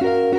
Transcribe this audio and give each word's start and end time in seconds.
gente 0.00 0.29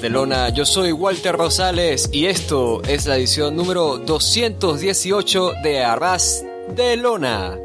de 0.00 0.10
Lona? 0.10 0.48
Yo 0.50 0.64
soy 0.64 0.92
Walter 0.92 1.36
Rosales 1.36 2.08
y 2.12 2.26
esto 2.26 2.82
es 2.84 3.06
la 3.06 3.16
edición 3.16 3.56
número 3.56 3.98
218 3.98 5.54
de 5.62 5.82
Arras 5.82 6.44
de 6.76 6.96
Lona. 6.96 7.58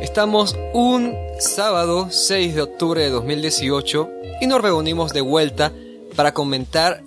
Estamos 0.00 0.56
un 0.72 1.14
sábado 1.38 2.08
6 2.10 2.54
de 2.54 2.62
octubre 2.62 3.02
de 3.02 3.10
2018 3.10 4.10
y 4.40 4.46
nos 4.46 4.60
reunimos 4.60 5.12
de 5.12 5.20
vuelta 5.20 5.72
para 6.14 6.34
comentar 6.34 7.02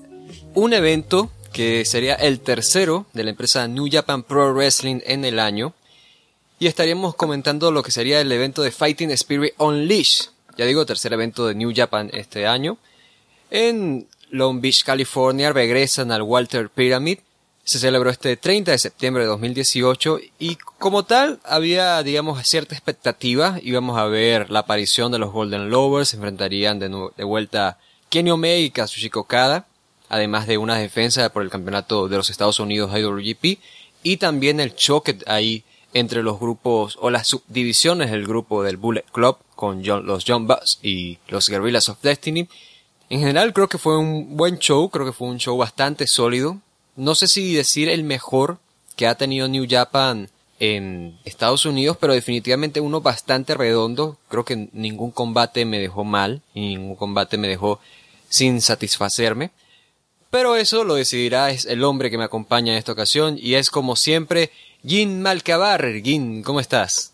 un 0.54 0.74
evento 0.74 1.30
que 1.54 1.86
sería 1.86 2.16
el 2.16 2.40
tercero 2.40 3.06
de 3.14 3.24
la 3.24 3.30
empresa 3.32 3.68
New 3.68 3.88
Japan 3.92 4.24
Pro 4.24 4.54
Wrestling 4.54 5.02
en 5.06 5.26
el 5.26 5.40
año. 5.40 5.74
Y 6.60 6.68
estaríamos 6.68 7.16
comentando 7.16 7.72
lo 7.72 7.84
que 7.84 7.92
sería 7.92 8.20
el 8.20 8.32
evento 8.32 8.64
de 8.64 8.72
Fighting 8.72 9.12
Spirit 9.12 9.54
Unleashed 9.58 10.30
ya 10.58 10.66
digo, 10.66 10.86
tercer 10.88 11.14
evento 11.14 11.48
de 11.48 11.54
New 11.54 11.72
Japan 11.74 12.10
este 12.14 12.48
año. 12.48 12.78
En 13.50 14.08
Long 14.30 14.60
Beach, 14.62 14.84
California, 14.84 15.54
regresan 15.54 16.12
al 16.12 16.22
Walter 16.22 16.70
Pyramid. 16.70 17.20
Se 17.64 17.80
celebró 17.80 18.10
este 18.10 18.38
30 18.38 18.72
de 18.72 18.78
septiembre 18.78 19.24
de 19.24 19.30
2018 19.30 20.20
y 20.40 20.56
como 20.56 21.04
tal 21.04 21.40
había, 21.44 22.02
digamos, 22.04 22.46
cierta 22.48 22.76
expectativa. 22.76 23.60
Íbamos 23.62 23.98
a 23.98 24.06
ver 24.06 24.50
la 24.50 24.60
aparición 24.60 25.12
de 25.12 25.20
los 25.20 25.32
Golden 25.32 25.70
Lovers, 25.70 26.10
se 26.10 26.16
enfrentarían 26.16 26.80
de, 26.80 27.24
vuelta 27.24 27.78
Kenny 28.10 28.32
Omega 28.32 28.58
y 28.60 28.72
Kazuchika 28.72 29.20
Okada, 29.20 29.66
además 30.08 30.48
de 30.48 30.58
una 30.58 30.78
defensa 30.78 31.28
por 31.30 31.44
el 31.44 31.50
campeonato 31.50 32.08
de 32.08 32.16
los 32.16 32.30
Estados 32.30 32.60
Unidos 32.62 32.98
IWGP 32.98 33.60
y 34.04 34.18
también 34.18 34.62
el 34.62 34.74
choque 34.76 35.18
ahí 35.26 35.64
entre 35.94 36.24
los 36.24 36.40
grupos 36.40 36.98
o 37.02 37.10
las 37.10 37.28
subdivisiones 37.28 38.12
del 38.12 38.26
grupo 38.26 38.64
del 38.64 38.78
Bullet 38.78 39.06
Club 39.12 39.38
con 39.56 39.84
los 39.84 40.24
John 40.26 40.48
Bucks 40.48 40.80
y 40.82 41.18
los 41.28 41.50
Guerrillas 41.50 41.90
of 41.90 42.02
Destiny. 42.02 42.48
En 43.10 43.20
general 43.20 43.54
creo 43.54 43.70
que 43.70 43.78
fue 43.78 43.98
un 43.98 44.36
buen 44.36 44.60
show, 44.60 44.90
creo 44.90 45.06
que 45.06 45.14
fue 45.14 45.30
un 45.30 45.38
show 45.38 45.58
bastante 45.58 46.08
sólido. 46.08 46.60
No 46.96 47.16
sé 47.16 47.28
si 47.28 47.54
decir 47.54 47.90
el 47.90 48.04
mejor 48.04 48.58
que 48.96 49.08
ha 49.08 49.16
tenido 49.16 49.48
New 49.48 49.66
Japan 49.70 50.30
en 50.60 51.18
Estados 51.24 51.66
Unidos, 51.66 51.98
pero 52.00 52.14
definitivamente 52.14 52.82
uno 52.82 53.00
bastante 53.00 53.56
redondo. 53.56 54.18
Creo 54.28 54.44
que 54.44 54.70
ningún 54.74 55.12
combate 55.12 55.64
me 55.66 55.80
dejó 55.80 56.04
mal 56.04 56.42
y 56.54 56.76
ningún 56.76 56.96
combate 56.96 57.38
me 57.38 57.48
dejó 57.48 57.80
sin 58.28 58.62
satisfacerme. 58.62 59.52
Pero 60.30 60.58
eso 60.58 60.84
lo 60.84 60.96
decidirá 60.96 61.52
es 61.52 61.66
el 61.66 61.84
hombre 61.86 62.10
que 62.10 62.18
me 62.18 62.26
acompaña 62.26 62.74
en 62.74 62.78
esta 62.78 62.92
ocasión 62.92 63.38
y 63.40 63.54
es 63.54 63.70
como 63.70 63.96
siempre 63.96 64.52
Gin 64.86 65.22
Malcabar. 65.22 65.86
Gin, 66.04 66.44
¿cómo 66.44 66.60
estás? 66.60 67.14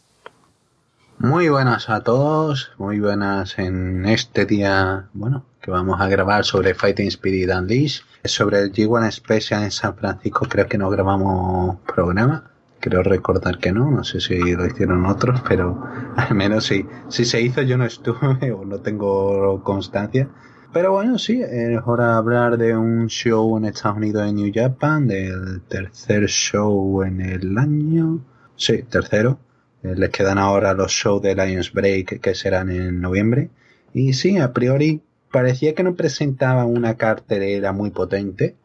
Muy 1.19 1.47
buenas 1.49 1.89
a 1.89 2.01
todos, 2.01 2.71
muy 2.77 2.99
buenas 2.99 3.59
en 3.59 4.05
este 4.07 4.45
día, 4.45 5.09
bueno, 5.13 5.45
que 5.63 5.71
vamos 5.71 6.01
a 6.01 6.09
grabar 6.09 6.43
sobre 6.43 6.73
Fighting 6.73 7.07
Spirit 7.07 7.49
Unleashed. 7.49 8.03
Sobre 8.25 8.59
el 8.59 8.73
G1 8.73 9.09
Special 9.11 9.63
en 9.63 9.71
San 9.71 9.95
Francisco 9.95 10.45
creo 10.49 10.67
que 10.67 10.77
no 10.77 10.89
grabamos 10.89 11.77
programa. 11.87 12.51
Creo 12.81 13.01
recordar 13.01 13.59
que 13.59 13.71
no, 13.71 13.89
no 13.89 14.03
sé 14.03 14.19
si 14.19 14.37
lo 14.37 14.65
hicieron 14.65 15.05
otros, 15.05 15.41
pero 15.47 15.81
al 16.17 16.35
menos 16.35 16.65
sí. 16.65 16.85
Si 17.07 17.23
se 17.23 17.39
hizo 17.41 17.61
yo 17.61 17.77
no 17.77 17.85
estuve 17.85 18.51
o 18.57 18.65
no 18.65 18.79
tengo 18.79 19.63
constancia. 19.63 20.27
Pero 20.73 20.91
bueno, 20.91 21.17
sí, 21.17 21.41
es 21.41 21.79
hora 21.85 22.07
de 22.07 22.13
hablar 22.13 22.57
de 22.57 22.75
un 22.75 23.07
show 23.07 23.57
en 23.57 23.63
Estados 23.63 23.97
Unidos 23.97 24.27
en 24.27 24.35
New 24.35 24.51
Japan, 24.53 25.07
del 25.07 25.61
tercer 25.61 26.27
show 26.27 27.03
en 27.03 27.21
el 27.21 27.57
año. 27.57 28.19
Sí, 28.57 28.83
tercero 28.83 29.39
eh, 29.81 29.93
les 29.95 30.09
quedan 30.09 30.39
ahora 30.39 30.73
los 30.73 30.91
shows 30.91 31.21
de 31.21 31.35
Lions 31.35 31.71
Break 31.71 32.19
que 32.19 32.35
serán 32.35 32.69
en 32.69 32.99
noviembre. 32.99 33.49
Y 33.93 34.11
sí, 34.11 34.39
a 34.39 34.51
priori 34.51 35.01
parecía 35.33 35.73
que 35.73 35.81
no 35.81 35.95
presentaban 35.95 36.67
una 36.67 36.95
cartelera 36.95 37.71
muy 37.71 37.89
potente, 37.89 38.55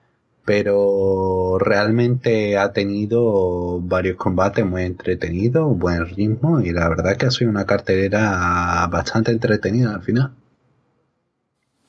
pero 0.44 1.56
realmente 1.58 2.58
ha 2.58 2.74
tenido 2.74 3.80
varios 3.80 4.18
combates 4.18 4.66
muy 4.66 4.82
entretenidos, 4.82 5.78
buen 5.78 6.06
ritmo 6.14 6.60
y 6.60 6.72
la 6.72 6.86
verdad 6.90 7.16
que 7.16 7.24
ha 7.24 7.30
sido 7.30 7.48
una 7.48 7.64
cartelera 7.64 8.86
bastante 8.90 9.32
entretenida 9.32 9.94
al 9.94 10.02
final. 10.02 10.34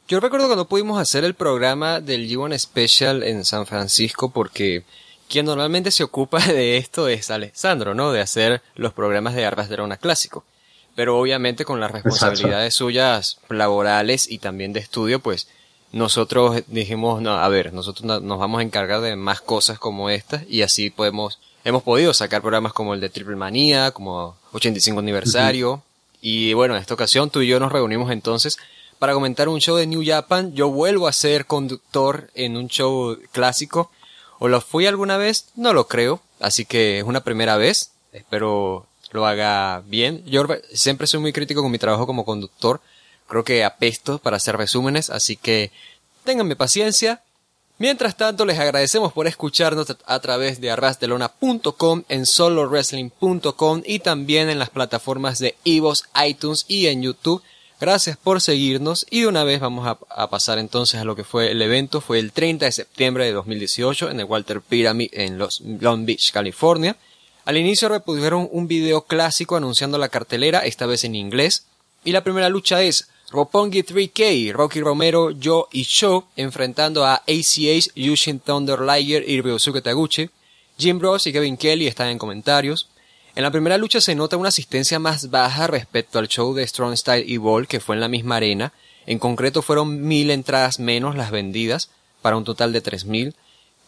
Yo 0.08 0.22
recuerdo 0.22 0.48
cuando 0.48 0.70
pudimos 0.70 1.00
hacer 1.00 1.26
el 1.26 1.34
programa 1.34 2.00
del 2.00 2.30
G1 2.30 2.58
Special 2.58 3.22
en 3.24 3.44
San 3.44 3.66
Francisco 3.66 4.32
porque 4.32 4.86
quien 5.28 5.46
normalmente 5.46 5.92
se 5.92 6.06
ocupa 6.06 6.40
de 6.48 6.78
esto 6.78 7.10
es 7.10 7.30
Alessandro, 7.30 7.94
¿no? 7.94 8.14
De 8.14 8.22
hacer 8.22 8.62
los 8.76 8.94
programas 8.94 9.36
de 9.36 9.46
Armas 9.46 9.68
de 9.68 9.76
Rona 9.76 9.98
clásico. 9.98 10.46
Pero 11.00 11.18
obviamente 11.18 11.64
con 11.64 11.80
las 11.80 11.92
responsabilidades 11.92 12.74
suyas 12.74 13.38
laborales 13.48 14.30
y 14.30 14.40
también 14.40 14.74
de 14.74 14.82
estudio, 14.82 15.22
pues 15.22 15.48
nosotros 15.94 16.62
dijimos, 16.68 17.22
no, 17.22 17.38
a 17.38 17.48
ver, 17.48 17.72
nosotros 17.72 18.22
nos 18.22 18.38
vamos 18.38 18.60
a 18.60 18.64
encargar 18.64 19.00
de 19.00 19.16
más 19.16 19.40
cosas 19.40 19.80
como 19.80 20.10
estas 20.10 20.44
y 20.50 20.62
así 20.62 20.90
podemos, 20.90 21.40
hemos 21.64 21.84
podido 21.84 22.14
sacar 22.14 22.42
programas 22.42 22.74
como 22.74 22.94
el 22.94 23.00
de 23.00 23.08
Triple 23.08 23.38
Manía, 23.38 23.92
como 23.92 24.36
85 24.52 25.00
aniversario. 25.00 25.82
Y 26.20 26.52
bueno, 26.52 26.76
en 26.76 26.82
esta 26.82 26.96
ocasión 26.96 27.30
tú 27.30 27.40
y 27.40 27.48
yo 27.48 27.62
nos 27.62 27.72
reunimos 27.72 28.12
entonces 28.12 28.58
para 29.00 29.14
comentar 29.14 29.48
un 29.48 29.62
show 29.62 29.78
de 29.78 29.88
New 29.88 30.04
Japan. 30.06 30.54
Yo 30.54 30.68
vuelvo 30.68 31.08
a 31.08 31.14
ser 31.14 31.46
conductor 31.46 32.30
en 32.36 32.58
un 32.58 32.68
show 32.68 33.18
clásico 33.32 33.90
¿O 34.38 34.50
lo 34.50 34.60
fui 34.60 34.86
alguna 34.86 35.16
vez? 35.16 35.48
No 35.56 35.72
lo 35.72 35.88
creo. 35.88 36.22
Así 36.42 36.66
que 36.66 37.00
es 37.00 37.06
una 37.06 37.24
primera 37.24 37.56
vez. 37.56 37.92
Espero 38.12 38.89
lo 39.12 39.26
haga 39.26 39.84
bien. 39.86 40.24
Yo 40.26 40.46
siempre 40.74 41.08
soy 41.08 41.20
muy 41.20 41.34
crítico 41.34 41.62
con 41.62 41.72
mi 41.72 41.80
trabajo 41.80 42.06
como 42.06 42.26
conductor. 42.26 42.82
Creo 43.28 43.44
que 43.44 43.64
apesto 43.64 44.20
para 44.20 44.38
hacer 44.38 44.58
resúmenes. 44.58 45.10
Así 45.10 45.36
que 45.36 45.72
ténganme 46.24 46.56
paciencia. 46.56 47.22
Mientras 47.78 48.18
tanto, 48.18 48.46
les 48.46 48.60
agradecemos 48.60 49.14
por 49.14 49.26
escucharnos 49.26 49.96
a 50.06 50.20
través 50.20 50.60
de 50.60 50.70
arrasdelona.com, 50.70 52.04
en 52.10 52.26
solowrestling.com 52.26 53.84
y 53.86 54.00
también 54.00 54.50
en 54.50 54.60
las 54.60 54.70
plataformas 54.70 55.40
de 55.40 55.56
Evos, 55.64 56.04
iTunes 56.26 56.66
y 56.68 56.88
en 56.88 57.04
YouTube. 57.04 57.42
Gracias 57.80 58.18
por 58.18 58.42
seguirnos 58.42 59.06
y 59.10 59.22
de 59.22 59.28
una 59.28 59.46
vez 59.46 59.62
vamos 59.62 59.88
a, 59.88 60.30
pasar 60.30 60.60
entonces 60.60 61.00
a 61.00 61.06
lo 61.06 61.16
que 61.16 61.24
fue 61.24 61.52
el 61.52 61.62
evento. 61.62 62.02
Fue 62.02 62.20
el 62.20 62.34
30 62.34 62.66
de 62.66 62.74
septiembre 62.74 63.24
de 63.24 63.32
2018 63.32 64.12
en 64.12 64.20
el 64.20 64.26
Walter 64.26 64.60
Pyramid 64.60 65.12
en 65.14 65.38
Los 65.38 65.62
Long 65.62 66.06
Beach, 66.06 66.34
California. 66.34 66.98
Al 67.50 67.58
inicio 67.58 67.90
repusieron 67.90 68.48
un 68.52 68.68
video 68.68 69.06
clásico 69.06 69.56
anunciando 69.56 69.98
la 69.98 70.10
cartelera, 70.10 70.60
esta 70.60 70.86
vez 70.86 71.04
en 71.04 71.16
inglés. 71.16 71.66
Y 72.04 72.12
la 72.12 72.24
primera 72.24 72.48
lucha 72.48 72.84
es 72.84 73.10
Roppongi 73.32 73.82
3K, 73.82 74.54
Rocky 74.54 74.82
Romero, 74.82 75.32
Joe 75.44 75.64
y 75.72 75.82
Show 75.82 76.26
enfrentando 76.36 77.04
a 77.04 77.24
ACH, 77.28 77.92
Yushin 77.96 78.40
Thunder 78.40 78.80
Liger 78.82 79.28
y 79.28 79.42
Ryosuke 79.42 79.82
Taguchi. 79.82 80.30
Jim 80.78 81.00
Ross 81.00 81.26
y 81.26 81.34
Kevin 81.34 81.58
Kelly 81.58 81.88
están 81.88 82.10
en 82.10 82.20
comentarios. 82.20 82.88
En 83.34 83.42
la 83.42 83.50
primera 83.50 83.80
lucha 83.80 84.00
se 84.00 84.14
nota 84.14 84.38
una 84.38 84.50
asistencia 84.50 85.00
más 85.00 85.32
baja 85.32 85.66
respecto 85.66 86.20
al 86.20 86.28
show 86.28 86.54
de 86.54 86.68
Strong 86.68 86.98
Style 86.98 87.26
y 87.28 87.38
Ball 87.38 87.68
que 87.68 87.80
fue 87.80 87.96
en 87.96 88.02
la 88.02 88.10
misma 88.10 88.36
arena. 88.36 88.74
En 89.08 89.18
concreto 89.18 89.64
fueron 89.64 90.04
mil 90.04 90.30
entradas 90.30 90.80
menos 90.80 91.16
las 91.16 91.32
vendidas, 91.32 91.90
para 92.22 92.38
un 92.38 92.44
total 92.44 92.74
de 92.74 92.82
tres 92.82 93.06
mil, 93.06 93.34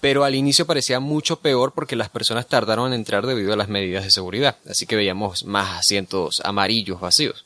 pero 0.01 0.23
al 0.23 0.35
inicio 0.35 0.65
parecía 0.65 0.99
mucho 0.99 1.39
peor 1.39 1.71
porque 1.73 1.95
las 1.95 2.09
personas 2.09 2.47
tardaron 2.47 2.87
en 2.87 2.99
entrar 2.99 3.25
debido 3.25 3.53
a 3.53 3.55
las 3.55 3.69
medidas 3.69 4.03
de 4.03 4.11
seguridad, 4.11 4.57
así 4.69 4.85
que 4.85 4.95
veíamos 4.95 5.45
más 5.45 5.79
asientos 5.79 6.41
amarillos 6.43 6.99
vacíos. 6.99 7.45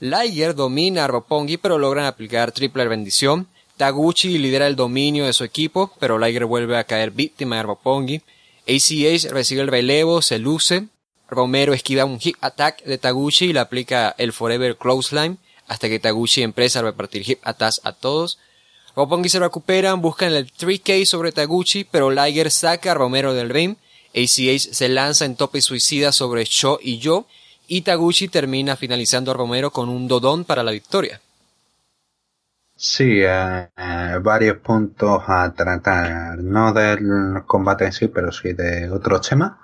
Liger 0.00 0.54
domina 0.54 1.04
a 1.04 1.08
Roppongi 1.08 1.56
pero 1.56 1.76
logran 1.76 2.06
aplicar 2.06 2.52
triple 2.52 2.86
bendición. 2.86 3.48
Taguchi 3.76 4.38
lidera 4.38 4.66
el 4.66 4.76
dominio 4.76 5.26
de 5.26 5.32
su 5.32 5.44
equipo, 5.44 5.92
pero 5.98 6.18
Liger 6.18 6.46
vuelve 6.46 6.78
a 6.78 6.84
caer 6.84 7.10
víctima 7.10 7.56
de 7.56 7.64
Roppongi. 7.64 8.22
ACH 8.66 9.30
recibe 9.30 9.62
el 9.62 9.68
relevo, 9.68 10.22
se 10.22 10.38
luce, 10.38 10.88
Romero 11.28 11.74
esquiva 11.74 12.04
un 12.04 12.18
hip 12.22 12.36
attack 12.40 12.82
de 12.84 12.96
Taguchi 12.96 13.46
y 13.46 13.52
le 13.52 13.60
aplica 13.60 14.14
el 14.18 14.32
Forever 14.32 14.76
Clothesline 14.76 15.38
hasta 15.66 15.88
que 15.88 15.98
Taguchi 15.98 16.42
empieza 16.42 16.78
a 16.78 16.82
repartir 16.82 17.28
hip 17.28 17.40
attacks 17.44 17.80
a 17.84 17.92
todos. 17.92 18.38
Roppongi 18.98 19.28
se 19.28 19.38
recuperan, 19.38 20.00
buscan 20.00 20.32
el 20.32 20.52
3K 20.52 21.04
sobre 21.04 21.30
Taguchi, 21.30 21.84
pero 21.84 22.10
Liger 22.10 22.50
saca 22.50 22.90
a 22.90 22.94
Romero 22.94 23.32
del 23.32 23.48
ring. 23.48 23.76
ACH 24.12 24.72
se 24.72 24.88
lanza 24.88 25.24
en 25.24 25.36
tope 25.36 25.60
suicida 25.60 26.10
sobre 26.10 26.44
Sho 26.44 26.80
y 26.82 26.98
Yo, 26.98 27.28
y 27.68 27.82
Taguchi 27.82 28.26
termina 28.26 28.74
finalizando 28.74 29.30
a 29.30 29.34
Romero 29.34 29.70
con 29.70 29.88
un 29.88 30.08
dodón 30.08 30.44
para 30.44 30.64
la 30.64 30.72
victoria. 30.72 31.20
Sí, 32.74 33.20
eh, 33.22 33.68
eh, 33.76 34.18
varios 34.20 34.56
puntos 34.56 35.22
a 35.28 35.54
tratar, 35.54 36.36
no 36.38 36.72
del 36.72 37.44
combate 37.46 37.84
en 37.84 37.92
sí, 37.92 38.08
pero 38.08 38.32
sí 38.32 38.52
de 38.52 38.90
otros 38.90 39.28
temas. 39.28 39.58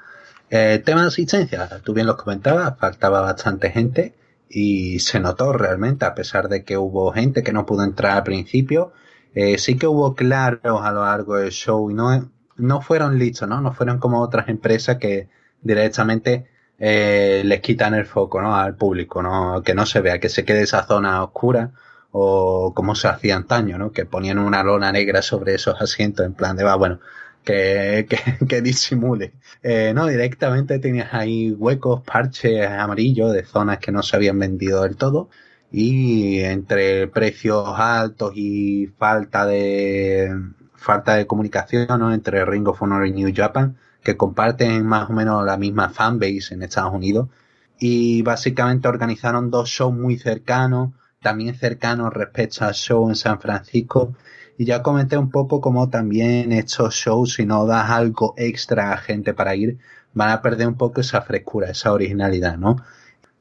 Eh, 0.49 0.81
tema 0.85 1.01
de 1.03 1.09
asistencia, 1.09 1.81
tú 1.83 1.93
bien 1.93 2.07
lo 2.07 2.17
comentabas, 2.17 2.79
faltaba 2.79 3.21
bastante 3.21 3.73
gente 3.73 4.15
y 4.49 5.01
se 5.01 5.19
notó 5.19 5.53
realmente, 5.53 6.05
a 6.05 6.15
pesar 6.15 6.49
de 6.49 6.63
que 6.63 6.79
hubo 6.79 7.13
gente 7.13 7.43
que 7.43 7.53
no 7.53 7.67
pudo 7.67 7.83
entrar 7.83 8.19
al 8.19 8.23
principio, 8.23 8.93
eh, 9.35 9.59
sí 9.59 9.77
que 9.77 9.87
hubo 9.87 10.15
claros 10.15 10.83
a 10.83 10.93
lo 10.93 11.05
largo 11.05 11.37
del 11.37 11.51
show 11.51 11.91
y 11.91 11.95
no, 11.95 12.31
no 12.57 12.81
fueron 12.81 13.19
listos, 13.19 13.49
¿no? 13.49 13.61
No 13.61 13.73
fueron 13.73 13.99
como 13.99 14.21
otras 14.21 14.49
empresas 14.49 14.97
que 14.99 15.29
directamente 15.61 16.47
eh, 16.79 17.43
les 17.45 17.61
quitan 17.61 17.95
el 17.95 18.07
foco, 18.07 18.41
¿no? 18.41 18.57
Al 18.57 18.77
público, 18.77 19.23
¿no? 19.23 19.63
Que 19.63 19.75
no 19.75 19.87
se 19.87 20.01
vea, 20.01 20.21
que 20.21 20.29
se 20.29 20.45
quede 20.45 20.63
esa 20.63 20.87
zona 20.87 21.23
oscura 21.23 21.73
o 22.13 22.73
como 22.75 22.95
se 22.95 23.09
hacía 23.09 23.37
antaño, 23.37 23.79
¿no? 23.79 23.93
Que 23.93 24.07
ponían 24.07 24.39
una 24.39 24.63
lona 24.63 24.93
negra 24.93 25.23
sobre 25.23 25.55
esos 25.55 25.81
asientos 25.81 26.25
en 26.27 26.35
plan 26.35 26.57
de, 26.57 26.65
va, 26.65 26.77
bueno, 26.77 27.01
que, 27.45 28.07
que, 28.09 28.47
que 28.49 28.63
disimule. 28.63 29.35
Eh, 29.63 29.93
no, 29.95 30.07
directamente 30.07 30.79
tenías 30.79 31.13
ahí 31.13 31.53
huecos, 31.53 32.03
parches 32.03 32.69
amarillos 32.69 33.33
de 33.33 33.45
zonas 33.45 33.79
que 33.79 33.93
no 33.93 34.03
se 34.03 34.17
habían 34.17 34.39
vendido 34.39 34.83
del 34.83 34.97
todo. 34.97 35.29
Y 35.77 36.39
entre 36.39 37.09
precios 37.09 37.69
altos 37.77 38.31
y 38.37 38.87
falta 38.97 39.45
de, 39.45 40.31
falta 40.77 41.17
de 41.17 41.27
comunicación, 41.27 41.89
¿no? 41.99 42.15
Entre 42.15 42.45
Ring 42.45 42.69
of 42.69 42.81
Honor 42.81 43.05
y 43.09 43.11
New 43.11 43.33
Japan, 43.35 43.77
que 44.01 44.17
comparten 44.17 44.87
más 44.87 45.11
o 45.11 45.13
menos 45.13 45.45
la 45.45 45.57
misma 45.57 45.89
fanbase 45.91 46.55
en 46.55 46.63
Estados 46.63 46.95
Unidos. 46.95 47.29
Y 47.81 48.23
básicamente 48.23 48.87
organizaron 48.87 49.51
dos 49.51 49.69
shows 49.69 49.93
muy 49.93 50.17
cercanos, 50.17 50.91
también 51.21 51.57
cercanos 51.57 52.15
respecto 52.15 52.65
al 52.65 52.75
show 52.75 53.09
en 53.09 53.17
San 53.17 53.41
Francisco. 53.41 54.15
Y 54.57 54.67
ya 54.67 54.81
comenté 54.81 55.19
un 55.19 55.33
poco 55.33 55.61
cómo 55.61 55.91
también 55.91 56.53
estos 56.53 56.95
shows, 56.95 57.35
si 57.35 57.47
no 57.47 57.67
das 57.67 57.91
algo 57.91 58.35
extra 58.37 58.93
a 58.93 58.99
gente 58.99 59.35
para 59.35 59.57
ir, 59.57 59.79
van 60.13 60.31
a 60.31 60.41
perder 60.41 60.69
un 60.69 60.77
poco 60.77 61.01
esa 61.01 61.21
frescura, 61.23 61.71
esa 61.71 61.93
originalidad, 61.93 62.59
¿no? 62.59 62.77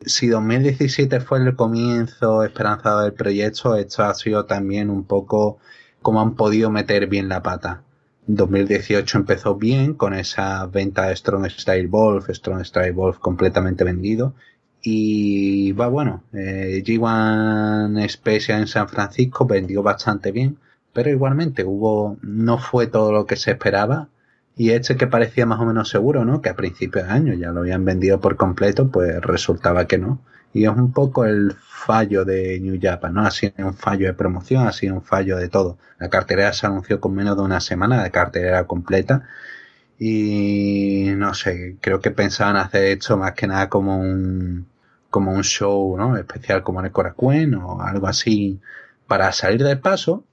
Si 0.05 0.27
2017 0.27 1.19
fue 1.21 1.39
el 1.39 1.55
comienzo 1.55 2.44
esperanzado 2.44 3.01
del 3.01 3.13
proyecto, 3.13 3.75
esto 3.75 4.03
ha 4.03 4.13
sido 4.13 4.45
también 4.45 4.89
un 4.89 5.05
poco 5.05 5.59
como 6.01 6.21
han 6.21 6.35
podido 6.35 6.69
meter 6.69 7.07
bien 7.07 7.29
la 7.29 7.41
pata. 7.41 7.83
2018 8.27 9.17
empezó 9.17 9.55
bien 9.55 9.94
con 9.94 10.13
esa 10.13 10.65
venta 10.67 11.07
de 11.07 11.15
Strong 11.15 11.50
Style 11.50 11.88
Wolf, 11.88 12.29
Strong 12.29 12.65
Style 12.65 12.91
Wolf 12.91 13.19
completamente 13.19 13.83
vendido 13.83 14.33
y 14.81 15.71
va 15.73 15.88
bueno, 15.88 16.23
eh, 16.33 16.83
G1 16.85 18.07
Special 18.09 18.59
en 18.59 18.67
San 18.67 18.89
Francisco 18.89 19.45
vendió 19.45 19.81
bastante 19.81 20.31
bien, 20.31 20.57
pero 20.91 21.09
igualmente 21.09 21.63
hubo, 21.63 22.17
no 22.21 22.57
fue 22.57 22.88
todo 22.88 23.11
lo 23.13 23.25
que 23.25 23.38
se 23.38 23.51
esperaba. 23.51 24.09
Y 24.55 24.71
este 24.71 24.97
que 24.97 25.07
parecía 25.07 25.45
más 25.45 25.59
o 25.59 25.65
menos 25.65 25.89
seguro, 25.89 26.25
¿no? 26.25 26.41
Que 26.41 26.50
a 26.50 26.55
principios 26.55 27.07
de 27.07 27.11
año 27.11 27.33
ya 27.33 27.51
lo 27.51 27.61
habían 27.61 27.85
vendido 27.85 28.19
por 28.19 28.38
completo, 28.38 28.89
pues 28.91 29.19
resultaba 29.21 29.88
que 29.88 29.97
no. 29.97 30.19
Y 30.53 30.65
es 30.65 30.69
un 30.69 30.94
poco 30.94 31.25
el 31.25 31.55
fallo 31.59 32.23
de 32.25 32.59
New 32.59 32.79
Japan, 32.81 33.13
¿no? 33.15 33.25
Ha 33.25 33.31
sido 33.31 33.53
un 33.67 33.73
fallo 33.73 34.05
de 34.07 34.13
promoción, 34.13 34.67
ha 34.67 34.71
sido 34.71 34.95
un 34.95 35.01
fallo 35.03 35.38
de 35.38 35.50
todo. 35.50 35.77
La 36.00 36.09
cartelera 36.09 36.53
se 36.53 36.67
anunció 36.67 37.00
con 37.00 37.15
menos 37.15 37.35
de 37.35 37.44
una 37.44 37.59
semana 37.59 38.03
de 38.03 38.11
cartelera 38.11 38.65
completa. 38.67 39.23
Y 40.00 41.11
no 41.15 41.33
sé, 41.33 41.77
creo 41.81 42.00
que 42.01 42.11
pensaban 42.11 42.57
hacer 42.57 42.85
esto 42.85 43.17
más 43.17 43.33
que 43.33 43.47
nada 43.47 43.69
como 43.69 43.97
un, 43.97 44.67
como 45.09 45.31
un 45.31 45.44
show 45.44 45.95
¿no? 45.97 46.17
especial 46.17 46.63
como 46.63 46.79
en 46.79 46.88
el 46.88 46.91
Coracuen 46.91 47.55
o 47.55 47.81
algo 47.81 48.07
así 48.07 48.59
para 49.07 49.31
salir 49.31 49.63
del 49.63 49.79
paso 49.79 50.25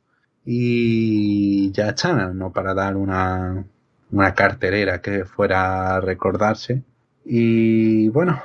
y 0.44 1.70
ya 1.72 1.90
está, 1.90 2.14
no 2.32 2.52
para 2.52 2.74
dar 2.74 2.96
una, 2.96 3.64
una 4.12 4.34
carterera 4.34 5.00
que 5.00 5.24
fuera 5.24 5.96
a 5.96 6.00
recordarse. 6.00 6.82
Y 7.24 8.08
bueno, 8.08 8.42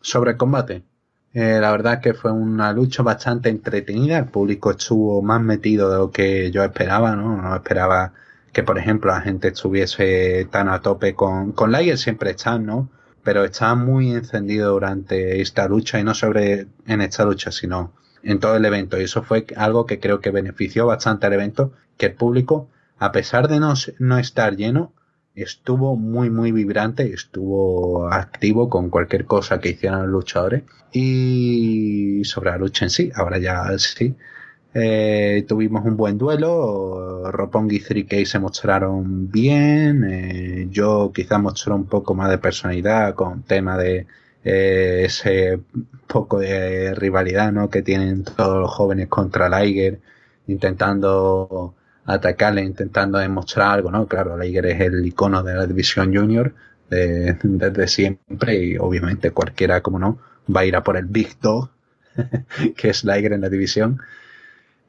sobre 0.00 0.32
el 0.32 0.36
combate. 0.36 0.82
Eh, 1.32 1.58
la 1.60 1.72
verdad 1.72 2.00
que 2.00 2.14
fue 2.14 2.30
una 2.32 2.72
lucha 2.72 3.02
bastante 3.02 3.48
entretenida, 3.48 4.18
el 4.18 4.26
público 4.26 4.70
estuvo 4.70 5.20
más 5.22 5.40
metido 5.40 5.90
de 5.90 5.98
lo 5.98 6.10
que 6.10 6.50
yo 6.52 6.62
esperaba, 6.62 7.16
¿no? 7.16 7.42
No 7.42 7.56
esperaba 7.56 8.12
que, 8.52 8.62
por 8.62 8.78
ejemplo, 8.78 9.10
la 9.10 9.20
gente 9.20 9.48
estuviese 9.48 10.46
tan 10.50 10.68
a 10.68 10.80
tope 10.80 11.14
con, 11.14 11.52
con 11.52 11.72
Liger, 11.72 11.98
siempre 11.98 12.30
están, 12.30 12.66
¿no? 12.66 12.88
pero 13.24 13.44
estaba 13.44 13.74
muy 13.74 14.12
encendido 14.12 14.72
durante 14.72 15.40
esta 15.40 15.66
lucha 15.66 15.98
y 15.98 16.04
no 16.04 16.14
sobre 16.14 16.68
en 16.86 17.00
esta 17.00 17.24
lucha, 17.24 17.50
sino 17.50 17.94
en 18.22 18.38
todo 18.38 18.56
el 18.56 18.64
evento. 18.64 19.00
Y 19.00 19.04
eso 19.04 19.22
fue 19.22 19.46
algo 19.56 19.86
que 19.86 19.98
creo 19.98 20.20
que 20.20 20.30
benefició 20.30 20.86
bastante 20.86 21.26
al 21.26 21.32
evento, 21.32 21.72
que 21.96 22.06
el 22.06 22.14
público, 22.14 22.68
a 22.98 23.10
pesar 23.12 23.48
de 23.48 23.58
no, 23.58 23.74
no 23.98 24.18
estar 24.18 24.56
lleno, 24.56 24.92
estuvo 25.34 25.96
muy 25.96 26.30
muy 26.30 26.52
vibrante, 26.52 27.12
estuvo 27.12 28.08
activo 28.08 28.68
con 28.68 28.90
cualquier 28.90 29.24
cosa 29.26 29.60
que 29.60 29.70
hicieran 29.70 30.02
los 30.02 30.10
luchadores. 30.10 30.62
Y 30.92 32.22
sobre 32.24 32.50
la 32.50 32.58
lucha 32.58 32.84
en 32.86 32.90
sí, 32.90 33.10
ahora 33.14 33.38
ya 33.38 33.76
sí, 33.78 34.14
eh, 34.74 35.44
tuvimos 35.48 35.84
un 35.84 35.96
buen 35.96 36.18
duelo, 36.18 37.30
Roppongi 37.30 37.76
y 37.76 37.80
3K 37.80 38.24
se 38.26 38.38
mostraron 38.40 39.30
bien, 39.30 40.04
eh, 40.04 40.66
yo 40.70 41.12
quizás 41.14 41.40
mostré 41.40 41.72
un 41.74 41.86
poco 41.86 42.14
más 42.14 42.28
de 42.30 42.38
personalidad 42.38 43.14
con 43.14 43.42
tema 43.44 43.78
de 43.78 44.06
eh, 44.44 45.02
ese 45.06 45.60
poco 46.08 46.40
de 46.40 46.94
rivalidad 46.94 47.52
¿no? 47.52 47.70
que 47.70 47.82
tienen 47.82 48.24
todos 48.24 48.58
los 48.60 48.70
jóvenes 48.70 49.08
contra 49.08 49.48
Liger, 49.48 50.00
intentando 50.48 51.74
atacarle, 52.06 52.62
intentando 52.62 53.18
demostrar 53.18 53.72
algo, 53.72 53.90
¿no? 53.90 54.06
Claro, 54.06 54.36
Liger 54.38 54.66
es 54.66 54.80
el 54.80 55.04
icono 55.06 55.42
de 55.42 55.54
la 55.54 55.66
división 55.66 56.14
junior 56.14 56.54
desde 56.90 57.88
siempre 57.88 58.62
y 58.62 58.76
obviamente 58.76 59.32
cualquiera, 59.32 59.80
como 59.80 59.98
no, 59.98 60.18
va 60.54 60.60
a 60.60 60.64
ir 60.66 60.76
a 60.76 60.82
por 60.82 60.96
el 60.96 61.06
Big 61.06 61.38
Dog, 61.40 61.70
que 62.76 62.90
es 62.90 63.04
Liger 63.04 63.32
en 63.32 63.40
la 63.40 63.48
división. 63.48 64.00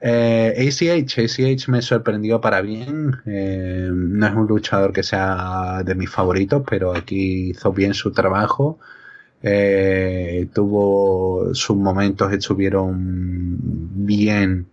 Eh, 0.02 0.54
ACH, 0.68 1.20
ACH 1.20 1.68
me 1.70 1.82
sorprendió 1.82 2.40
para 2.42 2.62
bien. 2.62 3.16
Eh, 3.26 3.90
no 3.92 4.28
es 4.28 4.34
un 4.34 4.48
luchador 4.48 4.94
que 4.94 5.04
sea 5.04 5.82
de 5.84 5.96
mis 5.96 6.10
favoritos, 6.10 6.64
pero 6.70 6.96
aquí 6.96 7.50
hizo 7.52 7.72
bien 7.74 7.94
su 7.94 8.12
trabajo. 8.12 8.80
Eh, 9.42 10.48
tuvo 10.54 11.54
sus 11.54 11.78
momentos, 11.78 12.32
estuvieron 12.34 13.58
bien 14.06 14.68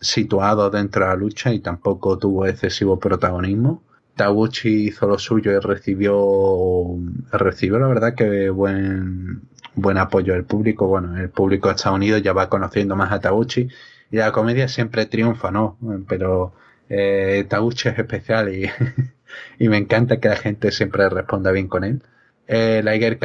situados 0.00 0.72
dentro 0.72 1.02
de 1.02 1.08
la 1.08 1.16
lucha 1.16 1.52
y 1.52 1.60
tampoco 1.60 2.18
tuvo 2.18 2.46
excesivo 2.46 2.98
protagonismo. 2.98 3.82
Taguchi 4.16 4.88
hizo 4.88 5.06
lo 5.06 5.18
suyo 5.18 5.52
y 5.52 5.58
recibió, 5.58 6.96
recibió 7.32 7.78
la 7.78 7.86
verdad 7.86 8.14
que 8.14 8.50
buen, 8.50 9.42
buen 9.74 9.98
apoyo 9.98 10.32
del 10.32 10.44
público. 10.44 10.88
Bueno, 10.88 11.16
el 11.16 11.30
público 11.30 11.68
de 11.68 11.76
Estados 11.76 11.96
Unidos 11.96 12.22
ya 12.22 12.32
va 12.32 12.48
conociendo 12.48 12.96
más 12.96 13.12
a 13.12 13.20
Taguchi 13.20 13.68
y 14.10 14.16
la 14.16 14.32
comedia 14.32 14.68
siempre 14.68 15.06
triunfa, 15.06 15.50
¿no? 15.50 15.78
Pero 16.08 16.52
eh, 16.88 17.46
es 17.48 17.98
especial 17.98 18.52
y, 18.54 18.68
y 19.58 19.68
me 19.68 19.76
encanta 19.76 20.18
que 20.20 20.28
la 20.28 20.36
gente 20.36 20.72
siempre 20.72 21.08
responda 21.08 21.52
bien 21.52 21.68
con 21.68 21.84
él. 21.84 22.02
Eh, 22.50 22.82
Liger 22.82 23.18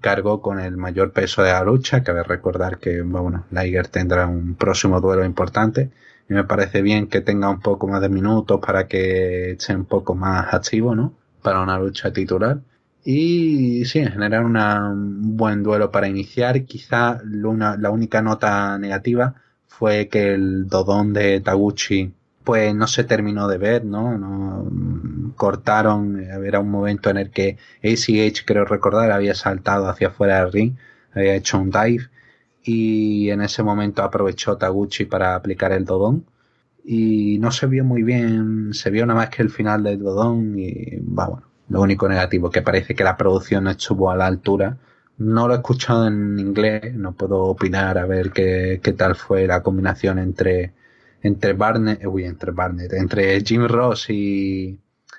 cargó 0.00 0.40
con 0.40 0.58
el 0.58 0.78
mayor 0.78 1.12
peso 1.12 1.42
de 1.42 1.52
la 1.52 1.62
lucha, 1.62 2.02
cabe 2.02 2.22
recordar 2.22 2.78
que, 2.78 3.02
bueno, 3.02 3.44
Liger 3.50 3.88
tendrá 3.88 4.26
un 4.26 4.54
próximo 4.54 5.02
duelo 5.02 5.22
importante 5.22 5.90
y 6.30 6.32
me 6.32 6.44
parece 6.44 6.80
bien 6.80 7.06
que 7.08 7.20
tenga 7.20 7.50
un 7.50 7.60
poco 7.60 7.86
más 7.86 8.00
de 8.00 8.08
minutos 8.08 8.58
para 8.64 8.88
que 8.88 9.52
esté 9.52 9.76
un 9.76 9.84
poco 9.84 10.14
más 10.14 10.54
activo, 10.54 10.94
¿no? 10.94 11.12
Para 11.42 11.60
una 11.60 11.78
lucha 11.78 12.10
titular. 12.10 12.58
Y 13.04 13.84
sí, 13.84 13.98
en 13.98 14.12
general 14.12 14.46
un 14.46 15.36
buen 15.36 15.62
duelo 15.62 15.90
para 15.90 16.08
iniciar. 16.08 16.64
Quizá 16.64 17.20
la 17.22 17.90
única 17.90 18.22
nota 18.22 18.78
negativa 18.78 19.34
fue 19.66 20.08
que 20.08 20.32
el 20.32 20.68
Dodón 20.68 21.12
de 21.12 21.40
Taguchi 21.40 22.14
pues 22.44 22.74
no 22.74 22.86
se 22.86 23.04
terminó 23.04 23.48
de 23.48 23.58
ver, 23.58 23.84
¿no? 23.84 24.18
no 24.18 25.32
cortaron, 25.36 26.20
era 26.20 26.60
un 26.60 26.70
momento 26.70 27.10
en 27.10 27.16
el 27.18 27.30
que 27.30 27.58
ACH, 27.82 28.44
creo 28.44 28.64
recordar, 28.64 29.10
había 29.10 29.34
saltado 29.34 29.88
hacia 29.88 30.08
afuera 30.08 30.40
del 30.40 30.52
ring, 30.52 30.76
había 31.14 31.34
hecho 31.34 31.58
un 31.58 31.70
dive 31.70 32.08
y 32.62 33.30
en 33.30 33.42
ese 33.42 33.62
momento 33.62 34.02
aprovechó 34.02 34.56
Taguchi 34.56 35.06
para 35.06 35.34
aplicar 35.34 35.72
el 35.72 35.84
Dodón 35.84 36.26
y 36.84 37.38
no 37.38 37.50
se 37.50 37.66
vio 37.66 37.84
muy 37.84 38.02
bien, 38.02 38.74
se 38.74 38.90
vio 38.90 39.06
nada 39.06 39.20
más 39.20 39.30
que 39.30 39.42
el 39.42 39.50
final 39.50 39.82
del 39.82 40.00
Dodón 40.02 40.58
y 40.58 40.98
va 41.00 41.28
bueno, 41.28 41.46
lo 41.68 41.80
único 41.82 42.08
negativo 42.08 42.50
que 42.50 42.62
parece 42.62 42.94
que 42.94 43.04
la 43.04 43.16
producción 43.16 43.64
no 43.64 43.70
estuvo 43.70 44.10
a 44.10 44.16
la 44.16 44.26
altura 44.26 44.78
no 45.16 45.46
lo 45.46 45.54
he 45.54 45.56
escuchado 45.58 46.08
en 46.08 46.38
inglés, 46.38 46.94
no 46.94 47.12
puedo 47.12 47.42
opinar 47.44 47.98
a 47.98 48.06
ver 48.06 48.32
qué, 48.32 48.80
qué 48.82 48.92
tal 48.92 49.14
fue 49.14 49.46
la 49.46 49.62
combinación 49.62 50.18
entre 50.18 50.72
entre 51.24 51.54
Barnett, 51.54 52.04
uy, 52.06 52.24
entre 52.24 52.52
Barnett, 52.52 52.92
entre 52.92 53.40
Jim 53.40 53.66
Ross 53.66 54.10
y, 54.10 54.78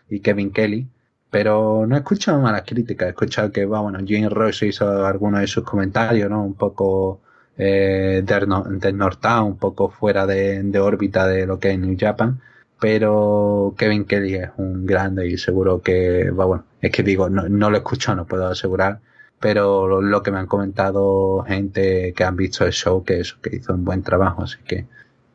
y 0.09 0.19
Kevin 0.21 0.51
Kelly, 0.51 0.87
pero 1.29 1.85
no 1.87 1.95
he 1.95 1.99
escuchado 1.99 2.39
malas 2.39 2.63
críticas, 2.65 3.07
he 3.07 3.09
escuchado 3.09 3.51
que, 3.51 3.65
bueno, 3.65 3.99
Jim 4.05 4.29
Ross 4.29 4.63
hizo 4.63 5.05
algunos 5.05 5.41
de 5.41 5.47
sus 5.47 5.63
comentarios, 5.63 6.29
¿no? 6.29 6.43
Un 6.43 6.53
poco 6.53 7.21
eh, 7.57 8.23
desnortado, 8.23 9.45
un 9.45 9.57
poco 9.57 9.89
fuera 9.89 10.27
de, 10.27 10.61
de 10.63 10.79
órbita 10.79 11.27
de 11.27 11.47
lo 11.47 11.59
que 11.59 11.71
es 11.71 11.79
New 11.79 11.97
Japan, 11.99 12.39
pero 12.79 13.73
Kevin 13.77 14.05
Kelly 14.05 14.35
es 14.35 14.49
un 14.57 14.85
grande 14.85 15.27
y 15.27 15.37
seguro 15.37 15.81
que, 15.81 16.29
bueno, 16.31 16.65
es 16.81 16.91
que 16.91 17.03
digo, 17.03 17.29
no, 17.29 17.49
no 17.49 17.69
lo 17.71 17.77
he 17.77 17.79
escuchado, 17.79 18.17
no 18.17 18.25
puedo 18.27 18.47
asegurar, 18.47 18.99
pero 19.39 20.01
lo, 20.01 20.21
que 20.23 20.31
me 20.31 20.37
han 20.37 20.47
comentado 20.47 21.43
gente 21.47 22.13
que 22.13 22.23
han 22.23 22.35
visto 22.35 22.63
el 22.63 22.73
show, 22.73 23.03
que 23.03 23.21
eso, 23.21 23.37
que 23.41 23.55
hizo 23.55 23.73
un 23.73 23.85
buen 23.85 24.03
trabajo, 24.03 24.43
así 24.43 24.57
que, 24.65 24.85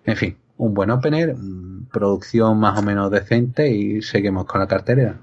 en 0.04 0.16
fin, 0.16 0.36
un 0.60 0.74
buen 0.74 0.90
opener, 0.90 1.34
producción 1.90 2.58
más 2.58 2.78
o 2.78 2.82
menos 2.82 3.10
decente 3.10 3.70
y 3.70 4.02
seguimos 4.02 4.44
con 4.44 4.60
la 4.60 4.68
cartera. 4.68 5.18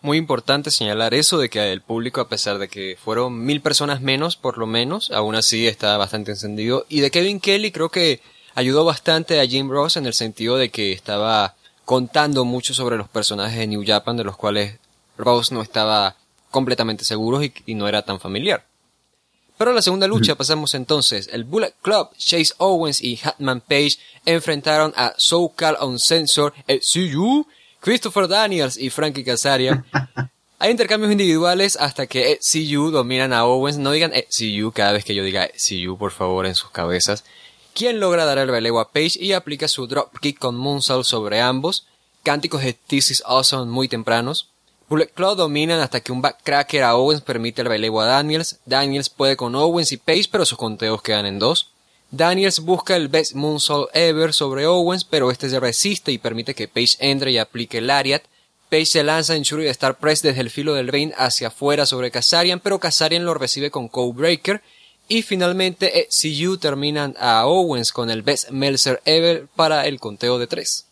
Muy 0.00 0.18
importante 0.18 0.70
señalar 0.70 1.14
eso 1.14 1.38
de 1.38 1.50
que 1.50 1.72
el 1.72 1.82
público, 1.82 2.20
a 2.20 2.28
pesar 2.28 2.58
de 2.58 2.68
que 2.68 2.96
fueron 2.98 3.44
mil 3.44 3.60
personas 3.60 4.00
menos, 4.00 4.36
por 4.36 4.56
lo 4.56 4.66
menos, 4.66 5.10
aún 5.10 5.34
así 5.34 5.66
está 5.66 5.96
bastante 5.96 6.30
encendido. 6.30 6.86
Y 6.88 7.00
de 7.00 7.10
Kevin 7.10 7.40
Kelly 7.40 7.72
creo 7.72 7.90
que 7.90 8.20
ayudó 8.54 8.84
bastante 8.84 9.40
a 9.40 9.46
Jim 9.46 9.68
Ross 9.68 9.96
en 9.96 10.06
el 10.06 10.14
sentido 10.14 10.56
de 10.56 10.70
que 10.70 10.92
estaba 10.92 11.54
contando 11.84 12.44
mucho 12.44 12.72
sobre 12.72 12.96
los 12.96 13.08
personajes 13.08 13.58
de 13.58 13.66
New 13.66 13.84
Japan 13.86 14.16
de 14.16 14.24
los 14.24 14.36
cuales 14.36 14.78
Ross 15.18 15.52
no 15.52 15.60
estaba 15.60 16.16
completamente 16.50 17.04
seguro 17.04 17.42
y, 17.42 17.74
no 17.74 17.86
era 17.86 18.02
tan 18.02 18.18
familiar. 18.18 18.64
Pero 19.58 19.70
a 19.70 19.74
la 19.74 19.82
segunda 19.82 20.06
lucha 20.06 20.34
pasamos 20.34 20.74
entonces. 20.74 21.28
El 21.32 21.44
Bullet 21.44 21.74
Club, 21.82 22.10
Chase 22.18 22.54
Owens 22.58 23.02
y 23.02 23.18
Hatman 23.22 23.60
Page 23.60 23.98
enfrentaron 24.24 24.92
a 24.96 25.14
SoCal 25.16 25.76
Uncensored, 25.80 26.52
el 26.66 26.80
CU, 26.80 27.46
Christopher 27.80 28.28
Daniels 28.28 28.76
y 28.76 28.90
Frankie 28.90 29.24
Kazarian. 29.24 29.84
Hay 30.58 30.70
intercambios 30.70 31.12
individuales 31.12 31.76
hasta 31.76 32.06
que 32.06 32.38
CU 32.40 32.90
dominan 32.90 33.32
a 33.32 33.44
Owens. 33.44 33.78
No 33.78 33.92
digan 33.92 34.12
CU 34.12 34.72
cada 34.72 34.92
vez 34.92 35.04
que 35.04 35.14
yo 35.14 35.22
diga 35.22 35.48
CU, 35.48 35.96
por 35.98 36.12
favor, 36.12 36.46
en 36.46 36.54
sus 36.54 36.70
cabezas 36.70 37.24
quien 37.76 38.00
logra 38.00 38.24
dar 38.24 38.38
el 38.38 38.48
relevo 38.48 38.80
a 38.80 38.90
Page 38.90 39.18
y 39.20 39.32
aplica 39.34 39.68
su 39.68 39.86
dropkick 39.86 40.38
con 40.38 40.56
moonsault 40.56 41.04
sobre 41.04 41.42
ambos, 41.42 41.86
cánticos 42.22 42.62
de 42.62 42.72
This 42.72 43.10
is 43.10 43.22
Awesome 43.26 43.70
muy 43.70 43.86
tempranos. 43.86 44.48
Bullet 44.88 45.08
Club 45.08 45.36
dominan 45.36 45.80
hasta 45.80 46.00
que 46.00 46.12
un 46.12 46.22
backcracker 46.22 46.84
a 46.84 46.94
Owens 46.94 47.20
permite 47.20 47.62
el 47.62 47.68
relevo 47.68 48.00
a 48.00 48.06
Daniels. 48.06 48.60
Daniels 48.66 49.10
puede 49.10 49.36
con 49.36 49.54
Owens 49.54 49.90
y 49.90 49.96
Page, 49.96 50.28
pero 50.30 50.44
sus 50.44 50.58
conteos 50.58 51.02
quedan 51.02 51.26
en 51.26 51.40
dos. 51.40 51.72
Daniels 52.12 52.60
busca 52.60 52.94
el 52.94 53.08
best 53.08 53.34
moonsault 53.34 53.90
ever 53.94 54.32
sobre 54.32 54.66
Owens, 54.66 55.02
pero 55.04 55.32
este 55.32 55.50
se 55.50 55.58
resiste 55.58 56.12
y 56.12 56.18
permite 56.18 56.54
que 56.54 56.68
Page 56.68 56.96
entre 57.00 57.32
y 57.32 57.38
aplique 57.38 57.78
el 57.78 57.88
Lariat. 57.88 58.22
Page 58.70 58.86
se 58.86 59.02
lanza 59.02 59.34
en 59.34 59.42
Shuri 59.42 59.64
de 59.64 59.70
Star 59.70 59.98
Press 59.98 60.22
desde 60.22 60.40
el 60.40 60.50
filo 60.50 60.74
del 60.74 60.88
ring 60.88 61.12
hacia 61.16 61.48
afuera 61.48 61.84
sobre 61.86 62.10
Kazarian, 62.10 62.60
pero 62.60 62.78
Kazarian 62.78 63.24
lo 63.24 63.34
recibe 63.34 63.70
con 63.70 63.88
Codebreaker 63.88 64.62
y 65.08 65.22
finalmente 65.22 66.00
eh, 66.00 66.08
CU 66.10 66.58
terminan 66.58 67.14
a 67.18 67.46
Owens 67.46 67.92
con 67.92 68.10
el 68.10 68.22
Best 68.22 68.50
Melzer 68.50 69.00
Ever 69.04 69.46
para 69.54 69.86
el 69.86 70.00
conteo 70.00 70.38
de 70.38 70.46
tres. 70.46 70.86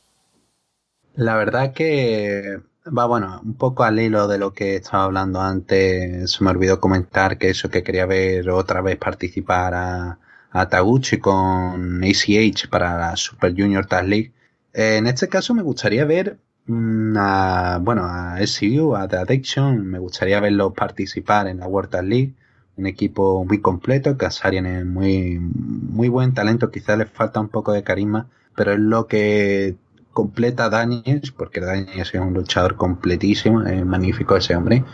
La 1.14 1.36
verdad 1.36 1.72
que 1.72 2.60
va 2.86 3.06
bueno, 3.06 3.40
un 3.44 3.54
poco 3.54 3.84
al 3.84 3.98
hilo 3.98 4.28
de 4.28 4.38
lo 4.38 4.52
que 4.52 4.76
estaba 4.76 5.04
hablando 5.04 5.40
antes, 5.40 6.30
se 6.30 6.44
me 6.44 6.50
olvidó 6.50 6.80
comentar 6.80 7.38
que 7.38 7.50
eso 7.50 7.70
que 7.70 7.82
quería 7.82 8.06
ver 8.06 8.50
otra 8.50 8.82
vez 8.82 8.96
participar 8.96 9.74
a, 9.74 10.18
a 10.50 10.68
Taguchi 10.68 11.18
con 11.18 12.02
ACH 12.04 12.68
para 12.68 12.98
la 12.98 13.16
Super 13.16 13.54
Junior 13.56 13.86
Tag 13.86 14.06
League. 14.06 14.32
en 14.72 15.06
este 15.06 15.28
caso 15.28 15.54
me 15.54 15.62
gustaría 15.62 16.04
ver 16.04 16.38
mm, 16.66 17.16
a, 17.18 17.78
bueno, 17.82 18.04
a 18.04 18.38
SCU, 18.46 18.94
a 18.96 19.08
The 19.08 19.16
Addiction, 19.18 19.86
me 19.86 19.98
gustaría 19.98 20.40
verlos 20.40 20.72
participar 20.74 21.48
en 21.48 21.58
la 21.60 21.66
World 21.66 21.90
Tag 21.90 22.04
League 22.04 22.34
un 22.76 22.86
equipo 22.86 23.44
muy 23.44 23.60
completo, 23.60 24.16
Kasarian 24.18 24.66
es 24.66 24.84
muy, 24.84 25.38
muy 25.38 26.08
buen 26.08 26.34
talento, 26.34 26.70
quizás 26.70 26.98
le 26.98 27.06
falta 27.06 27.40
un 27.40 27.48
poco 27.48 27.72
de 27.72 27.84
carisma, 27.84 28.28
pero 28.56 28.72
es 28.72 28.80
lo 28.80 29.06
que 29.06 29.76
completa 30.14 30.70
Daniels, 30.70 31.30
porque 31.30 31.60
Daniels 31.60 32.14
es 32.14 32.20
un 32.20 32.32
luchador 32.32 32.76
completísimo, 32.76 33.62
es 33.62 33.84
magnífico 33.84 34.36
ese 34.36 34.56
hombre. 34.56 34.84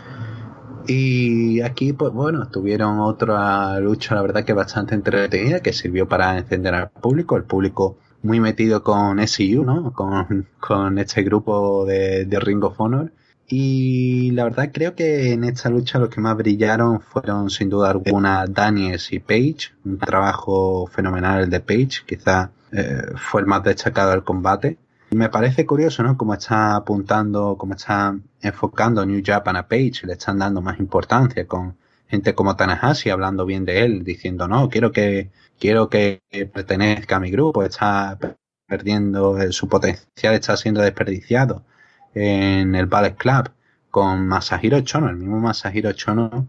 Y 0.87 1.61
aquí, 1.61 1.93
pues 1.93 2.11
bueno, 2.11 2.49
tuvieron 2.49 2.99
otra 2.99 3.79
lucha, 3.79 4.15
la 4.15 4.21
verdad 4.23 4.43
que 4.43 4.53
bastante 4.53 4.95
entretenida, 4.95 5.61
que 5.61 5.71
sirvió 5.71 6.09
para 6.09 6.37
encender 6.37 6.73
al 6.73 6.89
público, 6.89 7.37
el 7.37 7.45
público 7.45 7.97
muy 8.23 8.41
metido 8.41 8.83
con 8.83 9.19
SU, 9.25 9.63
¿no? 9.63 9.93
Con, 9.93 10.47
con 10.59 10.97
este 10.97 11.23
grupo 11.23 11.85
de, 11.85 12.25
de 12.25 12.39
Ring 12.39 12.63
of 12.63 12.81
Honor 12.81 13.11
y 13.53 14.31
la 14.31 14.45
verdad 14.45 14.69
creo 14.73 14.95
que 14.95 15.33
en 15.33 15.43
esta 15.43 15.69
lucha 15.69 15.99
los 15.99 16.07
que 16.07 16.21
más 16.21 16.37
brillaron 16.37 17.01
fueron 17.01 17.49
sin 17.49 17.69
duda 17.69 17.89
alguna 17.89 18.45
Daniels 18.47 19.11
y 19.11 19.19
Page. 19.19 19.73
Un 19.83 19.97
trabajo 19.97 20.87
fenomenal 20.87 21.43
el 21.43 21.49
de 21.49 21.59
Page, 21.59 22.05
quizá 22.07 22.49
eh, 22.71 23.01
fue 23.17 23.41
el 23.41 23.47
más 23.47 23.61
destacado 23.63 24.11
del 24.11 24.23
combate. 24.23 24.77
Me 25.11 25.29
parece 25.29 25.65
curioso, 25.65 26.03
¿no? 26.03 26.17
Como 26.17 26.33
está 26.33 26.75
apuntando, 26.77 27.57
como 27.57 27.73
está 27.73 28.17
enfocando 28.41 29.05
New 29.05 29.21
Japan 29.25 29.57
a 29.57 29.67
Page, 29.67 30.05
le 30.05 30.13
están 30.13 30.39
dando 30.39 30.61
más 30.61 30.79
importancia 30.79 31.45
con 31.47 31.77
gente 32.07 32.33
como 32.33 32.55
Tanahashi 32.55 33.09
hablando 33.09 33.45
bien 33.45 33.65
de 33.65 33.81
él, 33.83 34.03
diciendo, 34.05 34.47
no, 34.47 34.69
quiero 34.69 34.91
que, 34.93 35.31
quiero 35.59 35.89
que 35.89 36.21
pertenezca 36.53 37.17
a 37.17 37.19
mi 37.19 37.29
grupo, 37.29 37.63
está 37.63 38.17
perdiendo 38.65 39.51
su 39.51 39.67
potencial, 39.67 40.33
está 40.33 40.55
siendo 40.55 40.81
desperdiciado 40.81 41.65
en 42.13 42.75
el 42.75 42.85
Ballet 42.85 43.15
Club 43.17 43.51
con 43.89 44.27
Masahiro 44.27 44.79
Chono, 44.81 45.09
el 45.09 45.17
mismo 45.17 45.39
Masahiro 45.41 45.91
Chono, 45.91 46.47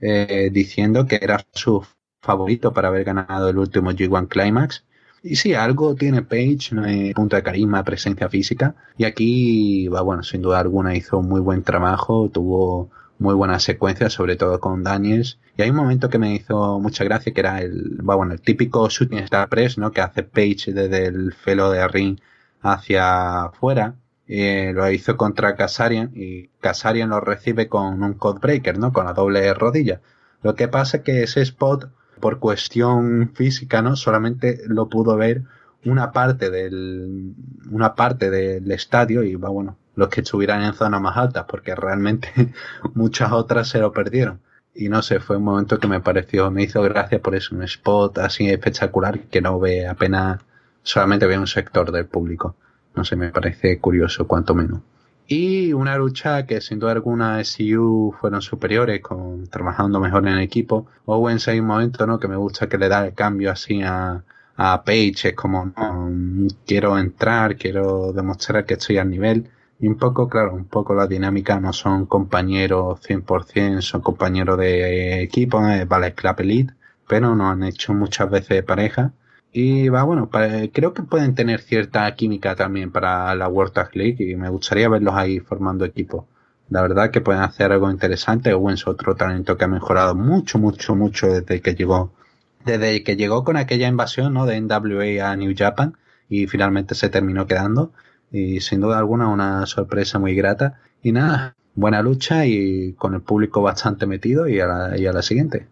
eh, 0.00 0.50
diciendo 0.52 1.06
que 1.06 1.18
era 1.20 1.44
su 1.52 1.84
favorito 2.22 2.72
para 2.72 2.88
haber 2.88 3.04
ganado 3.04 3.48
el 3.48 3.58
último 3.58 3.90
G1 3.90 4.28
Climax. 4.28 4.84
Y 5.28 5.36
sí, 5.36 5.54
algo 5.54 5.94
tiene 5.96 6.22
Page, 6.22 7.12
punto 7.14 7.36
de 7.36 7.42
carisma, 7.42 7.82
presencia 7.84 8.28
física. 8.28 8.76
Y 8.96 9.04
aquí, 9.04 9.88
va, 9.88 10.02
bueno, 10.02 10.22
sin 10.22 10.42
duda 10.42 10.60
alguna 10.60 10.94
hizo 10.94 11.18
un 11.18 11.28
muy 11.28 11.40
buen 11.40 11.62
trabajo, 11.62 12.30
tuvo 12.32 12.90
muy 13.18 13.34
buenas 13.34 13.62
secuencias, 13.64 14.12
sobre 14.12 14.36
todo 14.36 14.60
con 14.60 14.82
Daniels. 14.82 15.38
Y 15.56 15.62
hay 15.62 15.70
un 15.70 15.76
momento 15.76 16.08
que 16.08 16.18
me 16.18 16.34
hizo 16.34 16.78
mucha 16.80 17.04
gracia, 17.04 17.32
que 17.32 17.40
era 17.40 17.60
el, 17.60 17.98
va, 18.08 18.14
bueno, 18.14 18.34
el 18.34 18.40
típico 18.40 18.88
shooting 18.88 19.18
star 19.18 19.48
press, 19.48 19.78
¿no? 19.78 19.90
Que 19.90 20.00
hace 20.00 20.22
Page 20.22 20.72
desde 20.72 21.06
el 21.06 21.32
felo 21.32 21.70
de 21.70 21.88
ring 21.88 22.18
hacia 22.62 23.44
afuera 23.46 23.96
eh, 24.28 24.72
lo 24.74 24.90
hizo 24.90 25.16
contra 25.16 25.54
Kasarian 25.54 26.10
y 26.14 26.48
Kasarian 26.60 27.10
lo 27.10 27.20
recibe 27.20 27.68
con 27.68 28.02
un 28.02 28.14
codebreaker, 28.14 28.78
¿no? 28.78 28.92
Con 28.92 29.06
la 29.06 29.12
doble 29.12 29.52
rodilla. 29.54 30.00
Lo 30.42 30.54
que 30.54 30.68
pasa 30.68 30.98
es 30.98 31.02
que 31.04 31.22
ese 31.22 31.42
spot, 31.42 31.90
por 32.20 32.38
cuestión 32.38 33.32
física, 33.34 33.82
¿no? 33.82 33.96
Solamente 33.96 34.60
lo 34.66 34.88
pudo 34.88 35.16
ver 35.16 35.42
una 35.84 36.12
parte 36.12 36.50
del, 36.50 37.34
una 37.70 37.94
parte 37.94 38.30
del 38.30 38.70
estadio 38.72 39.22
y 39.22 39.36
va 39.36 39.48
bueno, 39.48 39.76
los 39.94 40.08
que 40.08 40.20
estuvieran 40.20 40.62
en 40.62 40.74
zonas 40.74 41.00
más 41.00 41.16
altas, 41.16 41.44
porque 41.48 41.74
realmente 41.74 42.28
muchas 42.94 43.32
otras 43.32 43.68
se 43.68 43.78
lo 43.78 43.92
perdieron. 43.92 44.40
Y 44.74 44.88
no 44.88 45.00
sé, 45.02 45.20
fue 45.20 45.38
un 45.38 45.44
momento 45.44 45.78
que 45.78 45.88
me 45.88 46.00
pareció, 46.00 46.50
me 46.50 46.64
hizo 46.64 46.82
gracia 46.82 47.20
por 47.20 47.34
eso, 47.34 47.54
un 47.54 47.62
spot 47.62 48.18
así 48.18 48.50
espectacular 48.50 49.20
que 49.20 49.40
no 49.40 49.58
ve 49.58 49.86
apenas, 49.86 50.40
solamente 50.82 51.26
ve 51.26 51.38
un 51.38 51.46
sector 51.46 51.92
del 51.92 52.06
público. 52.06 52.56
No 52.94 53.04
sé, 53.04 53.16
me 53.16 53.30
parece 53.30 53.78
curioso, 53.78 54.26
cuanto 54.26 54.54
menos. 54.54 54.80
Y 55.28 55.72
una 55.72 55.96
lucha 55.96 56.46
que 56.46 56.60
sin 56.60 56.78
duda 56.78 56.92
alguna 56.92 57.40
SU 57.42 58.14
fueron 58.20 58.40
superiores, 58.42 59.00
con, 59.00 59.46
trabajando 59.48 59.98
mejor 60.00 60.26
en 60.28 60.38
equipo. 60.38 60.86
Owens 61.04 61.48
hay 61.48 61.58
un 61.60 61.66
momento, 61.66 62.06
¿no? 62.06 62.18
Que 62.20 62.28
me 62.28 62.36
gusta 62.36 62.68
que 62.68 62.78
le 62.78 62.88
da 62.88 63.06
el 63.06 63.14
cambio 63.14 63.50
así 63.50 63.82
a, 63.82 64.22
a 64.56 64.84
Page, 64.84 65.28
es 65.30 65.34
como, 65.34 65.66
no, 65.66 66.48
quiero 66.64 66.96
entrar, 66.98 67.56
quiero 67.56 68.12
demostrar 68.12 68.64
que 68.64 68.74
estoy 68.74 68.98
al 68.98 69.10
nivel. 69.10 69.50
Y 69.78 69.88
un 69.88 69.96
poco, 69.96 70.28
claro, 70.28 70.54
un 70.54 70.66
poco 70.66 70.94
la 70.94 71.06
dinámica, 71.06 71.60
no 71.60 71.72
son 71.72 72.06
compañeros 72.06 73.00
100%, 73.02 73.80
son 73.82 74.00
compañeros 74.00 74.58
de 74.58 75.22
equipo, 75.22 75.60
de 75.62 75.84
Ballet 75.84 76.14
Club 76.14 76.36
Elite, 76.40 76.74
pero 77.08 77.34
no 77.34 77.50
han 77.50 77.62
hecho 77.64 77.92
muchas 77.94 78.30
veces 78.30 78.62
pareja. 78.62 79.12
Y 79.58 79.88
va, 79.88 80.02
bueno, 80.02 80.28
creo 80.28 80.92
que 80.92 81.02
pueden 81.02 81.34
tener 81.34 81.62
cierta 81.62 82.14
química 82.14 82.54
también 82.54 82.92
para 82.92 83.34
la 83.34 83.48
World 83.48 83.72
Tag 83.72 83.96
League 83.96 84.22
y 84.22 84.36
me 84.36 84.50
gustaría 84.50 84.86
verlos 84.86 85.14
ahí 85.14 85.40
formando 85.40 85.86
equipo. 85.86 86.28
La 86.68 86.82
verdad 86.82 87.10
que 87.10 87.22
pueden 87.22 87.40
hacer 87.40 87.72
algo 87.72 87.90
interesante. 87.90 88.52
Owens 88.52 88.80
es 88.80 88.86
otro 88.86 89.14
talento 89.16 89.56
que 89.56 89.64
ha 89.64 89.68
mejorado 89.68 90.14
mucho, 90.14 90.58
mucho, 90.58 90.94
mucho 90.94 91.28
desde 91.28 91.62
que 91.62 91.74
llegó, 91.74 92.12
desde 92.66 93.02
que 93.02 93.16
llegó 93.16 93.44
con 93.44 93.56
aquella 93.56 93.88
invasión, 93.88 94.34
¿no? 94.34 94.44
De 94.44 94.60
NWA 94.60 95.30
a 95.30 95.36
New 95.36 95.54
Japan 95.56 95.96
y 96.28 96.48
finalmente 96.48 96.94
se 96.94 97.08
terminó 97.08 97.46
quedando. 97.46 97.92
Y 98.30 98.60
sin 98.60 98.82
duda 98.82 98.98
alguna 98.98 99.28
una 99.28 99.64
sorpresa 99.64 100.18
muy 100.18 100.34
grata. 100.34 100.82
Y 101.02 101.12
nada, 101.12 101.56
buena 101.74 102.02
lucha 102.02 102.44
y 102.44 102.92
con 102.92 103.14
el 103.14 103.22
público 103.22 103.62
bastante 103.62 104.06
metido 104.06 104.48
y 104.48 104.60
a 104.60 104.66
la, 104.66 104.98
y 104.98 105.06
a 105.06 105.14
la 105.14 105.22
siguiente. 105.22 105.66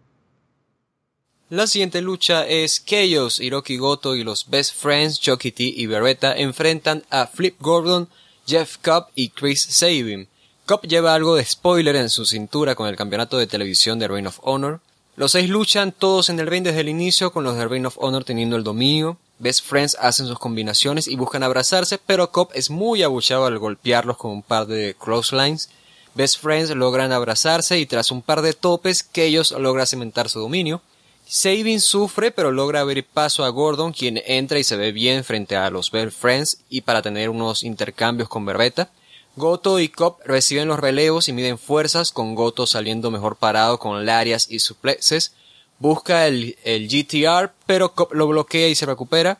La 1.51 1.67
siguiente 1.67 2.01
lucha 2.01 2.47
es 2.47 2.79
Chaos, 2.83 3.39
Hiroki 3.39 3.77
Goto 3.77 4.15
y 4.15 4.23
los 4.23 4.49
Best 4.49 4.73
Friends, 4.73 5.19
Chucky 5.19 5.51
T 5.51 5.63
y 5.63 5.85
Beretta 5.85 6.35
enfrentan 6.35 7.03
a 7.11 7.27
Flip 7.27 7.55
Gordon, 7.59 8.09
Jeff 8.47 8.77
Cobb 8.83 9.09
y 9.13 9.29
Chris 9.29 9.61
Sabin. 9.61 10.27
Cobb 10.65 10.87
lleva 10.87 11.13
algo 11.13 11.35
de 11.35 11.45
spoiler 11.45 11.97
en 11.97 12.09
su 12.09 12.25
cintura 12.25 12.73
con 12.73 12.87
el 12.87 12.95
campeonato 12.95 13.37
de 13.37 13.45
televisión 13.45 13.99
de 13.99 14.07
Reign 14.07 14.25
of 14.25 14.39
Honor. 14.41 14.79
Los 15.17 15.33
seis 15.33 15.47
luchan 15.47 15.91
todos 15.91 16.29
en 16.29 16.39
el 16.39 16.47
ring 16.47 16.63
desde 16.63 16.79
el 16.79 16.89
inicio 16.89 17.31
con 17.31 17.43
los 17.43 17.55
de 17.55 17.67
Reign 17.67 17.85
of 17.85 17.99
Honor 17.99 18.23
teniendo 18.23 18.55
el 18.55 18.63
dominio. 18.63 19.19
Best 19.37 19.65
Friends 19.65 19.95
hacen 19.99 20.25
sus 20.25 20.39
combinaciones 20.39 21.07
y 21.07 21.15
buscan 21.15 21.43
abrazarse, 21.43 21.99
pero 22.03 22.31
Cobb 22.31 22.49
es 22.55 22.71
muy 22.71 23.03
abuchado 23.03 23.45
al 23.45 23.59
golpearlos 23.59 24.17
con 24.17 24.31
un 24.31 24.41
par 24.41 24.65
de 24.65 24.95
clotheslines. 24.99 25.69
Best 26.15 26.41
Friends 26.41 26.71
logran 26.71 27.11
abrazarse 27.11 27.77
y 27.77 27.85
tras 27.85 28.09
un 28.09 28.23
par 28.23 28.41
de 28.41 28.53
topes, 28.53 29.03
que 29.03 29.25
ellos 29.25 29.51
logra 29.51 29.85
cementar 29.85 30.27
su 30.27 30.39
dominio. 30.39 30.81
Sabin 31.27 31.81
sufre 31.81 32.31
pero 32.31 32.51
logra 32.51 32.81
abrir 32.81 33.03
paso 33.03 33.43
a 33.43 33.49
Gordon 33.49 33.93
quien 33.93 34.21
entra 34.25 34.59
y 34.59 34.63
se 34.63 34.75
ve 34.75 34.91
bien 34.91 35.23
frente 35.23 35.55
a 35.55 35.69
los 35.71 35.89
Best 35.89 36.17
Friends 36.17 36.59
y 36.69 36.81
para 36.81 37.01
tener 37.01 37.29
unos 37.29 37.63
intercambios 37.63 38.29
con 38.29 38.45
Berbeta. 38.45 38.89
Goto 39.35 39.79
y 39.79 39.89
Cobb 39.89 40.17
reciben 40.23 40.67
los 40.67 40.79
relevos 40.79 41.27
y 41.27 41.33
miden 41.33 41.57
fuerzas 41.57 42.11
con 42.11 42.35
Goto 42.35 42.67
saliendo 42.67 43.09
mejor 43.09 43.37
parado 43.37 43.79
con 43.79 44.05
larias 44.05 44.47
y 44.49 44.59
suplexes. 44.59 45.33
Busca 45.79 46.27
el, 46.27 46.57
el 46.63 46.87
GTR 46.87 47.51
pero 47.65 47.93
Cobb 47.93 48.13
lo 48.13 48.27
bloquea 48.27 48.67
y 48.67 48.75
se 48.75 48.85
recupera. 48.85 49.39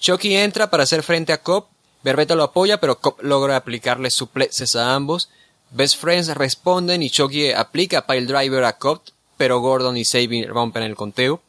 Chucky 0.00 0.34
entra 0.34 0.70
para 0.70 0.84
hacer 0.84 1.02
frente 1.02 1.34
a 1.34 1.42
Cobb. 1.42 1.66
Berbeta 2.02 2.34
lo 2.34 2.44
apoya 2.44 2.80
pero 2.80 2.98
Cobb 2.98 3.22
logra 3.22 3.56
aplicarle 3.56 4.10
suplexes 4.10 4.74
a 4.74 4.94
ambos. 4.94 5.28
Best 5.70 6.00
Friends 6.00 6.34
responden 6.34 7.02
y 7.02 7.10
Chucky 7.10 7.52
aplica 7.52 8.06
Pile 8.06 8.26
Driver 8.26 8.64
a 8.64 8.78
Cobb 8.78 9.02
pero 9.36 9.60
Gordon 9.60 9.96
y 9.96 10.04
Sabin 10.04 10.48
rompen 10.48 10.82
el 10.82 10.96
conteo. 10.96 11.40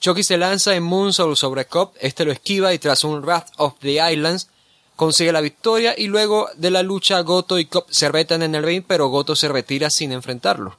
Chucky 0.00 0.22
se 0.22 0.36
lanza 0.36 0.74
en 0.74 0.82
Moonsault 0.82 1.36
sobre 1.36 1.64
Cobb, 1.64 1.92
este 2.00 2.24
lo 2.24 2.32
esquiva 2.32 2.74
y 2.74 2.78
tras 2.78 3.04
un 3.04 3.22
Wrath 3.22 3.48
of 3.56 3.78
the 3.80 3.98
Islands 4.12 4.48
consigue 4.94 5.32
la 5.32 5.40
victoria 5.40 5.94
y 5.96 6.06
luego 6.06 6.48
de 6.56 6.70
la 6.70 6.82
lucha 6.82 7.20
Goto 7.20 7.58
y 7.58 7.66
Cobb 7.66 7.86
se 7.90 8.10
retan 8.10 8.42
en 8.42 8.54
el 8.54 8.62
ring 8.62 8.84
pero 8.86 9.08
Goto 9.08 9.34
se 9.34 9.48
retira 9.48 9.90
sin 9.90 10.12
enfrentarlo. 10.12 10.76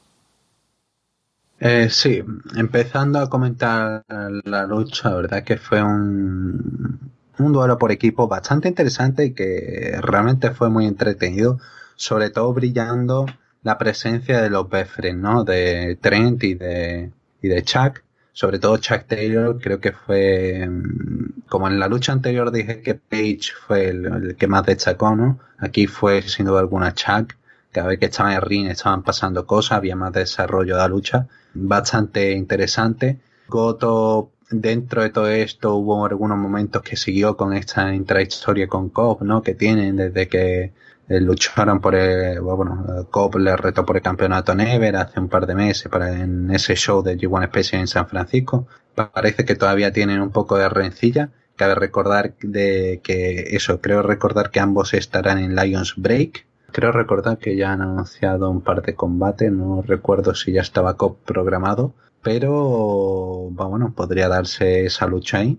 Eh, 1.60 1.90
sí, 1.90 2.24
empezando 2.56 3.20
a 3.20 3.30
comentar 3.30 4.04
la 4.44 4.68
lucha, 4.68 5.10
la 5.10 5.16
verdad 5.16 5.44
que 5.44 5.58
fue 5.58 5.82
un, 5.82 7.00
un 7.40 7.54
duelo 7.54 7.78
por 7.80 7.92
equipo 7.92 8.28
bastante 8.28 8.68
interesante 8.68 9.26
y 9.26 9.34
que 9.34 9.98
realmente 10.02 10.52
fue 10.52 10.70
muy 10.70 10.86
entretenido, 10.86 11.60
sobre 11.96 12.30
todo 12.30 12.54
brillando 12.54 13.26
la 13.64 13.78
presencia 13.78 14.42
de 14.42 14.50
los 14.50 14.70
Befres, 14.70 15.16
¿no? 15.16 15.44
De 15.44 15.98
Trent 16.02 16.44
y 16.44 16.54
de, 16.56 17.12
y 17.42 17.48
de 17.48 17.64
Chuck. 17.64 18.04
Sobre 18.34 18.60
todo 18.60 18.78
Chuck 18.78 19.06
Taylor, 19.08 19.60
creo 19.60 19.80
que 19.80 19.92
fue, 19.92 20.68
mm, 20.68 21.42
como 21.50 21.68
en 21.68 21.80
la 21.80 21.88
lucha 21.88 22.12
anterior 22.12 22.52
dije 22.52 22.82
que 22.82 22.96
Page 22.96 23.52
fue 23.66 23.90
el, 23.90 24.36
que 24.38 24.48
más 24.48 24.66
destacó, 24.66 25.16
¿no? 25.16 25.40
Aquí 25.58 25.88
fue 25.88 26.22
sin 26.22 26.46
duda 26.46 26.60
alguna 26.60 26.94
Chuck. 26.94 27.34
Cada 27.72 27.88
vez 27.88 28.00
que 28.00 28.06
estaba 28.06 28.34
en 28.34 28.42
ring 28.42 28.68
estaban 28.68 29.04
pasando 29.04 29.46
cosas, 29.46 29.78
había 29.78 29.96
más 29.96 30.14
desarrollo 30.14 30.76
de 30.76 30.82
la 30.82 30.88
lucha. 30.88 31.28
Bastante 31.54 32.32
interesante. 32.32 33.20
Goto, 33.48 34.32
dentro 34.50 35.02
de 35.04 35.10
todo 35.10 35.30
esto, 35.30 35.76
hubo 35.76 36.06
algunos 36.06 36.38
momentos 36.38 36.82
que 36.82 36.96
siguió 36.96 37.36
con 37.38 37.54
esta 37.54 37.94
intrahistoria 37.94 38.68
con 38.68 38.90
Cobb, 38.90 39.24
¿no? 39.24 39.42
Que 39.42 39.56
tienen 39.56 39.98
desde 39.98 40.28
que 40.28 40.74
lucharon 41.08 41.80
por 41.80 41.96
el, 41.96 42.42
bueno, 42.42 43.08
Cobb 43.10 43.38
le 43.38 43.56
retó 43.56 43.86
por 43.86 43.96
el 43.96 44.02
campeonato 44.02 44.54
Never 44.54 44.96
hace 44.98 45.20
un 45.20 45.30
par 45.30 45.46
de 45.48 45.56
meses 45.56 45.90
para 45.90 46.12
en 46.12 46.52
ese 46.52 46.76
show 46.76 47.02
de 47.02 47.18
G1 47.18 47.48
Special 47.48 47.82
en 47.82 47.88
San 47.88 48.08
Francisco. 48.08 48.68
Parece 48.94 49.46
que 49.46 49.56
todavía 49.56 49.92
tienen 49.92 50.22
un 50.22 50.32
poco 50.32 50.58
de 50.58 50.68
rencilla. 50.70 51.30
Cabe 51.56 51.76
recordar 51.76 52.36
de 52.42 53.00
que 53.04 53.56
eso, 53.56 53.80
creo 53.82 54.02
recordar 54.02 54.52
que 54.52 54.60
ambos 54.60 54.94
estarán 54.94 55.40
en 55.40 55.56
Lions 55.56 55.96
Break. 55.98 56.46
Creo 56.72 56.92
recordar 56.92 57.38
que 57.38 57.56
ya 57.56 57.72
han 57.72 57.82
anunciado 57.82 58.50
un 58.52 58.62
par 58.62 58.82
de 58.82 58.94
combates, 58.94 59.52
no 59.52 59.82
recuerdo 59.82 60.36
si 60.36 60.52
ya 60.52 60.62
estaba 60.62 60.98
Cobb 60.98 61.18
programado, 61.24 61.94
pero 62.22 63.50
bueno, 63.50 63.94
podría 63.96 64.28
darse 64.28 64.86
esa 64.86 65.08
lucha 65.08 65.38
ahí. 65.40 65.58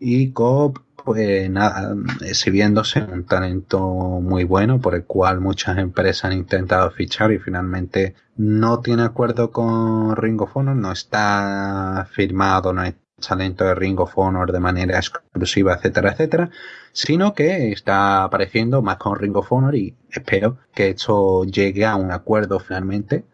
Y 0.00 0.32
Cobb 0.32 0.80
pues 1.06 1.48
nada, 1.48 1.94
exhibiéndose 2.22 3.00
un 3.00 3.24
talento 3.26 3.78
muy 3.80 4.42
bueno 4.42 4.80
por 4.80 4.96
el 4.96 5.04
cual 5.04 5.40
muchas 5.40 5.78
empresas 5.78 6.24
han 6.24 6.32
intentado 6.32 6.90
fichar 6.90 7.30
y 7.30 7.38
finalmente 7.38 8.16
no 8.36 8.80
tiene 8.80 9.04
acuerdo 9.04 9.52
con 9.52 10.16
Ring 10.16 10.42
of 10.42 10.56
no 10.56 10.90
está 10.90 12.08
firmado, 12.10 12.72
no 12.72 12.80
hay 12.80 12.96
talento 13.24 13.64
de 13.64 13.76
Ring 13.76 14.00
of 14.00 14.16
de 14.52 14.58
manera 14.58 14.98
exclusiva, 14.98 15.74
etcétera, 15.74 16.10
etcétera, 16.10 16.50
sino 16.90 17.34
que 17.34 17.70
está 17.70 18.24
apareciendo 18.24 18.82
más 18.82 18.96
con 18.96 19.16
Ring 19.16 19.36
of 19.36 19.52
Honor 19.52 19.76
y 19.76 19.94
espero 20.10 20.58
que 20.74 20.90
esto 20.90 21.44
llegue 21.44 21.86
a 21.86 21.94
un 21.94 22.10
acuerdo 22.10 22.58
finalmente, 22.58 23.24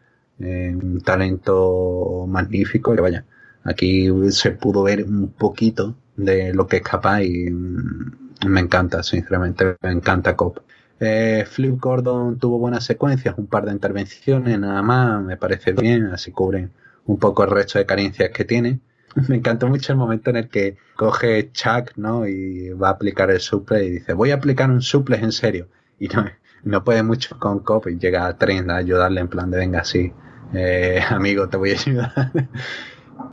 eh, 0.41 0.77
un 0.77 1.01
talento 1.01 2.27
magnífico, 2.29 2.95
que 2.95 3.01
vaya, 3.01 3.25
aquí 3.65 4.11
se 4.31 4.51
pudo 4.51 4.83
ver 4.83 5.05
un 5.05 5.33
poquito 5.33 5.97
de 6.17 6.53
lo 6.55 6.67
que 6.67 6.77
es 6.79 6.83
capaz 6.83 7.23
y 7.23 7.51
mm, 7.51 8.13
me 8.47 8.61
encanta, 8.61 9.03
sinceramente, 9.03 9.77
me 9.83 9.93
encanta 9.93 10.37
Cop. 10.37 10.59
Eh, 11.01 11.45
Flip 11.49 11.81
Gordon 11.81 12.39
tuvo 12.39 12.59
buenas 12.59 12.85
secuencias, 12.85 13.37
un 13.37 13.47
par 13.47 13.65
de 13.65 13.73
intervenciones 13.73 14.59
nada 14.59 14.83
más, 14.83 15.23
me 15.23 15.37
parece 15.37 15.73
bien, 15.73 16.07
así 16.07 16.31
cubren 16.31 16.71
un 17.07 17.19
poco 17.19 17.45
el 17.45 17.51
resto 17.51 17.79
de 17.79 17.87
carencias 17.87 18.31
que 18.31 18.45
tiene. 18.45 18.81
Me 19.29 19.37
encantó 19.37 19.69
mucho 19.69 19.93
el 19.93 19.99
momento 19.99 20.31
en 20.31 20.37
el 20.37 20.49
que 20.49 20.77
coge 20.97 21.51
Chuck, 21.53 21.93
¿no? 21.97 22.27
Y 22.27 22.71
va 22.71 22.89
a 22.89 22.93
aplicar 22.93 23.31
el 23.31 23.41
suple 23.41 23.85
y 23.85 23.91
dice, 23.91 24.15
voy 24.15 24.31
a 24.31 24.37
aplicar 24.37 24.71
un 24.71 24.81
suple 24.81 25.17
en 25.17 25.33
serio. 25.33 25.69
Y 25.99 26.09
no, 26.09 26.25
no 26.65 26.85
puede 26.85 27.03
mucho 27.03 27.39
con 27.39 27.61
Cop 27.61 27.89
y 27.89 27.99
llega 27.99 28.27
a 28.27 28.39
Trent 28.39 28.71
a 28.71 28.77
ayudarle 28.77 29.21
en 29.21 29.29
plan 29.29 29.51
de 29.51 29.59
venga, 29.59 29.81
así, 29.81 30.13
eh, 30.55 31.01
amigo, 31.09 31.49
te 31.49 31.57
voy 31.57 31.73
a 31.73 31.75
ayudar. 31.75 32.33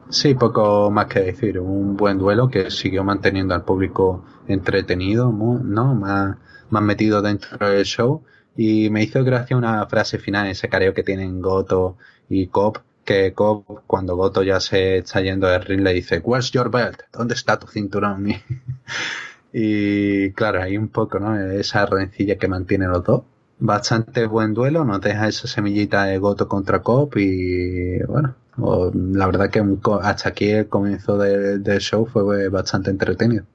Sí, 0.10 0.34
poco 0.34 0.90
más 0.90 1.06
que 1.06 1.20
decir. 1.20 1.60
Un 1.60 1.96
buen 1.96 2.18
duelo 2.18 2.50
que 2.50 2.72
siguió 2.72 3.04
manteniendo 3.04 3.54
al 3.54 3.64
público 3.64 4.26
entretenido, 4.48 5.32
¿no? 5.32 5.94
Más, 5.96 6.38
más 6.70 6.84
metido 6.84 7.22
dentro 7.22 7.70
del 7.70 7.86
show. 7.86 8.24
Y 8.56 8.90
me 8.90 9.04
hizo 9.04 9.24
gracia 9.24 9.56
una 9.56 9.86
frase 9.88 10.18
final, 10.18 10.48
ese 10.48 10.68
careo 10.68 10.94
que 10.94 11.04
tienen 11.04 11.42
Goto 11.42 11.98
y 12.28 12.48
Cobb, 12.48 12.80
que 13.06 13.34
Cobb, 13.34 13.84
cuando 13.88 14.16
Goto 14.16 14.42
ya 14.44 14.60
se 14.60 14.98
está 14.98 15.22
yendo 15.22 15.48
del 15.48 15.62
ring, 15.64 15.82
le 15.82 15.94
dice, 15.94 16.20
Where's 16.20 16.52
your 16.52 16.72
belt? 16.72 17.02
¿Dónde 17.14 17.36
está 17.36 17.60
tu 17.60 17.68
cinturón? 17.68 18.28
y 19.54 20.32
claro, 20.34 20.62
hay 20.64 20.78
un 20.78 20.90
poco, 20.90 21.20
¿no? 21.20 21.40
Esa 21.40 21.86
rencilla 21.86 22.38
que 22.38 22.48
mantienen 22.48 22.90
los 22.90 23.04
dos. 23.04 23.24
Bastante 23.60 24.26
buen 24.26 24.54
duelo, 24.54 24.86
nos 24.86 25.02
deja 25.02 25.28
esa 25.28 25.48
semillita 25.48 26.06
de 26.06 26.18
Goto 26.18 26.48
contra 26.48 26.82
Cobb 26.82 27.18
y 27.18 28.00
bueno, 28.04 28.36
la 28.94 29.26
verdad 29.26 29.50
que 29.50 29.64
hasta 30.02 30.30
aquí 30.30 30.50
el 30.50 30.68
comienzo 30.68 31.18
del 31.18 31.80
show 31.80 32.06
fue 32.06 32.50
bastante 32.50 32.90
entretenido. 32.90 33.46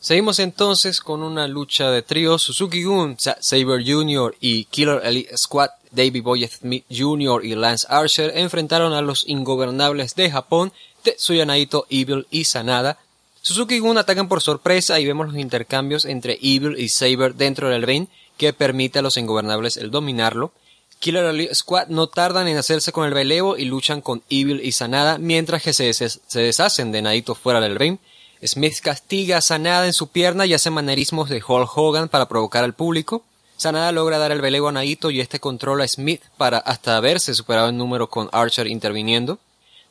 Seguimos 0.00 0.38
entonces 0.38 1.00
con 1.00 1.22
una 1.22 1.48
lucha 1.48 1.90
de 1.90 2.02
tríos. 2.02 2.42
Suzuki 2.42 2.84
Gun, 2.84 3.16
Saber 3.18 3.82
Jr. 3.84 4.36
y 4.40 4.64
Killer 4.66 5.00
Elite 5.04 5.36
Squad, 5.36 5.70
David 5.90 6.22
Boy 6.22 6.46
Smith 6.46 6.84
Jr. 6.88 7.44
y 7.44 7.56
Lance 7.56 7.86
Archer 7.90 8.32
enfrentaron 8.36 8.92
a 8.92 9.02
los 9.02 9.26
ingobernables 9.26 10.14
de 10.14 10.30
Japón, 10.30 10.72
Tetsuya 11.02 11.44
Naito, 11.46 11.86
Evil 11.90 12.28
y 12.30 12.44
Sanada. 12.44 12.98
Suzuki 13.42 13.80
Gun 13.80 13.98
atacan 13.98 14.28
por 14.28 14.40
sorpresa 14.40 15.00
y 15.00 15.06
vemos 15.06 15.26
los 15.26 15.36
intercambios 15.36 16.04
entre 16.04 16.38
Evil 16.42 16.78
y 16.78 16.90
Saber 16.90 17.34
dentro 17.34 17.68
del 17.68 17.82
ring 17.82 18.06
que 18.36 18.52
permite 18.52 19.00
a 19.00 19.02
los 19.02 19.16
ingobernables 19.16 19.76
el 19.76 19.90
dominarlo. 19.90 20.52
Killer 20.98 21.54
Squad 21.54 21.88
no 21.88 22.08
tardan 22.08 22.48
en 22.48 22.56
hacerse 22.56 22.92
con 22.92 23.06
el 23.06 23.12
relevo 23.12 23.56
y 23.56 23.64
luchan 23.64 24.00
con 24.00 24.22
Evil 24.28 24.60
y 24.64 24.72
Sanada 24.72 25.18
mientras 25.18 25.62
que 25.62 25.72
se, 25.72 25.92
se 25.92 26.40
deshacen 26.40 26.92
de 26.92 27.02
Naito 27.02 27.34
fuera 27.34 27.60
del 27.60 27.76
ring. 27.76 27.98
Smith 28.44 28.78
castiga 28.80 29.38
a 29.38 29.40
Sanada 29.40 29.86
en 29.86 29.92
su 29.92 30.08
pierna 30.08 30.46
y 30.46 30.54
hace 30.54 30.70
manerismos 30.70 31.28
de 31.28 31.42
Hulk 31.46 31.76
Hogan 31.76 32.08
para 32.08 32.28
provocar 32.28 32.64
al 32.64 32.74
público. 32.74 33.24
Sanada 33.56 33.90
logra 33.90 34.18
dar 34.18 34.30
el 34.30 34.38
relevo 34.38 34.68
a 34.68 34.72
Naito 34.72 35.10
y 35.10 35.20
este 35.20 35.40
controla 35.40 35.84
a 35.84 35.88
Smith 35.88 36.22
para 36.36 36.58
hasta 36.58 36.96
haberse 36.96 37.34
superado 37.34 37.68
en 37.68 37.78
número 37.78 38.08
con 38.08 38.28
Archer 38.32 38.68
interviniendo. 38.68 39.38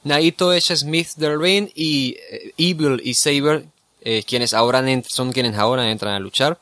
Naito 0.04 0.54
echa 0.54 0.74
a 0.74 0.78
Smith 0.78 1.10
del 1.17 1.39
ring 1.39 1.70
y 1.76 2.15
eh, 2.32 2.54
Evil 2.58 3.02
y 3.04 3.15
Saber, 3.15 3.65
eh, 4.02 4.24
quienes 4.26 4.54
ahora 4.54 4.84
son 5.10 5.34
quienes 5.34 5.58
ahora 5.58 5.91
entran 5.91 6.13
a 6.13 6.20
luchar. 6.20 6.60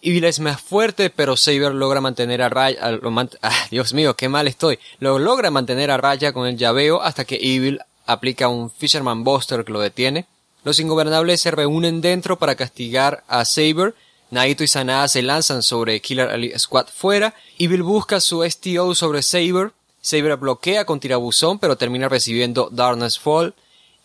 Evil 0.00 0.24
es 0.24 0.38
más 0.38 0.60
fuerte, 0.60 1.10
pero 1.10 1.36
Saber 1.36 1.74
logra 1.74 2.00
mantener 2.00 2.42
a 2.42 2.48
raya, 2.48 2.78
ah, 3.42 3.66
Dios 3.70 3.92
mío, 3.94 4.14
qué 4.14 4.28
mal 4.28 4.46
estoy. 4.46 4.78
Lo 5.00 5.18
logra 5.18 5.50
mantener 5.50 5.90
a 5.90 5.96
raya 5.96 6.32
con 6.32 6.46
el 6.46 6.56
llaveo 6.56 7.02
hasta 7.02 7.24
que 7.24 7.38
Evil 7.40 7.80
aplica 8.06 8.48
un 8.48 8.70
Fisherman 8.70 9.24
Buster 9.24 9.64
que 9.64 9.72
lo 9.72 9.80
detiene. 9.80 10.26
Los 10.64 10.80
ingobernables 10.80 11.40
se 11.40 11.50
reúnen 11.50 12.00
dentro 12.00 12.38
para 12.38 12.54
castigar 12.54 13.24
a 13.28 13.44
Saber. 13.44 13.94
Naito 14.30 14.62
y 14.62 14.68
Sanada 14.68 15.08
se 15.08 15.22
lanzan 15.22 15.62
sobre 15.62 16.00
Killer 16.00 16.30
Elite 16.30 16.58
Squad 16.58 16.86
fuera. 16.88 17.34
Evil 17.58 17.82
busca 17.82 18.20
su 18.20 18.44
STO 18.44 18.94
sobre 18.94 19.22
Saber. 19.22 19.72
Saber 20.00 20.36
bloquea 20.36 20.84
con 20.84 21.00
tirabuzón, 21.00 21.58
pero 21.58 21.76
termina 21.76 22.08
recibiendo 22.08 22.68
Darkness 22.70 23.18
Fall. 23.18 23.54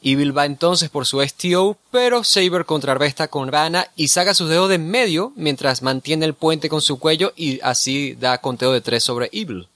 Evil 0.03 0.37
va 0.37 0.45
entonces 0.45 0.89
por 0.89 1.05
su 1.05 1.21
STO, 1.21 1.77
pero 1.91 2.23
Saber 2.23 2.65
contrarresta 2.65 3.27
con 3.27 3.51
Rana 3.51 3.87
y 3.95 4.09
saca 4.09 4.33
sus 4.33 4.49
dedos 4.49 4.69
de 4.69 4.75
en 4.75 4.89
medio 4.89 5.31
mientras 5.35 5.81
mantiene 5.81 6.25
el 6.25 6.33
puente 6.33 6.69
con 6.69 6.81
su 6.81 6.99
cuello 6.99 7.33
y 7.35 7.59
así 7.61 8.15
da 8.15 8.39
conteo 8.39 8.71
de 8.71 8.81
3 8.81 9.03
sobre 9.03 9.29
Evil. 9.31 9.67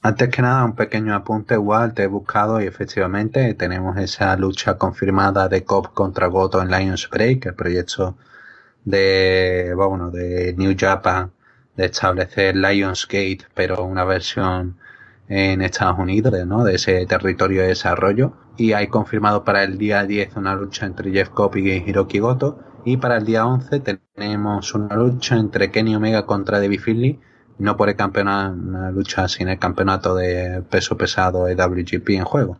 Antes 0.00 0.28
que 0.28 0.42
nada, 0.42 0.64
un 0.64 0.76
pequeño 0.76 1.14
apunte 1.14 1.54
igual, 1.54 1.92
te 1.92 2.04
he 2.04 2.06
buscado 2.06 2.60
y 2.60 2.66
efectivamente 2.66 3.54
tenemos 3.54 3.96
esa 3.96 4.36
lucha 4.36 4.78
confirmada 4.78 5.48
de 5.48 5.64
Cobb 5.64 5.92
contra 5.92 6.28
Goto 6.28 6.62
en 6.62 6.70
Lions 6.70 7.08
Break, 7.10 7.46
el 7.46 7.54
proyecto 7.54 8.16
de, 8.84 9.72
bueno, 9.74 10.10
de 10.10 10.54
New 10.56 10.76
Japan 10.78 11.32
de 11.78 11.86
establecer 11.86 12.56
Lionsgate, 12.56 13.46
pero 13.54 13.84
una 13.84 14.04
versión 14.04 14.76
en 15.28 15.62
Estados 15.62 15.98
Unidos, 15.98 16.34
¿no? 16.44 16.64
de 16.64 16.74
ese 16.74 17.06
territorio 17.06 17.62
de 17.62 17.68
desarrollo. 17.68 18.32
Y 18.58 18.72
hay 18.72 18.88
confirmado 18.88 19.44
para 19.44 19.62
el 19.62 19.78
día 19.78 20.04
10 20.04 20.36
una 20.36 20.54
lucha 20.54 20.84
entre 20.84 21.12
Jeff 21.12 21.30
Cobb 21.30 21.56
y 21.56 21.70
Hiroki 21.70 22.18
Goto. 22.18 22.58
Y 22.84 22.96
para 22.98 23.16
el 23.16 23.24
día 23.24 23.46
11 23.46 23.80
tenemos 23.80 24.74
una 24.74 24.96
lucha 24.96 25.36
entre 25.36 25.70
Kenny 25.70 25.94
Omega 25.94 26.26
contra 26.26 26.60
Debbie 26.60 26.78
Finley. 26.78 27.20
No 27.58 27.76
por 27.76 27.88
el 27.88 27.96
campeonato, 27.96 28.54
una 28.54 28.90
lucha 28.90 29.28
sin 29.28 29.48
el 29.48 29.58
campeonato 29.58 30.14
de 30.14 30.62
peso 30.68 30.96
pesado 30.96 31.44
de 31.46 31.54
WGP 31.54 32.10
en 32.10 32.24
juego. 32.24 32.58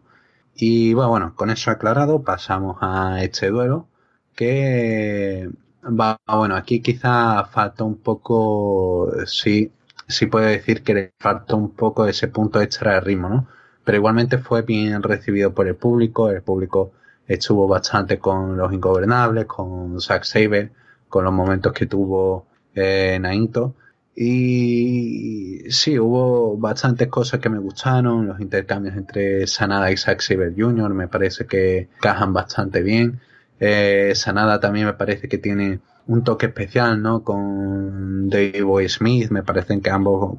Y 0.54 0.94
bueno, 0.94 1.10
bueno, 1.10 1.34
con 1.34 1.50
eso 1.50 1.70
aclarado 1.70 2.22
pasamos 2.22 2.78
a 2.80 3.22
este 3.22 3.48
duelo 3.50 3.88
que 4.36 5.50
va, 5.84 6.20
bueno, 6.26 6.56
aquí 6.56 6.80
quizá 6.80 7.44
falta 7.46 7.84
un 7.84 7.96
poco, 7.98 9.10
sí, 9.26 9.72
sí 10.06 10.26
puedo 10.26 10.46
decir 10.46 10.82
que 10.84 10.94
le 10.94 11.12
falta 11.18 11.56
un 11.56 11.74
poco 11.74 12.06
ese 12.06 12.28
punto 12.28 12.60
extra 12.60 12.94
de 12.94 13.00
ritmo, 13.00 13.28
¿no? 13.28 13.48
Pero 13.88 13.96
igualmente 13.96 14.36
fue 14.36 14.60
bien 14.60 15.02
recibido 15.02 15.54
por 15.54 15.66
el 15.66 15.74
público, 15.74 16.28
el 16.28 16.42
público 16.42 16.92
estuvo 17.26 17.66
bastante 17.66 18.18
con 18.18 18.54
los 18.54 18.70
ingobernables, 18.70 19.46
con 19.46 19.98
Zack 19.98 20.24
Saber, 20.24 20.72
con 21.08 21.24
los 21.24 21.32
momentos 21.32 21.72
que 21.72 21.86
tuvo 21.86 22.46
eh, 22.74 23.16
Naito. 23.18 23.76
Y 24.14 25.60
sí, 25.70 25.98
hubo 25.98 26.58
bastantes 26.58 27.08
cosas 27.08 27.40
que 27.40 27.48
me 27.48 27.58
gustaron, 27.58 28.26
los 28.26 28.38
intercambios 28.40 28.94
entre 28.94 29.46
Sanada 29.46 29.90
y 29.90 29.96
Zack 29.96 30.20
Saber 30.20 30.52
Jr. 30.54 30.92
me 30.92 31.08
parece 31.08 31.46
que 31.46 31.88
cajan 31.98 32.34
bastante 32.34 32.82
bien. 32.82 33.20
Eh, 33.58 34.12
Sanada 34.14 34.60
también 34.60 34.84
me 34.84 34.92
parece 34.92 35.30
que 35.30 35.38
tiene 35.38 35.80
un 36.08 36.24
toque 36.24 36.46
especial, 36.46 37.00
¿no? 37.02 37.22
Con 37.22 38.30
Dave 38.30 38.62
Boy 38.62 38.88
Smith, 38.88 39.30
me 39.30 39.42
parece 39.42 39.78
que 39.80 39.90
ambos 39.90 40.38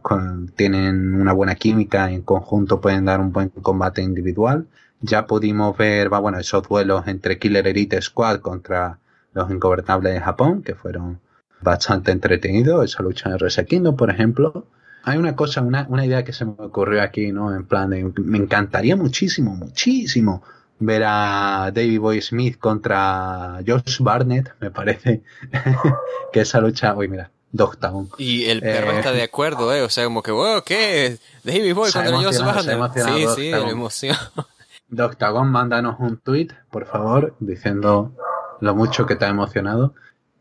tienen 0.55 1.13
una 1.13 1.31
buena 1.31 1.55
química 1.55 2.11
y 2.11 2.15
en 2.15 2.23
conjunto 2.23 2.81
pueden 2.81 3.05
dar 3.05 3.21
un 3.21 3.31
buen 3.31 3.49
combate 3.49 4.01
individual. 4.01 4.67
Ya 5.01 5.27
pudimos 5.27 5.77
ver, 5.77 6.09
bueno, 6.09 6.39
esos 6.39 6.67
duelos 6.67 7.07
entre 7.07 7.37
Killer 7.37 7.67
Elite 7.67 8.01
Squad 8.01 8.39
contra 8.39 8.97
los 9.33 9.49
Ingobernables 9.51 10.13
de 10.13 10.19
Japón, 10.19 10.63
que 10.63 10.73
fueron 10.73 11.19
bastante 11.61 12.11
entretenidos, 12.11 12.83
esa 12.85 13.03
lucha 13.03 13.29
en 13.29 13.65
Kingdom, 13.65 13.95
por 13.95 14.09
ejemplo. 14.09 14.65
Hay 15.03 15.19
una 15.19 15.35
cosa, 15.35 15.61
una, 15.61 15.85
una 15.87 16.03
idea 16.03 16.23
que 16.23 16.33
se 16.33 16.45
me 16.45 16.53
ocurrió 16.57 17.03
aquí, 17.03 17.31
¿no? 17.31 17.55
En 17.55 17.65
plan 17.65 17.91
de, 17.91 18.11
me 18.17 18.39
encantaría 18.39 18.95
muchísimo, 18.95 19.55
muchísimo 19.55 20.41
ver 20.79 21.03
a 21.05 21.71
David 21.73 21.99
Boy 21.99 22.21
Smith 22.21 22.57
contra 22.57 23.59
Josh 23.65 23.99
Barnett, 23.99 24.53
me 24.59 24.71
parece 24.71 25.23
que 26.33 26.41
esa 26.41 26.59
lucha, 26.61 26.95
uy, 26.95 27.07
mira, 27.07 27.31
Doctown. 27.51 28.09
Y 28.17 28.45
el 28.45 28.61
perro 28.61 28.91
está 28.91 29.11
de 29.11 29.23
acuerdo, 29.23 29.73
¿eh? 29.73 29.81
O 29.81 29.89
sea, 29.89 30.05
como 30.05 30.23
que, 30.23 30.31
wow, 30.31 30.61
¿qué? 30.65 31.17
David 31.43 31.75
Boy 31.75 31.91
contra 31.91 32.17
Josh 32.17 32.39
Barnett. 32.39 32.93
Sí, 32.93 33.25
sí, 33.35 33.51
la 33.51 33.69
emoción. 33.69 34.15
Doctagon, 34.89 35.51
mándanos 35.51 35.99
un 35.99 36.17
tweet, 36.17 36.47
por 36.71 36.85
favor, 36.87 37.35
diciendo 37.39 38.13
lo 38.59 38.75
mucho 38.75 39.05
que 39.05 39.15
te 39.15 39.25
ha 39.25 39.29
emocionado. 39.29 39.93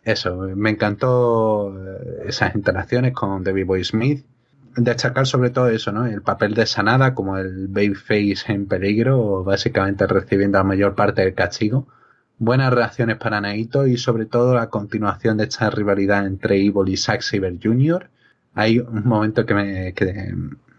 Eso, 0.04 0.36
me 0.36 0.70
encantó 0.70 1.74
eh, 1.76 2.24
esas 2.28 2.54
interacciones 2.54 3.12
con 3.12 3.44
David 3.44 3.66
Boy 3.66 3.84
Smith 3.84 4.24
destacar 4.78 5.26
sobre 5.26 5.50
todo 5.50 5.68
eso, 5.68 5.92
¿no? 5.92 6.06
El 6.06 6.22
papel 6.22 6.54
de 6.54 6.66
Sanada 6.66 7.14
como 7.14 7.38
el 7.38 7.68
babyface 7.68 8.52
en 8.52 8.66
peligro, 8.66 9.44
básicamente 9.44 10.06
recibiendo 10.06 10.58
la 10.58 10.64
mayor 10.64 10.94
parte 10.94 11.22
del 11.22 11.34
castigo. 11.34 11.88
Buenas 12.38 12.72
reacciones 12.72 13.16
para 13.16 13.40
Naito 13.40 13.86
y 13.86 13.96
sobre 13.96 14.26
todo 14.26 14.54
la 14.54 14.68
continuación 14.70 15.36
de 15.36 15.44
esta 15.44 15.70
rivalidad 15.70 16.26
entre 16.26 16.56
Evil 16.56 16.88
y 16.88 16.96
Zack 16.96 17.22
Saber 17.22 17.58
Jr. 17.60 18.08
Hay 18.54 18.78
un 18.78 19.06
momento 19.06 19.44
que 19.44 19.54
me, 19.54 19.92
que 19.94 20.34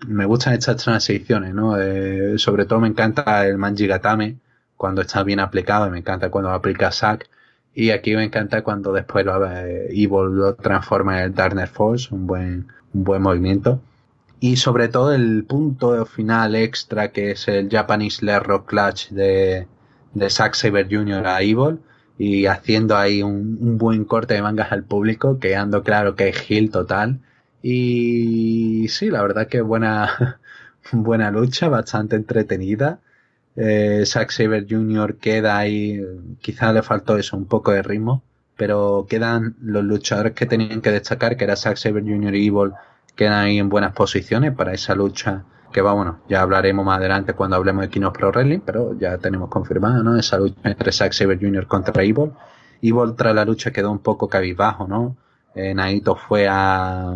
me 0.07 0.25
gustan 0.25 0.53
estas 0.53 0.77
transiciones, 0.77 1.53
¿no? 1.53 1.79
Eh, 1.79 2.38
sobre 2.38 2.65
todo 2.65 2.79
me 2.79 2.88
encanta 2.88 3.45
el 3.45 3.57
Manjigatame 3.57 4.38
cuando 4.77 5.01
está 5.01 5.23
bien 5.23 5.41
aplicado 5.41 5.88
y 5.88 5.91
me 5.91 5.99
encanta 5.99 6.29
cuando 6.29 6.51
aplica 6.51 6.91
Zack. 6.91 7.29
Y 7.73 7.91
aquí 7.91 8.15
me 8.15 8.23
encanta 8.23 8.63
cuando 8.63 8.93
después 8.93 9.25
lo, 9.25 9.45
eh, 9.45 9.88
Evil 9.89 10.35
lo 10.35 10.55
transforma 10.55 11.19
en 11.19 11.25
el 11.25 11.33
Darkness 11.33 11.69
Force, 11.69 12.13
un 12.13 12.25
buen, 12.25 12.67
un 12.93 13.03
buen 13.03 13.21
movimiento 13.21 13.81
y 14.39 14.56
sobre 14.58 14.88
todo 14.88 15.13
el 15.13 15.43
punto 15.45 16.06
final 16.06 16.56
extra 16.56 17.12
que 17.12 17.32
es 17.32 17.47
el 17.47 17.69
Japanese 17.69 18.25
Leg 18.25 18.41
Rock 18.43 18.69
Clutch 18.69 19.10
de, 19.10 19.67
de 20.13 20.30
Zack 20.30 20.54
Saber 20.56 20.88
Jr. 20.89 21.25
a 21.28 21.41
Evil 21.41 21.80
y 22.19 22.45
haciendo 22.47 22.97
ahí 22.97 23.23
un, 23.23 23.78
buen 23.78 24.06
corte 24.06 24.34
de 24.36 24.41
mangas 24.41 24.71
al 24.71 24.84
público, 24.84 25.39
quedando 25.39 25.84
claro 25.84 26.15
que 26.15 26.30
es 26.30 26.52
Hill 26.52 26.69
total. 26.69 27.21
Y 27.62 28.88
sí, 28.89 29.10
la 29.10 29.21
verdad 29.21 29.47
que 29.47 29.62
buena, 29.62 30.39
buena 30.91 31.32
lucha, 31.32 31.69
bastante 31.69 32.17
entretenida. 32.17 32.99
Eh, 33.56 34.04
Zack 34.06 34.32
Saber 34.32 34.65
Jr. 34.69 35.17
queda 35.17 35.58
ahí, 35.58 36.02
quizá 36.41 36.73
le 36.73 36.84
faltó 36.84 37.17
eso, 37.17 37.38
un 37.38 37.45
poco 37.45 37.71
de 37.71 37.82
ritmo, 37.84 38.23
pero 38.58 39.08
quedan 39.10 39.56
los 39.62 39.84
luchadores 39.84 40.34
que 40.34 40.45
tenían 40.45 40.82
que 40.82 40.91
destacar, 40.91 41.38
que 41.38 41.45
era 41.45 41.56
Zack 41.56 41.78
Saber 41.78 42.04
Jr. 42.04 42.36
y 42.36 42.47
Evil, 42.47 42.73
quedan 43.19 43.34
ahí 43.34 43.60
en 43.60 43.67
buenas 43.67 43.91
posiciones 43.91 44.55
para 44.55 44.71
esa 44.71 44.95
lucha 44.95 45.43
que 45.73 45.82
va, 45.82 45.91
bueno, 45.91 46.19
ya 46.29 46.41
hablaremos 46.41 46.86
más 46.86 46.99
adelante 46.99 47.34
cuando 47.34 47.58
hablemos 47.58 47.82
de 47.82 47.89
Kinos 47.89 48.13
Pro 48.13 48.32
Wrestling, 48.32 48.62
pero 48.65 48.97
ya 48.97 49.17
tenemos 49.17 49.49
confirmada, 49.49 50.01
¿no? 50.01 50.17
Esa 50.17 50.38
lucha 50.38 50.55
entre 50.63 50.93
Zack 50.93 51.12
Saber 51.12 51.38
Jr. 51.38 51.67
contra 51.67 52.01
Evil. 52.01 52.32
Evil 52.82 53.15
tras 53.17 53.36
la 53.36 53.43
lucha 53.43 53.71
quedó 53.71 53.91
un 53.91 53.99
poco 53.99 54.29
cabizbajo, 54.29 54.88
¿no? 54.88 55.17
Eh, 55.53 55.73
Naito 55.73 56.15
fue 56.15 56.47
a, 56.47 57.10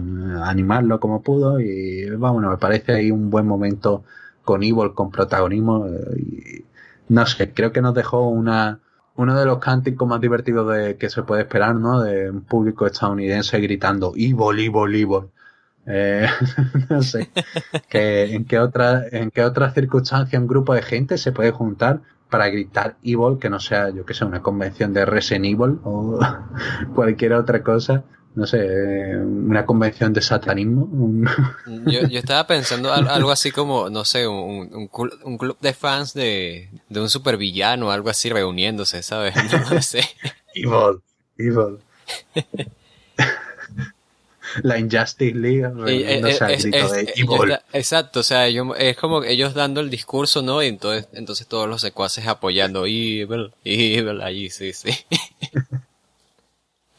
animarlo 0.44 1.00
como 1.00 1.22
pudo 1.22 1.62
y, 1.62 2.10
bueno, 2.18 2.50
me 2.50 2.58
parece 2.58 2.92
ahí 2.92 3.10
un 3.10 3.30
buen 3.30 3.48
momento 3.48 4.04
con 4.44 4.62
Evil 4.62 4.94
con 4.94 5.10
protagonismo 5.10 5.88
eh, 5.88 6.18
y, 6.18 6.66
no 7.14 7.26
sé, 7.26 7.54
creo 7.54 7.72
que 7.72 7.82
nos 7.82 7.94
dejó 7.94 8.28
una, 8.28 8.82
uno 9.16 9.40
de 9.40 9.46
los 9.46 9.60
cánticos 9.60 10.06
más 10.06 10.20
divertidos 10.20 10.70
de 10.76 10.98
que 10.98 11.10
se 11.10 11.24
puede 11.24 11.44
esperar, 11.44 11.76
¿no? 11.76 12.02
De 12.02 12.30
un 12.30 12.42
público 12.42 12.86
estadounidense 12.86 13.58
gritando 13.62 14.12
Evil, 14.18 14.60
Evil, 14.60 14.96
Evil. 14.96 15.30
Eh, 15.86 16.28
no 16.90 17.02
sé. 17.02 17.30
que, 17.90 18.34
¿En 18.34 18.46
qué 18.46 18.60
otra, 18.60 19.04
en 19.12 19.32
qué 19.32 19.44
otra 19.44 19.72
circunstancia 19.72 20.40
un 20.40 20.48
grupo 20.48 20.74
de 20.74 20.82
gente 20.82 21.18
se 21.18 21.32
puede 21.32 21.52
juntar 21.52 22.02
para 22.30 22.50
gritar 22.50 22.98
Evil 23.04 23.38
que 23.40 23.50
no 23.50 23.60
sea, 23.60 23.90
yo 23.90 24.06
que 24.06 24.14
sé, 24.14 24.26
una 24.26 24.42
convención 24.42 24.94
de 24.94 25.06
Resident 25.06 25.46
Evil 25.46 25.80
o 25.84 26.20
cualquier 26.96 27.34
otra 27.34 27.62
cosa? 27.64 28.04
No 28.36 28.48
sé, 28.48 28.66
eh, 28.66 29.16
una 29.18 29.64
convención 29.64 30.12
de 30.12 30.22
satanismo. 30.22 30.90
yo, 31.86 32.08
yo, 32.08 32.18
estaba 32.18 32.48
pensando 32.48 32.92
algo 32.92 33.30
así 33.30 33.52
como, 33.52 33.92
no 33.92 34.04
sé, 34.06 34.28
un, 34.28 34.74
un, 34.74 34.90
un 35.24 35.38
club 35.38 35.56
de 35.62 35.74
fans 35.74 36.16
de, 36.16 36.72
de 36.90 37.00
un 37.00 37.10
supervillano, 37.10 37.92
algo 37.92 38.10
así 38.10 38.32
reuniéndose, 38.32 39.04
¿sabes? 39.04 39.36
No 39.72 39.82
sé. 39.84 40.02
Evil, 40.56 41.04
Evil 41.38 41.78
la 44.62 44.78
Injustice 44.78 45.36
League 45.36 45.66
eh, 45.88 46.22
eh, 46.24 47.60
exacto, 47.74 48.20
o 48.20 48.24
sea, 48.24 48.48
es 48.48 48.98
como 48.98 49.24
ellos 49.24 49.54
dando 49.54 49.82
el 49.82 49.90
discurso, 49.90 50.42
¿no? 50.42 50.62
Y 50.62 50.68
entonces, 50.68 51.08
entonces 51.14 51.48
todos 51.48 51.68
los 51.68 51.82
secuaces 51.82 52.28
apoyando 52.28 52.86
Evil, 52.86 53.52
Evil, 53.64 54.22
allí, 54.22 54.50
sí, 54.50 54.74
sí. 54.74 54.92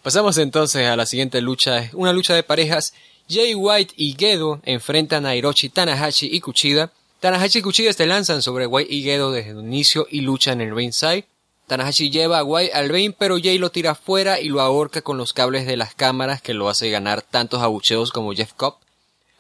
Pasamos 0.03 0.37
entonces 0.39 0.87
a 0.87 0.97
la 0.97 1.07
siguiente 1.07 1.41
lucha, 1.41 1.91
una 1.95 2.13
lucha 2.13 2.35
de 2.35 2.43
parejas. 2.43 2.93
Jay 3.29 3.55
White 3.55 3.95
y 3.97 4.15
Gedo 4.19 4.61
enfrentan 4.65 5.25
a 5.25 5.35
Hiroshi 5.35 5.71
Tanahashi 5.71 6.29
y 6.31 6.41
Kuchida. 6.41 6.93
Tanahashi 7.21 7.61
y 7.61 7.63
Kuchida 7.63 7.93
se 7.93 8.07
lanzan 8.07 8.43
sobre 8.43 8.67
White 8.67 8.93
y 8.93 9.03
Gedo 9.03 9.33
desde 9.33 9.53
el 9.53 9.61
inicio 9.61 10.07
y 10.11 10.21
luchan 10.21 10.61
en 10.61 10.69
el 10.69 10.77
ringside. 10.77 11.25
Tanahashi 11.67 12.11
lleva 12.11 12.39
a 12.39 12.43
Guay 12.43 12.71
al 12.75 12.89
ring, 12.91 13.15
pero 13.19 13.39
Jay 13.43 13.59
lo 13.59 13.71
tira 13.71 13.95
fuera 13.95 14.41
y 14.41 14.49
lo 14.49 14.61
ahorca 14.61 15.01
con 15.01 15.17
los 15.17 15.33
cables 15.33 15.67
de 15.67 15.77
las 15.77 15.95
cámaras 15.95 16.43
que 16.43 16.53
lo 16.53 16.69
hace 16.69 16.91
ganar 16.91 17.23
tantos 17.23 17.63
abucheos 17.63 18.11
como 18.11 18.35
Jeff 18.35 18.53
Cobb. 18.53 18.77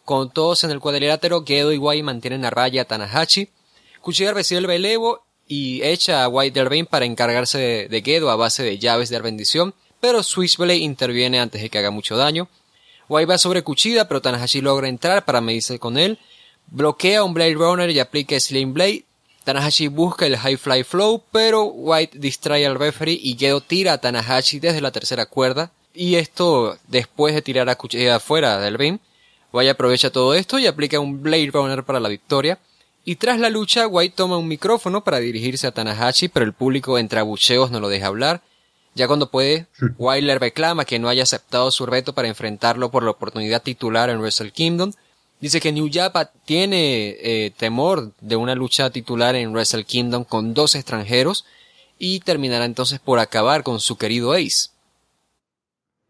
Con 0.04 0.30
todos 0.30 0.64
en 0.64 0.70
el 0.70 0.80
cuadrilátero, 0.80 1.44
Gedo 1.46 1.72
y 1.72 1.76
Guay 1.76 2.02
mantienen 2.02 2.44
a 2.44 2.50
raya 2.50 2.82
a 2.82 2.84
Tanahashi. 2.87 3.48
Kuchida 4.00 4.32
recibe 4.32 4.58
el 4.58 4.66
relevo 4.66 5.22
y 5.46 5.82
echa 5.82 6.24
a 6.24 6.26
Guay 6.26 6.50
del 6.50 6.66
ring 6.66 6.87
para 6.87 7.04
encargarse 7.04 7.58
de, 7.58 7.88
de 7.88 8.02
Gedo 8.02 8.30
a 8.30 8.37
base 8.37 8.62
de 8.62 8.78
llaves 8.78 9.10
de 9.10 9.20
bendición, 9.20 9.74
pero 10.00 10.22
Switchblade 10.22 10.76
interviene 10.76 11.40
antes 11.40 11.60
de 11.62 11.70
que 11.70 11.78
haga 11.78 11.90
mucho 11.90 12.16
daño. 12.16 12.48
Guay 13.08 13.26
va 13.26 13.38
sobre 13.38 13.62
Kuchida, 13.62 14.08
pero 14.08 14.22
Tanahashi 14.22 14.60
logra 14.60 14.88
entrar 14.88 15.24
para 15.24 15.40
medirse 15.40 15.78
con 15.78 15.98
él. 15.98 16.18
bloquea 16.66 17.22
un 17.22 17.34
Blade 17.34 17.54
Runner 17.54 17.90
y 17.90 17.98
aplica 17.98 18.38
Sling 18.40 18.72
Blade. 18.72 19.04
Tanahashi 19.44 19.88
busca 19.88 20.26
el 20.26 20.38
High 20.38 20.57
Fly 20.57 20.85
Flow, 20.85 21.22
pero 21.30 21.64
White 21.64 22.18
distrae 22.18 22.66
al 22.66 22.78
referee 22.78 23.18
y 23.22 23.37
Gedo 23.38 23.61
tira 23.61 23.92
a 23.92 23.98
Tanahashi 23.98 24.59
desde 24.59 24.80
la 24.80 24.90
tercera 24.90 25.26
cuerda. 25.26 25.70
Y 25.92 26.16
esto, 26.16 26.76
después 26.88 27.35
de 27.35 27.42
tirar 27.42 27.68
a 27.68 27.76
Cuchilla 27.76 28.16
afuera 28.16 28.59
del 28.59 28.78
ring, 28.78 28.98
White 29.52 29.70
aprovecha 29.70 30.11
todo 30.11 30.35
esto 30.35 30.59
y 30.59 30.66
aplica 30.66 30.98
un 30.98 31.22
Blade 31.22 31.50
Runner 31.52 31.85
para 31.85 32.00
la 32.00 32.09
victoria. 32.09 32.59
Y 33.04 33.16
tras 33.16 33.38
la 33.38 33.50
lucha, 33.50 33.87
White 33.87 34.14
toma 34.16 34.38
un 34.38 34.48
micrófono 34.48 35.04
para 35.04 35.20
dirigirse 35.20 35.66
a 35.66 35.72
Tanahashi, 35.72 36.28
pero 36.28 36.46
el 36.46 36.54
público 36.54 36.98
entre 36.98 37.20
abucheos 37.20 37.70
no 37.70 37.80
lo 37.80 37.88
deja 37.88 38.07
hablar. 38.07 38.40
Ya 38.94 39.07
cuando 39.07 39.30
puede, 39.30 39.66
White 39.98 40.26
le 40.26 40.38
reclama 40.38 40.85
que 40.85 40.98
no 40.98 41.09
haya 41.09 41.24
aceptado 41.24 41.70
su 41.70 41.85
reto 41.85 42.14
para 42.14 42.28
enfrentarlo 42.28 42.90
por 42.90 43.02
la 43.02 43.11
oportunidad 43.11 43.62
titular 43.62 44.09
en 44.09 44.20
Wrestle 44.20 44.52
Kingdom. 44.52 44.92
Dice 45.40 45.61
que 45.61 45.73
New 45.73 45.90
Japan 45.92 46.29
tiene 46.44 47.16
eh, 47.20 47.53
temor 47.57 48.12
de 48.20 48.37
una 48.37 48.55
lucha 48.55 48.90
titular 48.90 49.35
en 49.35 49.53
Wrestle 49.53 49.85
Kingdom 49.85 50.25
con 50.25 50.55
dos 50.55 50.75
extranjeros 50.75 51.44
y 51.99 52.20
terminará 52.20 52.64
entonces 52.64 52.99
por 52.99 53.18
acabar 53.18 53.62
con 53.62 53.81
su 53.81 53.97
querido 53.97 54.33
Ace. 54.33 54.70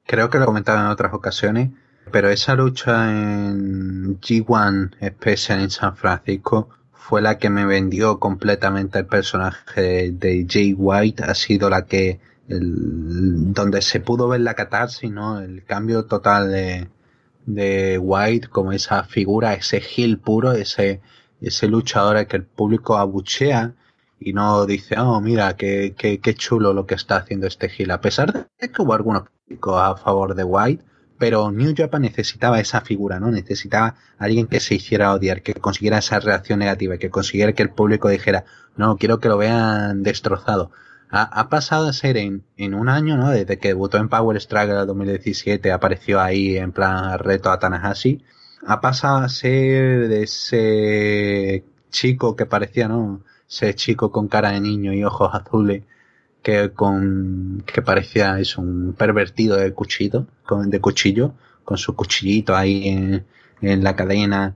Creo 0.07 0.31
que 0.31 0.39
lo 0.39 0.45
he 0.45 0.47
comentado 0.47 0.81
en 0.81 0.87
otras 0.87 1.15
ocasiones, 1.15 1.71
pero 2.13 2.29
esa 2.31 2.55
lucha 2.55 3.11
en 3.11 4.21
G1 4.21 4.95
Special 5.15 5.61
en 5.61 5.71
San 5.71 5.97
Francisco 5.97 6.69
fue 6.93 7.21
la 7.21 7.39
que 7.39 7.51
me 7.51 7.65
vendió 7.67 8.19
completamente 8.19 8.99
el 8.99 9.07
personaje 9.07 10.13
de 10.13 10.47
Jay 10.49 10.75
White, 10.75 11.25
ha 11.25 11.35
sido 11.35 11.69
la 11.71 11.87
que 11.87 12.21
donde 12.47 13.81
se 13.81 14.01
pudo 14.01 14.29
ver 14.29 14.41
la 14.41 14.55
catarsis, 14.55 15.11
¿no? 15.11 15.41
El 15.41 15.65
cambio 15.65 16.05
total 16.05 16.51
de, 16.51 16.89
de 17.47 17.99
White 17.99 18.49
como 18.49 18.73
esa 18.73 19.05
figura, 19.05 19.55
ese 19.55 19.79
heel 19.83 20.19
puro, 20.19 20.53
ese, 20.53 21.01
ese 21.41 21.69
luchador 21.69 22.27
que 22.27 22.37
el 22.37 22.45
público 22.45 22.97
abuchea 22.97 23.75
y 24.19 24.33
no 24.33 24.65
dice, 24.67 24.99
oh, 24.99 25.21
mira, 25.21 25.57
qué, 25.57 25.95
qué, 25.97 26.21
qué 26.21 26.35
chulo 26.35 26.73
lo 26.73 26.87
que 26.87 26.95
está 26.95 27.17
haciendo 27.17 27.47
este 27.47 27.71
heel. 27.71 27.91
A 27.91 28.01
pesar 28.01 28.33
de 28.33 28.69
que 28.71 28.83
hubo 28.83 28.95
algunos 28.95 29.25
públicos 29.29 29.75
a 29.79 29.97
favor 29.97 30.35
de 30.35 30.45
White, 30.45 30.85
pero 31.19 31.51
New 31.51 31.75
Japan 31.77 32.03
necesitaba 32.03 32.61
esa 32.61 32.81
figura, 32.81 33.21
¿no? 33.21 33.31
Necesitaba 33.31 33.97
alguien 34.19 34.47
que 34.47 34.61
se 34.61 34.75
hiciera 34.75 35.13
odiar, 35.13 35.43
que 35.43 35.55
consiguiera 35.55 35.99
esa 35.99 36.21
reacción 36.21 36.59
negativa, 36.59 36.97
que 36.97 37.11
consiguiera 37.11 37.53
que 37.53 37.63
el 37.63 37.71
público 37.71 38.09
dijera, 38.09 38.45
no, 38.77 38.97
quiero 38.97 39.21
que 39.21 39.29
lo 39.29 39.39
vean 39.39 40.03
destrozado. 40.03 40.71
Ha, 41.11 41.23
ha 41.23 41.49
pasado 41.49 41.89
a 41.89 41.93
ser 41.93 42.17
en, 42.17 42.45
en, 42.57 42.75
un 42.75 42.89
año, 42.89 43.17
¿no? 43.17 43.31
Desde 43.31 43.59
que 43.59 43.69
debutó 43.69 43.99
en 43.99 44.09
Power 44.09 44.41
Struggle 44.41 44.87
2017, 44.87 45.71
apareció 45.71 46.21
ahí 46.21 46.57
en 46.57 46.73
plan 46.73 47.19
reto 47.19 47.51
a 47.51 47.59
Tanahashi. 47.59 48.23
Ha 48.67 48.81
pasado 48.81 49.19
a 49.19 49.29
ser 49.29 50.09
de 50.09 50.23
ese 50.23 51.65
chico 51.91 52.35
que 52.37 52.47
parecía, 52.47 52.89
¿no? 52.89 53.23
Ese 53.49 53.75
chico 53.75 54.11
con 54.11 54.29
cara 54.29 54.53
de 54.53 54.61
niño 54.61 54.93
y 54.93 55.05
ojos 55.05 55.31
azules 55.35 55.83
que 56.45 56.73
con 56.73 57.65
que 57.67 57.81
parecía 57.81 58.39
es 58.39 58.59
un 58.59 58.95
pervertido 58.97 59.57
de 59.57 59.73
cuchillo, 59.73 60.27
con, 60.45 60.69
de 60.69 60.79
cuchillo, 60.81 61.35
con 61.65 61.79
su 61.79 61.97
cuchillito 61.97 62.55
ahí 62.55 62.87
en, 62.89 63.25
en 63.63 63.83
la 63.83 63.97
cadena. 63.97 64.55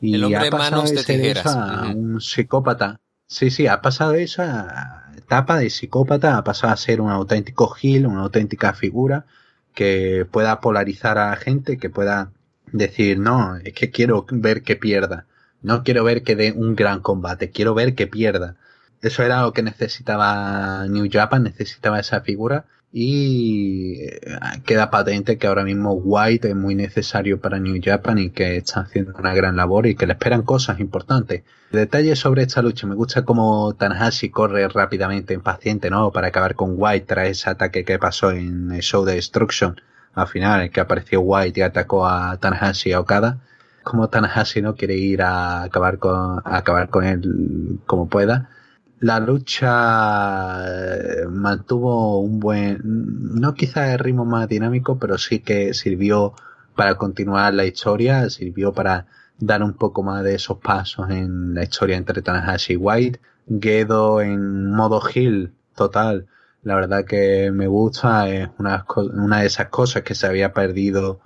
Y 0.00 0.16
El 0.16 0.24
hombre 0.24 0.48
ha 0.48 0.50
pasado 0.50 0.82
manos 0.82 0.90
de 0.90 1.04
tijeras. 1.04 1.46
a 1.46 1.92
un 1.94 2.20
psicópata. 2.20 3.00
Sí, 3.28 3.50
sí, 3.50 3.66
ha 3.68 3.80
pasado 3.80 4.14
esa 4.14 5.07
etapa 5.18 5.58
de 5.58 5.70
psicópata, 5.70 6.36
ha 6.36 6.44
pasado 6.44 6.72
a 6.72 6.76
ser 6.76 7.00
un 7.00 7.10
auténtico 7.10 7.68
gil, 7.68 8.06
una 8.06 8.22
auténtica 8.22 8.72
figura 8.72 9.26
que 9.74 10.26
pueda 10.30 10.60
polarizar 10.60 11.18
a 11.18 11.30
la 11.30 11.36
gente, 11.36 11.78
que 11.78 11.90
pueda 11.90 12.32
decir, 12.72 13.18
no, 13.18 13.56
es 13.56 13.72
que 13.74 13.90
quiero 13.90 14.26
ver 14.30 14.62
que 14.62 14.76
pierda. 14.76 15.26
No 15.62 15.82
quiero 15.84 16.04
ver 16.04 16.22
que 16.22 16.36
dé 16.36 16.52
un 16.52 16.76
gran 16.76 17.00
combate, 17.00 17.50
quiero 17.50 17.74
ver 17.74 17.94
que 17.94 18.06
pierda 18.06 18.56
eso 19.02 19.22
era 19.22 19.42
lo 19.42 19.52
que 19.52 19.62
necesitaba 19.62 20.86
New 20.88 21.08
Japan, 21.10 21.44
necesitaba 21.44 22.00
esa 22.00 22.20
figura 22.20 22.64
y 22.92 24.00
eh, 24.00 24.20
queda 24.64 24.90
patente 24.90 25.36
que 25.36 25.46
ahora 25.46 25.64
mismo 25.64 25.92
White 25.92 26.48
es 26.48 26.56
muy 26.56 26.74
necesario 26.74 27.40
para 27.40 27.58
New 27.58 27.80
Japan 27.82 28.18
y 28.18 28.30
que 28.30 28.56
está 28.56 28.80
haciendo 28.80 29.12
una 29.18 29.34
gran 29.34 29.56
labor 29.56 29.86
y 29.86 29.94
que 29.94 30.06
le 30.06 30.14
esperan 30.14 30.42
cosas 30.42 30.80
importantes. 30.80 31.42
Detalles 31.70 32.18
sobre 32.18 32.42
esta 32.42 32.62
lucha, 32.62 32.86
me 32.86 32.94
gusta 32.94 33.24
cómo 33.24 33.74
Tanahashi 33.74 34.30
corre 34.30 34.66
rápidamente, 34.68 35.34
impaciente, 35.34 35.90
¿no? 35.90 36.12
Para 36.12 36.28
acabar 36.28 36.54
con 36.54 36.74
White 36.76 37.06
tras 37.06 37.28
ese 37.28 37.50
ataque 37.50 37.84
que 37.84 37.98
pasó 37.98 38.30
en 38.30 38.70
show 38.80 39.04
de 39.04 39.14
Destruction. 39.14 39.80
Al 40.14 40.26
final, 40.26 40.70
que 40.70 40.80
apareció 40.80 41.20
White 41.20 41.60
y 41.60 41.62
atacó 41.62 42.06
a 42.06 42.38
Tanahashi 42.38 42.90
y 42.90 42.92
a 42.94 43.00
Okada. 43.00 43.38
Como 43.82 44.08
Tanahashi 44.08 44.62
no 44.62 44.74
quiere 44.74 44.94
ir 44.96 45.22
a 45.22 45.62
acabar 45.64 45.98
con, 45.98 46.40
a 46.44 46.56
acabar 46.56 46.88
con 46.88 47.04
él 47.04 47.80
como 47.86 48.08
pueda 48.08 48.50
la 49.00 49.20
lucha 49.20 50.64
eh, 50.66 51.26
mantuvo 51.28 52.20
un 52.20 52.40
buen, 52.40 52.80
no 52.84 53.54
quizá 53.54 53.92
el 53.92 53.98
ritmo 53.98 54.24
más 54.24 54.48
dinámico, 54.48 54.98
pero 54.98 55.18
sí 55.18 55.40
que 55.40 55.74
sirvió 55.74 56.34
para 56.74 56.96
continuar 56.96 57.54
la 57.54 57.64
historia, 57.64 58.28
sirvió 58.30 58.72
para 58.72 59.06
dar 59.38 59.62
un 59.62 59.74
poco 59.74 60.02
más 60.02 60.24
de 60.24 60.34
esos 60.34 60.58
pasos 60.58 61.10
en 61.10 61.54
la 61.54 61.62
historia 61.64 61.96
entre 61.96 62.22
Tanahashi 62.22 62.74
y 62.74 62.76
White. 62.76 63.20
Gedo 63.60 64.20
en 64.20 64.72
modo 64.72 65.00
heel 65.00 65.52
total, 65.74 66.26
la 66.62 66.74
verdad 66.74 67.04
que 67.04 67.50
me 67.52 67.66
gusta, 67.66 68.28
es 68.28 68.48
una, 68.58 68.84
una 69.14 69.40
de 69.40 69.46
esas 69.46 69.68
cosas 69.68 70.02
que 70.02 70.14
se 70.14 70.26
había 70.26 70.52
perdido 70.52 71.20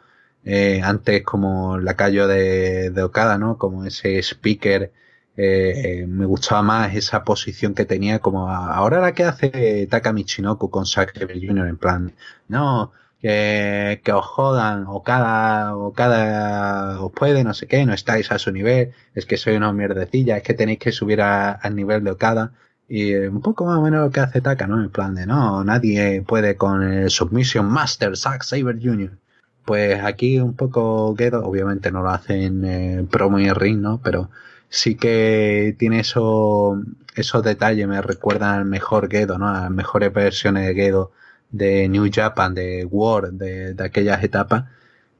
eh, 0.44 0.80
antes 0.84 1.22
como 1.24 1.78
la 1.78 1.94
callo 1.94 2.28
de, 2.28 2.90
de 2.90 3.02
Okada, 3.02 3.38
¿no? 3.38 3.58
Como 3.58 3.84
ese 3.84 4.18
speaker 4.22 4.92
eh, 5.36 6.06
me 6.08 6.26
gustaba 6.26 6.62
más 6.62 6.94
esa 6.94 7.24
posición 7.24 7.74
que 7.74 7.84
tenía 7.84 8.18
como 8.18 8.50
ahora 8.50 9.00
la 9.00 9.12
que 9.12 9.24
hace 9.24 9.86
Taka 9.90 10.12
Michinoku 10.12 10.70
con 10.70 10.86
Zack 10.86 11.18
Jr. 11.18 11.68
en 11.68 11.76
plan, 11.78 12.12
no, 12.48 12.92
que, 13.22 14.00
que 14.04 14.12
os 14.12 14.26
jodan 14.26 14.84
o 14.88 15.02
cada, 15.02 15.76
o 15.76 15.92
cada 15.92 17.00
os 17.00 17.12
puede, 17.12 17.44
no 17.44 17.54
sé 17.54 17.66
qué, 17.68 17.86
no 17.86 17.94
estáis 17.94 18.30
a 18.32 18.38
su 18.38 18.50
nivel, 18.52 18.92
es 19.14 19.26
que 19.26 19.36
soy 19.38 19.56
una 19.56 19.72
mierdecilla, 19.72 20.36
es 20.36 20.42
que 20.42 20.54
tenéis 20.54 20.80
que 20.80 20.92
subir 20.92 21.22
al 21.22 21.76
nivel 21.76 22.04
de 22.04 22.10
Okada. 22.10 22.52
Y 22.88 23.14
un 23.14 23.40
poco 23.40 23.64
más 23.64 23.78
o 23.78 23.82
menos 23.82 24.04
lo 24.04 24.10
que 24.10 24.20
hace 24.20 24.40
Taka, 24.42 24.66
¿no? 24.66 24.82
En 24.82 24.90
plan 24.90 25.14
de, 25.14 25.26
no, 25.26 25.64
nadie 25.64 26.22
puede 26.22 26.56
con 26.56 26.82
el 26.82 27.10
Submission 27.10 27.66
Master 27.66 28.16
Zack 28.16 28.42
Saber 28.42 28.78
Jr. 28.82 29.18
Pues 29.64 30.02
aquí 30.04 30.40
un 30.40 30.54
poco 30.54 31.14
quedo, 31.16 31.44
obviamente 31.44 31.92
no 31.92 32.02
lo 32.02 32.10
hacen 32.10 32.64
eh, 32.64 33.06
promo 33.10 33.38
y 33.38 33.50
ring, 33.50 33.80
¿no? 33.80 34.00
Pero 34.02 34.30
sí 34.72 34.96
que 34.96 35.76
tiene 35.78 36.00
eso, 36.00 36.82
esos 37.14 37.42
detalles, 37.44 37.86
me 37.86 38.00
recuerdan 38.02 38.54
al 38.60 38.64
mejor 38.64 39.10
Gedo, 39.10 39.38
¿no? 39.38 39.48
A 39.48 39.62
las 39.62 39.70
mejores 39.70 40.12
versiones 40.12 40.66
de 40.66 40.74
Gedo 40.74 41.12
de 41.50 41.88
New 41.88 42.10
Japan, 42.12 42.54
de 42.54 42.86
War, 42.90 43.32
de, 43.32 43.74
de 43.74 43.84
aquellas 43.84 44.24
etapas. 44.24 44.64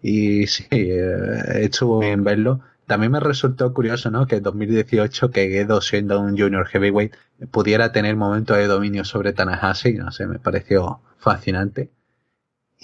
Y 0.03 0.47
sí, 0.49 0.67
eh, 0.71 1.61
estuvo 1.62 2.01
bien 2.01 2.25
verlo. 2.25 2.61
También 2.87 3.12
me 3.12 3.21
resultó 3.21 3.73
curioso, 3.75 4.11
¿no? 4.11 4.27
Que 4.27 4.37
en 4.37 4.43
2018, 4.43 5.31
que 5.31 5.49
Gedo, 5.51 5.81
siendo 5.83 6.21
un 6.21 6.37
junior 6.38 6.67
heavyweight, 6.67 7.15
pudiera 7.51 7.93
tener 7.93 8.17
momentos 8.17 8.57
de 8.57 8.67
dominio 8.67 9.05
sobre 9.05 9.33
Tanahashi, 9.35 9.95
no 9.95 10.12
sé, 10.12 10.27
me 10.27 10.38
pareció 10.38 11.01
fascinante. 11.19 11.91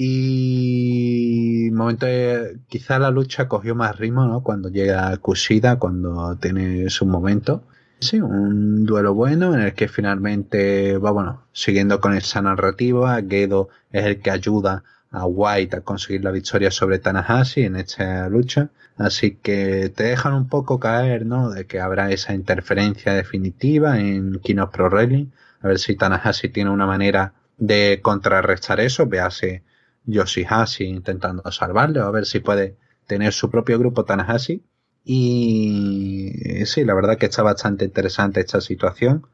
Y 0.00 1.70
momento 1.72 2.06
de, 2.06 2.58
quizá 2.68 3.00
la 3.00 3.10
lucha 3.10 3.48
cogió 3.48 3.74
más 3.74 3.98
ritmo, 3.98 4.26
¿no? 4.26 4.42
Cuando 4.44 4.68
llega 4.68 5.16
Kushida, 5.16 5.78
cuando 5.80 6.36
tiene 6.36 6.88
su 6.88 7.04
momento. 7.04 7.64
Sí, 8.00 8.20
un 8.20 8.84
duelo 8.86 9.12
bueno 9.14 9.54
en 9.54 9.60
el 9.60 9.74
que 9.74 9.88
finalmente 9.88 10.98
va, 10.98 11.10
bueno, 11.10 11.42
siguiendo 11.52 12.00
con 12.00 12.14
esa 12.14 12.40
narrativa, 12.40 13.20
Gedo 13.28 13.70
es 13.90 14.04
el 14.04 14.20
que 14.20 14.30
ayuda 14.30 14.84
a 15.10 15.26
White 15.26 15.78
a 15.78 15.80
conseguir 15.80 16.22
la 16.22 16.30
victoria 16.30 16.70
sobre 16.70 17.00
Tanahashi 17.00 17.62
en 17.62 17.74
esta 17.74 18.28
lucha. 18.28 18.70
Así 18.98 19.32
que 19.42 19.92
te 19.94 20.04
dejan 20.04 20.34
un 20.34 20.48
poco 20.48 20.78
caer, 20.78 21.26
¿no? 21.26 21.50
De 21.50 21.66
que 21.66 21.80
habrá 21.80 22.12
esa 22.12 22.34
interferencia 22.34 23.14
definitiva 23.14 23.98
en 23.98 24.38
Kino 24.40 24.70
Pro 24.70 24.90
Wrestling. 24.90 25.26
A 25.60 25.68
ver 25.68 25.80
si 25.80 25.96
Tanahashi 25.96 26.50
tiene 26.50 26.70
una 26.70 26.86
manera 26.86 27.32
de 27.56 28.00
contrarrestar 28.00 28.78
eso. 28.78 29.06
Véase 29.06 29.62
Yoshihashi 30.08 30.84
intentando 30.84 31.50
salvarle, 31.52 32.00
a 32.00 32.10
ver 32.10 32.24
si 32.24 32.40
puede 32.40 32.76
tener 33.06 33.32
su 33.32 33.50
propio 33.50 33.78
grupo 33.78 34.04
Tanahashi. 34.04 34.64
Y 35.04 36.32
sí, 36.64 36.84
la 36.84 36.94
verdad 36.94 37.18
que 37.18 37.26
está 37.26 37.42
bastante 37.42 37.84
interesante 37.84 38.40
esta 38.40 38.60
situación. 38.60 39.26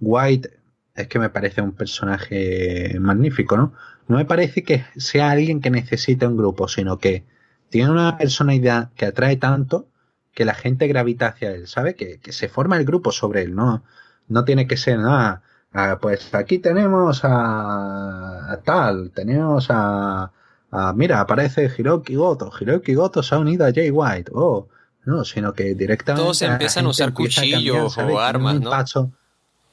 White 0.00 0.50
es 0.94 1.08
que 1.08 1.18
me 1.18 1.30
parece 1.30 1.62
un 1.62 1.72
personaje 1.72 2.96
magnífico, 3.00 3.56
¿no? 3.56 3.74
No 4.06 4.16
me 4.16 4.24
parece 4.24 4.62
que 4.62 4.84
sea 4.96 5.30
alguien 5.30 5.60
que 5.60 5.70
necesite 5.70 6.26
un 6.26 6.36
grupo, 6.36 6.68
sino 6.68 6.98
que 6.98 7.24
tiene 7.68 7.90
una 7.90 8.16
personalidad 8.16 8.90
que 8.94 9.06
atrae 9.06 9.36
tanto 9.36 9.88
que 10.32 10.44
la 10.44 10.54
gente 10.54 10.86
gravita 10.86 11.26
hacia 11.28 11.52
él, 11.52 11.66
¿sabe? 11.66 11.94
Que, 11.94 12.18
que 12.18 12.32
se 12.32 12.48
forma 12.48 12.76
el 12.76 12.84
grupo 12.84 13.12
sobre 13.12 13.42
él, 13.42 13.54
¿no? 13.54 13.84
No 14.28 14.44
tiene 14.44 14.66
que 14.66 14.76
ser 14.76 14.98
nada 14.98 15.42
Ah, 15.72 15.98
pues 16.00 16.34
aquí 16.34 16.58
tenemos 16.58 17.20
a, 17.24 18.58
tal, 18.64 19.10
tenemos 19.14 19.66
a, 19.70 20.32
a, 20.70 20.92
mira, 20.94 21.20
aparece 21.20 21.70
Hiroki 21.76 22.14
Goto, 22.14 22.50
Hiroki 22.58 22.94
Goto 22.94 23.22
se 23.22 23.34
ha 23.34 23.38
unido 23.38 23.66
a 23.66 23.72
Jay 23.72 23.90
White, 23.90 24.32
oh, 24.34 24.68
¿no? 25.04 25.24
Sino 25.24 25.52
que 25.52 25.74
directamente... 25.74 26.22
Todos 26.22 26.42
empiezan 26.42 26.86
a 26.86 26.88
usar 26.88 27.12
cuchillos 27.12 27.98
o 27.98 28.18
armas, 28.18 28.60
¿no? 28.60 28.70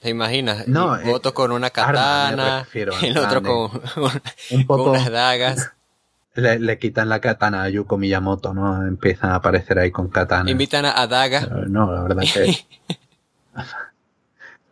¿Te 0.01 0.09
imaginas? 0.09 0.67
No, 0.67 0.97
eh, 0.97 1.11
otro 1.11 1.33
con 1.33 1.51
una 1.51 1.69
katana, 1.69 2.67
el 2.73 3.17
otro 3.17 3.41
con, 3.41 3.81
un 4.51 4.67
poco, 4.67 4.91
unas 4.91 5.09
dagas. 5.09 5.71
Le, 6.35 6.77
quitan 6.77 7.07
la 7.07 7.21
katana 7.21 7.63
a 7.63 7.69
Yuko 7.69 7.97
Miyamoto, 7.97 8.53
¿no? 8.53 8.85
Empiezan 8.85 9.31
a 9.31 9.35
aparecer 9.35 9.79
ahí 9.79 9.91
con 9.91 10.09
katana. 10.09 10.51
Invitan 10.51 10.85
a, 10.85 11.07
Daga. 11.07 11.47
No, 11.67 11.91
la 11.93 12.01
verdad 12.03 12.23
que... 12.31 12.57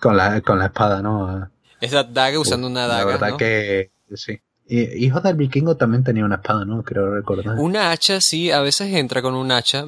con, 0.03 0.17
la, 0.17 0.41
con 0.41 0.59
la 0.59 0.65
espada, 0.65 1.01
¿no? 1.01 1.49
Esa 1.79 2.03
daga 2.03 2.37
usando 2.37 2.67
una 2.67 2.87
daga, 2.87 2.99
La 2.99 3.05
verdad 3.05 3.37
que... 3.37 3.91
Sí. 4.13 4.41
Y, 4.67 5.05
Hijo 5.05 5.21
del 5.21 5.35
Vikingo 5.35 5.77
también 5.77 6.03
tenía 6.03 6.25
una 6.25 6.35
espada, 6.35 6.65
¿no? 6.65 6.83
Creo 6.83 7.15
recordar. 7.15 7.57
Una 7.57 7.91
hacha, 7.91 8.19
sí, 8.19 8.51
a 8.51 8.59
veces 8.59 8.93
entra 8.93 9.21
con 9.21 9.33
un 9.33 9.49
hacha. 9.51 9.85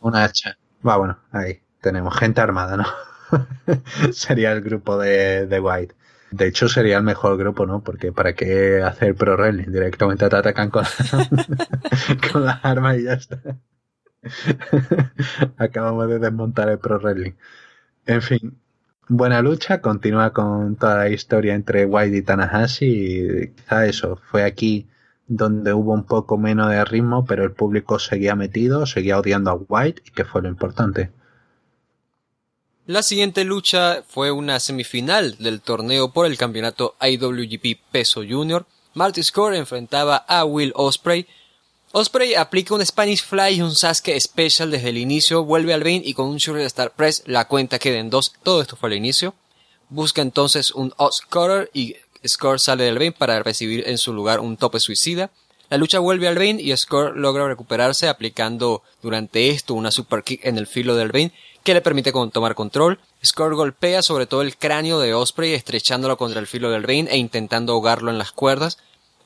Una 0.00 0.24
hacha. 0.24 0.58
Va, 0.86 0.98
bueno, 0.98 1.18
ahí 1.32 1.60
tenemos 1.80 2.14
gente 2.18 2.42
armada, 2.42 2.76
¿no? 2.76 2.84
sería 4.12 4.52
el 4.52 4.60
grupo 4.60 4.98
de, 4.98 5.46
de, 5.46 5.58
White. 5.58 5.94
De 6.32 6.48
hecho, 6.48 6.68
sería 6.68 6.98
el 6.98 7.02
mejor 7.02 7.38
grupo, 7.38 7.64
¿no? 7.64 7.82
Porque 7.82 8.12
¿para 8.12 8.34
qué 8.34 8.82
hacer 8.82 9.14
pro 9.14 9.38
wrestling? 9.38 9.72
Directamente 9.72 10.28
te 10.28 10.36
atacan 10.36 10.70
con, 10.70 10.84
con 12.32 12.44
las 12.44 12.62
armas 12.62 12.98
y 12.98 13.04
ya 13.04 13.14
está. 13.14 13.40
Acabamos 15.56 16.08
de 16.08 16.18
desmontar 16.18 16.68
el 16.68 16.78
pro 16.78 16.98
wrestling. 16.98 17.32
En 18.04 18.22
fin, 18.22 18.60
buena 19.08 19.42
lucha. 19.42 19.80
Continúa 19.80 20.32
con 20.32 20.76
toda 20.76 20.96
la 20.96 21.08
historia 21.08 21.54
entre 21.54 21.84
White 21.84 22.16
y 22.16 22.22
Tanahashi. 22.22 22.86
Y 22.86 23.48
quizá 23.48 23.86
eso, 23.86 24.20
fue 24.30 24.44
aquí 24.44 24.86
donde 25.28 25.72
hubo 25.72 25.92
un 25.92 26.04
poco 26.04 26.38
menos 26.38 26.70
de 26.70 26.84
ritmo, 26.84 27.24
pero 27.24 27.44
el 27.44 27.52
público 27.52 27.98
seguía 27.98 28.36
metido, 28.36 28.86
seguía 28.86 29.18
odiando 29.18 29.50
a 29.50 29.54
White 29.54 30.02
y 30.06 30.10
que 30.10 30.24
fue 30.24 30.42
lo 30.42 30.48
importante. 30.48 31.10
La 32.86 33.02
siguiente 33.02 33.44
lucha 33.44 34.04
fue 34.06 34.30
una 34.30 34.60
semifinal 34.60 35.36
del 35.38 35.60
torneo 35.60 36.12
por 36.12 36.26
el 36.26 36.38
campeonato 36.38 36.94
IWGP 37.00 37.80
Peso 37.90 38.22
Junior. 38.28 38.64
Marty 38.94 39.24
Score 39.24 39.56
enfrentaba 39.56 40.16
a 40.16 40.44
Will 40.44 40.72
Osprey. 40.76 41.26
Osprey 41.98 42.34
aplica 42.34 42.74
un 42.74 42.84
Spanish 42.84 43.24
Fly 43.24 43.54
y 43.54 43.62
un 43.62 43.74
Sasuke 43.74 44.20
Special 44.20 44.70
desde 44.70 44.90
el 44.90 44.98
inicio, 44.98 45.44
vuelve 45.44 45.72
al 45.72 45.80
ring 45.80 46.02
y 46.04 46.12
con 46.12 46.26
un 46.26 46.36
Shooter 46.36 46.66
Star 46.66 46.90
Press 46.90 47.22
la 47.24 47.48
cuenta 47.48 47.78
queda 47.78 47.96
en 47.96 48.10
dos. 48.10 48.34
Todo 48.42 48.60
esto 48.60 48.76
fue 48.76 48.90
al 48.90 48.96
inicio. 48.96 49.32
Busca 49.88 50.20
entonces 50.20 50.72
un 50.72 50.92
Oscutter 50.98 51.70
y 51.72 51.96
Score 52.28 52.60
sale 52.60 52.84
del 52.84 52.96
ring 52.96 53.14
para 53.14 53.42
recibir 53.42 53.88
en 53.88 53.96
su 53.96 54.12
lugar 54.12 54.40
un 54.40 54.58
tope 54.58 54.78
suicida. 54.78 55.30
La 55.70 55.78
lucha 55.78 55.98
vuelve 55.98 56.28
al 56.28 56.36
ring 56.36 56.60
y 56.60 56.76
Score 56.76 57.16
logra 57.16 57.48
recuperarse 57.48 58.08
aplicando 58.08 58.82
durante 59.00 59.48
esto 59.48 59.72
una 59.72 59.90
super 59.90 60.22
kick 60.22 60.44
en 60.44 60.58
el 60.58 60.66
filo 60.66 60.96
del 60.96 61.08
ring 61.08 61.30
que 61.64 61.72
le 61.72 61.80
permite 61.80 62.12
tomar 62.30 62.54
control. 62.54 63.00
Score 63.24 63.54
golpea 63.54 64.02
sobre 64.02 64.26
todo 64.26 64.42
el 64.42 64.58
cráneo 64.58 65.00
de 65.00 65.14
Osprey 65.14 65.54
estrechándolo 65.54 66.18
contra 66.18 66.40
el 66.40 66.46
filo 66.46 66.70
del 66.70 66.82
ring 66.82 67.08
e 67.10 67.16
intentando 67.16 67.72
ahogarlo 67.72 68.10
en 68.10 68.18
las 68.18 68.32
cuerdas. 68.32 68.76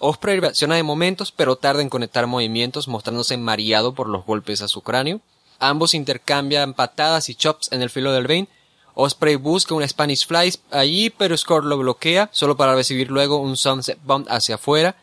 Osprey 0.01 0.41
reacciona 0.41 0.75
de 0.75 0.83
momentos 0.83 1.31
pero 1.31 1.57
tarda 1.57 1.83
en 1.83 1.91
conectar 1.91 2.27
movimientos 2.27 2.89
mostrándose 2.89 3.37
mareado 3.37 3.95
por 3.95 4.09
los 4.09 4.25
golpes 4.25 4.63
a 4.63 4.69
su 4.69 4.81
cráneo. 4.81 5.21
Ambos 5.59 5.95
intercambian 5.95 6.75
patadas 6.75 7.29
y 7.29 7.35
chops 7.35 7.71
en 7.71 7.83
el 7.83 7.91
filo 7.91 8.11
del 8.13 8.25
ring. 8.25 8.47
Osprey 8.95 9.37
busca 9.37 9.75
un 9.75 9.87
Spanish 9.87 10.27
Fly 10.27 10.55
allí 10.71 11.11
pero 11.11 11.37
Score 11.37 11.67
lo 11.67 11.79
bloquea 11.79 12.31
solo 12.33 12.57
para 12.57 12.75
recibir 12.75 13.11
luego 13.11 13.37
un 13.37 13.57
Sunset 13.57 13.99
Bomb 14.03 14.27
hacia 14.31 14.57
afuera. 14.57 14.97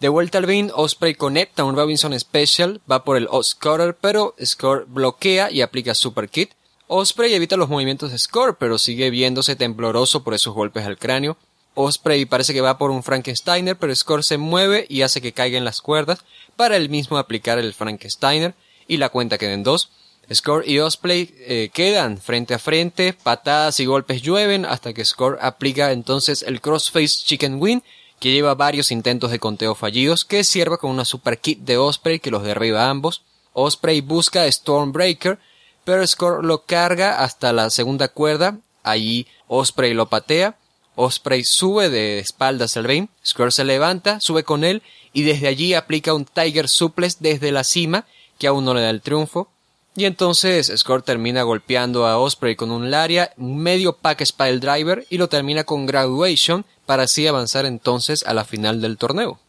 De 0.00 0.08
vuelta 0.08 0.38
al 0.38 0.44
ring, 0.44 0.70
Osprey 0.74 1.14
conecta 1.14 1.64
un 1.64 1.76
Robinson 1.76 2.18
Special, 2.18 2.80
va 2.90 3.04
por 3.04 3.18
el 3.18 3.28
Oscutter, 3.30 3.94
pero 4.00 4.34
Score 4.42 4.86
bloquea 4.88 5.50
y 5.50 5.60
aplica 5.60 5.94
Super 5.94 6.30
Kit. 6.30 6.52
Osprey 6.86 7.34
evita 7.34 7.58
los 7.58 7.68
movimientos 7.68 8.10
de 8.10 8.18
Score, 8.18 8.56
pero 8.58 8.78
sigue 8.78 9.10
viéndose 9.10 9.56
tembloroso 9.56 10.24
por 10.24 10.32
esos 10.32 10.54
golpes 10.54 10.86
al 10.86 10.96
cráneo. 10.96 11.36
Osprey 11.74 12.24
parece 12.24 12.52
que 12.52 12.60
va 12.60 12.78
por 12.78 12.90
un 12.90 13.02
Frankensteiner, 13.02 13.76
pero 13.76 13.94
Score 13.94 14.24
se 14.24 14.38
mueve 14.38 14.86
y 14.88 15.02
hace 15.02 15.20
que 15.20 15.32
caiga 15.32 15.58
en 15.58 15.64
las 15.64 15.80
cuerdas 15.80 16.24
para 16.56 16.76
él 16.76 16.88
mismo 16.88 17.18
aplicar 17.18 17.58
el 17.58 17.74
Frankensteiner 17.74 18.54
y 18.86 18.96
la 18.96 19.08
cuenta 19.08 19.38
queda 19.38 19.52
en 19.52 19.62
dos. 19.62 19.90
Score 20.32 20.68
y 20.68 20.78
Osprey 20.78 21.34
eh, 21.40 21.70
quedan 21.72 22.18
frente 22.18 22.54
a 22.54 22.58
frente, 22.58 23.12
patadas 23.12 23.80
y 23.80 23.86
golpes 23.86 24.22
llueven 24.22 24.64
hasta 24.64 24.92
que 24.92 25.04
Score 25.04 25.38
aplica 25.40 25.92
entonces 25.92 26.42
el 26.42 26.60
Crossface 26.60 27.24
Chicken 27.24 27.60
Win 27.60 27.82
que 28.20 28.30
lleva 28.30 28.54
varios 28.54 28.90
intentos 28.90 29.30
de 29.30 29.38
conteo 29.38 29.74
fallidos 29.74 30.24
que 30.24 30.44
sirve 30.44 30.78
con 30.78 30.90
una 30.90 31.04
super 31.04 31.38
kit 31.38 31.60
de 31.60 31.78
Osprey 31.78 32.20
que 32.20 32.30
los 32.30 32.42
derriba 32.42 32.84
a 32.84 32.90
ambos. 32.90 33.22
Osprey 33.54 34.00
busca 34.00 34.50
Stormbreaker 34.50 35.38
pero 35.84 36.06
Score 36.06 36.44
lo 36.44 36.66
carga 36.66 37.22
hasta 37.24 37.52
la 37.52 37.70
segunda 37.70 38.08
cuerda, 38.08 38.58
allí 38.82 39.26
Osprey 39.48 39.94
lo 39.94 40.08
patea, 40.08 40.56
Osprey 41.00 41.44
sube 41.44 41.88
de 41.88 42.18
espaldas 42.18 42.76
al 42.76 42.84
ring, 42.84 43.08
Score 43.24 43.52
se 43.52 43.64
levanta, 43.64 44.20
sube 44.20 44.44
con 44.44 44.64
él 44.64 44.82
y 45.12 45.22
desde 45.22 45.48
allí 45.48 45.74
aplica 45.74 46.14
un 46.14 46.26
Tiger 46.26 46.68
Suplex 46.68 47.20
desde 47.20 47.52
la 47.52 47.64
cima 47.64 48.04
que 48.38 48.46
aún 48.46 48.64
no 48.64 48.74
le 48.74 48.82
da 48.82 48.90
el 48.90 49.00
triunfo. 49.00 49.48
Y 49.96 50.04
entonces 50.04 50.72
Score 50.76 51.02
termina 51.02 51.42
golpeando 51.42 52.06
a 52.06 52.18
Osprey 52.18 52.54
con 52.54 52.70
un 52.70 52.90
Laria, 52.90 53.32
medio 53.36 53.96
pack 53.96 54.24
Spile 54.24 54.60
Driver 54.60 55.04
y 55.10 55.18
lo 55.18 55.28
termina 55.28 55.64
con 55.64 55.86
Graduation 55.86 56.64
para 56.86 57.04
así 57.04 57.26
avanzar 57.26 57.66
entonces 57.66 58.24
a 58.26 58.34
la 58.34 58.44
final 58.44 58.80
del 58.80 58.98
torneo. 58.98 59.40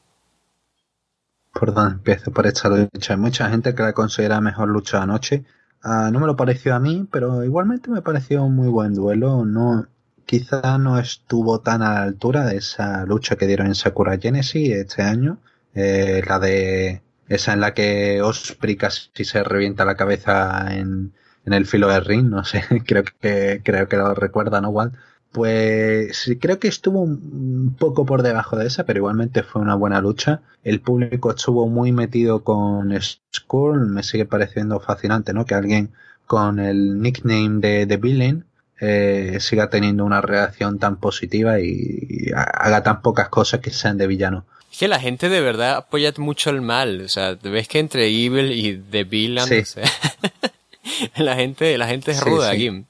¿Por 1.54 1.74
dónde 1.74 1.96
empiezo 1.96 2.32
por 2.32 2.48
esta 2.48 2.70
lucha? 2.70 3.14
Hay 3.14 3.20
mucha 3.20 3.50
gente 3.50 3.76
que 3.76 3.84
la 3.84 3.94
considera 3.94 4.40
mejor 4.42 4.70
lucha 4.70 5.02
anoche. 5.02 5.44
Ah, 5.84 6.10
no 6.12 6.20
me 6.20 6.28
lo 6.28 6.36
pareció 6.36 6.76
a 6.76 6.80
mí, 6.80 7.08
pero 7.12 7.44
igualmente 7.44 7.90
me 7.90 8.02
pareció 8.02 8.44
un 8.44 8.56
muy 8.56 8.70
buen 8.70 8.94
duelo. 8.94 9.44
No, 9.46 9.86
quizá 10.32 10.78
no 10.78 10.98
estuvo 10.98 11.60
tan 11.60 11.82
a 11.82 11.96
la 11.96 12.04
altura 12.04 12.46
de 12.46 12.56
esa 12.56 13.06
lucha 13.06 13.36
que 13.36 13.48
dieron 13.48 13.68
en 13.68 13.76
Sakura 13.76 14.18
Genesis 14.18 14.72
este 14.72 15.02
año. 15.02 15.40
Eh, 15.76 16.24
la 16.26 16.40
de 16.40 17.02
esa 17.28 17.52
en 17.52 17.60
la 17.60 17.74
que 17.74 18.22
Osprey 18.22 18.78
casi 18.78 19.26
se 19.26 19.44
revienta 19.44 19.84
la 19.84 19.98
cabeza 19.98 20.74
en, 20.74 21.14
el 21.44 21.66
filo 21.66 21.90
del 21.90 22.06
ring, 22.06 22.30
no 22.30 22.46
sé, 22.46 22.64
creo 22.88 23.04
que, 23.04 23.60
creo 23.62 23.90
que 23.90 23.98
lo 23.98 24.14
recuerdan, 24.16 24.64
¿no? 24.64 24.70
Igual. 24.70 24.94
Pues 25.34 26.32
creo 26.40 26.60
que 26.60 26.70
estuvo 26.70 27.02
un 27.02 27.76
poco 27.78 28.06
por 28.06 28.24
debajo 28.24 28.56
de 28.56 28.68
esa, 28.68 28.86
pero 28.86 29.00
igualmente 29.00 29.44
fue 29.44 29.62
una 29.62 29.76
buena 29.76 30.00
lucha. 30.00 30.44
El 30.64 30.80
público 30.80 31.32
estuvo 31.32 31.68
muy 31.68 31.92
metido 31.92 32.46
con 32.46 32.94
Skull, 33.36 33.88
me 33.88 34.04
sigue 34.04 34.26
pareciendo 34.26 34.80
fascinante, 34.80 35.34
¿no? 35.34 35.46
Que 35.46 35.56
alguien 35.56 35.92
con 36.26 36.60
el 36.60 37.02
nickname 37.02 37.60
de, 37.60 37.86
The 37.86 37.98
Villain 37.98 38.46
eh, 38.82 39.38
siga 39.40 39.70
teniendo 39.70 40.04
una 40.04 40.20
reacción 40.20 40.80
tan 40.80 40.98
positiva 40.98 41.60
y, 41.60 42.32
haga 42.36 42.84
tan 42.84 43.02
pocas 43.02 43.30
cosas 43.30 43.62
que 43.62 43.70
sean 43.70 43.98
de 43.98 44.08
villano. 44.08 44.46
Es 44.70 44.80
que 44.80 44.88
la 44.88 45.00
gente 45.00 45.30
de 45.30 45.42
verdad 45.42 45.76
apoya 45.78 46.12
mucho 46.18 46.50
el 46.50 46.62
mal, 46.62 47.02
o 47.02 47.08
sea, 47.08 47.36
ves 47.36 47.68
que 47.68 47.80
entre 47.80 48.08
Evil 48.08 48.52
y 48.52 48.78
The 48.78 49.04
Villain, 49.06 49.48
la 51.18 51.36
gente, 51.36 51.78
la 51.78 51.88
gente 51.88 52.12
es 52.12 52.22
ruda 52.22 52.52
aquí 52.52 52.86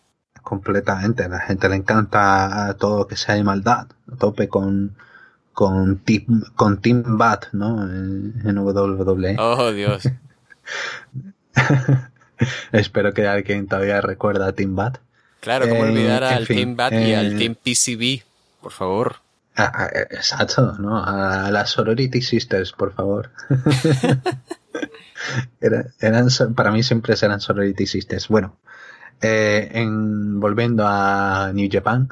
completamente. 0.52 1.24
A 1.24 1.30
la 1.30 1.40
gente 1.40 1.70
le 1.70 1.78
encanta 1.78 2.76
todo 2.78 3.00
lo 3.00 3.08
que 3.08 3.16
sea 3.16 3.36
de 3.36 3.44
maldad. 3.44 3.88
A 4.12 4.16
tope 4.18 4.50
con, 4.50 4.98
con 5.54 6.00
Team, 6.00 6.44
con 6.56 6.82
Team 6.82 7.18
Bat, 7.18 7.46
¿no? 7.54 7.84
En, 7.84 8.58
WWE. 8.58 9.38
Oh, 9.40 9.72
Dios. 9.72 10.10
Espero 12.74 13.14
que 13.14 13.28
alguien 13.28 13.68
todavía 13.68 14.02
recuerda 14.02 14.48
a 14.48 14.52
Team 14.52 14.76
Bat. 14.76 14.98
Claro, 15.42 15.68
como 15.68 15.82
olvidar 15.82 16.24
al 16.24 16.48
Team 16.48 16.76
Bat 16.76 16.94
y 16.94 17.14
al 17.14 17.34
eh, 17.34 17.38
Team 17.38 17.56
PCB, 17.56 18.24
por 18.62 18.72
favor. 18.72 19.16
exacto, 20.12 20.78
¿no? 20.80 21.04
A 21.04 21.52
las 21.52 21.72
Sorority 21.72 22.22
Sisters, 22.22 22.72
por 22.72 22.94
favor. 22.94 23.32
eran, 26.00 26.28
para 26.56 26.72
mí 26.72 26.84
siempre 26.84 27.16
serán 27.16 27.42
Sorority 27.42 27.88
Sisters. 27.88 28.28
Bueno, 28.28 28.58
eh, 29.20 29.70
en, 29.74 30.40
volviendo 30.40 30.86
a 30.88 31.52
New 31.54 31.68
Japan, 31.72 32.10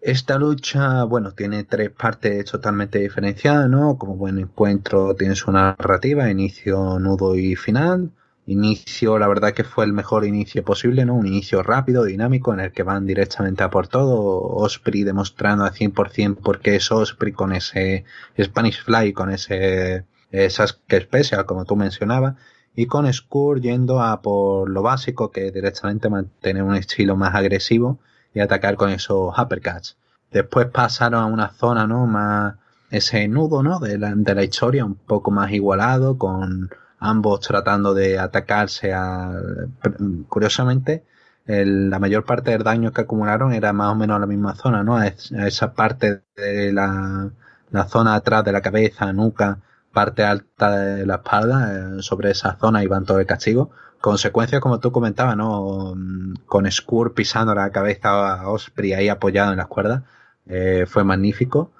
esta 0.00 0.38
lucha, 0.38 1.04
bueno, 1.04 1.32
tiene 1.32 1.64
tres 1.64 1.90
partes 1.90 2.46
totalmente 2.46 2.98
diferenciadas, 2.98 3.68
¿no? 3.68 3.98
Como 3.98 4.16
buen 4.16 4.38
encuentro 4.38 5.14
tiene 5.14 5.36
su 5.36 5.52
narrativa, 5.52 6.30
inicio, 6.30 6.98
nudo 6.98 7.36
y 7.36 7.56
final. 7.56 8.10
Inicio, 8.50 9.18
la 9.18 9.28
verdad 9.28 9.52
que 9.52 9.64
fue 9.64 9.84
el 9.84 9.92
mejor 9.92 10.24
inicio 10.24 10.64
posible, 10.64 11.04
¿no? 11.04 11.14
Un 11.14 11.26
inicio 11.26 11.62
rápido, 11.62 12.04
dinámico, 12.04 12.52
en 12.52 12.60
el 12.60 12.72
que 12.72 12.82
van 12.82 13.06
directamente 13.06 13.62
a 13.62 13.70
por 13.70 13.86
todo. 13.86 14.42
Osprey 14.42 15.04
demostrando 15.04 15.64
al 15.64 15.72
100% 15.72 16.36
por 16.36 16.60
qué 16.60 16.76
es 16.76 16.90
Osprey 16.90 17.32
con 17.32 17.52
ese 17.52 18.04
Spanish 18.40 18.82
Fly, 18.82 19.12
con 19.12 19.30
ese 19.30 20.04
Sasuke 20.32 21.00
Special, 21.02 21.46
como 21.46 21.64
tú 21.64 21.76
mencionabas 21.76 22.36
y 22.74 22.86
con 22.86 23.12
Skur 23.12 23.60
yendo 23.60 24.00
a 24.00 24.22
por 24.22 24.68
lo 24.70 24.82
básico 24.82 25.30
que 25.30 25.50
directamente 25.50 26.08
mantener 26.08 26.62
un 26.62 26.74
estilo 26.74 27.16
más 27.16 27.34
agresivo 27.34 27.98
y 28.34 28.40
atacar 28.40 28.76
con 28.76 28.90
esos 28.90 29.36
uppercuts. 29.38 29.96
Después 30.30 30.66
pasaron 30.66 31.22
a 31.22 31.26
una 31.26 31.50
zona, 31.50 31.86
¿no? 31.86 32.06
Más 32.06 32.54
ese 32.90 33.28
nudo, 33.28 33.62
¿no? 33.62 33.80
De 33.80 33.98
la, 33.98 34.14
de 34.14 34.34
la 34.34 34.44
historia 34.44 34.84
un 34.84 34.94
poco 34.94 35.30
más 35.30 35.52
igualado 35.52 36.18
con 36.18 36.70
ambos 37.00 37.40
tratando 37.40 37.94
de 37.94 38.18
atacarse 38.18 38.92
a... 38.92 39.32
Curiosamente, 40.28 41.04
la 41.46 41.98
mayor 41.98 42.24
parte 42.24 42.52
del 42.52 42.62
daño 42.62 42.92
que 42.92 43.00
acumularon 43.02 43.52
era 43.52 43.72
más 43.72 43.92
o 43.92 43.94
menos 43.96 44.20
la 44.20 44.26
misma 44.26 44.54
zona, 44.54 44.84
¿no? 44.84 44.96
A, 44.96 45.06
esa 45.08 45.72
parte 45.74 46.22
de 46.36 46.72
la, 46.72 47.30
la 47.70 47.84
zona 47.88 48.14
atrás 48.14 48.44
de 48.44 48.52
la 48.52 48.60
cabeza, 48.60 49.12
nuca, 49.12 49.60
parte 49.92 50.24
alta 50.24 50.70
de 50.70 51.06
la 51.06 51.16
espalda, 51.16 51.98
eh, 51.98 52.02
sobre 52.02 52.30
esa 52.30 52.56
zona 52.56 52.84
iban 52.84 53.04
todo 53.04 53.18
el 53.18 53.26
castigo. 53.26 53.70
Consecuencia, 54.00 54.60
como 54.60 54.80
tú 54.80 54.92
comentabas, 54.92 55.36
¿no? 55.36 55.94
Con 56.46 56.70
Skur 56.70 57.14
pisando 57.14 57.54
la 57.54 57.70
cabeza 57.70 58.34
a 58.34 58.48
Osprey 58.48 58.92
ahí 58.94 59.08
apoyado 59.08 59.50
en 59.52 59.58
las 59.58 59.66
cuerdas, 59.66 60.02
eh, 60.46 60.86
fue 60.88 61.04
magnífico. 61.04 61.72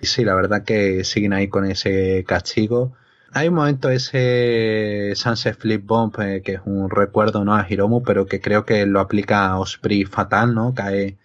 Y 0.00 0.06
sí, 0.06 0.24
la 0.24 0.34
verdad 0.34 0.62
que 0.64 1.04
siguen 1.04 1.32
ahí 1.32 1.48
con 1.48 1.64
ese 1.66 2.24
castigo. 2.26 2.92
Hay 3.36 3.48
un 3.48 3.54
momento 3.56 3.90
ese 3.90 5.12
Sunset 5.14 5.58
Flip 5.58 5.84
Bomb 5.84 6.18
eh, 6.20 6.40
que 6.42 6.54
es 6.54 6.60
un 6.64 6.88
recuerdo 6.88 7.44
no 7.44 7.54
a 7.54 7.66
Hiromu, 7.68 8.02
pero 8.02 8.24
que 8.24 8.40
creo 8.40 8.64
que 8.64 8.86
lo 8.86 8.98
aplica 8.98 9.44
a 9.44 9.58
Osprey 9.58 10.06
fatal, 10.06 10.54
¿no? 10.54 10.72
Cae, 10.72 11.18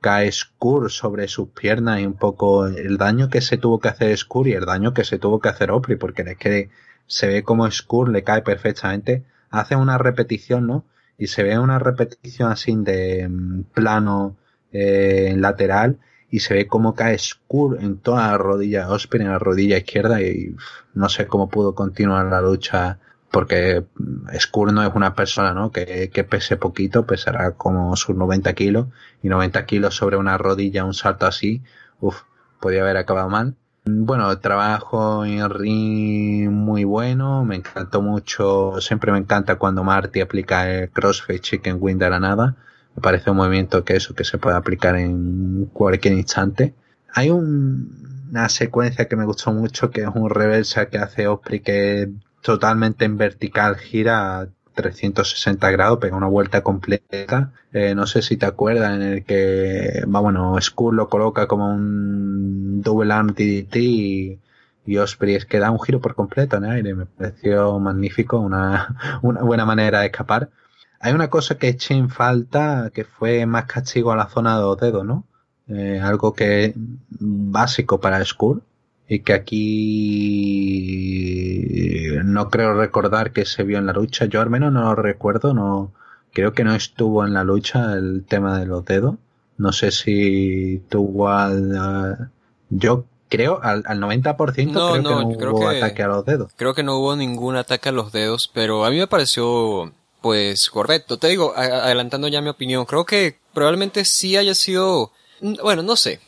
cae 0.00 0.30
Skur 0.30 0.88
sobre 0.92 1.26
sus 1.26 1.48
piernas 1.48 1.98
y 1.98 2.06
un 2.06 2.14
poco 2.14 2.68
el 2.68 2.96
daño 2.96 3.28
que 3.28 3.40
se 3.40 3.56
tuvo 3.56 3.80
que 3.80 3.88
hacer 3.88 4.16
Skur 4.16 4.46
y 4.46 4.52
el 4.52 4.66
daño 4.66 4.94
que 4.94 5.02
se 5.02 5.18
tuvo 5.18 5.40
que 5.40 5.48
hacer 5.48 5.72
Osprey, 5.72 5.98
porque 5.98 6.22
es 6.22 6.38
que 6.38 6.70
se 7.08 7.26
ve 7.26 7.42
como 7.42 7.68
Skur 7.68 8.08
le 8.08 8.22
cae 8.22 8.42
perfectamente. 8.42 9.24
Hace 9.50 9.74
una 9.74 9.98
repetición, 9.98 10.64
¿no? 10.68 10.84
Y 11.18 11.26
se 11.26 11.42
ve 11.42 11.58
una 11.58 11.80
repetición 11.80 12.52
así 12.52 12.76
de 12.76 13.26
mm, 13.28 13.62
plano 13.74 14.36
eh, 14.70 15.34
lateral 15.36 15.98
y 16.30 16.40
se 16.40 16.54
ve 16.54 16.66
cómo 16.66 16.94
cae 16.94 17.18
Skur 17.18 17.78
en 17.80 17.98
toda 17.98 18.28
la 18.28 18.38
rodilla, 18.38 18.90
Osprey 18.90 19.24
en 19.24 19.32
la 19.32 19.38
rodilla 19.38 19.78
izquierda 19.78 20.20
y 20.20 20.54
no 20.94 21.08
sé 21.08 21.26
cómo 21.26 21.48
pudo 21.48 21.74
continuar 21.74 22.26
la 22.26 22.40
lucha 22.40 22.98
porque 23.30 23.84
Skur 24.38 24.72
no 24.72 24.82
es 24.82 24.94
una 24.94 25.14
persona 25.14 25.52
¿no? 25.52 25.70
que, 25.70 26.10
que 26.12 26.24
pese 26.24 26.56
poquito, 26.56 27.06
pesará 27.06 27.52
como 27.52 27.94
sus 27.96 28.16
90 28.16 28.52
kilos 28.54 28.88
y 29.22 29.28
90 29.28 29.66
kilos 29.66 29.94
sobre 29.94 30.16
una 30.16 30.38
rodilla, 30.38 30.84
un 30.84 30.94
salto 30.94 31.26
así, 31.26 31.62
uff, 32.00 32.22
podía 32.60 32.82
haber 32.82 32.96
acabado 32.96 33.28
mal. 33.28 33.54
Bueno, 33.84 34.38
trabajo 34.38 35.24
en 35.24 35.48
ring 35.48 36.50
muy 36.50 36.84
bueno, 36.84 37.44
me 37.44 37.56
encantó 37.56 38.02
mucho, 38.02 38.80
siempre 38.80 39.12
me 39.12 39.18
encanta 39.18 39.56
cuando 39.56 39.82
Marty 39.82 40.20
aplica 40.20 40.70
el 40.70 40.90
crossface 40.90 41.40
chicken 41.40 41.78
wing 41.80 41.96
de 41.96 42.10
la 42.10 42.20
nada 42.20 42.56
me 42.98 43.00
parece 43.00 43.30
un 43.30 43.36
movimiento 43.36 43.84
que 43.84 43.94
eso 43.94 44.12
que 44.12 44.24
se 44.24 44.38
puede 44.38 44.56
aplicar 44.56 44.96
en 44.96 45.66
cualquier 45.72 46.14
instante. 46.14 46.74
Hay 47.14 47.30
una 47.30 48.48
secuencia 48.48 49.06
que 49.06 49.14
me 49.14 49.24
gustó 49.24 49.52
mucho 49.52 49.90
que 49.90 50.00
es 50.02 50.08
un 50.12 50.28
reversa 50.28 50.86
que 50.86 50.98
hace 50.98 51.28
Osprey 51.28 51.60
que 51.60 52.10
totalmente 52.42 53.04
en 53.04 53.16
vertical 53.16 53.76
gira 53.76 54.40
a 54.40 54.48
360 54.74 55.70
grados, 55.70 56.00
pega 56.00 56.16
una 56.16 56.26
vuelta 56.26 56.62
completa. 56.62 57.52
Eh, 57.72 57.94
no 57.94 58.08
sé 58.08 58.20
si 58.22 58.36
te 58.36 58.46
acuerdas 58.46 58.96
en 58.96 59.02
el 59.02 59.24
que, 59.24 60.02
bueno, 60.08 60.60
Skull 60.60 60.96
lo 60.96 61.08
coloca 61.08 61.46
como 61.46 61.72
un 61.72 62.82
double 62.82 63.12
arm 63.12 63.28
DDT 63.28 63.76
y, 63.76 64.40
y 64.86 64.96
Osprey 64.96 65.36
es 65.36 65.46
que 65.46 65.60
da 65.60 65.70
un 65.70 65.80
giro 65.80 66.00
por 66.00 66.16
completo 66.16 66.56
en 66.56 66.64
aire. 66.64 66.94
Me 66.94 67.06
pareció 67.06 67.78
magnífico, 67.78 68.40
una, 68.40 68.96
una 69.22 69.42
buena 69.42 69.64
manera 69.64 70.00
de 70.00 70.06
escapar. 70.06 70.50
Hay 71.00 71.12
una 71.12 71.30
cosa 71.30 71.58
que 71.58 71.68
eché 71.68 71.94
en 71.94 72.10
falta, 72.10 72.90
que 72.92 73.04
fue 73.04 73.46
más 73.46 73.66
castigo 73.66 74.10
a 74.12 74.16
la 74.16 74.28
zona 74.28 74.56
de 74.56 74.62
los 74.62 74.78
dedos, 74.78 75.04
¿no? 75.04 75.24
Eh, 75.68 76.00
algo 76.02 76.32
que 76.32 76.64
es 76.64 76.72
básico 76.76 78.00
para 78.00 78.24
Skull 78.24 78.62
y 79.06 79.20
que 79.20 79.34
aquí 79.34 79.68
no 82.24 82.48
creo 82.48 82.74
recordar 82.74 83.32
que 83.32 83.44
se 83.44 83.62
vio 83.64 83.78
en 83.78 83.86
la 83.86 83.92
lucha. 83.92 84.24
Yo 84.24 84.40
al 84.40 84.50
menos 84.50 84.72
no 84.72 84.82
lo 84.82 84.94
recuerdo, 84.94 85.54
no 85.54 85.92
creo 86.32 86.52
que 86.52 86.64
no 86.64 86.74
estuvo 86.74 87.24
en 87.24 87.34
la 87.34 87.44
lucha 87.44 87.92
el 87.94 88.24
tema 88.26 88.58
de 88.58 88.66
los 88.66 88.84
dedos. 88.84 89.16
No 89.56 89.72
sé 89.72 89.90
si 89.90 90.82
tuvo 90.88 91.28
al... 91.28 92.30
yo 92.70 93.04
creo 93.28 93.60
al, 93.62 93.82
al 93.86 94.00
90% 94.00 94.36
creo 94.36 94.92
que 94.94 95.02
no 95.02 95.28
hubo 95.52 95.68
ataque 95.68 96.02
a 96.02 96.08
los 96.08 96.24
dedos. 96.24 96.52
Creo 96.56 96.74
que 96.74 96.82
no 96.82 96.96
hubo 96.96 97.14
ningún 97.16 97.56
ataque 97.56 97.88
a 97.90 97.92
los 97.92 98.12
dedos, 98.12 98.50
pero 98.52 98.84
a 98.84 98.90
mí 98.90 98.98
me 98.98 99.06
pareció 99.06 99.92
pues 100.20 100.70
correcto. 100.70 101.18
Te 101.18 101.28
digo, 101.28 101.54
adelantando 101.56 102.28
ya 102.28 102.40
mi 102.40 102.48
opinión, 102.48 102.84
creo 102.84 103.04
que 103.04 103.38
probablemente 103.52 104.04
sí 104.04 104.36
haya 104.36 104.54
sido, 104.54 105.12
bueno, 105.62 105.82
no 105.82 105.96
sé. 105.96 106.20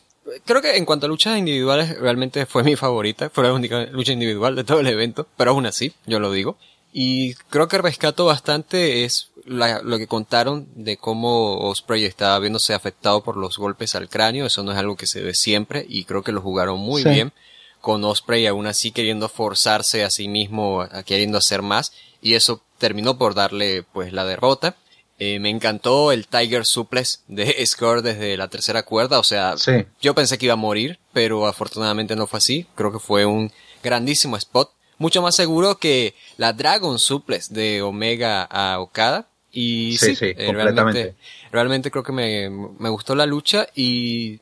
Creo 0.45 0.62
que 0.62 0.76
en 0.76 0.84
cuanto 0.84 1.07
a 1.07 1.09
luchas 1.09 1.38
individuales, 1.38 1.99
realmente 1.99 2.47
fue 2.47 2.62
mi 2.62 2.76
favorita. 2.76 3.30
Fue 3.30 3.45
la 3.45 3.53
única 3.53 3.86
lucha 3.86 4.12
individual 4.12 4.55
de 4.55 4.64
todo 4.64 4.80
el 4.80 4.86
evento, 4.86 5.26
pero 5.36 5.51
aún 5.51 5.66
así, 5.66 5.93
yo 6.07 6.20
lo 6.20 6.30
digo. 6.30 6.57
Y 6.93 7.34
creo 7.51 7.68
que 7.68 7.78
rescato 7.78 8.26
bastante 8.26 9.05
es 9.05 9.30
lo 9.45 9.99
que 9.99 10.07
contaron 10.07 10.68
de 10.74 10.97
cómo 10.97 11.59
Osprey 11.59 12.05
estaba 12.05 12.38
viéndose 12.38 12.74
afectado 12.74 13.22
por 13.24 13.36
los 13.36 13.59
golpes 13.59 13.95
al 13.95 14.09
cráneo. 14.09 14.47
Eso 14.47 14.62
no 14.62 14.72
es 14.72 14.78
algo 14.78 14.97
que 14.97 15.07
se 15.07 15.22
ve 15.22 15.34
siempre 15.34 15.84
y 15.88 16.05
creo 16.05 16.22
que 16.22 16.32
lo 16.32 16.41
jugaron 16.41 16.78
muy 16.78 17.03
bien. 17.05 17.32
Con 17.80 18.05
Osprey 18.05 18.47
aún 18.47 18.66
así 18.66 18.91
queriendo 18.91 19.28
forzarse 19.28 20.05
a 20.05 20.11
sí 20.11 20.28
mismo, 20.28 20.86
queriendo 21.07 21.38
hacer 21.38 21.62
más. 21.62 21.93
Y 22.20 22.34
eso 22.34 22.62
terminó 22.81 23.16
por 23.16 23.35
darle 23.35 23.85
pues 23.93 24.12
la 24.12 24.24
derrota. 24.24 24.74
Eh, 25.20 25.39
me 25.39 25.51
encantó 25.51 26.12
el 26.12 26.26
Tiger 26.26 26.64
Suplex 26.64 27.22
de 27.28 27.55
Score 27.66 28.03
desde 28.03 28.37
la 28.37 28.49
tercera 28.49 28.83
cuerda, 28.83 29.18
o 29.18 29.22
sea, 29.22 29.55
yo 30.01 30.14
pensé 30.14 30.39
que 30.39 30.47
iba 30.47 30.55
a 30.55 30.57
morir, 30.57 30.99
pero 31.12 31.47
afortunadamente 31.47 32.16
no 32.16 32.26
fue 32.26 32.39
así. 32.39 32.66
Creo 32.74 32.91
que 32.91 32.99
fue 32.99 33.26
un 33.26 33.53
grandísimo 33.83 34.37
spot, 34.37 34.72
mucho 34.99 35.22
más 35.22 35.37
seguro 35.37 35.76
que 35.78 36.14
la 36.39 36.53
Dragon 36.55 36.99
Suplex 36.99 37.53
de 37.53 37.83
Omega 37.83 38.43
a 38.45 38.81
Okada. 38.81 39.26
Y 39.53 39.97
sí, 39.99 40.16
eh, 40.20 40.51
realmente, 40.53 41.16
realmente 41.51 41.91
creo 41.91 42.05
que 42.05 42.12
me, 42.12 42.49
me 42.51 42.89
gustó 42.89 43.14
la 43.14 43.26
lucha 43.26 43.66
y 43.74 44.41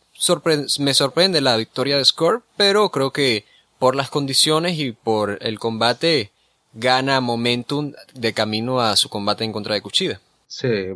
me 0.78 0.94
sorprende 0.94 1.40
la 1.40 1.56
victoria 1.56 1.96
de 1.96 2.04
Score, 2.04 2.42
pero 2.56 2.90
creo 2.90 3.10
que 3.10 3.46
por 3.78 3.96
las 3.96 4.10
condiciones 4.10 4.78
y 4.78 4.92
por 4.92 5.38
el 5.40 5.58
combate 5.58 6.30
gana 6.78 7.20
momentum 7.20 7.92
de 8.14 8.32
camino 8.32 8.80
a 8.80 8.96
su 8.96 9.08
combate 9.08 9.44
en 9.44 9.52
contra 9.52 9.74
de 9.74 9.82
Cuchida. 9.82 10.20
Sí, 10.46 10.94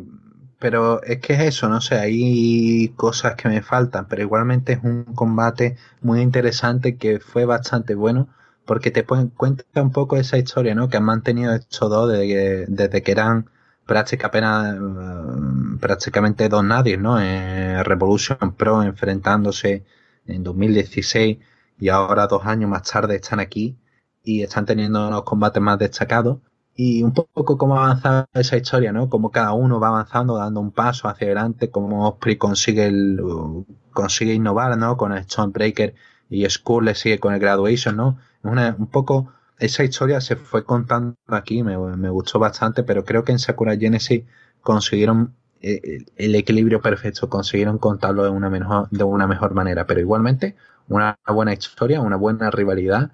pero 0.59 1.03
es 1.03 1.19
que 1.19 1.33
es 1.33 1.41
eso, 1.41 1.67
no 1.67 1.81
sé, 1.81 1.95
hay 1.95 2.93
cosas 2.95 3.35
que 3.35 3.49
me 3.49 3.61
faltan, 3.61 4.07
pero 4.07 4.21
igualmente 4.21 4.73
es 4.73 4.79
un 4.83 5.03
combate 5.03 5.77
muy 6.01 6.21
interesante 6.21 6.95
que 6.97 7.19
fue 7.19 7.45
bastante 7.45 7.95
bueno 7.95 8.29
porque 8.65 8.91
te 8.91 9.03
cuenta 9.03 9.65
un 9.75 9.91
poco 9.91 10.15
esa 10.15 10.37
historia, 10.37 10.73
¿no? 10.73 10.87
Que 10.87 10.97
han 10.97 11.03
mantenido 11.03 11.53
estos 11.53 11.89
dos 11.89 12.09
desde, 12.09 12.65
desde 12.67 13.03
que 13.03 13.11
eran 13.11 13.49
prácticamente 13.85 14.79
mm, 14.79 15.79
prácticamente 15.79 16.47
dos 16.47 16.63
nadie, 16.63 16.97
¿no? 16.97 17.19
En 17.21 17.83
Revolution 17.83 18.53
Pro 18.55 18.83
enfrentándose 18.83 19.83
en 20.27 20.43
2016 20.43 21.39
y 21.79 21.89
ahora 21.89 22.27
dos 22.27 22.45
años 22.45 22.69
más 22.69 22.83
tarde 22.83 23.15
están 23.17 23.41
aquí 23.41 23.77
y 24.23 24.43
están 24.43 24.65
teniendo 24.65 25.07
unos 25.07 25.23
combates 25.23 25.61
más 25.61 25.77
destacados. 25.79 26.39
Y 26.75 27.03
un 27.03 27.13
poco 27.13 27.57
cómo 27.57 27.77
avanza 27.77 28.25
esa 28.33 28.57
historia, 28.57 28.91
¿no? 28.91 29.09
Cómo 29.09 29.29
cada 29.29 29.53
uno 29.53 29.79
va 29.79 29.89
avanzando, 29.89 30.37
dando 30.37 30.59
un 30.59 30.71
paso 30.71 31.07
hacia 31.07 31.27
adelante, 31.27 31.69
cómo 31.69 32.07
Osprey 32.09 32.37
consigue 32.37 32.87
el, 32.87 33.21
consigue 33.91 34.33
innovar, 34.33 34.75
¿no? 34.77 34.97
Con 34.97 35.11
el 35.13 35.23
Stonebreaker 35.23 35.93
y 36.29 36.49
Skull 36.49 36.85
le 36.85 36.95
sigue 36.95 37.19
con 37.19 37.33
el 37.33 37.39
Graduation, 37.39 37.95
¿no? 37.95 38.17
Una, 38.41 38.75
un 38.77 38.87
poco, 38.87 39.31
esa 39.59 39.83
historia 39.83 40.19
se 40.19 40.35
fue 40.35 40.65
contando 40.65 41.15
aquí, 41.27 41.61
me, 41.61 41.77
me 41.77 42.09
gustó 42.09 42.39
bastante, 42.39 42.83
pero 42.83 43.05
creo 43.05 43.23
que 43.23 43.33
en 43.33 43.39
Sakura 43.39 43.77
Genesis 43.77 44.23
consiguieron 44.61 45.35
eh, 45.61 46.05
el 46.17 46.35
equilibrio 46.35 46.81
perfecto, 46.81 47.29
consiguieron 47.29 47.77
contarlo 47.77 48.23
de 48.23 48.31
una 48.31 48.49
mejor, 48.49 48.89
de 48.89 49.03
una 49.03 49.27
mejor 49.27 49.53
manera, 49.53 49.85
pero 49.85 50.01
igualmente 50.01 50.55
una 50.89 51.17
buena 51.27 51.53
historia, 51.53 52.01
una 52.01 52.17
buena 52.17 52.51
rivalidad 52.51 53.11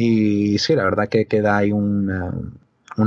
y 0.00 0.58
sí, 0.58 0.76
la 0.76 0.84
verdad 0.84 1.08
que 1.08 1.26
queda 1.26 1.56
ahí 1.56 1.72
un 1.72 2.60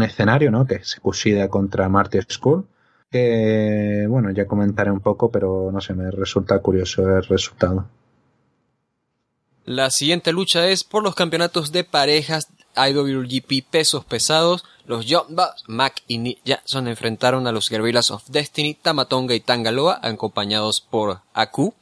escenario, 0.04 0.52
¿no? 0.52 0.68
Que 0.68 0.76
es 0.76 1.00
Kushida 1.02 1.48
contra 1.48 1.88
Marty 1.88 2.20
School. 2.28 2.68
Que, 3.10 4.06
bueno, 4.10 4.30
ya 4.32 4.46
comentaré 4.46 4.92
un 4.92 5.00
poco, 5.00 5.32
pero 5.32 5.72
no 5.72 5.80
sé, 5.80 5.94
me 5.94 6.12
resulta 6.12 6.60
curioso 6.60 7.08
el 7.08 7.24
resultado. 7.24 7.88
La 9.64 9.90
siguiente 9.90 10.34
lucha 10.34 10.68
es 10.68 10.84
por 10.84 11.02
los 11.02 11.16
campeonatos 11.16 11.72
de 11.72 11.86
parejas 11.86 12.50
IWGP 12.76 13.70
pesos 13.70 14.04
pesados. 14.04 14.66
Los 14.86 15.06
Young 15.06 15.28
Bucks, 15.30 15.64
Mac 15.68 16.04
y 16.10 16.18
Nick 16.18 16.40
Jackson 16.44 16.90
enfrentaron 16.90 17.48
a 17.48 17.54
los 17.54 17.70
Guerrillas 17.70 18.12
of 18.12 18.28
Destiny, 18.28 18.74
Tamatonga 18.74 19.34
y 19.34 19.40
Tangaloa, 19.40 19.98
acompañados 20.02 20.82
por 20.82 21.22
Aku. 21.34 21.74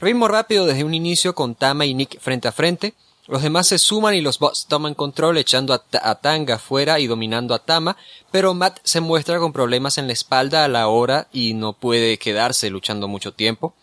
Ritmo 0.00 0.28
rápido 0.28 0.64
desde 0.64 0.84
un 0.84 0.94
inicio 0.94 1.34
con 1.34 1.54
Tama 1.54 1.84
y 1.84 1.92
Nick 1.92 2.18
frente 2.20 2.48
a 2.48 2.52
frente. 2.52 2.94
Los 3.28 3.42
demás 3.42 3.66
se 3.66 3.78
suman 3.78 4.14
y 4.14 4.20
los 4.20 4.38
bots 4.38 4.66
toman 4.68 4.94
control 4.94 5.36
echando 5.38 5.74
a, 5.74 6.14
Tanga 6.16 6.58
fuera 6.58 7.00
y 7.00 7.08
dominando 7.08 7.54
a 7.54 7.58
Tama, 7.58 7.96
pero 8.30 8.54
Matt 8.54 8.78
se 8.84 9.00
muestra 9.00 9.40
con 9.40 9.52
problemas 9.52 9.98
en 9.98 10.06
la 10.06 10.12
espalda 10.12 10.64
a 10.64 10.68
la 10.68 10.86
hora 10.86 11.26
y 11.32 11.54
no 11.54 11.72
puede 11.72 12.18
quedarse 12.18 12.70
luchando 12.70 13.08
mucho 13.08 13.32
tiempo. 13.32 13.74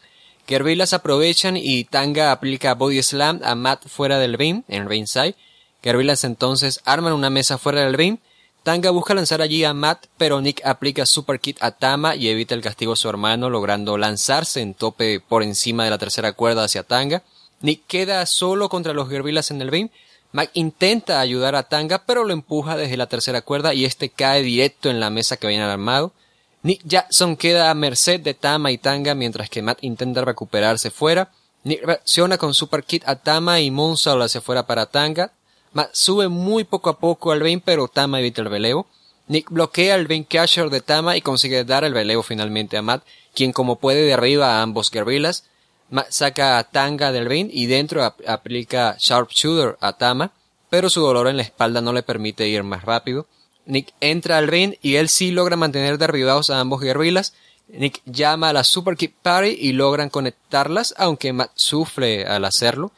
las 0.47 0.93
aprovechan 0.93 1.57
y 1.57 1.83
Tanga 1.83 2.31
aplica 2.31 2.73
Body 2.73 3.03
Slam 3.03 3.41
a 3.43 3.55
Matt 3.55 3.85
fuera 3.87 4.17
del 4.17 4.33
ring, 4.33 4.63
en 4.69 4.87
ringside. 4.87 5.35
Gervillas 5.83 6.23
entonces 6.23 6.79
arman 6.85 7.11
una 7.11 7.29
mesa 7.29 7.57
fuera 7.57 7.81
del 7.81 7.95
ring, 7.95 8.19
Tanga 8.63 8.91
busca 8.91 9.13
lanzar 9.13 9.41
allí 9.41 9.65
a 9.65 9.73
Matt, 9.73 10.05
pero 10.17 10.39
Nick 10.39 10.65
aplica 10.65 11.05
Super 11.05 11.41
Kit 11.41 11.57
a 11.59 11.71
Tama 11.71 12.15
y 12.15 12.29
evita 12.29 12.55
el 12.55 12.61
castigo 12.61 12.93
a 12.93 12.95
su 12.95 13.09
hermano, 13.09 13.49
logrando 13.49 13.97
lanzarse 13.97 14.61
en 14.61 14.73
tope 14.73 15.19
por 15.19 15.43
encima 15.43 15.83
de 15.83 15.89
la 15.89 15.97
tercera 15.97 16.31
cuerda 16.31 16.63
hacia 16.63 16.83
Tanga. 16.83 17.23
Nick 17.63 17.87
queda 17.87 18.25
solo 18.25 18.67
contra 18.67 18.93
los 18.93 19.09
Gervillas 19.09 19.49
en 19.49 19.61
el 19.61 19.71
beam. 19.71 19.89
Mac 20.33 20.51
intenta 20.53 21.21
ayudar 21.21 21.55
a 21.55 21.63
Tanga, 21.63 22.05
pero 22.05 22.25
lo 22.25 22.33
empuja 22.33 22.75
desde 22.75 22.97
la 22.97 23.07
tercera 23.07 23.41
cuerda 23.41 23.73
y 23.73 23.85
este 23.85 24.09
cae 24.09 24.43
directo 24.43 24.89
en 24.89 24.99
la 24.99 25.09
mesa 25.09 25.37
que 25.37 25.47
viene 25.47 25.63
armado. 25.63 26.11
Nick 26.61 26.81
Jackson 26.83 27.37
queda 27.37 27.71
a 27.71 27.73
merced 27.73 28.19
de 28.19 28.33
Tama 28.33 28.71
y 28.71 28.77
Tanga 28.77 29.15
mientras 29.15 29.49
que 29.49 29.61
Matt 29.61 29.79
intenta 29.81 30.25
recuperarse 30.25 30.91
fuera. 30.91 31.31
Nick 31.63 31.85
reacciona 31.85 32.37
con 32.37 32.53
Super 32.53 32.83
Kit 32.83 33.03
a 33.07 33.15
Tama 33.15 33.61
y 33.61 33.71
Moonsault 33.71 34.23
hacia 34.23 34.41
fuera 34.41 34.67
para 34.67 34.87
Tanga. 34.87 35.31
Matt 35.71 35.91
sube 35.93 36.27
muy 36.27 36.65
poco 36.65 36.89
a 36.89 36.99
poco 36.99 37.31
al 37.31 37.39
Bane, 37.39 37.61
pero 37.63 37.87
Tama 37.87 38.19
evita 38.19 38.41
el 38.41 38.49
veleo. 38.49 38.87
Nick 39.27 39.49
bloquea 39.49 39.95
el 39.95 40.07
Bane 40.07 40.25
Catcher 40.25 40.69
de 40.69 40.81
Tama 40.81 41.15
y 41.15 41.21
consigue 41.21 41.63
dar 41.63 41.85
el 41.85 41.93
veleo 41.93 42.23
finalmente 42.23 42.75
a 42.75 42.81
Matt, 42.81 43.05
quien 43.33 43.53
como 43.53 43.77
puede 43.77 44.05
derriba 44.05 44.57
a 44.57 44.61
ambos 44.63 44.91
guerrillas. 44.91 45.45
Saca 46.09 46.57
a 46.57 46.63
Tanga 46.63 47.11
del 47.11 47.27
Bane 47.27 47.49
y 47.51 47.67
dentro 47.67 48.03
aplica 48.03 48.95
Sharpshooter 48.99 49.77
a 49.79 49.93
Tama, 49.93 50.31
pero 50.69 50.89
su 50.89 51.01
dolor 51.01 51.27
en 51.27 51.37
la 51.37 51.43
espalda 51.43 51.81
no 51.81 51.93
le 51.93 52.03
permite 52.03 52.47
ir 52.47 52.63
más 52.63 52.83
rápido. 52.83 53.27
Nick 53.65 53.93
entra 54.01 54.37
al 54.37 54.47
ring 54.47 54.75
y 54.81 54.95
él 54.95 55.09
sí 55.09 55.31
logra 55.31 55.55
mantener 55.55 55.97
derribados 55.97 56.49
a 56.49 56.59
ambos 56.59 56.81
guerrillas. 56.81 57.33
Nick 57.67 58.01
llama 58.05 58.49
a 58.49 58.53
la 58.53 58.63
Super 58.63 58.97
Kick 58.97 59.13
Party 59.21 59.55
y 59.59 59.73
logran 59.73 60.09
conectarlas, 60.09 60.93
aunque 60.97 61.31
Matt 61.31 61.51
sufre 61.55 62.25
al 62.25 62.45
hacerlo. 62.45 62.91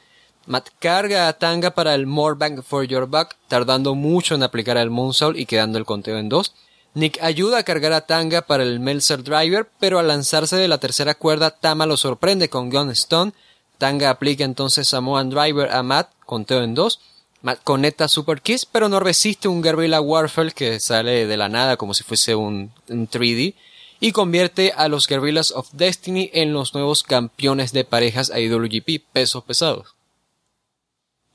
Matt 0.47 0.69
carga 0.79 1.27
a 1.27 1.33
Tanga 1.33 1.71
para 1.71 1.95
el 1.95 2.07
More 2.07 2.35
Bang 2.37 2.61
for 2.63 2.85
Your 2.85 3.07
Buck, 3.07 3.35
tardando 3.47 3.95
mucho 3.95 4.35
en 4.35 4.43
aplicar 4.43 4.77
el 4.77 4.89
Moonsault 4.89 5.37
y 5.37 5.45
quedando 5.45 5.77
el 5.77 5.85
conteo 5.85 6.17
en 6.17 6.29
dos. 6.29 6.53
Nick 6.95 7.21
ayuda 7.21 7.57
a 7.57 7.63
cargar 7.63 7.91
a 7.91 8.05
Tanga 8.05 8.43
para 8.43 8.63
el 8.63 8.79
Meltzer 8.79 9.21
Driver, 9.21 9.69
pero 9.81 9.99
al 9.99 10.07
lanzarse 10.07 10.55
de 10.55 10.69
la 10.69 10.77
tercera 10.77 11.13
cuerda, 11.13 11.51
Tama 11.51 11.85
lo 11.85 11.97
sorprende 11.97 12.49
con 12.49 12.69
Gun 12.69 12.89
Stone. 12.91 13.33
Tanga 13.77 14.09
aplica 14.09 14.45
entonces 14.45 14.87
Samoan 14.87 15.29
Driver 15.29 15.69
a 15.71 15.83
Matt, 15.83 16.11
conteo 16.25 16.63
en 16.63 16.73
dos. 16.73 17.01
Matt 17.41 17.59
conecta 17.65 18.07
Super 18.07 18.41
Kiss, 18.41 18.65
pero 18.65 18.87
no 18.87 19.01
resiste 19.01 19.49
un 19.49 19.61
Guerrilla 19.61 19.99
Warfare 19.99 20.51
que 20.51 20.79
sale 20.79 21.27
de 21.27 21.35
la 21.35 21.49
nada 21.49 21.75
como 21.75 21.93
si 21.93 22.05
fuese 22.05 22.33
un, 22.33 22.71
un 22.87 23.09
3D 23.09 23.55
y 23.99 24.11
convierte 24.13 24.71
a 24.71 24.87
los 24.87 25.05
Guerrillas 25.05 25.51
of 25.51 25.69
Destiny 25.73 26.29
en 26.33 26.53
los 26.53 26.73
nuevos 26.73 27.03
campeones 27.03 27.73
de 27.73 27.83
parejas 27.83 28.31
IWGP 28.33 29.03
pesos 29.11 29.43
pesados. 29.43 29.95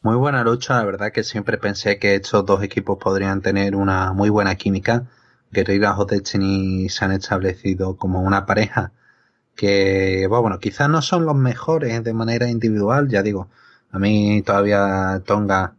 Muy 0.00 0.16
buena 0.16 0.42
lucha, 0.42 0.78
la 0.78 0.84
verdad 0.84 1.12
que 1.12 1.22
siempre 1.22 1.58
pensé 1.58 1.98
que 1.98 2.14
estos 2.14 2.46
dos 2.46 2.62
equipos 2.62 2.96
podrían 2.98 3.42
tener 3.42 3.76
una 3.76 4.14
muy 4.14 4.30
buena 4.30 4.54
química. 4.54 5.04
Guerrilla 5.50 5.96
of 5.96 6.10
Destiny 6.10 6.88
se 6.88 7.04
han 7.04 7.12
establecido 7.12 7.96
como 7.96 8.20
una 8.20 8.46
pareja 8.46 8.92
que, 9.56 10.26
bueno, 10.28 10.58
quizás 10.58 10.88
no 10.88 11.02
son 11.02 11.26
los 11.26 11.34
mejores 11.36 12.02
de 12.02 12.14
manera 12.14 12.48
individual, 12.48 13.08
ya 13.08 13.22
digo, 13.22 13.50
a 13.90 13.98
mí 13.98 14.42
todavía 14.42 15.22
Tonga 15.26 15.74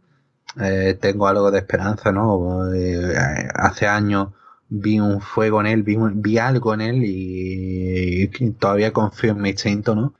eh, 0.60 0.96
tengo 1.00 1.26
algo 1.26 1.50
de 1.50 1.58
esperanza, 1.58 2.12
¿no? 2.12 2.72
Eh, 2.74 3.14
hace 3.54 3.86
años 3.86 4.28
vi 4.68 5.00
un 5.00 5.20
fuego 5.20 5.60
en 5.60 5.66
él, 5.66 5.82
vi, 5.82 5.96
vi 6.14 6.38
algo 6.38 6.74
en 6.74 6.80
él 6.82 7.02
y, 7.04 8.28
todavía 8.58 8.92
confío 8.92 9.32
en 9.32 9.40
mi 9.42 9.50
instinto, 9.50 9.94
¿no? 9.94 10.14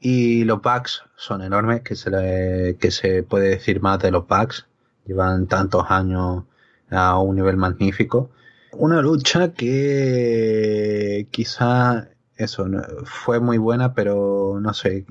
Y 0.00 0.44
los 0.44 0.62
bugs 0.62 1.02
son 1.16 1.42
enormes, 1.42 1.82
que 1.82 1.96
se, 1.96 2.10
le, 2.10 2.76
que 2.76 2.90
se 2.90 3.22
puede 3.22 3.48
decir 3.50 3.80
más 3.80 3.98
de 4.00 4.10
los 4.10 4.26
bugs. 4.26 4.66
Llevan 5.06 5.46
tantos 5.46 5.84
años 5.88 6.44
a 6.90 7.18
un 7.18 7.36
nivel 7.36 7.56
magnífico. 7.56 8.30
Una 8.78 9.00
lucha 9.02 9.52
que 9.52 11.28
quizá 11.30 12.08
eso 12.36 12.66
fue 13.04 13.40
muy 13.40 13.58
buena, 13.58 13.94
pero 13.94 14.58
no 14.60 14.74
sé, 14.74 15.06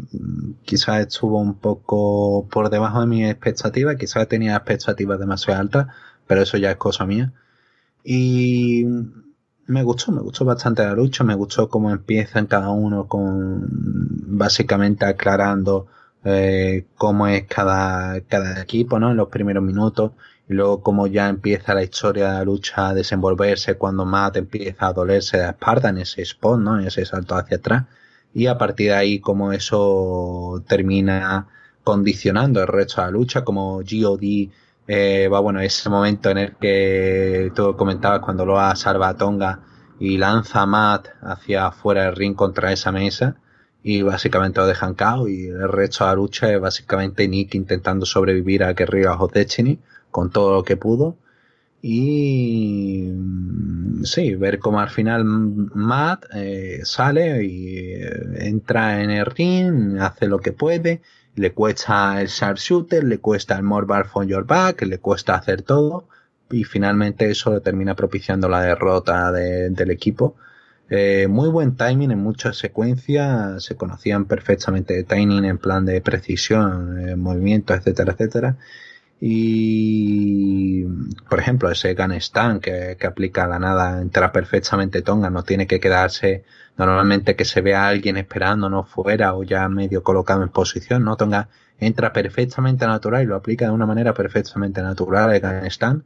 quizás 0.64 1.02
estuvo 1.02 1.40
un 1.40 1.56
poco 1.56 2.48
por 2.50 2.70
debajo 2.70 3.02
de 3.02 3.08
mi 3.08 3.26
expectativa, 3.26 3.96
quizás 3.96 4.28
tenía 4.28 4.56
expectativas 4.56 5.20
demasiado 5.20 5.62
altas, 5.62 5.88
pero 6.28 6.42
eso 6.44 6.58
ya 6.58 6.72
es 6.72 6.78
cosa 6.78 7.06
mía. 7.06 7.34
Y 8.04 8.86
me 9.68 9.84
gustó, 9.84 10.12
me 10.12 10.22
gustó 10.22 10.46
bastante 10.46 10.84
la 10.84 10.94
lucha, 10.94 11.24
me 11.24 11.36
gustó 11.36 11.70
cómo 11.70 11.92
empiezan 11.92 12.48
cada 12.48 12.70
uno 12.70 13.08
con 13.08 13.68
básicamente 14.38 15.06
aclarando 15.06 15.88
eh, 16.24 16.86
cómo 16.96 17.28
es 17.28 17.46
cada, 17.48 18.22
cada 18.22 18.62
equipo, 18.62 19.00
¿no? 19.00 19.12
En 19.12 19.18
los 19.18 19.30
primeros 19.30 19.64
minutos 19.64 20.12
y 20.48 20.54
luego 20.54 20.82
cómo 20.82 21.08
ya 21.08 21.28
empieza 21.30 21.74
la 21.74 21.84
historia 21.84 22.28
de 22.28 22.34
la 22.34 22.44
lucha 22.44 22.90
a 22.90 22.94
desenvolverse 22.94 23.76
cuando 23.78 24.06
Matt 24.06 24.38
empieza 24.38 24.88
a 24.88 24.94
dolerse 24.94 25.38
de 25.38 25.44
la 25.44 25.50
espalda 25.52 25.90
en 25.90 26.00
ese 26.00 26.22
spot, 26.22 26.60
¿no? 26.60 26.80
En 26.80 26.88
ese 26.88 27.06
salto 27.06 27.36
hacia 27.36 27.58
atrás 27.58 27.86
y 28.34 28.48
a 28.48 28.58
partir 28.58 28.90
de 28.90 28.96
ahí 28.96 29.20
cómo 29.20 29.54
eso 29.54 30.64
termina 30.68 31.48
condicionando 31.84 32.62
el 32.62 32.68
resto 32.68 33.02
de 33.02 33.08
la 33.08 33.12
lucha, 33.12 33.44
como 33.44 33.82
G.O.D 33.82 34.50
eh, 34.88 35.28
va 35.32 35.40
bueno, 35.40 35.62
ese 35.62 35.90
momento 35.90 36.30
en 36.30 36.38
el 36.38 36.56
que 36.58 37.52
tú 37.56 37.76
comentabas 37.76 38.20
cuando 38.20 38.46
lo 38.46 38.76
salva 38.76 39.16
Tonga 39.16 39.62
y 40.00 40.18
lanza 40.18 40.62
a 40.62 40.66
Matt 40.66 41.08
hacia 41.22 41.68
afuera 41.68 42.04
del 42.04 42.16
ring 42.16 42.36
contra 42.36 42.72
esa 42.72 42.92
mesa 42.92 43.38
y 43.82 44.02
básicamente 44.02 44.60
lo 44.60 44.68
dejan 44.68 44.94
cao 44.94 45.28
y 45.28 45.46
el 45.48 45.70
resto 45.70 46.04
de 46.04 46.12
la 46.12 46.16
lucha 46.16 46.52
es 46.52 46.60
básicamente 46.60 47.28
Nick 47.28 47.56
intentando 47.56 48.06
sobrevivir 48.06 48.64
a 48.64 48.74
Guerrilla 48.74 49.14
of 49.14 49.32
Destiny 49.32 49.80
con 50.16 50.30
todo 50.30 50.54
lo 50.56 50.64
que 50.64 50.78
pudo 50.78 51.18
y 51.82 53.12
mm, 53.14 54.06
sí, 54.06 54.36
ver 54.36 54.60
cómo 54.60 54.80
al 54.80 54.90
final 54.90 55.26
Matt 55.26 56.26
eh, 56.34 56.80
sale 56.84 57.44
y 57.44 57.94
eh, 57.96 58.10
entra 58.48 59.04
en 59.04 59.12
el 59.12 59.26
ring, 59.26 60.00
hace 60.00 60.28
lo 60.28 60.40
que 60.40 60.54
puede 60.54 61.02
le 61.36 61.52
cuesta 61.52 62.22
el 62.22 62.28
sharpshooter, 62.28 63.04
le 63.04 63.20
cuesta 63.20 63.58
el 63.58 63.64
more 63.64 63.86
bar 63.86 64.08
from 64.08 64.26
your 64.26 64.46
back, 64.46 64.84
le 64.84 65.00
cuesta 65.00 65.36
hacer 65.36 65.64
todo 65.64 66.08
y 66.50 66.64
finalmente 66.64 67.30
eso 67.30 67.54
le 67.54 67.60
termina 67.60 67.94
propiciando 67.94 68.48
la 68.48 68.62
derrota 68.62 69.34
del 69.34 69.92
equipo. 69.92 70.38
Eh, 70.90 71.28
muy 71.28 71.50
buen 71.50 71.76
timing 71.76 72.12
en 72.12 72.20
muchas 72.20 72.58
secuencias, 72.58 73.64
se 73.64 73.76
conocían 73.76 74.26
perfectamente 74.26 74.94
de 74.94 75.04
timing 75.04 75.44
en 75.44 75.58
plan 75.58 75.86
de 75.86 76.00
precisión, 76.00 77.10
eh, 77.10 77.16
movimientos, 77.18 77.78
etcétera, 77.78 78.14
etcétera. 78.14 78.58
Y, 79.20 80.84
por 81.30 81.40
ejemplo, 81.40 81.72
ese 81.72 81.94
Gun 81.94 82.12
Stand 82.14 82.62
que, 82.62 82.98
que 83.00 83.08
aplica 83.08 83.48
la 83.48 83.60
nada 83.60 84.02
entra 84.02 84.32
perfectamente 84.32 85.02
Tonga, 85.02 85.30
no 85.30 85.44
tiene 85.44 85.68
que 85.68 85.80
quedarse 85.80 86.44
normalmente 86.78 87.36
que 87.36 87.46
se 87.46 87.62
vea 87.62 87.86
a 87.86 87.88
alguien 87.90 88.18
no 88.58 88.84
fuera 88.84 89.34
o 89.36 89.44
ya 89.44 89.68
medio 89.70 90.04
colocado 90.04 90.44
en 90.44 90.50
posición, 90.50 91.04
¿no? 91.04 91.16
Tonga 91.16 91.50
entra 91.80 92.14
perfectamente 92.14 92.86
natural 92.86 93.24
y 93.24 93.26
lo 93.26 93.36
aplica 93.36 93.66
de 93.66 93.72
una 93.72 93.86
manera 93.86 94.14
perfectamente 94.14 94.82
natural 94.82 95.34
el 95.34 95.42
Gun 95.42 95.66
Stand. 95.72 96.04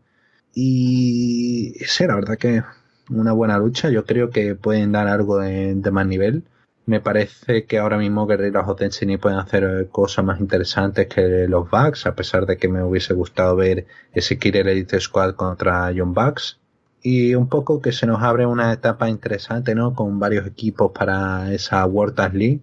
Y 0.54 1.76
sí, 1.86 2.06
la 2.06 2.16
verdad 2.16 2.38
que 2.38 2.64
una 3.10 3.34
buena 3.34 3.58
lucha, 3.58 3.90
yo 3.90 4.06
creo 4.06 4.30
que 4.30 4.56
pueden 4.56 4.92
dar 4.92 5.08
algo 5.08 5.40
de, 5.40 5.76
de 5.76 5.92
más 5.92 6.06
nivel 6.06 6.44
me 6.90 7.02
parece 7.02 7.66
que 7.66 7.78
ahora 7.78 8.00
mismo 8.00 8.26
Guerrilla 8.26 8.62
o 8.62 8.74
Destiny 8.74 9.18
pueden 9.18 9.38
hacer 9.38 9.90
cosas 9.92 10.26
más 10.26 10.40
interesantes 10.40 11.06
que 11.06 11.48
los 11.48 11.70
Bucks, 11.70 12.08
a 12.08 12.16
pesar 12.16 12.48
de 12.48 12.58
que 12.58 12.68
me 12.68 12.82
hubiese 12.84 13.14
gustado 13.14 13.56
ver 13.56 13.86
ese 14.12 14.40
Killer 14.40 14.68
Elite 14.68 15.00
Squad 15.00 15.36
contra 15.36 15.92
John 15.96 16.16
Bucks. 16.16 16.60
Y 17.04 17.36
un 17.36 17.48
poco 17.48 17.80
que 17.80 17.92
se 17.92 18.08
nos 18.08 18.24
abre 18.24 18.48
una 18.48 18.74
etapa 18.74 19.08
interesante, 19.08 19.76
¿no? 19.76 19.94
Con 19.94 20.18
varios 20.18 20.48
equipos 20.48 20.92
para 20.92 21.54
esa 21.54 21.86
World 21.86 22.34
League. 22.34 22.62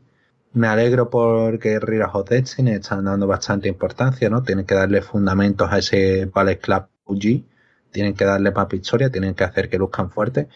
Me 0.52 0.66
alegro 0.66 1.08
porque 1.08 1.70
Guerrilla 1.74 2.10
o 2.12 2.24
Destiny 2.24 2.72
están 2.72 3.04
dando 3.04 3.28
bastante 3.28 3.68
importancia, 3.68 4.28
¿no? 4.28 4.42
Tienen 4.42 4.66
que 4.66 4.74
darle 4.74 5.02
fundamentos 5.02 5.72
a 5.72 5.78
ese 5.78 6.24
Ballet 6.26 6.60
Club 6.60 6.88
UG. 7.04 7.44
Tienen 7.92 8.14
que 8.14 8.24
darle 8.24 8.50
más 8.50 8.68
victoria, 8.68 9.08
tienen 9.08 9.34
que 9.36 9.44
hacer 9.44 9.68
que 9.68 9.78
luzcan 9.78 10.10
fuerte 10.10 10.48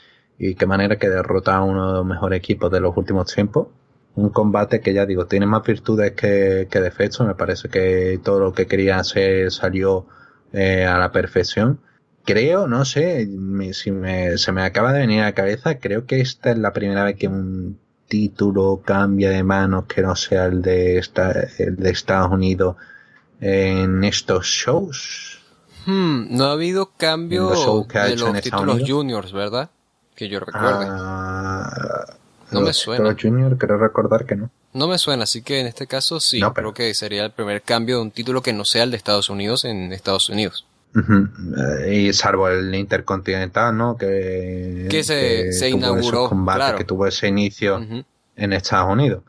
y 0.43 0.55
qué 0.55 0.67
manera 0.67 0.97
que 0.97 1.11
derrota 1.11 1.57
a 1.57 1.63
uno 1.63 1.89
de 1.89 1.93
los 1.99 2.07
mejores 2.07 2.39
equipos 2.39 2.73
de 2.73 2.81
los 2.81 2.97
últimos 2.97 3.33
tiempos. 3.33 3.69
Un 4.15 4.31
combate 4.31 4.81
que 4.81 4.95
ya 4.95 5.05
digo, 5.05 5.27
tiene 5.27 5.45
más 5.45 5.63
virtudes 5.63 6.13
que, 6.13 6.67
que 6.71 6.81
defectos. 6.81 7.27
Me 7.27 7.35
parece 7.35 7.69
que 7.69 8.19
todo 8.25 8.41
lo 8.41 8.53
que 8.55 8.67
quería 8.67 8.99
hacer 8.99 9.53
salió 9.53 10.07
eh, 10.55 10.87
a 10.87 10.99
la 10.99 11.13
perfección. 11.13 11.81
Creo, 12.25 12.67
no 12.67 12.87
sé, 12.87 13.29
si 13.75 13.91
me, 13.91 14.39
se 14.39 14.53
me 14.53 14.63
acaba 14.63 14.95
de 14.95 15.01
venir 15.01 15.21
a 15.21 15.25
la 15.25 15.35
cabeza, 15.35 15.79
creo 15.79 16.07
que 16.07 16.23
esta 16.23 16.53
es 16.53 16.59
la 16.59 16.73
primera 16.73 17.05
vez 17.05 17.17
que 17.17 17.29
un 17.29 17.79
título 18.09 18.81
cambia 18.83 19.29
de 19.31 19.43
manos 19.43 19.85
que 19.85 20.01
no 20.01 20.17
sea 20.17 20.47
el 20.47 20.63
de, 20.63 20.97
esta, 20.97 21.33
el 21.59 21.77
de 21.77 21.91
Estados 21.91 22.33
Unidos 22.33 22.77
en 23.43 24.05
estos 24.05 24.47
shows. 24.47 25.39
Hmm, 25.85 26.35
no 26.35 26.47
ha 26.47 26.53
habido 26.53 26.93
cambio 26.97 27.51
de 27.51 28.17
los 28.17 28.41
títulos 28.41 28.83
juniors, 28.87 29.33
¿verdad? 29.35 29.71
Que 30.21 30.29
yo 30.29 30.39
recuerde. 30.39 30.87
Ah, 30.87 32.05
no 32.53 32.61
me 32.61 32.75
suena. 32.75 33.17
Junior, 33.19 33.57
creo 33.57 33.79
recordar 33.79 34.27
que 34.27 34.37
no. 34.37 34.51
No 34.75 34.87
me 34.87 34.99
suena, 34.99 35.23
así 35.23 35.41
que 35.41 35.61
en 35.61 35.67
este 35.67 35.87
caso 35.87 36.21
sí, 36.21 36.43
creo 36.55 36.75
que 36.75 36.93
sería 36.93 37.25
el 37.25 37.33
primer 37.33 37.63
cambio 37.63 37.97
de 37.97 38.03
un 38.03 38.11
título 38.11 38.43
que 38.43 38.53
no 38.53 38.67
sea 38.67 38.83
el 38.83 38.91
de 38.91 38.99
Estados 38.99 39.31
Unidos 39.31 39.65
en 39.65 39.93
Estados 39.95 40.29
Unidos. 40.29 40.67
Eh, 40.95 41.95
y 41.95 42.13
salvo 42.13 42.49
el 42.49 42.75
Intercontinental, 42.75 43.75
¿no? 43.75 43.97
Que, 43.97 44.89
que 44.91 45.03
se, 45.03 45.53
se 45.55 45.71
inauguró. 45.71 46.29
Combate, 46.29 46.77
Que 46.77 46.85
tuvo 46.85 47.07
ese 47.07 47.29
inicio 47.29 47.81
en 48.37 48.53
Estados 48.53 48.93
Unidos 48.93 49.23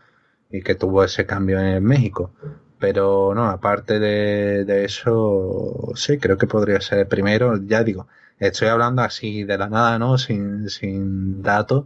y 0.51 0.61
que 0.61 0.75
tuvo 0.75 1.05
ese 1.05 1.25
cambio 1.25 1.61
en 1.61 1.83
México. 1.85 2.31
Pero 2.79 3.33
no, 3.33 3.49
aparte 3.49 3.99
de, 3.99 4.65
de 4.65 4.83
eso, 4.83 5.93
sí, 5.95 6.17
creo 6.17 6.37
que 6.37 6.47
podría 6.47 6.81
ser 6.81 6.99
el 6.99 7.07
primero. 7.07 7.57
Ya 7.65 7.81
digo, 7.81 8.07
estoy 8.47 8.67
hablando 8.67 9.01
así 9.03 9.43
de 9.43 9.57
la 9.57 9.69
nada, 9.69 9.99
¿no? 9.99 10.17
Sin, 10.17 10.69
sin 10.69 11.41
datos. 11.41 11.85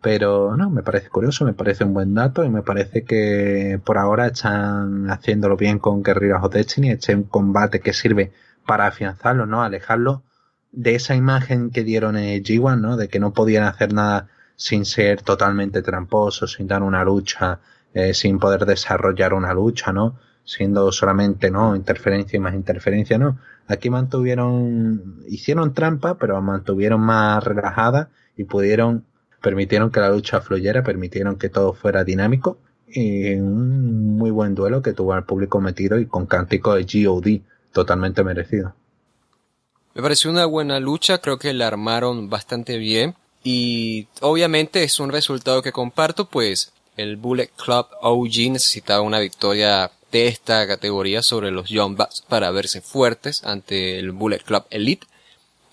Pero 0.00 0.56
no, 0.56 0.70
me 0.70 0.82
parece 0.82 1.08
curioso, 1.08 1.44
me 1.44 1.52
parece 1.52 1.84
un 1.84 1.94
buen 1.94 2.14
dato 2.14 2.44
y 2.44 2.48
me 2.48 2.62
parece 2.62 3.04
que 3.04 3.80
por 3.84 3.98
ahora 3.98 4.28
están 4.28 5.10
haciéndolo 5.10 5.56
bien 5.56 5.78
con 5.78 6.02
Guerreros 6.02 6.44
of 6.44 6.52
Destiny. 6.52 6.90
Este 6.90 7.12
es 7.12 7.18
un 7.18 7.24
combate 7.24 7.80
que 7.80 7.92
sirve 7.92 8.32
para 8.66 8.86
afianzarlo, 8.86 9.46
¿no? 9.46 9.62
Alejarlo 9.62 10.22
de 10.70 10.94
esa 10.94 11.16
imagen 11.16 11.70
que 11.70 11.82
dieron 11.82 12.16
en 12.16 12.42
G1, 12.42 12.80
¿no? 12.80 12.96
De 12.96 13.08
que 13.08 13.18
no 13.18 13.32
podían 13.32 13.64
hacer 13.64 13.92
nada 13.92 14.28
sin 14.54 14.84
ser 14.84 15.22
totalmente 15.22 15.82
tramposos, 15.82 16.52
sin 16.52 16.68
dar 16.68 16.82
una 16.82 17.02
lucha, 17.04 17.60
eh, 17.94 18.14
sin 18.14 18.38
poder 18.38 18.64
desarrollar 18.66 19.34
una 19.34 19.54
lucha, 19.54 19.92
¿no? 19.92 20.18
Siendo 20.46 20.90
solamente, 20.92 21.50
¿no? 21.50 21.76
Interferencia 21.76 22.38
y 22.38 22.40
más 22.40 22.54
interferencia, 22.54 23.18
¿no? 23.18 23.38
Aquí 23.68 23.90
mantuvieron, 23.90 25.24
hicieron 25.28 25.74
trampa, 25.74 26.14
pero 26.14 26.40
mantuvieron 26.40 27.00
más 27.00 27.44
relajada 27.44 28.08
y 28.36 28.44
pudieron, 28.44 29.04
permitieron 29.42 29.90
que 29.90 30.00
la 30.00 30.08
lucha 30.08 30.40
fluyera, 30.40 30.82
permitieron 30.82 31.36
que 31.36 31.50
todo 31.50 31.74
fuera 31.74 32.04
dinámico 32.04 32.58
y 32.88 33.34
un 33.34 34.16
muy 34.16 34.30
buen 34.30 34.54
duelo 34.54 34.82
que 34.82 34.92
tuvo 34.92 35.12
al 35.12 35.24
público 35.24 35.60
metido 35.60 35.98
y 35.98 36.06
con 36.06 36.26
cántico 36.26 36.74
de 36.74 36.84
GOD 36.84 37.40
totalmente 37.72 38.24
merecido. 38.24 38.74
Me 39.94 40.02
pareció 40.02 40.30
una 40.30 40.46
buena 40.46 40.78
lucha, 40.78 41.18
creo 41.18 41.38
que 41.38 41.52
la 41.52 41.66
armaron 41.66 42.30
bastante 42.30 42.78
bien 42.78 43.14
y 43.42 44.08
obviamente 44.20 44.82
es 44.82 45.00
un 45.00 45.10
resultado 45.10 45.62
que 45.62 45.72
comparto, 45.72 46.26
pues 46.28 46.72
el 46.96 47.16
Bullet 47.16 47.50
Club 47.56 47.86
OG 48.02 48.50
necesitaba 48.52 49.02
una 49.02 49.20
victoria 49.20 49.90
de 50.16 50.28
esta 50.28 50.66
categoría 50.66 51.22
sobre 51.22 51.50
los 51.50 51.68
Young 51.68 51.96
Bucks 51.96 52.22
para 52.26 52.50
verse 52.50 52.80
fuertes 52.80 53.44
ante 53.44 53.98
el 53.98 54.12
Bullet 54.12 54.38
Club 54.38 54.64
Elite. 54.70 55.06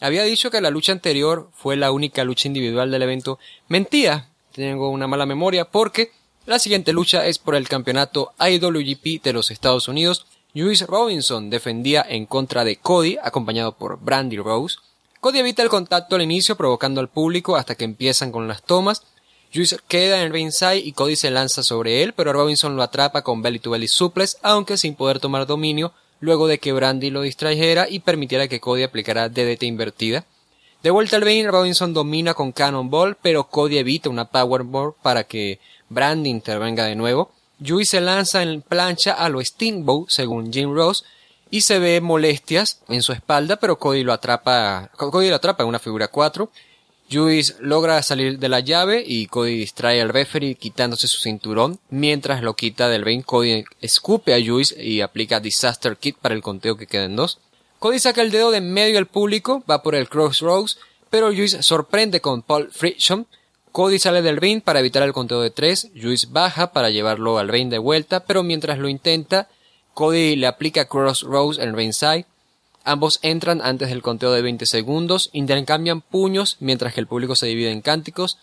Había 0.02 0.24
dicho 0.24 0.52
que 0.52 0.60
la 0.60 0.70
lucha 0.70 0.92
anterior 0.92 1.50
fue 1.54 1.78
la 1.78 1.92
única 1.92 2.26
lucha 2.26 2.50
individual 2.50 2.92
del 2.92 3.04
evento. 3.04 3.40
Mentía, 3.70 4.28
tengo 4.52 4.90
una 4.90 5.08
mala 5.08 5.26
memoria 5.26 5.66
porque 5.66 6.12
la 6.46 6.60
siguiente 6.60 6.92
lucha 6.92 7.26
es 7.26 7.40
por 7.40 7.56
el 7.56 7.70
campeonato 7.70 8.34
IWGP 8.38 9.24
de 9.24 9.32
los 9.32 9.50
Estados 9.50 9.88
Unidos 9.88 10.26
Juice 10.56 10.86
Robinson 10.86 11.50
defendía 11.50 12.06
en 12.08 12.28
contra 12.28 12.64
de 12.64 12.76
Cody, 12.76 13.18
acompañado 13.24 13.76
por 13.76 14.00
Brandy 14.00 14.38
Rose. 14.38 14.78
Cody 15.20 15.40
evita 15.40 15.64
el 15.64 15.70
contacto 15.70 16.16
al 16.16 16.22
inicio, 16.22 16.56
provocando 16.56 17.02
al 17.02 17.10
público 17.10 17.56
hasta 17.56 17.74
que 17.74 17.86
empiezan 17.86 18.32
con 18.32 18.48
las 18.48 18.62
tomas. 18.62 19.04
Juice 19.54 19.78
queda 19.88 20.24
en 20.24 20.34
ringside 20.34 20.80
y 20.80 20.94
Cody 20.94 21.16
se 21.16 21.30
lanza 21.30 21.62
sobre 21.62 22.02
él, 22.02 22.14
pero 22.14 22.34
Robinson 22.34 22.76
lo 22.76 22.82
atrapa 22.82 23.22
con 23.22 23.44
belly 23.44 23.60
to 23.60 23.70
belly 23.70 23.88
suplex, 23.88 24.38
aunque 24.42 24.78
sin 24.78 24.96
poder 24.96 25.20
tomar 25.20 25.46
dominio, 25.46 25.94
luego 26.20 26.48
de 26.48 26.58
que 26.58 26.74
Brandy 26.74 27.12
lo 27.12 27.22
distrajera 27.22 27.88
y 27.88 28.00
permitiera 28.00 28.48
que 28.48 28.60
Cody 28.60 28.84
aplicara 28.84 29.30
DDT 29.30 29.64
invertida. 29.64 30.26
De 30.82 30.90
vuelta 30.90 31.18
al 31.18 31.22
ring, 31.22 31.48
Robinson 31.48 31.94
domina 31.94 32.34
con 32.34 32.52
Cannonball, 32.52 33.16
pero 33.22 33.44
Cody 33.46 33.78
evita 33.78 34.10
una 34.10 34.26
Powerball 34.26 34.94
para 35.02 35.26
que 35.26 35.60
Brandy 35.88 36.30
intervenga 36.30 36.86
de 36.86 36.96
nuevo. 36.96 37.32
Yui 37.60 37.86
se 37.86 38.02
lanza 38.02 38.42
en 38.42 38.62
plancha 38.62 39.14
a 39.14 39.30
lo 39.30 39.40
Steamboat, 39.44 40.10
según 40.10 40.52
Jim 40.52 40.74
Ross, 40.74 41.06
y 41.52 41.62
se 41.62 41.78
ve 41.78 42.02
molestias 42.02 42.82
en 42.90 43.04
su 43.04 43.14
espalda, 43.14 43.58
pero 43.58 43.78
Cody 43.78 44.04
lo 44.04 44.14
atrapa, 44.14 44.90
Cody 44.98 45.30
lo 45.30 45.36
atrapa 45.36 45.62
en 45.62 45.70
una 45.70 45.80
figura 45.80 46.08
4. 46.08 46.50
Juice 47.14 47.56
logra 47.60 48.02
salir 48.02 48.40
de 48.40 48.50
la 48.50 48.60
llave 48.60 49.04
y 49.06 49.28
Cody 49.28 49.58
distrae 49.58 50.02
al 50.02 50.10
referee 50.10 50.56
quitándose 50.56 51.08
su 51.08 51.20
cinturón. 51.20 51.80
Mientras 51.90 52.42
lo 52.42 52.56
quita 52.56 52.90
del 52.90 53.04
ring, 53.04 53.24
Cody 53.24 53.64
escupe 53.82 54.34
a 54.34 54.44
Juice 54.44 54.82
y 54.82 55.02
aplica 55.02 55.40
Disaster 55.40 55.98
Kit 55.98 56.18
para 56.18 56.34
el 56.34 56.42
conteo 56.42 56.78
que 56.78 56.88
queda 56.88 57.06
en 57.06 57.16
dos. 57.16 57.40
Cody 57.80 58.00
saca 58.00 58.22
el 58.22 58.32
dedo 58.32 58.50
de 58.50 58.62
medio 58.62 58.96
del 58.96 59.06
público, 59.06 59.64
va 59.70 59.84
por 59.84 59.94
el 59.94 60.10
Crossroads, 60.10 60.80
pero 61.10 61.28
Juice 61.28 61.62
sorprende 61.62 62.22
con 62.22 62.42
Paul 62.42 62.72
Friction 62.72 63.28
Cody 63.74 63.98
sale 63.98 64.22
del 64.22 64.38
ring 64.38 64.62
para 64.62 64.80
evitar 64.80 65.02
el 65.02 65.14
conteo 65.14 65.42
de 65.42 65.50
tres, 65.50 65.90
Juice 66.00 66.28
baja 66.30 66.74
para 66.74 66.92
llevarlo 66.92 67.40
al 67.40 67.48
ring 67.48 67.72
de 67.72 67.80
vuelta, 67.80 68.24
pero 68.24 68.44
mientras 68.44 68.78
lo 68.78 68.88
intenta, 68.88 69.50
Cody 69.96 70.36
le 70.36 70.46
aplica 70.46 70.86
Crossroads 70.86 71.58
en 71.58 71.76
ringside. 71.76 72.28
Ambos 72.84 73.20
entran 73.22 73.62
antes 73.62 73.90
del 73.90 74.02
conteo 74.02 74.32
de 74.32 74.42
20 74.42 74.66
segundos, 74.66 75.30
intercambian 75.32 76.02
puños 76.02 76.58
mientras 76.60 76.94
que 76.94 77.00
el 77.00 77.08
público 77.08 77.36
se 77.36 77.48
divide 77.48 77.72
en 77.72 77.82
cánticos. 77.82 78.40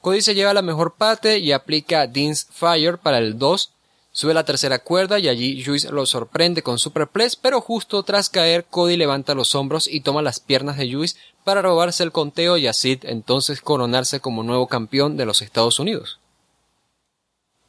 Cody 0.00 0.20
se 0.20 0.34
lleva 0.34 0.52
la 0.52 0.62
mejor 0.62 0.94
parte 0.94 1.38
y 1.38 1.52
aplica 1.52 2.06
Dean's 2.06 2.46
Fire 2.50 2.98
para 2.98 3.18
el 3.18 3.38
2. 3.38 3.70
Sube 4.10 4.34
la 4.34 4.44
tercera 4.44 4.80
cuerda 4.80 5.18
y 5.18 5.28
allí 5.28 5.64
Juice 5.64 5.90
lo 5.90 6.06
sorprende 6.06 6.62
con 6.62 6.78
Superplex, 6.78 7.36
pero 7.36 7.60
justo 7.60 8.02
tras 8.02 8.28
caer 8.28 8.64
Cody 8.64 8.96
levanta 8.96 9.34
los 9.34 9.54
hombros 9.54 9.88
y 9.88 10.00
toma 10.00 10.22
las 10.22 10.40
piernas 10.40 10.76
de 10.76 10.92
Juice 10.92 11.16
para 11.42 11.62
robarse 11.62 12.02
el 12.02 12.12
conteo 12.12 12.56
y 12.56 12.66
así 12.66 12.98
entonces 13.02 13.60
coronarse 13.60 14.20
como 14.20 14.42
nuevo 14.42 14.66
campeón 14.66 15.16
de 15.16 15.26
los 15.26 15.40
Estados 15.40 15.78
Unidos. 15.78 16.20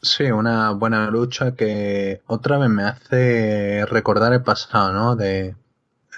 Sí, 0.01 0.25
una 0.25 0.71
buena 0.71 1.09
lucha 1.09 1.55
que 1.55 2.21
otra 2.27 2.57
vez 2.57 2.69
me 2.69 2.83
hace 2.83 3.85
recordar 3.87 4.33
el 4.33 4.43
pasado, 4.43 4.93
¿no? 4.93 5.15
De 5.15 5.55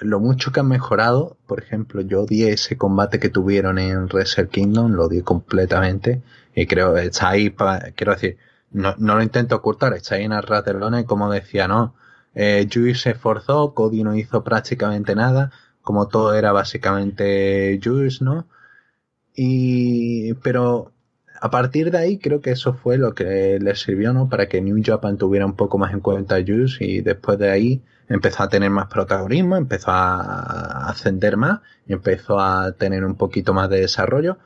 lo 0.02 0.20
mucho 0.20 0.52
que 0.52 0.60
han 0.60 0.68
mejorado. 0.68 1.38
Por 1.46 1.62
ejemplo, 1.62 2.02
yo 2.02 2.26
di 2.26 2.44
ese 2.44 2.78
combate 2.78 3.20
que 3.20 3.30
tuvieron 3.30 3.80
en 3.80 4.06
Wrestle 4.06 4.50
Kingdom, 4.50 4.94
lo 4.94 5.08
di 5.08 5.22
completamente. 5.22 6.22
Y 6.56 6.66
creo 6.68 6.98
está 6.98 7.30
ahí, 7.30 7.50
para, 7.50 7.92
quiero 7.92 8.14
decir, 8.14 8.38
no, 8.72 8.96
no 8.98 9.16
lo 9.16 9.24
intento 9.24 9.56
ocultar, 9.56 9.94
está 9.94 10.16
ahí 10.16 10.26
en 10.26 10.34
el 10.34 11.06
como 11.06 11.32
decía, 11.32 11.68
¿no? 11.68 11.96
Eh, 12.36 12.68
se 12.96 13.12
esforzó, 13.12 13.74
Cody 13.74 14.04
no 14.04 14.16
hizo 14.16 14.44
prácticamente 14.44 15.16
nada 15.16 15.52
como 15.88 16.10
todo 16.10 16.36
era 16.36 16.52
básicamente 16.52 17.80
Juice, 17.82 18.22
¿no? 18.22 18.46
Y, 19.34 20.34
pero 20.44 20.92
a 21.40 21.50
partir 21.50 21.92
de 21.92 21.98
ahí 21.98 22.18
creo 22.18 22.42
que 22.42 22.52
eso 22.52 22.74
fue 22.74 22.98
lo 22.98 23.16
que 23.16 23.58
le 23.62 23.74
sirvió, 23.74 24.12
¿no? 24.12 24.28
Para 24.28 24.50
que 24.50 24.60
New 24.60 24.82
Japan 24.84 25.18
tuviera 25.18 25.46
un 25.46 25.56
poco 25.56 25.78
más 25.78 25.94
en 25.94 26.02
cuenta 26.02 26.36
a 26.36 26.44
Juice 26.46 26.84
y 26.84 27.00
después 27.00 27.40
de 27.40 27.50
ahí 27.52 27.84
empezó 28.10 28.44
a 28.44 28.50
tener 28.50 28.70
más 28.70 28.88
protagonismo, 28.88 29.56
empezó 29.58 29.92
a 29.92 30.90
ascender 30.90 31.38
más, 31.38 31.62
empezó 31.88 32.40
a 32.40 32.72
tener 32.74 33.06
un 33.06 33.16
poquito 33.16 33.54
más 33.54 33.70
de 33.70 33.82
desarrollo. 33.82 34.38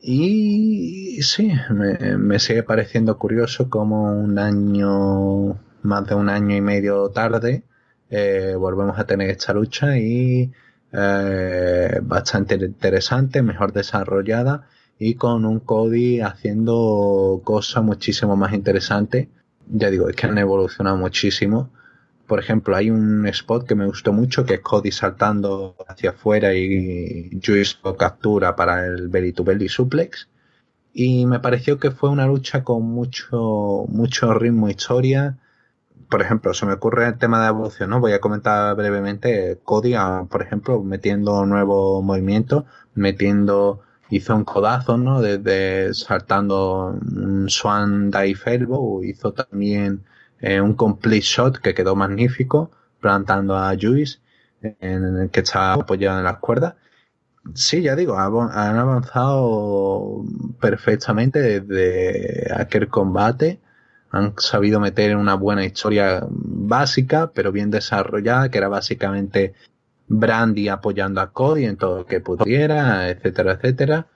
Y 0.00 1.22
sí, 1.22 1.52
me, 1.70 2.38
sigue 2.38 2.62
pareciendo 2.62 3.18
curioso 3.18 3.70
como 3.70 4.12
un 4.12 4.38
año, 4.38 5.58
más 5.82 6.06
de 6.06 6.14
un 6.14 6.28
año 6.28 6.54
y 6.56 6.60
medio 6.60 7.08
tarde, 7.10 7.64
eh, 8.10 8.54
volvemos 8.56 8.98
a 8.98 9.06
tener 9.06 9.30
esta 9.30 9.52
lucha 9.52 9.98
y 9.98 10.52
eh, 10.92 12.00
bastante 12.02 12.54
interesante, 12.56 13.42
mejor 13.42 13.72
desarrollada 13.72 14.68
y 14.98 15.14
con 15.14 15.44
un 15.44 15.60
Cody 15.60 16.20
haciendo 16.20 17.40
cosas 17.44 17.82
muchísimo 17.82 18.36
más 18.36 18.52
interesantes. 18.54 19.28
Ya 19.68 19.90
digo, 19.90 20.08
es 20.08 20.16
que 20.16 20.26
han 20.26 20.38
evolucionado 20.38 20.96
muchísimo. 20.96 21.70
Por 22.26 22.38
ejemplo, 22.40 22.76
hay 22.76 22.90
un 22.90 23.26
spot 23.26 23.66
que 23.66 23.74
me 23.74 23.86
gustó 23.86 24.12
mucho 24.12 24.44
que 24.44 24.54
es 24.54 24.60
Cody 24.60 24.90
saltando 24.90 25.76
hacia 25.88 26.10
afuera 26.10 26.54
y 26.54 27.30
Juice 27.44 27.76
captura 27.98 28.56
para 28.56 28.84
el 28.86 29.08
belly 29.08 29.32
to 29.32 29.44
belly 29.44 29.68
suplex. 29.68 30.28
Y 30.92 31.26
me 31.26 31.40
pareció 31.40 31.78
que 31.78 31.90
fue 31.90 32.10
una 32.10 32.26
lucha 32.26 32.64
con 32.64 32.82
mucho, 32.82 33.84
mucho 33.88 34.34
ritmo, 34.34 34.68
historia 34.68 35.38
por 36.08 36.22
ejemplo, 36.22 36.54
se 36.54 36.66
me 36.66 36.74
ocurre 36.74 37.06
el 37.08 37.18
tema 37.18 37.42
de 37.42 37.48
evolución, 37.48 37.90
¿no? 37.90 38.00
Voy 38.00 38.12
a 38.12 38.20
comentar 38.20 38.76
brevemente 38.76 39.58
Cody, 39.64 39.94
por 40.30 40.42
ejemplo, 40.42 40.82
metiendo 40.82 41.44
nuevos 41.46 42.02
movimientos, 42.04 42.64
metiendo, 42.94 43.82
hizo 44.10 44.36
un 44.36 44.44
codazo, 44.44 44.96
¿no? 44.98 45.20
Desde 45.20 45.94
saltando 45.94 46.96
un 47.00 47.50
Swan 47.50 48.10
Dive 48.10 48.40
Elbow, 48.46 49.02
hizo 49.02 49.32
también 49.32 50.04
eh, 50.40 50.60
un 50.60 50.74
complete 50.74 51.24
shot 51.24 51.58
que 51.58 51.74
quedó 51.74 51.96
magnífico, 51.96 52.70
plantando 53.00 53.56
a 53.56 53.74
Juice, 53.80 54.18
en 54.62 55.04
el 55.18 55.30
que 55.30 55.40
está 55.40 55.74
apoyado 55.74 56.18
en 56.18 56.24
las 56.24 56.38
cuerdas. 56.38 56.74
Sí, 57.54 57.82
ya 57.82 57.94
digo, 57.94 58.18
han 58.18 58.76
avanzado 58.76 60.24
perfectamente 60.60 61.40
desde 61.40 62.52
aquel 62.52 62.88
combate 62.88 63.60
han 64.10 64.34
sabido 64.38 64.80
meter 64.80 65.16
una 65.16 65.34
buena 65.34 65.64
historia 65.64 66.24
básica, 66.28 67.30
pero 67.34 67.52
bien 67.52 67.70
desarrollada, 67.70 68.50
que 68.50 68.58
era 68.58 68.68
básicamente 68.68 69.54
Brandy 70.08 70.68
apoyando 70.68 71.20
a 71.20 71.32
Cody 71.32 71.64
en 71.64 71.76
todo 71.76 71.98
lo 71.98 72.06
que 72.06 72.20
pudiera, 72.20 73.08
etcétera, 73.08 73.52
etcétera. 73.52 74.06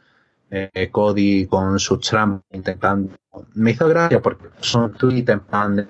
Eh, 0.51 0.89
Cody 0.91 1.47
con 1.47 1.79
su 1.79 1.99
trampas 1.99 2.43
intentando. 2.53 3.15
Me 3.55 3.73
hizo 3.73 3.89
gracia 3.89 4.21
porque 4.21 4.49
puso 4.49 4.85
un 4.85 4.93
tweet 4.95 5.25
en 5.29 5.41
plan 5.41 5.79
eh, 5.79 5.87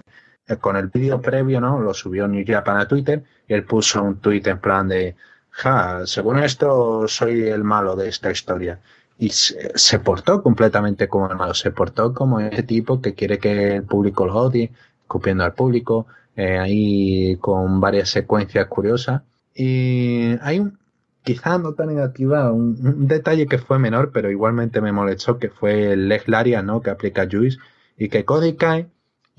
con 0.58 0.76
el 0.76 0.88
vídeo 0.88 1.20
previo, 1.20 1.60
¿no? 1.60 1.80
Lo 1.80 1.94
subió 1.94 2.26
New 2.26 2.44
Japan 2.46 2.78
a 2.78 2.88
Twitter 2.88 3.22
y 3.46 3.54
él 3.54 3.64
puso 3.64 4.02
un 4.02 4.16
tweet 4.16 4.42
en 4.46 4.58
plan 4.58 4.88
de 4.88 5.16
ja, 5.50 6.06
según 6.06 6.38
esto 6.38 7.06
soy 7.08 7.42
el 7.42 7.64
malo 7.64 7.96
de 7.96 8.08
esta 8.08 8.30
historia. 8.30 8.80
Y 9.18 9.28
se, 9.30 9.98
portó 9.98 10.42
completamente 10.42 11.06
como 11.08 11.30
el 11.30 11.36
malo, 11.36 11.52
se 11.52 11.70
portó 11.70 12.14
como 12.14 12.40
ese 12.40 12.62
tipo 12.62 13.02
que 13.02 13.14
quiere 13.14 13.38
que 13.38 13.76
el 13.76 13.82
público 13.82 14.24
lo 14.26 14.34
odie, 14.34 14.72
copiando 15.06 15.44
al 15.44 15.52
público, 15.52 16.06
eh, 16.36 16.58
ahí 16.58 17.36
con 17.36 17.80
varias 17.80 18.08
secuencias 18.08 18.66
curiosas. 18.68 19.22
Y 19.54 20.38
hay 20.40 20.60
un, 20.60 20.78
quizá 21.22 21.58
nota 21.58 21.84
negativa, 21.84 22.50
un, 22.50 23.06
detalle 23.06 23.46
que 23.46 23.58
fue 23.58 23.78
menor, 23.78 24.10
pero 24.12 24.30
igualmente 24.30 24.80
me 24.80 24.92
molestó, 24.92 25.38
que 25.38 25.50
fue 25.50 25.92
el 25.92 26.08
leg 26.08 26.22
laria, 26.26 26.62
¿no? 26.62 26.80
Que 26.80 26.90
aplica 26.90 27.28
Juice 27.30 27.58
y 27.98 28.08
que 28.08 28.24
Cody 28.24 28.54
cae 28.54 28.88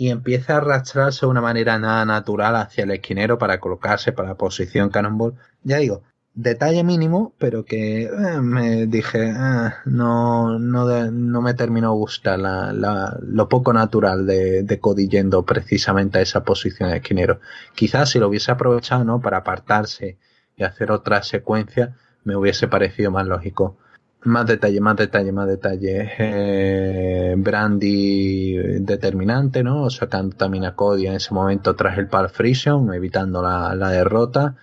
y 0.02 0.10
empieza 0.10 0.56
a 0.56 0.58
arrastrarse 0.58 1.28
de 1.28 1.30
una 1.30 1.42
manera 1.42 1.78
nada 1.78 2.06
natural 2.06 2.56
hacia 2.56 2.86
el 2.86 2.90
esquinero 2.90 3.38
para 3.38 3.60
colocarse 3.60 4.12
para 4.12 4.30
la 4.30 4.36
posición 4.36 4.90
cannonball. 4.90 5.36
Ya 5.62 5.78
digo, 5.78 6.02
detalle 6.34 6.84
mínimo, 6.84 7.36
pero 7.38 7.66
que 7.66 8.06
eh, 8.06 8.42
me 8.42 8.88
dije, 8.88 9.30
ah, 9.30 9.76
no, 9.86 10.58
no, 10.58 11.12
no 11.12 11.42
me 11.44 11.54
terminó 11.54 11.94
gustar 11.94 12.40
la, 12.40 12.74
la, 12.74 13.16
lo 13.22 13.48
poco 13.48 13.74
natural 13.74 14.26
de, 14.26 14.64
de 14.64 15.08
yendo 15.08 15.46
precisamente 15.46 16.18
a 16.18 16.22
esa 16.24 16.44
posición 16.44 16.90
de 16.90 16.98
esquinero. 16.98 17.40
Quizás 17.76 18.10
si 18.10 18.18
lo 18.18 18.28
hubiese 18.28 18.52
aprovechado, 18.52 19.04
¿no? 19.04 19.22
Para 19.22 19.38
apartarse 19.38 20.18
y 20.58 20.64
hacer 20.64 20.92
otra 20.92 21.22
secuencia, 21.22 21.96
me 22.24 22.36
hubiese 22.36 22.68
parecido 22.68 23.12
más 23.12 23.28
lógico. 23.28 23.78
Más 24.24 24.46
detalle, 24.46 24.80
más 24.80 24.98
detalle, 24.98 25.32
más 25.32 25.48
detalle. 25.48 26.12
Eh, 26.20 27.34
Brandy 27.38 28.80
determinante, 28.80 29.64
¿no? 29.64 29.90
Sacando 29.90 30.36
también 30.36 30.66
a 30.66 30.76
Cody 30.76 31.08
en 31.08 31.14
ese 31.14 31.34
momento 31.34 31.76
tras 31.76 31.98
el 31.98 32.08
Pal 32.08 32.30
Frisian, 32.30 32.94
evitando 32.94 33.42
la, 33.42 33.74
la 33.74 33.90
derrota. 33.90 34.56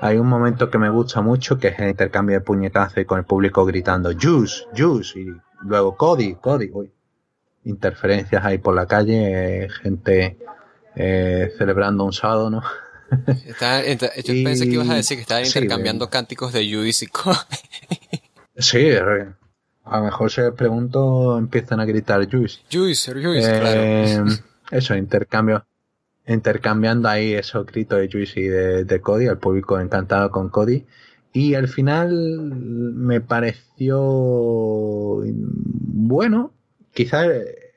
Hay 0.00 0.18
un 0.18 0.26
momento 0.26 0.70
que 0.70 0.78
me 0.78 0.90
gusta 0.90 1.20
mucho 1.22 1.58
que 1.58 1.68
es 1.68 1.78
el 1.78 1.90
intercambio 1.90 2.36
de 2.36 2.40
puñetazos 2.40 2.98
y 2.98 3.04
con 3.04 3.18
el 3.18 3.24
público 3.24 3.64
gritando 3.64 4.10
Juice, 4.12 4.64
Juice 4.76 5.20
y 5.20 5.26
luego 5.62 5.96
Cody, 5.96 6.34
Cody, 6.34 6.70
uy. 6.72 6.92
Interferencias 7.64 8.44
ahí 8.44 8.58
por 8.58 8.74
la 8.76 8.86
calle, 8.86 9.68
gente 9.82 10.38
eh, 10.94 11.52
celebrando 11.58 12.04
un 12.04 12.12
sábado, 12.12 12.50
¿no? 12.50 12.62
yo 13.10 13.16
pensé 14.44 14.64
que 14.64 14.74
ibas 14.74 14.90
a 14.90 14.94
decir 14.94 15.16
que 15.16 15.22
estaban 15.22 15.44
intercambiando 15.44 16.10
cánticos 16.10 16.52
de 16.52 16.72
Juice 16.72 17.04
y 17.04 17.08
Cody. 17.08 17.36
sí, 18.56 18.90
a 18.92 19.98
lo 19.98 20.04
mejor 20.04 20.30
se 20.30 20.52
pregunto 20.52 21.38
empiezan 21.38 21.80
a 21.80 21.84
gritar 21.84 22.28
Juice. 22.30 22.60
Juice, 22.70 23.12
Juice, 23.12 23.60
claro. 23.60 23.80
Eh, 23.80 24.24
eso, 24.70 24.96
intercambio 24.96 25.64
intercambiando 26.26 27.08
ahí 27.08 27.34
esos 27.34 27.66
gritos 27.66 28.00
de 28.00 28.08
Juice 28.10 28.40
y 28.40 28.48
de, 28.48 29.00
Cody, 29.00 29.28
al 29.28 29.38
público 29.38 29.78
encantado 29.78 30.30
con 30.30 30.48
Cody. 30.48 30.84
Y 31.32 31.54
al 31.54 31.68
final 31.68 32.12
me 32.12 33.20
pareció 33.20 34.00
bueno, 35.22 36.52
quizás 36.92 37.28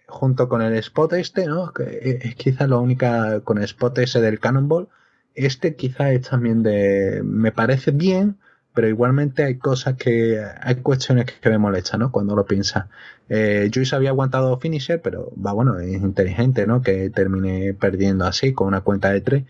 junto 0.08 0.50
con 0.50 0.62
el 0.62 0.74
spot 0.76 1.14
este, 1.14 1.46
¿no? 1.46 1.74
Que 1.74 2.20
es 2.24 2.36
quizás 2.36 2.70
la 2.70 2.78
única 2.78 3.42
con 3.42 3.58
el 3.58 3.66
spot 3.66 4.00
ese 4.00 4.22
del 4.22 4.40
Cannonball. 4.40 4.88
Este 5.36 5.76
quizás 5.76 6.12
es 6.12 6.30
también 6.30 6.64
de, 6.64 7.22
me 7.24 7.52
parece 7.52 7.92
bien, 7.92 8.38
pero 8.80 8.88
igualmente 8.88 9.44
hay 9.44 9.58
cosas 9.58 9.98
que, 9.98 10.42
hay 10.62 10.76
cuestiones 10.76 11.26
que 11.26 11.50
me 11.50 11.58
molestan, 11.58 12.00
¿no? 12.00 12.14
Cuando 12.14 12.34
lo 12.34 12.46
piensa. 12.46 12.88
Eh, 13.28 13.70
Juice 13.74 13.94
había 13.94 14.12
aguantado 14.12 14.58
finisher, 14.58 15.02
pero 15.02 15.34
va 15.36 15.52
bueno, 15.52 15.78
es 15.82 16.02
inteligente, 16.02 16.66
¿no? 16.66 16.82
Que 16.82 17.10
termine 17.10 17.74
perdiendo 17.74 18.24
así, 18.24 18.54
con 18.54 18.70
una 18.70 18.80
cuenta 18.80 19.10
de 19.10 19.20
tres. 19.20 19.44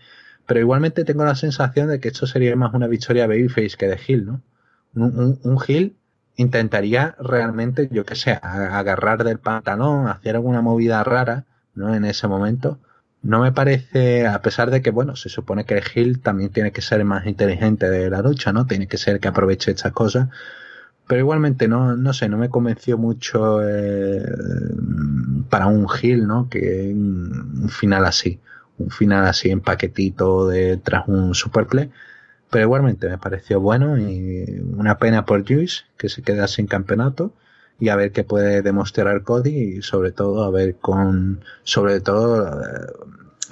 Pero 0.46 0.58
igualmente 0.58 1.04
tengo 1.04 1.24
la 1.24 1.36
sensación 1.36 1.86
de 1.90 2.00
que 2.00 2.08
esto 2.08 2.26
sería 2.26 2.56
más 2.56 2.74
una 2.74 2.88
victoria 2.88 3.28
babyface 3.28 3.76
que 3.78 3.86
de 3.86 4.00
Hill, 4.04 4.26
¿no? 4.26 4.42
Un, 4.96 5.38
un, 5.44 5.58
Hill 5.64 5.96
intentaría 6.34 7.14
realmente, 7.20 7.88
yo 7.92 8.04
qué 8.04 8.16
sé, 8.16 8.32
agarrar 8.32 9.22
del 9.22 9.38
pantalón, 9.38 10.08
hacer 10.08 10.34
alguna 10.34 10.60
movida 10.60 11.04
rara, 11.04 11.44
¿no? 11.76 11.94
En 11.94 12.04
ese 12.04 12.26
momento 12.26 12.80
no 13.22 13.40
me 13.40 13.52
parece, 13.52 14.26
a 14.26 14.40
pesar 14.40 14.70
de 14.70 14.80
que, 14.82 14.90
bueno, 14.90 15.14
se 15.16 15.28
supone 15.28 15.64
que 15.64 15.74
el 15.74 15.84
Hill 15.94 16.20
también 16.20 16.50
tiene 16.50 16.72
que 16.72 16.80
ser 16.80 17.04
más 17.04 17.26
inteligente 17.26 17.90
de 17.90 18.08
la 18.10 18.22
lucha, 18.22 18.52
¿no? 18.52 18.66
Tiene 18.66 18.86
que 18.88 18.96
ser 18.96 19.20
que 19.20 19.28
aproveche 19.28 19.70
estas 19.72 19.92
cosas. 19.92 20.28
Pero 21.06 21.20
igualmente, 21.20 21.68
no, 21.68 21.96
no 21.96 22.12
sé, 22.14 22.28
no 22.28 22.38
me 22.38 22.48
convenció 22.48 22.96
mucho 22.96 23.60
eh, 23.68 24.24
para 25.50 25.66
un 25.66 25.86
Hill, 26.00 26.26
¿no? 26.26 26.48
Que 26.48 26.92
un 26.94 27.68
final 27.68 28.04
así. 28.06 28.40
Un 28.78 28.90
final 28.90 29.26
así 29.26 29.50
en 29.50 29.60
paquetito 29.60 30.48
de, 30.48 30.78
tras 30.78 31.08
un 31.08 31.34
superplay. 31.34 31.90
Pero 32.50 32.64
igualmente 32.64 33.08
me 33.08 33.18
pareció 33.18 33.60
bueno 33.60 33.98
y 33.98 34.62
una 34.76 34.98
pena 34.98 35.24
por 35.26 35.46
Juice 35.46 35.82
que 35.98 36.08
se 36.08 36.22
queda 36.22 36.48
sin 36.48 36.66
campeonato 36.66 37.32
y 37.80 37.88
a 37.88 37.96
ver 37.96 38.12
qué 38.12 38.22
puede 38.22 38.62
demostrar 38.62 39.22
Cody 39.22 39.78
y 39.78 39.82
sobre 39.82 40.12
todo 40.12 40.44
a 40.44 40.50
ver 40.50 40.76
con 40.76 41.42
sobre 41.64 42.00
todo 42.00 42.46
eh, 42.46 42.86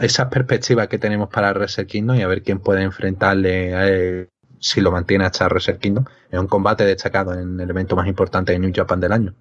esas 0.01 0.29
perspectivas 0.29 0.89
que 0.89 0.99
tenemos 0.99 1.29
para 1.31 1.53
Wrestle 1.53 1.87
Kingdom 1.87 2.16
y 2.16 2.22
a 2.22 2.29
ver 2.29 2.43
quién 2.43 2.61
puede 2.61 2.83
enfrentarle 2.83 4.29
si 4.61 4.81
lo 4.81 4.93
mantiene 4.93 5.24
hasta 5.24 5.49
Wrestle 5.49 5.79
Kingdom 5.79 6.05
en 6.31 6.39
un 6.39 6.47
combate 6.47 6.85
destacado 6.85 7.33
en 7.33 7.59
el 7.59 7.70
evento 7.70 7.97
más 7.97 8.07
importante 8.07 8.53
de 8.53 8.59
New 8.59 8.72
Japan 8.74 9.01
del 9.01 9.12
año. 9.12 9.35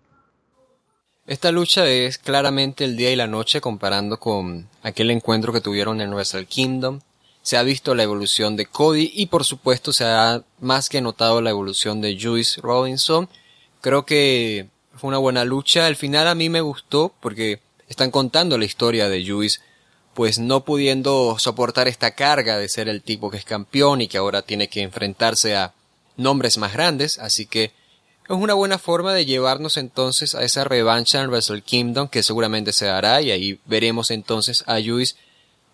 Esta 1.28 1.52
lucha 1.52 1.86
es 1.86 2.18
claramente 2.18 2.86
el 2.86 2.96
día 2.96 3.12
y 3.12 3.18
la 3.18 3.28
noche 3.28 3.60
comparando 3.60 4.18
con 4.18 4.70
aquel 4.82 5.12
encuentro 5.12 5.52
que 5.52 5.60
tuvieron 5.60 6.00
en 6.00 6.14
Wrestle 6.14 6.46
Kingdom. 6.46 7.02
Se 7.42 7.58
ha 7.58 7.64
visto 7.64 7.96
la 7.96 8.04
evolución 8.04 8.56
de 8.56 8.66
Cody 8.66 9.12
y 9.14 9.26
por 9.26 9.44
supuesto 9.44 9.92
se 9.92 10.06
ha 10.06 10.44
más 10.62 10.88
que 10.88 11.02
notado 11.02 11.42
la 11.42 11.50
evolución 11.50 12.00
de 12.00 12.18
Juice 12.20 12.62
Robinson. 12.62 13.28
Creo 13.82 14.06
que 14.06 14.70
fue 14.98 15.10
una 15.10 15.18
buena 15.18 15.46
lucha. 15.46 15.86
Al 15.86 15.96
final 15.96 16.28
a 16.28 16.36
mí 16.36 16.50
me 16.50 16.62
gustó 16.62 17.14
porque 17.20 17.60
están 17.88 18.12
contando 18.12 18.58
la 18.58 18.66
historia 18.66 19.10
de 19.10 19.26
Juice, 19.26 19.60
pues 20.14 20.40
no 20.40 20.66
pudiendo 20.66 21.38
soportar 21.40 21.88
esta 21.88 22.12
carga 22.12 22.58
de 22.58 22.70
ser 22.70 22.90
el 22.90 23.02
tipo 23.02 23.30
que 23.30 23.38
es 23.38 23.46
campeón 23.46 24.02
y 24.02 24.08
que 24.08 24.18
ahora 24.18 24.42
tiene 24.42 24.68
que 24.68 24.82
enfrentarse 24.82 25.56
a 25.56 25.74
nombres 26.18 26.58
más 26.58 26.74
grandes, 26.74 27.20
así 27.20 27.46
que 27.46 27.66
es 27.66 28.36
una 28.36 28.56
buena 28.56 28.78
forma 28.78 29.14
de 29.14 29.26
llevarnos 29.26 29.78
entonces 29.78 30.36
a 30.36 30.44
esa 30.44 30.64
revancha 30.66 31.22
en 31.22 31.30
Wrestle 31.30 31.62
Kingdom 31.62 32.10
que 32.10 32.24
seguramente 32.24 32.74
se 32.74 32.88
dará 32.88 33.22
y 33.22 33.32
ahí 33.32 33.60
veremos 33.66 34.12
entonces 34.12 34.64
a 34.68 34.82
Juice 34.82 35.16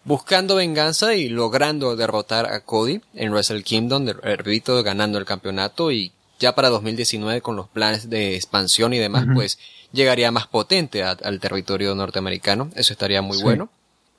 buscando 0.03 0.55
venganza 0.55 1.15
y 1.15 1.29
logrando 1.29 1.95
derrotar 1.95 2.45
a 2.45 2.59
Cody 2.59 3.01
en 3.15 3.31
Wrestle 3.31 3.63
Kingdom, 3.63 4.05
repito, 4.21 4.83
ganando 4.83 5.17
el 5.17 5.25
campeonato 5.25 5.91
y 5.91 6.11
ya 6.43 6.53
para 6.55 6.69
2019 6.69 7.39
con 7.39 7.55
los 7.55 7.69
planes 7.69 8.09
de 8.09 8.35
expansión 8.35 8.93
y 8.93 8.99
demás, 8.99 9.25
pues 9.33 9.57
llegaría 9.93 10.29
más 10.29 10.45
potente 10.45 11.01
al 11.01 11.39
territorio 11.39 11.95
norteamericano. 11.95 12.69
Eso 12.75 12.91
estaría 12.91 13.21
muy 13.21 13.41
bueno. 13.41 13.69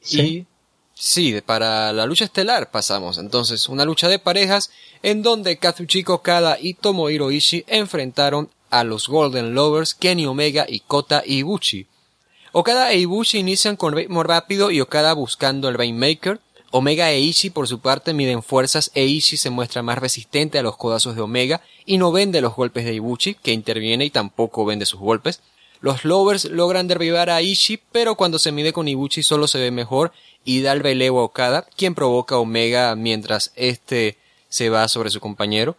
Sí. 0.00 0.20
Y 0.20 0.46
sí, 0.94 1.40
para 1.44 1.92
la 1.92 2.06
lucha 2.06 2.24
estelar 2.24 2.70
pasamos. 2.70 3.18
Entonces, 3.18 3.68
una 3.68 3.84
lucha 3.84 4.08
de 4.08 4.18
parejas 4.18 4.70
en 5.02 5.22
donde 5.22 5.58
Kazuchika 5.58 6.14
Okada 6.14 6.56
y 6.58 6.72
Tomohiro 6.72 7.30
Ishii 7.30 7.66
enfrentaron 7.68 8.48
a 8.70 8.84
los 8.84 9.06
Golden 9.06 9.54
Lovers, 9.54 9.94
Kenny 9.94 10.24
Omega 10.24 10.64
y 10.66 10.80
Kota 10.80 11.22
Ibushi. 11.26 11.86
Okada 12.52 12.90
e 12.92 13.00
Ibushi 13.00 13.38
inician 13.38 13.76
con 13.76 13.94
ritmo 13.94 14.22
rápido 14.22 14.70
y 14.70 14.80
Okada 14.80 15.12
buscando 15.12 15.68
el 15.68 15.74
Rainmaker, 15.74 16.40
Omega 16.76 17.12
e 17.12 17.20
Ishii 17.20 17.50
por 17.50 17.68
su 17.68 17.78
parte 17.78 18.12
miden 18.14 18.42
fuerzas 18.42 18.90
e 18.94 19.04
Ishii 19.04 19.38
se 19.38 19.50
muestra 19.50 19.84
más 19.84 19.96
resistente 19.96 20.58
a 20.58 20.62
los 20.64 20.76
codazos 20.76 21.14
de 21.14 21.22
Omega 21.22 21.60
y 21.86 21.98
no 21.98 22.10
vende 22.10 22.40
los 22.40 22.56
golpes 22.56 22.84
de 22.84 22.94
Ibushi, 22.94 23.34
que 23.34 23.52
interviene 23.52 24.06
y 24.06 24.10
tampoco 24.10 24.64
vende 24.64 24.84
sus 24.84 24.98
golpes. 24.98 25.40
Los 25.80 26.04
Lovers 26.04 26.46
logran 26.46 26.88
derribar 26.88 27.30
a 27.30 27.40
Ishii, 27.42 27.80
pero 27.92 28.16
cuando 28.16 28.40
se 28.40 28.50
mide 28.50 28.72
con 28.72 28.88
Ibushi 28.88 29.22
solo 29.22 29.46
se 29.46 29.60
ve 29.60 29.70
mejor 29.70 30.10
y 30.44 30.62
da 30.62 30.72
el 30.72 30.80
relevo 30.80 31.20
a 31.20 31.24
Okada, 31.26 31.64
quien 31.76 31.94
provoca 31.94 32.34
a 32.34 32.38
Omega 32.38 32.96
mientras 32.96 33.52
este 33.54 34.18
se 34.48 34.68
va 34.68 34.88
sobre 34.88 35.10
su 35.10 35.20
compañero. 35.20 35.76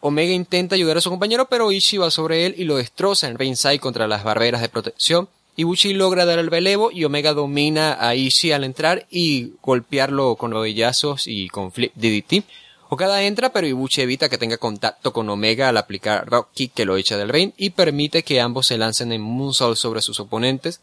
Omega 0.00 0.32
intenta 0.32 0.74
ayudar 0.74 0.96
a 0.96 1.02
su 1.02 1.10
compañero, 1.10 1.46
pero 1.48 1.70
Ishii 1.70 2.00
va 2.00 2.10
sobre 2.10 2.46
él 2.46 2.56
y 2.58 2.64
lo 2.64 2.78
destroza 2.78 3.28
en 3.28 3.38
ringside 3.38 3.78
contra 3.78 4.08
las 4.08 4.24
barreras 4.24 4.60
de 4.60 4.68
protección. 4.68 5.28
Ibushi 5.54 5.92
logra 5.92 6.24
dar 6.24 6.38
el 6.38 6.50
relevo 6.50 6.90
y 6.90 7.04
Omega 7.04 7.34
domina 7.34 7.98
a 8.00 8.14
Ishii 8.14 8.52
al 8.52 8.64
entrar 8.64 9.06
y 9.10 9.52
golpearlo 9.62 10.36
con 10.36 10.52
rodillazos 10.52 11.26
y 11.26 11.48
con 11.48 11.72
flip 11.72 11.92
DDT. 11.94 12.44
Okada 12.88 13.22
entra, 13.22 13.52
pero 13.52 13.66
Ibushi 13.66 14.02
evita 14.02 14.28
que 14.28 14.38
tenga 14.38 14.56
contacto 14.56 15.12
con 15.12 15.28
Omega 15.28 15.68
al 15.68 15.76
aplicar 15.76 16.26
Rock 16.26 16.48
Kick 16.54 16.74
que 16.74 16.84
lo 16.86 16.96
echa 16.96 17.18
del 17.18 17.28
ring 17.28 17.52
y 17.56 17.70
permite 17.70 18.22
que 18.22 18.40
ambos 18.40 18.66
se 18.66 18.78
lancen 18.78 19.12
en 19.12 19.20
Moonsault 19.20 19.76
sobre 19.76 20.00
sus 20.00 20.20
oponentes. 20.20 20.80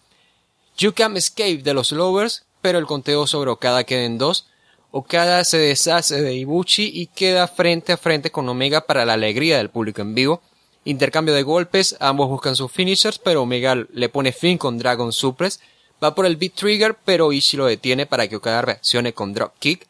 Yukam 0.77 1.17
escape 1.17 1.57
de 1.57 1.73
los 1.73 1.91
Lovers, 1.91 2.45
pero 2.61 2.77
el 2.77 2.85
conteo 2.85 3.25
sobre 3.27 3.49
Okada 3.49 3.83
queda 3.83 4.03
en 4.03 4.17
dos. 4.17 4.47
Okada 4.91 5.43
se 5.45 5.57
deshace 5.57 6.21
de 6.21 6.35
Ibushi 6.35 6.91
y 6.93 7.07
queda 7.07 7.47
frente 7.47 7.91
a 7.91 7.97
frente 7.97 8.31
con 8.31 8.47
Omega 8.49 8.81
para 8.81 9.05
la 9.05 9.13
alegría 9.13 9.57
del 9.57 9.69
público 9.69 10.01
en 10.01 10.15
vivo. 10.15 10.41
Intercambio 10.89 11.35
de 11.35 11.43
golpes, 11.43 11.95
ambos 11.99 12.29
buscan 12.29 12.55
sus 12.55 12.71
finishers, 12.71 13.19
pero 13.19 13.43
Omega 13.43 13.75
le 13.93 14.09
pone 14.09 14.31
fin 14.31 14.57
con 14.57 14.79
Dragon 14.79 15.13
Suppress. 15.13 15.59
Va 16.03 16.15
por 16.15 16.25
el 16.25 16.35
Beat 16.35 16.53
Trigger, 16.55 16.97
pero 17.05 17.31
Ishii 17.31 17.57
lo 17.59 17.67
detiene 17.67 18.07
para 18.07 18.27
que 18.27 18.37
Okada 18.37 18.63
reaccione 18.63 19.13
con 19.13 19.31
Drop 19.35 19.53
Kick. 19.59 19.85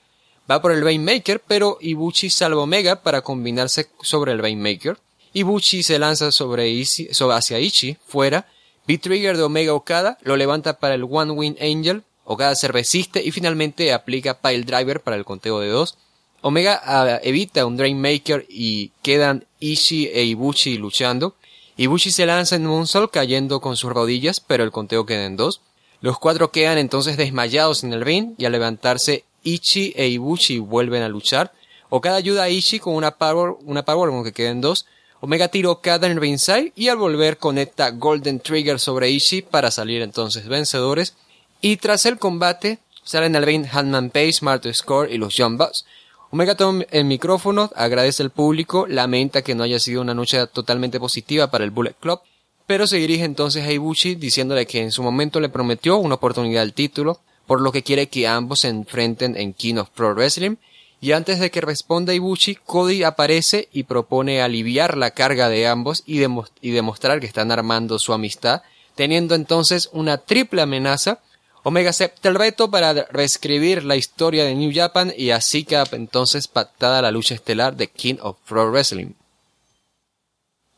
Va 0.51 0.61
por 0.61 0.73
el 0.73 0.83
Rainmaker, 0.83 1.41
pero 1.47 1.77
Ibuchi 1.79 2.29
salva 2.29 2.63
Omega 2.63 3.01
para 3.01 3.21
combinarse 3.21 3.87
sobre 4.01 4.33
el 4.33 4.39
Rainmaker. 4.39 4.97
Ibuchi 5.31 5.83
se 5.83 5.99
lanza 5.99 6.33
sobre, 6.33 6.67
Ichi, 6.67 7.07
hacia 7.31 7.59
Ichi, 7.61 7.95
fuera. 8.05 8.47
B-Trigger 8.85 9.37
de 9.37 9.43
Omega 9.43 9.73
Okada 9.73 10.17
lo 10.23 10.35
levanta 10.35 10.79
para 10.79 10.95
el 10.95 11.05
One 11.09 11.31
Wing 11.31 11.55
Angel. 11.61 12.03
Okada 12.25 12.55
se 12.55 12.67
resiste 12.67 13.23
y 13.23 13.31
finalmente 13.31 13.93
aplica 13.93 14.41
Pile 14.41 14.63
Driver 14.63 14.99
para 14.99 15.15
el 15.15 15.23
conteo 15.23 15.61
de 15.61 15.69
dos. 15.69 15.97
Omega 16.41 16.81
ah, 16.83 17.19
evita 17.21 17.65
un 17.65 17.75
Drainmaker 17.75 18.45
y 18.47 18.91
quedan 19.01 19.45
Ishi 19.59 20.07
e 20.07 20.23
Ibuchi 20.23 20.77
luchando. 20.77 21.35
Ibuchi 21.75 22.11
se 22.11 22.25
lanza 22.25 22.55
en 22.55 22.65
Moonsault 22.65 23.11
cayendo 23.11 23.61
con 23.61 23.77
sus 23.77 23.91
rodillas, 23.91 24.39
pero 24.39 24.63
el 24.63 24.71
conteo 24.71 25.05
queda 25.05 25.25
en 25.25 25.35
dos. 25.35 25.61
Los 26.01 26.17
cuatro 26.17 26.51
quedan 26.51 26.77
entonces 26.77 27.17
desmayados 27.17 27.83
en 27.83 27.93
el 27.93 28.01
ring 28.01 28.33
y 28.37 28.45
al 28.45 28.53
levantarse 28.53 29.25
Ichi 29.43 29.93
e 29.95 30.07
Ibuchi 30.07 30.59
vuelven 30.59 31.03
a 31.03 31.09
luchar. 31.09 31.51
Okada 31.89 32.17
ayuda 32.17 32.43
a 32.43 32.49
Ichi 32.49 32.79
con 32.79 32.95
una 32.95 33.11
power, 33.11 33.55
una 33.65 33.83
power 33.83 34.23
que 34.23 34.33
queda 34.33 34.49
en 34.51 34.61
dos. 34.61 34.85
Omega 35.21 35.49
tira 35.49 35.69
Okada 35.69 36.07
en 36.07 36.13
el 36.13 36.21
ringside 36.21 36.71
y 36.75 36.87
al 36.87 36.97
volver 36.97 37.37
conecta 37.37 37.91
Golden 37.91 38.39
Trigger 38.39 38.79
sobre 38.79 39.09
Ichi 39.09 39.41
para 39.41 39.71
salir 39.71 40.01
entonces 40.01 40.47
vencedores. 40.47 41.15
Y 41.61 41.77
tras 41.77 42.05
el 42.05 42.17
combate 42.17 42.79
salen 43.03 43.35
al 43.35 43.45
ring 43.45 43.65
Hanman 43.69 44.11
Page, 44.11 44.37
Marty 44.41 44.73
Score 44.73 45.11
y 45.11 45.17
los 45.17 45.35
Young 45.35 45.57
Bucks. 45.57 45.85
Omega 46.31 46.55
toma 46.55 46.85
el 46.91 47.05
micrófono, 47.05 47.71
agradece 47.75 48.21
al 48.21 48.29
público, 48.29 48.85
lamenta 48.87 49.41
que 49.41 49.55
no 49.55 49.63
haya 49.63 49.79
sido 49.79 50.01
una 50.01 50.13
noche 50.13 50.45
totalmente 50.47 50.99
positiva 50.99 51.49
para 51.49 51.63
el 51.63 51.71
Bullet 51.71 51.95
Club, 51.99 52.19
pero 52.67 52.85
se 52.85 52.97
dirige 52.97 53.23
entonces 53.23 53.65
a 53.65 53.71
Ibuchi 53.71 54.13
diciéndole 54.13 54.67
que 54.67 54.79
en 54.79 54.91
su 54.91 55.01
momento 55.01 55.39
le 55.39 55.49
prometió 55.49 55.97
una 55.97 56.15
oportunidad 56.15 56.61
al 56.61 56.73
título, 56.73 57.19
por 57.47 57.61
lo 57.61 57.71
que 57.71 57.81
quiere 57.81 58.09
que 58.09 58.27
ambos 58.27 58.59
se 58.59 58.67
enfrenten 58.67 59.35
en 59.35 59.53
King 59.53 59.77
of 59.77 59.89
Pro 59.89 60.13
Wrestling, 60.13 60.57
y 61.01 61.13
antes 61.13 61.39
de 61.39 61.49
que 61.49 61.61
responda 61.61 62.13
Ibuchi, 62.13 62.55
Cody 62.55 63.01
aparece 63.01 63.67
y 63.71 63.83
propone 63.83 64.43
aliviar 64.43 64.97
la 64.97 65.11
carga 65.11 65.49
de 65.49 65.65
ambos 65.65 66.03
y 66.05 66.19
demostrar 66.19 67.21
que 67.21 67.25
están 67.25 67.51
armando 67.51 67.97
su 67.97 68.13
amistad, 68.13 68.61
teniendo 68.93 69.33
entonces 69.33 69.89
una 69.93 70.19
triple 70.19 70.61
amenaza 70.61 71.21
Omega 71.63 71.89
acepta 71.89 72.29
el 72.29 72.35
reto 72.35 72.71
para 72.71 72.93
reescribir 73.11 73.83
la 73.83 73.97
historia 73.97 74.45
de 74.45 74.55
New 74.55 74.71
Japan 74.73 75.11
y 75.15 75.31
así 75.31 75.65
queda 75.65 75.83
entonces 75.91 76.47
pactada 76.47 77.01
la 77.01 77.11
lucha 77.11 77.35
estelar 77.35 77.75
de 77.75 77.87
King 77.87 78.15
of 78.21 78.37
Pro 78.47 78.71
Wrestling. 78.71 79.13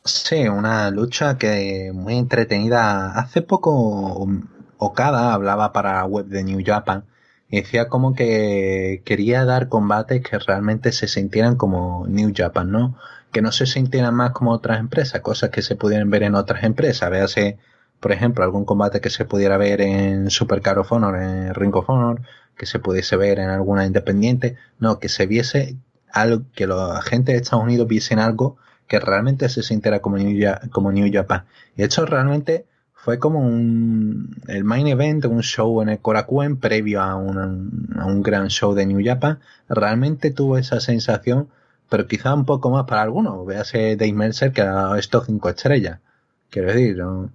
Sí, 0.04 0.48
una 0.48 0.90
lucha 0.90 1.38
que 1.38 1.92
muy 1.94 2.16
entretenida. 2.16 3.12
Hace 3.12 3.42
poco 3.42 4.26
Okada 4.78 5.32
hablaba 5.32 5.72
para 5.72 6.04
web 6.04 6.26
de 6.26 6.42
New 6.42 6.60
Japan 6.66 7.04
y 7.48 7.60
decía 7.60 7.88
como 7.88 8.14
que 8.16 9.02
quería 9.04 9.44
dar 9.44 9.68
combates 9.68 10.22
que 10.22 10.38
realmente 10.40 10.90
se 10.90 11.06
sintieran 11.06 11.54
como 11.54 12.04
New 12.08 12.32
Japan, 12.34 12.72
¿no? 12.72 12.96
Que 13.30 13.42
no 13.42 13.52
se 13.52 13.66
sintieran 13.66 14.14
más 14.16 14.32
como 14.32 14.50
otras 14.50 14.80
empresas, 14.80 15.20
cosas 15.20 15.50
que 15.50 15.62
se 15.62 15.76
pudieran 15.76 16.10
ver 16.10 16.24
en 16.24 16.34
otras 16.34 16.64
empresas. 16.64 17.08
Véase 17.08 17.58
por 18.02 18.10
ejemplo, 18.10 18.42
algún 18.42 18.64
combate 18.64 19.00
que 19.00 19.10
se 19.10 19.24
pudiera 19.24 19.56
ver 19.56 19.80
en 19.80 20.28
Super 20.28 20.60
Car 20.60 20.80
of 20.80 20.90
Honor, 20.90 21.22
en 21.22 21.54
Ring 21.54 21.74
of 21.76 21.88
Honor, 21.88 22.20
que 22.56 22.66
se 22.66 22.80
pudiese 22.80 23.16
ver 23.16 23.38
en 23.38 23.48
alguna 23.48 23.86
independiente, 23.86 24.56
no, 24.80 24.98
que 24.98 25.08
se 25.08 25.26
viese 25.26 25.76
algo, 26.10 26.42
que 26.52 26.66
la 26.66 27.00
gente 27.00 27.30
de 27.30 27.38
Estados 27.38 27.62
Unidos 27.62 27.86
viesen 27.86 28.18
algo 28.18 28.56
que 28.88 28.98
realmente 28.98 29.48
se 29.48 29.62
sintiera 29.62 30.00
como 30.00 30.18
New, 30.18 30.36
como 30.72 30.90
New 30.90 31.08
Japan. 31.12 31.44
Y 31.76 31.84
esto 31.84 32.04
realmente 32.04 32.66
fue 32.92 33.20
como 33.20 33.38
un, 33.38 34.34
el 34.48 34.64
main 34.64 34.88
event, 34.88 35.24
un 35.26 35.42
show 35.42 35.80
en 35.80 35.90
el 35.90 36.00
Korakuen 36.00 36.56
previo 36.56 37.00
a 37.02 37.14
un, 37.14 37.94
a 37.96 38.04
un 38.04 38.20
gran 38.24 38.48
show 38.48 38.74
de 38.74 38.84
New 38.84 39.00
Japan. 39.04 39.38
Realmente 39.68 40.32
tuvo 40.32 40.58
esa 40.58 40.80
sensación, 40.80 41.50
pero 41.88 42.08
quizá 42.08 42.34
un 42.34 42.46
poco 42.46 42.68
más 42.68 42.84
para 42.84 43.02
algunos. 43.02 43.46
Véase 43.46 43.94
Dave 43.94 44.12
Mercer 44.12 44.52
que 44.52 44.62
ha 44.62 44.98
estos 44.98 45.26
cinco 45.26 45.50
estrellas. 45.50 46.00
Quiero 46.50 46.72
decir, 46.72 46.96
¿no? 46.96 47.30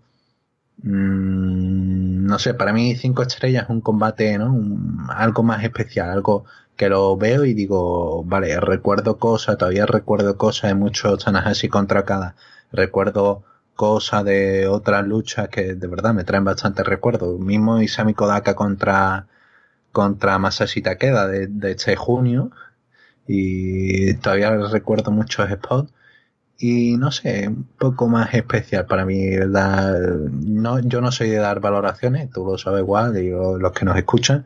Mm, 0.84 2.26
no 2.28 2.40
sé, 2.40 2.54
para 2.54 2.72
mí 2.74 2.96
cinco 2.96 3.24
estrellas 3.24 3.64
es 3.64 3.70
un 3.70 3.82
combate, 3.82 4.38
¿no? 4.38 4.56
algo 5.10 5.44
más 5.44 5.64
especial, 5.64 6.10
algo 6.10 6.46
que 6.76 6.90
lo 6.90 7.18
veo 7.18 7.46
y 7.46 7.54
digo, 7.54 8.24
vale, 8.24 8.60
recuerdo 8.60 9.18
cosas, 9.18 9.58
todavía 9.58 9.86
recuerdo 9.86 10.38
cosas 10.38 10.70
de 10.70 10.76
muchos 10.76 11.24
Tanahashi 11.24 11.70
contra 11.70 12.06
cada, 12.06 12.36
recuerdo 12.72 13.44
cosas 13.76 14.26
de 14.26 14.68
otras 14.68 15.08
luchas 15.08 15.50
que 15.50 15.76
de 15.76 15.88
verdad 15.88 16.14
me 16.14 16.24
traen 16.24 16.44
bastante 16.46 16.84
recuerdo. 16.84 17.38
Mismo 17.40 17.82
Isami 17.82 18.14
Kodaka 18.14 18.56
contra, 18.56 19.28
contra 19.92 20.40
Masashi 20.40 20.82
Takeda 20.82 21.28
de, 21.28 21.48
de 21.48 21.72
este 21.72 21.96
junio 21.96 22.52
y 23.28 24.16
todavía 24.16 24.52
recuerdo 24.58 25.12
muchos 25.12 25.50
spots 25.50 25.92
y 26.60 26.98
no 26.98 27.12
sé, 27.12 27.48
un 27.48 27.68
poco 27.78 28.08
más 28.08 28.34
especial 28.34 28.86
para 28.86 29.06
mí. 29.06 29.30
No, 29.38 30.80
yo 30.80 31.02
no 31.02 31.12
soy 31.12 31.30
de 31.30 31.38
dar 31.38 31.60
valoraciones, 31.60 32.32
tú 32.32 32.46
lo 32.46 32.58
sabes 32.58 32.82
igual, 32.82 33.14
digo, 33.14 33.58
los 33.58 33.72
que 33.74 33.86
nos 33.86 33.98
escuchan, 33.98 34.46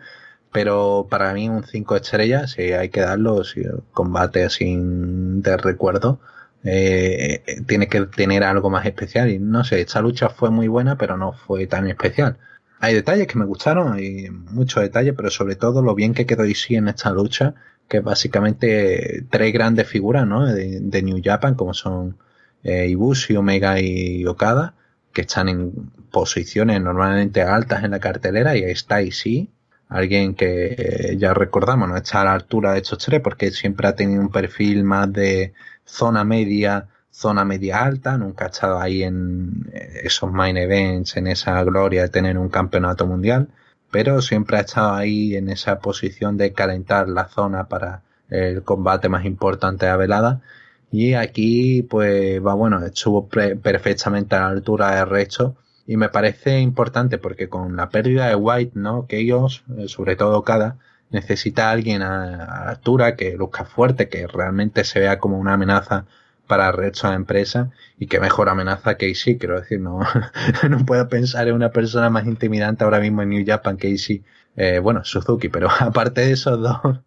pero 0.51 1.07
para 1.09 1.34
mí 1.34 1.49
un 1.49 1.64
5 1.64 1.95
estrellas, 1.95 2.51
si 2.51 2.74
hay 2.74 2.89
que 2.89 3.01
darlo, 3.01 3.43
si 3.43 3.64
combate 3.93 4.49
sin 4.49 5.41
de 5.41 5.57
recuerdo, 5.57 6.20
eh, 6.64 7.43
tiene 7.68 7.88
que 7.88 8.01
tener 8.07 8.43
algo 8.43 8.70
más 8.70 8.86
especial. 8.86 9.30
Y 9.30 9.39
no 9.39 9.64
sé, 9.64 9.82
esta 9.82 10.01
lucha 10.01 10.30
fue 10.30 10.51
muy 10.51 10.68
buena, 10.68 10.97
pero 10.97 11.18
no 11.18 11.34
fue 11.34 11.68
tan 11.68 11.88
especial. 11.88 12.38
Hay 12.80 12.93
detalles 12.95 13.28
que 13.28 13.38
me 13.39 13.45
gustaron, 13.45 13.93
hay 13.93 14.30
muchos 14.30 14.82
detalles, 14.84 15.14
pero 15.16 15.30
sobre 15.30 15.55
todo 15.55 15.82
lo 15.82 15.95
bien 15.95 16.14
que 16.14 16.26
quedó 16.26 16.45
Ishii 16.45 16.78
en 16.78 16.88
esta 16.88 17.12
lucha 17.12 17.55
que 17.92 18.00
básicamente 18.00 19.26
tres 19.30 19.52
grandes 19.52 19.86
figuras 19.86 20.26
¿no? 20.26 20.46
de, 20.46 21.02
New 21.04 21.20
Japan, 21.22 21.56
como 21.56 21.74
son 21.74 22.16
eh, 22.64 22.88
Ibushi, 22.88 23.36
Omega 23.36 23.82
y 23.82 24.26
Okada, 24.26 24.76
que 25.12 25.22
están 25.22 25.50
en 25.50 25.74
posiciones 26.10 26.80
normalmente 26.80 27.42
altas 27.42 27.84
en 27.84 27.92
la 27.92 28.00
cartelera, 28.00 28.56
y 28.56 28.64
ahí 28.64 28.72
está 28.72 29.02
Ishii, 29.02 29.50
alguien 29.89 30.36
que 30.36 30.76
eh, 30.78 31.18
ya 31.18 31.34
recordamos, 31.34 31.89
no 31.89 31.98
está 31.98 32.22
a 32.22 32.26
la 32.26 32.34
altura 32.34 32.72
de 32.72 32.80
estos 32.80 33.00
tres, 33.00 33.20
porque 33.20 33.52
siempre 33.52 33.89
ha 33.89 33.96
tenido 33.96 34.22
un 34.22 34.32
perfil 34.32 34.86
más 34.86 35.12
de 35.12 35.54
zona 35.84 36.24
media, 36.24 36.88
zona 37.10 37.44
media 37.44 37.84
alta, 37.84 38.18
nunca 38.18 38.46
ha 38.46 38.48
estado 38.52 38.80
ahí 38.80 39.04
en 39.04 39.70
eh, 39.74 40.04
esos 40.06 40.32
main 40.32 40.56
events, 40.56 41.18
en 41.18 41.28
esa 41.28 41.62
gloria 41.66 42.04
de 42.04 42.10
tener 42.10 42.38
un 42.38 42.48
campeonato 42.48 43.06
mundial 43.06 43.50
pero 43.92 44.22
siempre 44.22 44.58
ha 44.58 44.62
estado 44.62 44.94
ahí 44.94 45.36
en 45.36 45.50
esa 45.50 45.80
posición 45.80 46.38
de 46.38 46.54
calentar 46.54 47.10
la 47.10 47.28
zona 47.28 47.68
para 47.68 48.04
el 48.30 48.64
combate 48.64 49.10
más 49.10 49.26
importante 49.26 49.86
de 49.86 49.98
velada. 49.98 50.42
Y 50.92 51.14
aquí, 51.14 51.84
pues, 51.84 52.46
va 52.46 52.54
bueno, 52.54 52.84
estuvo 52.86 53.28
perfectamente 53.30 54.36
a 54.36 54.42
la 54.42 54.48
altura 54.48 54.96
del 54.96 55.10
resto. 55.10 55.56
Y 55.88 55.98
me 55.98 56.10
parece 56.10 56.60
importante 56.60 57.18
porque 57.18 57.50
con 57.50 57.76
la 57.76 57.89
pérdida 57.89 58.28
de 58.28 58.36
White, 58.36 58.74
¿no? 58.76 59.08
Que 59.08 59.20
ellos, 59.20 59.64
eh, 59.78 59.88
sobre 59.88 60.16
todo 60.16 60.44
cada, 60.44 60.78
necesita 61.10 61.70
a 61.70 61.72
alguien 61.72 62.02
a, 62.02 62.38
la 62.38 62.70
altura 62.70 63.16
que 63.16 63.36
luzca 63.36 63.66
fuerte, 63.66 64.10
que 64.10 64.28
realmente 64.28 64.84
se 64.84 65.00
vea 65.00 65.20
como 65.20 65.38
una 65.39 65.54
amenaza 65.54 66.06
para 66.52 66.68
el 66.68 66.74
resto 66.74 67.08
de 67.08 67.14
la 67.14 67.16
empresa 67.16 67.72
y 67.97 68.08
que 68.08 68.20
mejor 68.20 68.49
amenaza 68.49 68.97
Casey, 68.97 69.38
quiero 69.38 69.62
decir, 69.62 69.80
no, 69.80 70.02
no 70.70 70.86
puedo 70.86 71.08
pensar 71.08 71.47
en 71.47 71.56
una 71.56 71.72
persona 71.72 72.10
más 72.10 72.26
intimidante 72.26 72.84
ahora 72.84 72.99
mismo 72.99 73.22
en 73.22 73.30
New 73.30 73.45
Japan 73.47 73.78
Casey, 73.78 74.22
eh, 74.58 74.80
bueno, 74.80 75.06
Suzuki, 75.06 75.47
pero 75.47 75.70
aparte 75.80 76.20
de 76.20 76.34
esos 76.34 76.60
dos, 76.62 76.99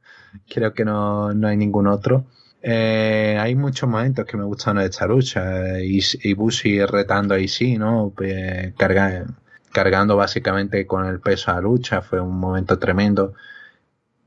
creo 0.49 0.73
que 0.73 0.87
no, 0.87 1.35
no 1.35 1.47
hay 1.47 1.59
ningún 1.59 1.89
otro. 1.89 2.25
Eh, 2.63 3.37
hay 3.39 3.55
muchos 3.55 3.87
momentos 3.87 4.25
que 4.25 4.39
me 4.39 4.45
gustan 4.45 4.79
de 4.79 4.87
esta 4.87 5.07
lucha. 5.07 5.79
Y, 5.79 6.33
Bushi 6.33 6.83
retando 6.87 7.35
a 7.35 7.39
Ishii, 7.39 7.77
¿no? 7.77 8.15
Pues, 8.17 8.73
cargando 9.73 10.17
básicamente 10.17 10.87
con 10.87 11.05
el 11.05 11.21
peso 11.21 11.51
a 11.51 11.57
la 11.57 11.61
lucha. 11.61 12.01
Fue 12.01 12.19
un 12.19 12.39
momento 12.39 12.79
tremendo. 12.79 13.35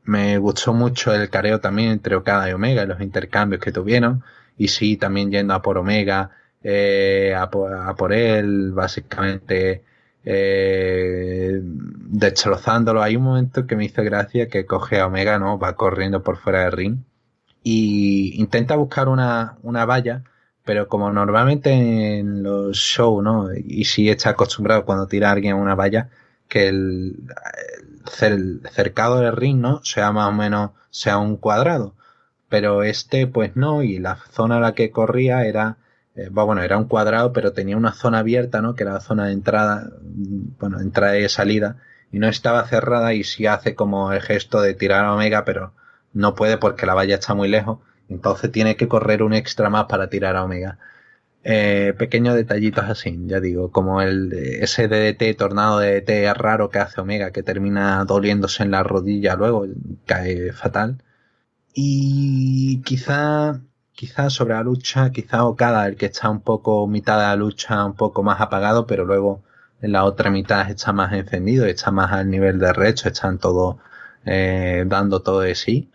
Me 0.03 0.37
gustó 0.37 0.73
mucho 0.75 1.11
el 1.11 1.27
careo 1.31 1.59
también 1.59 1.89
entre 1.89 2.15
Okada 2.15 2.47
y 2.49 2.53
Omega, 2.53 2.85
los 2.85 3.01
intercambios 3.01 3.59
que 3.61 3.71
tuvieron 3.71 4.23
y 4.57 4.67
sí, 4.69 4.97
también 4.97 5.31
yendo 5.31 5.53
a 5.53 5.61
por 5.61 5.77
Omega, 5.77 6.31
eh, 6.63 7.33
a, 7.37 7.49
por, 7.49 8.13
él, 8.13 8.71
básicamente 8.73 9.83
eh, 10.25 11.59
destrozándolo. 11.61 13.01
Hay 13.01 13.15
un 13.15 13.23
momento 13.23 13.67
que 13.67 13.75
me 13.75 13.85
hizo 13.85 14.03
gracia 14.03 14.47
que 14.49 14.65
coge 14.65 14.99
a 14.99 15.07
Omega, 15.07 15.39
¿no? 15.39 15.59
Va 15.59 15.75
corriendo 15.75 16.23
por 16.23 16.37
fuera 16.37 16.63
del 16.63 16.71
ring 16.71 16.97
y 17.63 18.39
intenta 18.39 18.75
buscar 18.75 19.09
una, 19.09 19.57
una 19.63 19.85
valla, 19.85 20.23
pero 20.65 20.87
como 20.87 21.11
normalmente 21.11 22.19
en 22.19 22.43
los 22.43 22.77
shows, 22.77 23.23
¿no? 23.23 23.49
Y 23.53 23.85
si 23.85 24.09
está 24.09 24.31
acostumbrado 24.31 24.85
cuando 24.85 25.07
tira 25.07 25.29
a 25.29 25.33
alguien 25.33 25.53
a 25.53 25.57
una 25.57 25.75
valla, 25.75 26.09
que 26.47 26.67
el, 26.69 27.15
el 28.21 28.61
cercado 28.71 29.19
del 29.19 29.35
ring, 29.35 29.59
¿no? 29.59 29.83
Sea 29.83 30.11
más 30.11 30.29
o 30.29 30.33
menos, 30.33 30.71
sea 30.89 31.17
un 31.17 31.37
cuadrado 31.37 31.96
pero 32.49 32.83
este 32.83 33.27
pues 33.27 33.55
no 33.55 33.83
y 33.83 33.99
la 33.99 34.17
zona 34.31 34.57
a 34.57 34.59
la 34.59 34.73
que 34.73 34.91
corría 34.91 35.45
era 35.45 35.77
eh, 36.15 36.29
bueno 36.31 36.61
era 36.61 36.77
un 36.77 36.85
cuadrado 36.85 37.33
pero 37.33 37.53
tenía 37.53 37.77
una 37.77 37.93
zona 37.93 38.19
abierta 38.19 38.61
no 38.61 38.75
que 38.75 38.83
era 38.83 38.93
la 38.93 39.01
zona 39.01 39.27
de 39.27 39.33
entrada 39.33 39.91
bueno 40.59 40.79
entrada 40.79 41.17
y 41.17 41.27
salida 41.29 41.77
y 42.11 42.19
no 42.19 42.27
estaba 42.27 42.65
cerrada 42.67 43.13
y 43.13 43.23
sí 43.23 43.45
hace 43.47 43.75
como 43.75 44.11
el 44.13 44.21
gesto 44.21 44.61
de 44.61 44.73
tirar 44.73 45.05
a 45.05 45.13
Omega 45.13 45.45
pero 45.45 45.73
no 46.17 46.35
puede 46.35 46.57
porque 46.57 46.85
la 46.85 46.93
valla 46.95 47.15
está 47.15 47.33
muy 47.35 47.47
lejos, 47.47 47.79
entonces 48.09 48.51
tiene 48.51 48.75
que 48.75 48.87
correr 48.87 49.23
un 49.23 49.33
extra 49.33 49.69
más 49.69 49.85
para 49.85 50.09
tirar 50.09 50.35
a 50.35 50.43
Omega. 50.43 50.79
Eh, 51.43 51.93
pequeños 51.97 52.35
detallitos 52.35 52.85
así, 52.85 53.17
ya 53.25 53.39
digo, 53.39 53.71
como 53.71 54.01
el 54.01 54.33
ese 54.33 54.87
DDT, 54.87 55.37
tornado 55.37 55.79
DDT 55.79 56.33
raro 56.35 56.69
que 56.69 56.79
hace 56.79 57.01
Omega, 57.01 57.31
que 57.31 57.43
termina 57.43 58.03
doliéndose 58.05 58.63
en 58.63 58.71
la 58.71 58.83
rodilla 58.83 59.35
luego, 59.35 59.65
cae 60.05 60.51
fatal. 60.53 61.03
Y 61.79 62.81
quizá, 62.81 63.61
quizá 63.93 64.31
sobre 64.31 64.55
la 64.55 64.63
lucha, 64.63 65.11
quizá 65.11 65.45
Okada, 65.45 65.85
el 65.85 65.95
que 65.95 66.07
está 66.07 66.27
un 66.27 66.41
poco 66.41 66.87
mitad 66.87 67.17
de 67.17 67.25
la 67.25 67.35
lucha, 67.35 67.85
un 67.85 67.93
poco 67.93 68.23
más 68.23 68.41
apagado, 68.41 68.87
pero 68.87 69.05
luego 69.05 69.43
en 69.81 69.91
la 69.91 70.03
otra 70.03 70.31
mitad 70.31 70.67
está 70.71 70.91
más 70.91 71.13
encendido, 71.13 71.67
está 71.67 71.91
más 71.91 72.11
al 72.11 72.31
nivel 72.31 72.57
de 72.57 72.73
recho, 72.73 73.09
están 73.09 73.37
todos 73.37 73.75
eh, 74.25 74.85
dando 74.87 75.21
todo 75.21 75.41
de 75.41 75.53
sí. 75.53 75.91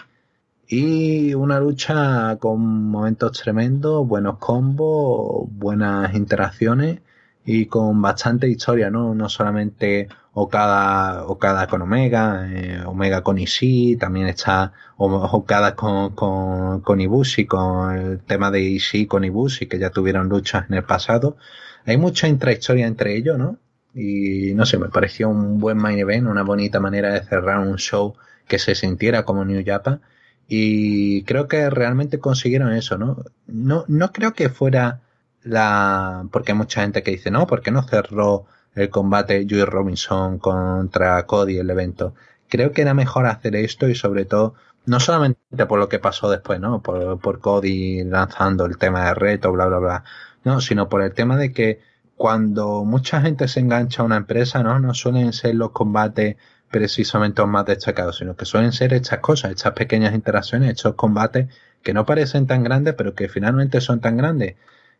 Y 0.68 1.34
una 1.34 1.58
lucha 1.58 2.36
con 2.38 2.60
momentos 2.88 3.32
tremendos, 3.32 4.06
buenos 4.06 4.38
combos, 4.38 5.48
buenas 5.50 6.14
interacciones 6.14 7.00
y 7.44 7.66
con 7.66 8.00
bastante 8.00 8.48
historia, 8.48 8.90
¿no? 8.90 9.14
No 9.14 9.28
solamente 9.28 10.08
Okada, 10.34 11.24
Okada 11.26 11.66
con 11.66 11.82
Omega, 11.82 12.48
eh, 12.50 12.82
Omega 12.86 13.22
con 13.22 13.38
Ishii, 13.38 13.96
también 13.96 14.28
está 14.28 14.72
Okada 14.96 15.74
con, 15.74 16.14
con, 16.14 16.80
con 16.80 17.00
Ibushi, 17.00 17.46
con 17.46 17.96
el 17.96 18.20
tema 18.20 18.50
de 18.50 18.62
Ishii 18.62 19.06
con 19.06 19.24
Ibushi, 19.24 19.66
que 19.66 19.78
ya 19.78 19.90
tuvieron 19.90 20.28
luchas 20.28 20.66
en 20.68 20.76
el 20.76 20.84
pasado. 20.84 21.36
Hay 21.84 21.96
mucha 21.96 22.28
intrahistoria 22.28 22.86
entre 22.86 23.16
ellos, 23.16 23.38
¿no? 23.38 23.58
Y 23.94 24.54
no 24.54 24.64
sé, 24.64 24.78
me 24.78 24.88
pareció 24.88 25.28
un 25.28 25.58
buen 25.58 25.76
main 25.76 25.98
event, 25.98 26.26
una 26.28 26.42
bonita 26.42 26.80
manera 26.80 27.12
de 27.12 27.22
cerrar 27.24 27.58
un 27.58 27.76
show 27.76 28.14
que 28.48 28.58
se 28.58 28.74
sintiera 28.74 29.24
como 29.24 29.44
New 29.44 29.62
Japan. 29.66 30.00
Y 30.48 31.24
creo 31.24 31.48
que 31.48 31.68
realmente 31.70 32.18
consiguieron 32.18 32.72
eso, 32.72 32.98
¿no? 32.98 33.24
No, 33.46 33.84
no 33.88 34.12
creo 34.12 34.32
que 34.34 34.48
fuera 34.48 35.00
la, 35.44 36.26
porque 36.30 36.52
hay 36.52 36.58
mucha 36.58 36.82
gente 36.82 37.02
que 37.02 37.12
dice, 37.12 37.30
no, 37.30 37.46
¿por 37.46 37.62
qué 37.62 37.70
no 37.70 37.82
cerró 37.82 38.46
el 38.74 38.90
combate 38.90 39.46
Joey 39.48 39.64
Robinson 39.64 40.38
contra 40.38 41.24
Cody 41.26 41.58
el 41.58 41.70
evento? 41.70 42.14
Creo 42.48 42.72
que 42.72 42.82
era 42.82 42.94
mejor 42.94 43.26
hacer 43.26 43.56
esto 43.56 43.88
y 43.88 43.94
sobre 43.94 44.24
todo, 44.24 44.54
no 44.86 45.00
solamente 45.00 45.66
por 45.66 45.78
lo 45.78 45.88
que 45.88 45.98
pasó 45.98 46.30
después, 46.30 46.60
¿no? 46.60 46.82
Por, 46.82 47.18
por 47.20 47.40
Cody 47.40 48.04
lanzando 48.04 48.66
el 48.66 48.78
tema 48.78 49.06
de 49.06 49.14
reto, 49.14 49.52
bla, 49.52 49.66
bla, 49.66 49.78
bla. 49.78 50.04
No, 50.44 50.60
sino 50.60 50.88
por 50.88 51.02
el 51.02 51.14
tema 51.14 51.36
de 51.36 51.52
que 51.52 51.80
cuando 52.16 52.84
mucha 52.84 53.20
gente 53.20 53.48
se 53.48 53.60
engancha 53.60 54.02
a 54.02 54.04
una 54.06 54.16
empresa, 54.16 54.62
¿no? 54.62 54.78
No 54.78 54.94
suelen 54.94 55.32
ser 55.32 55.54
los 55.54 55.70
combates 55.72 56.36
precisamente 56.70 57.42
los 57.42 57.50
más 57.50 57.66
destacados, 57.66 58.18
sino 58.18 58.34
que 58.36 58.44
suelen 58.46 58.72
ser 58.72 58.94
estas 58.94 59.18
cosas, 59.20 59.52
estas 59.52 59.72
pequeñas 59.74 60.14
interacciones, 60.14 60.70
estos 60.70 60.94
combates 60.94 61.48
que 61.82 61.92
no 61.92 62.06
parecen 62.06 62.46
tan 62.46 62.64
grandes, 62.64 62.94
pero 62.94 63.14
que 63.14 63.28
finalmente 63.28 63.80
son 63.80 64.00
tan 64.00 64.16
grandes, 64.16 64.56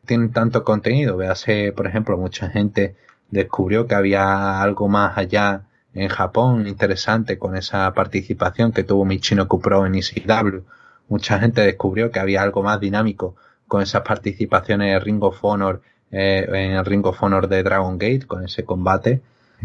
tienen 0.07 0.33
tanto 0.33 0.65
contenido. 0.65 1.17
Véase, 1.17 1.73
por 1.73 1.87
ejemplo, 1.87 2.17
mucha 2.17 2.49
gente 2.51 2.97
descubrió 3.31 3.87
que 3.87 3.95
había 3.95 4.61
algo 4.61 4.89
más 4.89 5.17
allá 5.17 5.63
en 5.95 6.09
Japón 6.09 6.67
interesante 6.67 7.39
con 7.39 7.57
esa 7.57 7.93
participación 7.95 8.73
que 8.73 8.85
tuvo 8.85 9.05
Michino 9.05 9.49
Kupro 9.49 9.87
en 9.87 9.95
ECW. 9.95 10.63
Mucha 11.09 11.39
gente 11.39 11.61
descubrió 11.61 12.11
que 12.11 12.21
había 12.21 12.43
algo 12.43 12.63
más 12.63 12.81
dinámico 12.81 13.37
con 13.69 13.83
esas 13.83 14.03
participaciones 14.03 14.93
de 14.93 15.01
Ring 15.01 15.23
of 15.23 15.39
Honor 15.43 15.83
eh, 16.11 16.47
en 16.49 16.73
el 16.73 16.85
Ring 16.85 17.05
of 17.07 17.23
Honor 17.23 17.49
de 17.49 17.63
Dragon 17.63 17.99
Gate 17.99 18.27
con 18.27 18.45
ese 18.45 18.65
combate, 18.65 19.23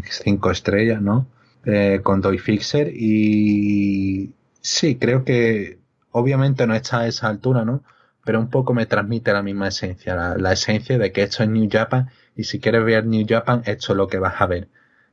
cinco 0.10 0.52
estrellas, 0.52 1.02
¿no? 1.02 1.28
Eh, 1.66 2.00
con 2.04 2.22
Doy 2.22 2.38
Fixer 2.38 2.90
y 2.94 4.34
sí, 4.62 4.96
creo 4.96 5.26
que 5.26 5.80
obviamente 6.12 6.66
no 6.68 6.76
está 6.76 7.02
a 7.02 7.08
esa 7.08 7.28
altura, 7.28 7.66
¿no? 7.66 7.82
Pero 8.28 8.42
un 8.42 8.50
poco 8.50 8.74
me 8.74 8.86
transmite 8.86 9.32
la 9.32 9.42
misma 9.42 9.70
esencia, 9.70 10.36
la, 10.36 10.52
esencia 10.52 10.98
de 10.98 11.14
que 11.14 11.24
esto 11.24 11.44
es 11.44 11.50
New 11.50 11.70
Japan 11.72 12.10
y 12.36 12.44
si 12.44 12.60
quieres 12.60 12.84
ver 12.84 13.06
New 13.06 13.26
Japan, 13.26 13.62
esto 13.64 13.94
es 13.94 13.98
lo 13.98 14.10
que 14.10 14.20
vas 14.20 14.42
a 14.42 14.48
ver. 14.48 14.68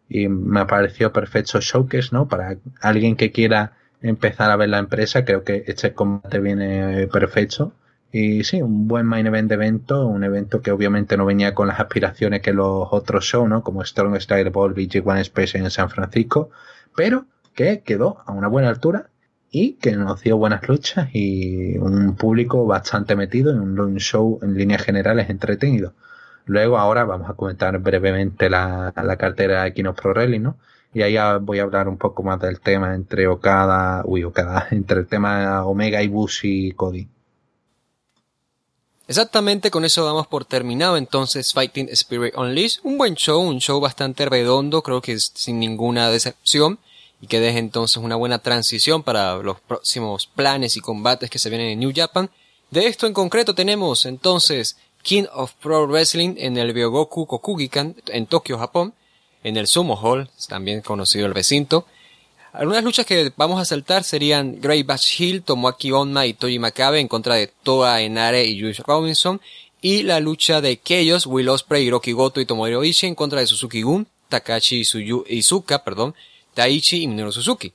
Y 0.08 0.26
me 0.26 0.66
pareció 0.66 1.12
perfecto 1.12 1.60
showcase, 1.60 2.08
¿no? 2.10 2.26
Para 2.26 2.56
alguien 2.80 3.14
que 3.14 3.30
quiera 3.30 3.74
empezar 4.02 4.50
a 4.50 4.56
ver 4.56 4.70
la 4.70 4.78
empresa, 4.78 5.24
creo 5.24 5.44
que 5.44 5.62
este 5.68 5.92
combate 5.94 6.40
viene 6.40 7.06
perfecto. 7.06 7.72
Y 8.10 8.42
sí, 8.42 8.60
un 8.60 8.88
buen 8.88 9.06
main 9.06 9.28
event 9.28 9.48
de 9.48 9.54
evento, 9.54 10.08
un 10.08 10.24
evento 10.24 10.60
que 10.60 10.72
obviamente 10.72 11.16
no 11.16 11.24
venía 11.24 11.54
con 11.54 11.68
las 11.68 11.78
aspiraciones 11.78 12.42
que 12.42 12.52
los 12.52 12.88
otros 12.90 13.26
shows, 13.26 13.48
¿no? 13.48 13.62
Como 13.62 13.84
Strong 13.84 14.20
Style 14.20 14.50
Ball, 14.50 14.74
BG 14.74 15.06
One 15.06 15.20
Space 15.20 15.56
en 15.56 15.70
San 15.70 15.88
Francisco, 15.88 16.50
pero 16.96 17.26
que 17.54 17.82
quedó 17.82 18.24
a 18.26 18.32
una 18.32 18.48
buena 18.48 18.70
altura 18.70 19.06
y 19.54 19.74
que 19.74 19.92
nos 19.92 20.20
dio 20.20 20.36
buenas 20.36 20.66
luchas 20.66 21.08
y 21.12 21.78
un 21.78 22.16
público 22.16 22.66
bastante 22.66 23.14
metido 23.14 23.52
en 23.52 23.78
un 23.78 23.96
show 23.98 24.40
en 24.42 24.54
líneas 24.54 24.82
generales 24.82 25.30
entretenido. 25.30 25.94
Luego 26.44 26.76
ahora 26.76 27.04
vamos 27.04 27.30
a 27.30 27.34
comentar 27.34 27.78
brevemente 27.78 28.50
la, 28.50 28.92
la 28.96 29.16
cartera 29.16 29.62
de 29.62 29.72
Kino 29.72 29.94
Pro 29.94 30.12
Rally, 30.12 30.40
¿no? 30.40 30.56
Y 30.92 31.02
ahí 31.02 31.16
voy 31.40 31.60
a 31.60 31.62
hablar 31.62 31.88
un 31.88 31.98
poco 31.98 32.24
más 32.24 32.40
del 32.40 32.58
tema 32.58 32.96
entre 32.96 33.28
Okada, 33.28 34.02
uy, 34.04 34.24
Okada, 34.24 34.66
entre 34.72 34.98
el 34.98 35.06
tema 35.06 35.64
Omega 35.64 36.02
y 36.02 36.08
Bushi 36.08 36.68
y 36.68 36.72
Cody. 36.72 37.08
Exactamente 39.06 39.70
con 39.70 39.84
eso 39.84 40.04
damos 40.04 40.26
por 40.26 40.46
terminado 40.46 40.96
entonces 40.96 41.52
Fighting 41.52 41.90
Spirit 41.90 42.36
Unleashed. 42.36 42.80
Un 42.82 42.98
buen 42.98 43.14
show, 43.14 43.40
un 43.40 43.60
show 43.60 43.78
bastante 43.78 44.26
redondo, 44.26 44.82
creo 44.82 45.00
que 45.00 45.16
sin 45.20 45.60
ninguna 45.60 46.10
decepción 46.10 46.80
y 47.20 47.26
que 47.26 47.40
deje 47.40 47.58
entonces 47.58 47.96
una 47.98 48.16
buena 48.16 48.38
transición 48.38 49.02
para 49.02 49.36
los 49.36 49.60
próximos 49.60 50.26
planes 50.26 50.76
y 50.76 50.80
combates 50.80 51.30
que 51.30 51.38
se 51.38 51.50
vienen 51.50 51.68
en 51.68 51.80
New 51.80 51.92
Japan. 51.94 52.30
De 52.70 52.86
esto 52.86 53.06
en 53.06 53.12
concreto 53.12 53.54
tenemos 53.54 54.06
entonces 54.06 54.76
King 55.02 55.24
of 55.32 55.52
Pro 55.54 55.86
Wrestling 55.86 56.34
en 56.38 56.56
el 56.56 56.72
Byogoku 56.72 57.26
Kokugikan 57.26 57.96
en 58.06 58.26
Tokio, 58.26 58.58
Japón, 58.58 58.94
en 59.42 59.56
el 59.56 59.66
Sumo 59.66 59.96
Hall, 59.96 60.30
también 60.48 60.80
conocido 60.80 61.26
el 61.26 61.34
recinto, 61.34 61.86
algunas 62.54 62.84
luchas 62.84 63.04
que 63.04 63.32
vamos 63.36 63.60
a 63.60 63.64
saltar 63.64 64.04
serían 64.04 64.60
Grey 64.60 64.84
Bash 64.84 65.20
Hill, 65.20 65.42
Tomoaki 65.42 65.90
Onma 65.90 66.24
y 66.24 66.34
Toji 66.34 66.60
Makabe 66.60 67.00
en 67.00 67.08
contra 67.08 67.34
de 67.34 67.48
Toa 67.48 68.00
Enare 68.00 68.44
y 68.44 68.54
Yuji 68.54 68.80
Robinson. 68.86 69.40
Y 69.82 70.04
la 70.04 70.20
lucha 70.20 70.60
de 70.60 70.76
Keios, 70.76 71.26
Will 71.26 71.48
Ospreay, 71.48 71.84
Hiroki 71.84 72.12
Goto 72.12 72.40
y 72.40 72.46
Tomohiro 72.46 72.84
Ishii 72.84 73.08
en 73.08 73.16
contra 73.16 73.40
de 73.40 73.48
Suzuki 73.48 73.82
Gun, 73.82 74.06
Takashi 74.28 74.84
Izuka, 75.26 75.82
perdón, 75.82 76.14
Taichi 76.54 77.02
y 77.02 77.08
Minoru 77.08 77.32
Suzuki. 77.32 77.72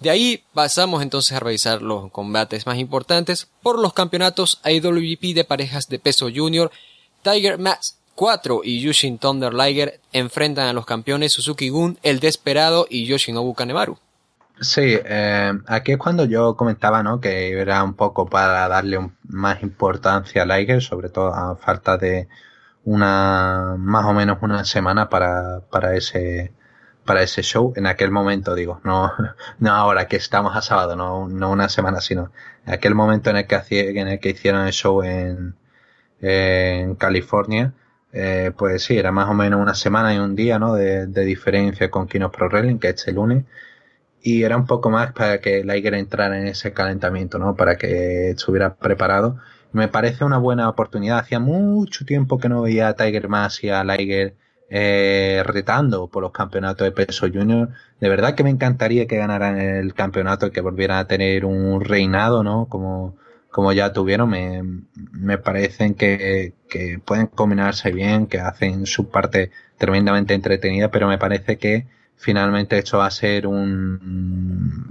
De 0.00 0.10
ahí 0.10 0.44
pasamos 0.54 1.02
entonces 1.02 1.32
a 1.32 1.40
revisar 1.40 1.82
los 1.82 2.10
combates 2.12 2.66
más 2.66 2.78
importantes 2.78 3.48
por 3.62 3.78
los 3.78 3.94
campeonatos 3.94 4.60
IWGP 4.64 5.34
de 5.34 5.44
parejas 5.44 5.88
de 5.88 5.98
peso 5.98 6.28
junior. 6.32 6.70
Tiger 7.22 7.58
Max 7.58 7.98
4 8.14 8.60
y 8.64 8.80
Yushin 8.80 9.18
Thunder 9.18 9.54
Liger 9.54 10.00
enfrentan 10.12 10.68
a 10.68 10.72
los 10.72 10.86
campeones 10.86 11.32
Suzuki 11.32 11.68
Gun, 11.68 11.98
El 12.02 12.20
Desperado 12.20 12.86
y 12.88 13.06
Yoshinobu 13.06 13.54
Kanemaru. 13.54 13.98
Sí, 14.60 14.98
eh, 15.04 15.52
aquí 15.66 15.92
es 15.92 15.98
cuando 15.98 16.24
yo 16.24 16.56
comentaba, 16.56 17.02
¿no? 17.04 17.20
Que 17.20 17.52
era 17.52 17.82
un 17.84 17.94
poco 17.94 18.28
para 18.28 18.66
darle 18.66 18.98
más 19.22 19.62
importancia 19.62 20.42
a 20.42 20.46
Liger, 20.46 20.82
sobre 20.82 21.10
todo 21.10 21.32
a 21.32 21.56
falta 21.56 21.96
de 21.96 22.28
una, 22.84 23.76
más 23.78 24.04
o 24.06 24.12
menos 24.14 24.38
una 24.42 24.64
semana 24.64 25.08
para, 25.08 25.60
para 25.70 25.94
ese, 25.94 26.52
para 27.08 27.22
ese 27.22 27.42
show. 27.42 27.72
En 27.76 27.86
aquel 27.86 28.10
momento, 28.12 28.54
digo, 28.54 28.80
no, 28.84 29.12
no 29.58 29.72
ahora 29.72 30.06
que 30.08 30.16
estamos 30.16 30.54
a 30.56 30.62
sábado, 30.62 30.94
no, 30.96 31.28
no 31.28 31.50
una 31.50 31.68
semana, 31.68 32.00
sino 32.00 32.30
en 32.66 32.74
aquel 32.74 32.94
momento 32.94 33.30
en 33.30 33.38
el 33.38 33.46
que 33.46 33.56
hacía, 33.56 33.90
en 33.90 34.08
el 34.08 34.20
que 34.20 34.30
hicieron 34.30 34.66
el 34.66 34.72
show 34.72 35.02
en, 35.02 35.56
en 36.20 36.94
California, 36.96 37.72
eh, 38.12 38.52
pues 38.56 38.84
sí, 38.84 38.98
era 38.98 39.12
más 39.12 39.28
o 39.28 39.34
menos 39.34 39.60
una 39.60 39.74
semana 39.74 40.14
y 40.14 40.18
un 40.18 40.36
día, 40.36 40.58
¿no? 40.58 40.74
De, 40.74 41.06
diferencia 41.06 41.90
con 41.90 42.06
Kinos 42.08 42.30
Pro 42.30 42.48
Wrestling, 42.48 42.78
que 42.78 42.88
es 42.88 42.94
este 42.96 43.12
lunes 43.12 43.44
y 44.22 44.42
era 44.42 44.56
un 44.56 44.66
poco 44.66 44.90
más 44.90 45.12
para 45.12 45.40
que 45.40 45.64
Liger 45.64 45.94
entrara 45.94 46.38
en 46.38 46.48
ese 46.48 46.72
calentamiento, 46.72 47.38
¿no? 47.38 47.54
Para 47.56 47.76
que 47.76 48.30
estuviera 48.30 48.74
preparado. 48.76 49.38
Me 49.72 49.88
parece 49.88 50.24
una 50.24 50.38
buena 50.38 50.68
oportunidad. 50.68 51.18
Hacía 51.18 51.40
mucho 51.40 52.04
tiempo 52.04 52.38
que 52.38 52.48
no 52.48 52.62
veía 52.62 52.88
a 52.88 52.94
Tiger 52.96 53.28
Mask 53.28 53.64
y 53.64 53.70
a 53.70 53.84
Liger 53.84 54.34
eh, 54.70 55.42
retando 55.46 56.08
por 56.08 56.22
los 56.22 56.32
campeonatos 56.32 56.84
de 56.84 56.92
peso 56.92 57.26
junior. 57.32 57.70
De 58.00 58.08
verdad 58.08 58.34
que 58.34 58.44
me 58.44 58.50
encantaría 58.50 59.06
que 59.06 59.16
ganaran 59.16 59.58
el 59.60 59.94
campeonato 59.94 60.46
y 60.46 60.50
que 60.50 60.60
volvieran 60.60 60.98
a 60.98 61.06
tener 61.06 61.44
un 61.44 61.80
reinado, 61.82 62.42
¿no? 62.44 62.66
Como, 62.66 63.16
como 63.50 63.72
ya 63.72 63.92
tuvieron. 63.92 64.30
Me, 64.30 64.62
me 65.12 65.38
parecen 65.38 65.94
que, 65.94 66.54
que 66.68 67.00
pueden 67.04 67.26
combinarse 67.28 67.92
bien, 67.92 68.26
que 68.26 68.40
hacen 68.40 68.86
su 68.86 69.08
parte 69.10 69.50
tremendamente 69.78 70.34
entretenida, 70.34 70.90
pero 70.90 71.08
me 71.08 71.18
parece 71.18 71.56
que 71.58 71.86
finalmente 72.16 72.78
esto 72.78 72.98
va 72.98 73.06
a 73.06 73.10
ser 73.10 73.46
un 73.46 73.98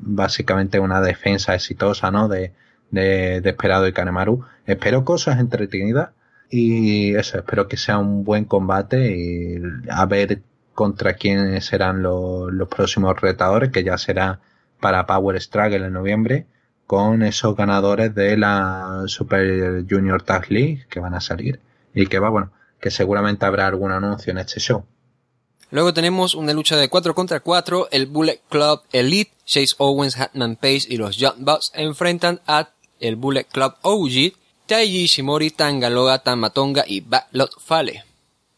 básicamente 0.01 0.79
una 0.79 1.01
defensa 1.01 1.53
exitosa 1.53 2.09
¿no? 2.09 2.27
de, 2.29 2.53
de, 2.91 3.41
de 3.41 3.49
Esperado 3.49 3.87
y 3.87 3.93
Kanemaru. 3.93 4.43
Espero 4.65 5.05
cosas 5.05 5.39
entretenidas 5.39 6.09
y 6.49 7.15
eso, 7.15 7.37
espero 7.37 7.67
que 7.67 7.77
sea 7.77 7.97
un 7.97 8.23
buen 8.23 8.45
combate 8.45 9.15
y 9.15 9.61
a 9.89 10.05
ver 10.05 10.41
contra 10.73 11.13
quiénes 11.13 11.65
serán 11.65 12.01
los, 12.01 12.51
los 12.53 12.67
próximos 12.67 13.19
retadores, 13.19 13.71
que 13.71 13.83
ya 13.83 13.97
será 13.97 14.39
para 14.79 15.05
Power 15.05 15.41
Struggle 15.41 15.87
en 15.87 15.93
noviembre, 15.93 16.45
con 16.85 17.23
esos 17.23 17.55
ganadores 17.55 18.15
de 18.15 18.37
la 18.37 19.03
Super 19.07 19.85
Junior 19.89 20.21
Tag 20.21 20.49
League 20.51 20.85
que 20.89 20.99
van 20.99 21.15
a 21.15 21.21
salir. 21.21 21.59
Y 21.93 22.07
que 22.07 22.19
va, 22.19 22.29
bueno, 22.29 22.51
que 22.79 22.91
seguramente 22.91 23.45
habrá 23.45 23.67
algún 23.67 23.91
anuncio 23.91 24.31
en 24.31 24.37
este 24.37 24.59
show. 24.59 24.85
Luego 25.69 25.93
tenemos 25.93 26.33
una 26.33 26.53
lucha 26.53 26.77
de 26.77 26.87
4 26.89 27.13
contra 27.13 27.41
4. 27.41 27.89
El 27.91 28.05
Bullet 28.05 28.39
Club 28.49 28.81
Elite, 28.93 29.33
Chase 29.45 29.75
Owens, 29.79 30.17
Hatman 30.17 30.55
Page 30.55 30.83
y 30.87 30.97
los 30.97 31.17
Young 31.17 31.39
Bucks 31.39 31.71
enfrentan 31.73 32.39
a 32.47 32.69
el 32.99 33.15
Bullet 33.15 33.45
Club 33.45 33.73
OG, 33.81 34.33
Taiji 34.67 35.23
Tamatonga 36.23 36.83
y. 36.87 37.03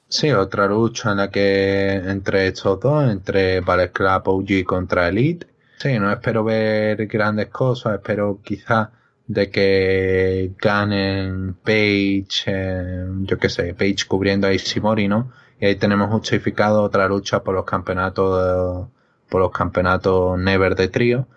Sí, 0.08 0.32
otra 0.32 0.66
lucha 0.66 1.12
en 1.12 1.18
la 1.18 1.30
que 1.30 1.94
entre 1.94 2.48
estos 2.48 2.80
dos, 2.80 3.10
entre 3.12 3.62
Bullet 3.62 3.92
Club 3.92 4.22
OG 4.26 4.64
contra 4.66 5.08
Elite. 5.08 5.46
Sí, 5.78 6.00
no 6.00 6.12
espero 6.12 6.44
ver 6.44 7.06
grandes 7.06 7.50
cosas, 7.50 7.96
espero 7.96 8.40
quizá 8.44 8.92
de 9.28 9.52
que 9.52 10.52
ganen 10.58 11.54
Page, 11.64 12.44
eh, 12.48 13.06
yo 13.22 13.38
qué 13.38 13.48
sé, 13.48 13.76
Page 13.76 14.08
cubriendo 14.08 14.48
a 14.48 14.54
Ishimori, 14.54 15.08
¿no? 15.08 15.32
Y 15.62 15.68
ahí 15.68 15.76
tenemos 15.76 16.10
justificado 16.10 16.82
otra 16.82 17.08
lucha 17.08 17.44
por 17.44 17.54
los 17.54 17.66
campeonatos, 17.66 18.88
por 19.30 19.42
los 19.42 19.52
campeonatos 19.52 20.40
Never 20.40 20.76
de 20.76 20.88
trío. 20.88 21.28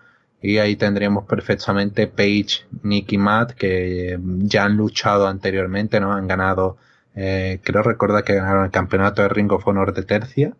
Y 0.43 0.57
ahí 0.57 0.75
tendríamos 0.75 1.25
perfectamente 1.25 2.05
Page, 2.05 2.65
Nick 2.83 3.13
y 3.13 3.17
Matt, 3.17 3.53
que 3.53 4.19
ya 4.39 4.65
han 4.65 4.75
luchado 4.75 5.25
anteriormente, 5.25 6.01
¿no? 6.01 6.11
Han 6.11 6.27
ganado, 6.27 6.75
eh, 7.15 7.61
creo 7.63 7.81
recordar 7.81 8.25
que 8.25 8.35
ganaron 8.35 8.65
el 8.65 8.71
campeonato 8.71 9.21
de 9.21 9.29
Ring 9.29 9.49
of 9.53 9.65
Honor 9.65 9.93
de 9.93 10.03
tercia. 10.03 10.53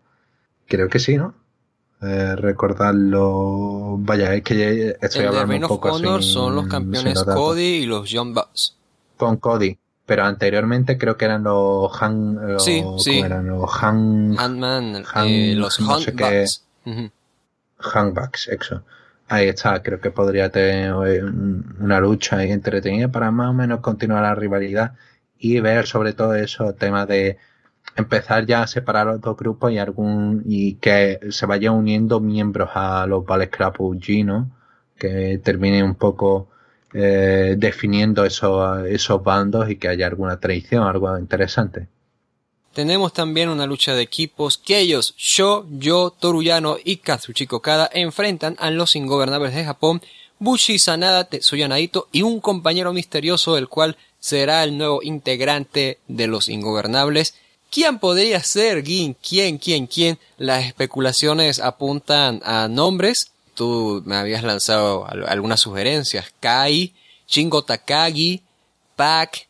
Creo 0.69 0.87
que 0.87 0.99
sí, 0.99 1.17
¿no? 1.17 1.33
Eh, 2.01 2.33
recordarlo. 2.37 3.97
Vaya, 3.99 4.33
es 4.33 4.43
que 4.43 4.95
estoy 5.01 5.25
hablando 5.25 5.53
un 5.53 5.67
poco 5.67 5.91
Honor 5.91 6.23
son 6.23 6.55
los 6.55 6.67
campeones 6.67 7.21
Cody 7.21 7.61
y 7.61 7.85
los 7.85 8.09
Young 8.09 8.33
Bucks. 8.33 8.77
Con 9.17 9.35
Cody, 9.35 9.77
pero 10.05 10.23
anteriormente 10.23 10.97
creo 10.97 11.17
que 11.17 11.25
eran 11.25 11.43
los 11.43 11.91
Han. 12.01 12.57
sí, 12.59 12.85
sí. 12.99 13.19
eran 13.19 13.47
los 13.47 13.69
Han. 13.83 14.39
Han, 14.39 14.95
eh, 15.27 15.55
los 15.55 15.77
Han 15.81 15.87
Bucks. 15.87 16.63
Han 16.85 18.13
Bucks, 18.13 18.47
eso. 18.47 18.81
Ahí 19.33 19.47
está, 19.47 19.81
creo 19.81 19.99
que 19.99 20.11
podría 20.11 20.51
tener 20.51 20.93
eh, 21.07 21.23
una 21.23 21.99
lucha 21.99 22.43
entretenida 22.43 23.07
para 23.11 23.31
más 23.31 23.49
o 23.49 23.53
menos 23.53 23.79
continuar 23.79 24.21
la 24.21 24.35
rivalidad 24.35 24.93
y 25.39 25.59
ver 25.59 25.87
sobre 25.87 26.13
todo 26.13 26.35
eso, 26.35 26.75
temas 26.75 27.07
de 27.07 27.37
empezar 27.95 28.45
ya 28.45 28.63
a 28.63 28.67
separar 28.67 29.07
los 29.07 29.21
dos 29.21 29.35
grupos 29.35 29.71
y 29.71 29.79
algún 29.79 30.43
y 30.45 30.75
que 30.75 31.19
se 31.31 31.47
vayan 31.47 31.73
uniendo 31.73 32.19
miembros 32.19 32.69
a 32.75 33.07
los 33.07 33.25
Ballet 33.25 33.49
Club 33.49 33.73
UG, 33.79 34.23
¿no? 34.25 34.51
Que 34.97 35.39
termine 35.43 35.83
un 35.83 35.95
poco 35.95 36.49
eh, 36.93 37.55
definiendo 37.57 38.25
esos, 38.25 38.85
esos 38.85 39.23
bandos 39.23 39.69
y 39.69 39.77
que 39.77 39.87
haya 39.89 40.07
alguna 40.07 40.39
traición, 40.39 40.83
algo 40.87 41.17
interesante. 41.17 41.87
Tenemos 42.73 43.13
también 43.13 43.49
una 43.49 43.65
lucha 43.67 43.93
de 43.93 44.01
equipos 44.01 44.57
que 44.57 44.79
ellos, 44.79 45.13
Sho, 45.17 45.65
Yo, 45.69 46.09
Toruyano 46.11 46.77
y 46.83 46.97
Kazuchiko 46.97 47.61
Kada 47.61 47.89
enfrentan 47.93 48.55
a 48.59 48.71
los 48.71 48.95
ingobernables 48.95 49.53
de 49.53 49.63
Japón, 49.63 50.01
Bushi 50.39 50.79
Sanada, 50.79 51.25
Tetsuya 51.25 51.67
Naito 51.67 52.07
y 52.11 52.23
un 52.23 52.39
compañero 52.39 52.91
misterioso 52.91 53.57
el 53.57 53.69
cual 53.69 53.97
será 54.19 54.63
el 54.63 54.77
nuevo 54.77 55.01
integrante 55.03 55.99
de 56.07 56.27
los 56.27 56.49
ingobernables 56.49 57.35
¿Quién 57.73 57.97
podría 57.97 58.43
ser 58.43 58.83
Gin? 58.83 59.15
¿Quién? 59.15 59.57
¿Quién? 59.57 59.87
¿Quién? 59.87 60.19
Las 60.37 60.63
especulaciones 60.65 61.59
apuntan 61.59 62.39
a 62.45 62.67
nombres. 62.67 63.31
Tú 63.55 64.03
me 64.05 64.15
habías 64.15 64.43
lanzado 64.43 65.07
algunas 65.07 65.61
sugerencias. 65.61 66.31
Kai, 66.39 66.93
Chingo 67.25 67.63
Takagi, 67.63 68.43
Pac. 68.95 69.47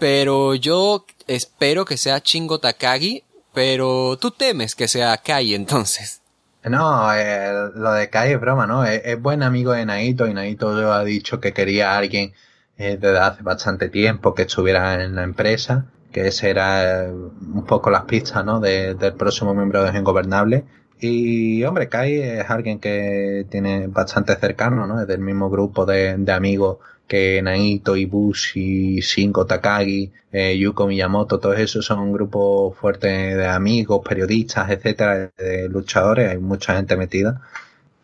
Pero 0.00 0.56
yo 0.56 1.06
espero 1.28 1.84
que 1.84 1.96
sea 1.96 2.20
Chingo 2.20 2.58
Takagi. 2.58 3.22
Pero 3.54 4.16
tú 4.20 4.32
temes 4.32 4.74
que 4.74 4.88
sea 4.88 5.16
Kai 5.18 5.54
entonces. 5.54 6.22
No, 6.64 7.12
eh, 7.14 7.70
lo 7.74 7.92
de 7.92 8.10
Kai 8.10 8.32
es 8.32 8.40
broma, 8.40 8.66
¿no? 8.66 8.84
Es, 8.84 9.20
buen 9.20 9.42
amigo 9.42 9.72
de 9.72 9.86
Naito 9.86 10.26
y 10.26 10.34
Naito 10.34 10.92
ha 10.92 11.04
dicho 11.04 11.40
que 11.40 11.52
quería 11.52 11.92
a 11.92 11.98
alguien 11.98 12.32
eh, 12.76 12.98
desde 13.00 13.18
hace 13.18 13.42
bastante 13.42 13.88
tiempo 13.88 14.34
que 14.34 14.42
estuviera 14.42 15.02
en 15.02 15.14
la 15.14 15.22
empresa 15.22 15.86
que 16.12 16.28
ese 16.28 16.50
era 16.50 17.04
eh, 17.04 17.10
un 17.10 17.64
poco 17.66 17.90
las 17.90 18.04
pistas 18.04 18.44
¿no? 18.44 18.60
del 18.60 19.14
próximo 19.14 19.54
miembro 19.54 19.84
de 19.84 19.98
Ingobernable. 19.98 20.64
Y 21.02 21.64
hombre, 21.64 21.88
Kai 21.88 22.14
es 22.20 22.50
alguien 22.50 22.78
que 22.78 23.46
tiene 23.50 23.86
bastante 23.86 24.36
cercano, 24.36 24.86
¿no? 24.86 25.00
Es 25.00 25.08
del 25.08 25.20
mismo 25.20 25.48
grupo 25.48 25.86
de, 25.86 26.10
amigos 26.30 26.78
que 27.08 27.40
Naito, 27.42 27.96
Ibushi, 27.96 29.00
Shingo 29.00 29.46
Takagi, 29.46 30.12
eh, 30.30 30.58
Yuko 30.58 30.86
Miyamoto, 30.86 31.40
todos 31.40 31.58
esos 31.58 31.86
son 31.86 32.00
un 32.00 32.12
grupo 32.12 32.72
fuerte 32.78 33.08
de 33.08 33.46
amigos, 33.46 34.02
periodistas, 34.06 34.70
etcétera, 34.70 35.30
de 35.38 35.68
luchadores, 35.70 36.30
hay 36.30 36.38
mucha 36.38 36.76
gente 36.76 36.96
metida. 36.96 37.40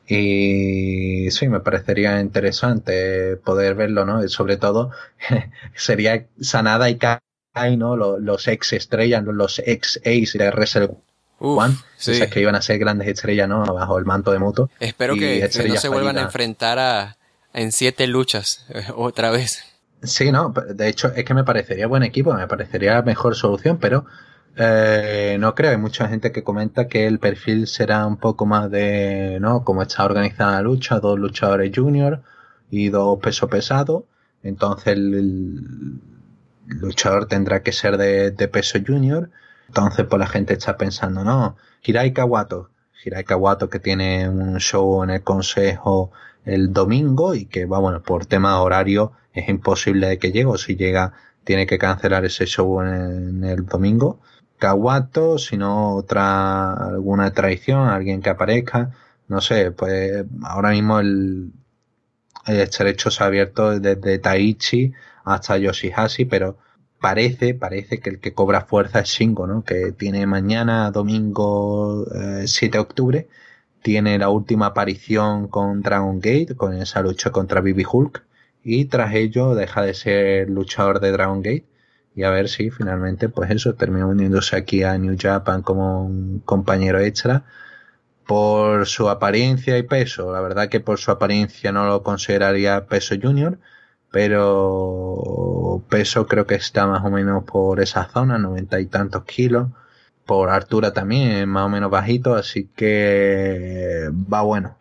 Y 0.09 1.31
sí, 1.31 1.49
me 1.49 1.61
parecería 1.61 2.21
interesante 2.21 3.37
poder 3.37 3.75
verlo, 3.75 4.05
¿no? 4.07 4.25
Y 4.25 4.29
sobre 4.29 4.57
todo, 4.57 4.91
sería 5.75 6.27
Sanada 6.41 6.89
y 6.91 6.97
Kai 6.97 7.77
¿no? 7.77 7.97
Los, 7.97 8.49
ex 8.49 8.73
estrellas, 8.73 9.25
los 9.25 9.59
ex 9.65 9.99
ace 10.05 10.39
de 10.39 10.51
Wrestle 11.39 11.65
One, 11.65 11.75
esas 11.99 12.29
que 12.31 12.41
iban 12.41 12.55
a 12.55 12.63
ser 12.63 12.79
grandes 12.79 13.09
estrellas, 13.09 13.49
¿no? 13.49 13.65
Bajo 13.65 13.99
el 13.99 14.05
manto 14.05 14.33
de 14.33 14.39
Moto. 14.39 14.71
Espero 14.81 15.15
que, 15.15 15.49
no 15.69 15.77
se 15.77 15.89
vuelvan 15.89 16.19
a 16.19 16.23
enfrentar 16.23 16.79
a, 16.79 17.17
en 17.53 17.73
siete 17.73 18.07
luchas 18.07 18.67
otra 18.97 19.31
vez. 19.31 19.65
Sí, 20.03 20.31
no, 20.31 20.53
de 20.53 20.89
hecho 20.89 21.13
es 21.15 21.25
que 21.25 21.35
me 21.35 21.45
parecería 21.45 21.87
buen 21.87 22.03
equipo, 22.03 22.33
me 22.35 22.47
parecería 22.47 23.01
mejor 23.03 23.35
solución, 23.35 23.79
pero 23.79 24.07
eh, 24.57 25.37
no 25.39 25.55
creo. 25.55 25.71
Hay 25.71 25.77
mucha 25.77 26.09
gente 26.09 26.33
que 26.33 26.43
comenta 26.43 26.89
que 26.89 27.07
el 27.07 27.19
perfil 27.19 27.67
será 27.67 28.07
un 28.07 28.17
poco 28.17 28.47
más 28.47 28.71
de, 28.71 29.39
¿no? 29.41 29.65
Como 29.65 29.83
está 29.83 30.05
organizada 30.05 30.53
la 30.53 30.63
lucha, 30.63 30.99
dos 30.99 31.19
luchadores 31.19 31.73
junior 31.75 32.23
y 32.71 32.89
dos 32.89 33.19
peso 33.21 33.49
pesado. 33.49 34.07
Entonces 34.43 34.95
el, 34.95 36.01
luchador 36.67 37.27
tendrá 37.27 37.63
que 37.63 37.73
ser 37.73 37.97
de, 37.97 38.49
peso 38.49 38.79
junior. 38.85 39.31
Entonces, 39.69 40.07
pues 40.09 40.21
la 40.21 40.27
gente 40.27 40.55
está 40.55 40.77
pensando, 40.77 41.25
no, 41.25 41.57
Hirai 41.83 42.13
Kawato. 42.13 42.71
Hirai 43.05 43.25
Kawato 43.25 43.69
que 43.69 43.79
tiene 43.79 44.29
un 44.29 44.59
show 44.59 45.03
en 45.05 45.11
el 45.11 45.23
consejo 45.23 46.13
el 46.45 46.73
domingo 46.73 47.35
y 47.35 47.47
que 47.47 47.67
va, 47.67 47.79
bueno, 47.79 48.03
por 48.03 48.27
tema 48.27 48.61
horario 48.63 49.13
es 49.33 49.49
imposible 49.49 50.19
que 50.19 50.33
llegue 50.33 50.47
o 50.47 50.57
si 50.57 50.77
llega 50.77 51.13
tiene 51.45 51.67
que 51.67 51.79
cancelar 51.79 52.25
ese 52.25 52.47
show 52.47 52.81
en 52.83 53.45
el, 53.45 53.67
domingo. 53.67 54.21
Kawato, 54.59 55.39
si 55.39 55.57
no 55.57 55.95
otra, 55.95 56.73
alguna 56.73 57.33
traición, 57.33 57.89
alguien 57.89 58.23
que 58.23 58.31
aparezca, 58.31 58.93
no 59.29 59.41
sé, 59.41 59.71
pues 59.71 60.25
ahora 60.43 60.71
mismo 60.71 60.99
el, 60.99 61.53
el 62.47 62.61
estrecho 62.61 63.11
se 63.11 63.23
ha 63.23 63.27
abierto 63.27 63.79
desde 63.79 64.19
Taichi 64.19 64.93
hasta 65.25 65.59
Yoshihashi, 65.59 66.25
pero 66.25 66.59
parece, 67.07 67.55
parece 67.55 68.01
que 68.01 68.11
el 68.11 68.19
que 68.19 68.35
cobra 68.35 68.63
fuerza 68.63 68.99
es 68.99 69.09
Shingo, 69.11 69.47
¿no? 69.47 69.63
Que 69.63 69.93
tiene 69.93 70.27
mañana, 70.27 70.91
domingo 70.91 72.05
7 72.45 72.67
eh, 72.67 72.71
de 72.73 72.79
octubre, 72.81 73.29
tiene 73.81 74.19
la 74.19 74.29
última 74.29 74.67
aparición 74.67 75.47
con 75.47 75.83
Dragon 75.83 76.19
Gate, 76.19 76.57
con 76.57 76.75
esa 76.75 77.03
lucha 77.03 77.31
contra 77.31 77.61
Bibi 77.61 77.85
Hulk, 77.89 78.25
y 78.65 78.87
tras 78.87 79.15
ello 79.15 79.55
deja 79.55 79.83
de 79.83 79.95
ser 79.95 80.51
luchador 80.51 80.99
de 80.99 81.13
Dragon 81.13 81.43
Gate, 81.43 81.67
y 82.17 82.25
a 82.25 82.31
ver 82.31 82.49
si 82.49 82.71
finalmente, 82.71 83.29
pues 83.29 83.53
eso, 83.53 83.75
termina 83.77 84.07
uniéndose 84.07 84.57
aquí 84.57 84.83
a 84.83 84.99
New 84.99 85.17
Japan 85.17 85.63
como 85.63 86.05
un 86.05 86.41
compañero 86.45 86.99
extra, 86.99 87.45
por 88.27 88.87
su 88.87 89.09
apariencia 89.09 89.79
y 89.79 89.85
peso. 89.85 90.33
La 90.33 90.41
verdad 90.41 90.69
que 90.69 90.81
por 90.81 90.99
su 90.99 91.13
apariencia 91.13 91.71
no 91.71 91.87
lo 91.87 92.03
consideraría 92.03 92.87
peso 92.87 93.15
junior, 93.23 93.61
pero 94.17 95.85
peso 95.91 96.27
creo 96.27 96.47
que 96.47 96.55
está 96.55 96.87
más 96.87 97.05
o 97.05 97.11
menos 97.11 97.45
por 97.45 97.83
esa 97.83 98.07
zona, 98.07 98.39
noventa 98.39 98.81
y 98.81 98.87
tantos 98.87 99.25
kilos. 99.25 99.69
Por 100.25 100.49
altura 100.49 100.95
también, 100.95 101.51
más 101.51 101.67
o 101.67 101.69
menos 101.69 101.91
bajito, 101.91 102.35
así 102.35 102.71
que 102.75 104.09
va 104.11 104.41
bueno. 104.41 104.79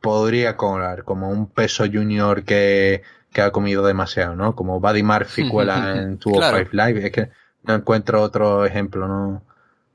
Podría 0.00 0.56
cobrar 0.56 1.04
como 1.04 1.28
un 1.28 1.50
peso 1.50 1.84
junior 1.84 2.44
que, 2.44 3.02
que 3.30 3.42
ha 3.42 3.50
comido 3.50 3.86
demasiado, 3.86 4.34
¿no? 4.34 4.56
Como 4.56 4.80
Buddy 4.80 5.02
Murphy 5.02 5.46
cuela 5.50 5.94
en 6.00 6.16
tu 6.16 6.30
Five 6.30 6.70
Live. 6.72 7.06
Es 7.08 7.12
que 7.12 7.28
no 7.64 7.74
encuentro 7.74 8.22
otro 8.22 8.64
ejemplo, 8.64 9.06
¿no? 9.06 9.42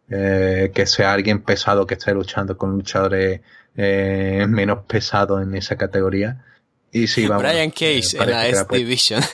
Eh, 0.08 0.70
que 0.72 0.86
sea 0.86 1.14
alguien 1.14 1.42
pesado 1.42 1.88
que 1.88 1.96
esté 1.96 2.14
luchando 2.14 2.60
con 2.60 2.74
luchadores 2.74 3.42
eh, 3.76 4.46
menos 4.48 4.84
pesados 4.86 5.42
en 5.42 5.56
esa 5.56 5.78
categoría 5.78 6.46
y 6.94 7.08
sí, 7.08 7.28
vamos, 7.28 7.44
Brian 7.44 7.72
Case 7.72 8.18
en 8.18 8.30
la 8.30 8.48
S 8.48 8.66
Division. 8.70 9.22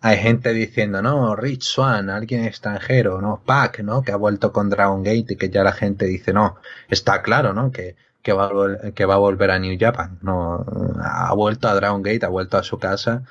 Hay 0.00 0.16
gente 0.18 0.52
diciendo, 0.52 1.02
no, 1.02 1.34
Rich 1.34 1.64
Swan, 1.64 2.08
alguien 2.08 2.44
extranjero, 2.44 3.20
no, 3.20 3.42
Pac, 3.44 3.80
¿no? 3.80 4.02
Que 4.02 4.12
ha 4.12 4.16
vuelto 4.16 4.52
con 4.52 4.70
Dragon 4.70 5.02
Gate 5.02 5.26
y 5.30 5.36
que 5.36 5.50
ya 5.50 5.64
la 5.64 5.72
gente 5.72 6.06
dice, 6.06 6.32
no, 6.32 6.56
está 6.88 7.20
claro, 7.20 7.52
¿no? 7.52 7.72
Que, 7.72 7.96
que 8.22 8.32
va, 8.32 8.46
a, 8.46 8.92
que 8.92 9.04
va 9.04 9.14
a 9.14 9.18
volver 9.18 9.50
a 9.50 9.58
New 9.58 9.76
Japan. 9.78 10.18
No, 10.22 10.64
ha 11.02 11.34
vuelto 11.34 11.68
a 11.68 11.74
Dragon 11.74 12.02
Gate, 12.02 12.24
ha 12.24 12.28
vuelto 12.28 12.56
a 12.56 12.62
su 12.62 12.78
casa. 12.78 13.24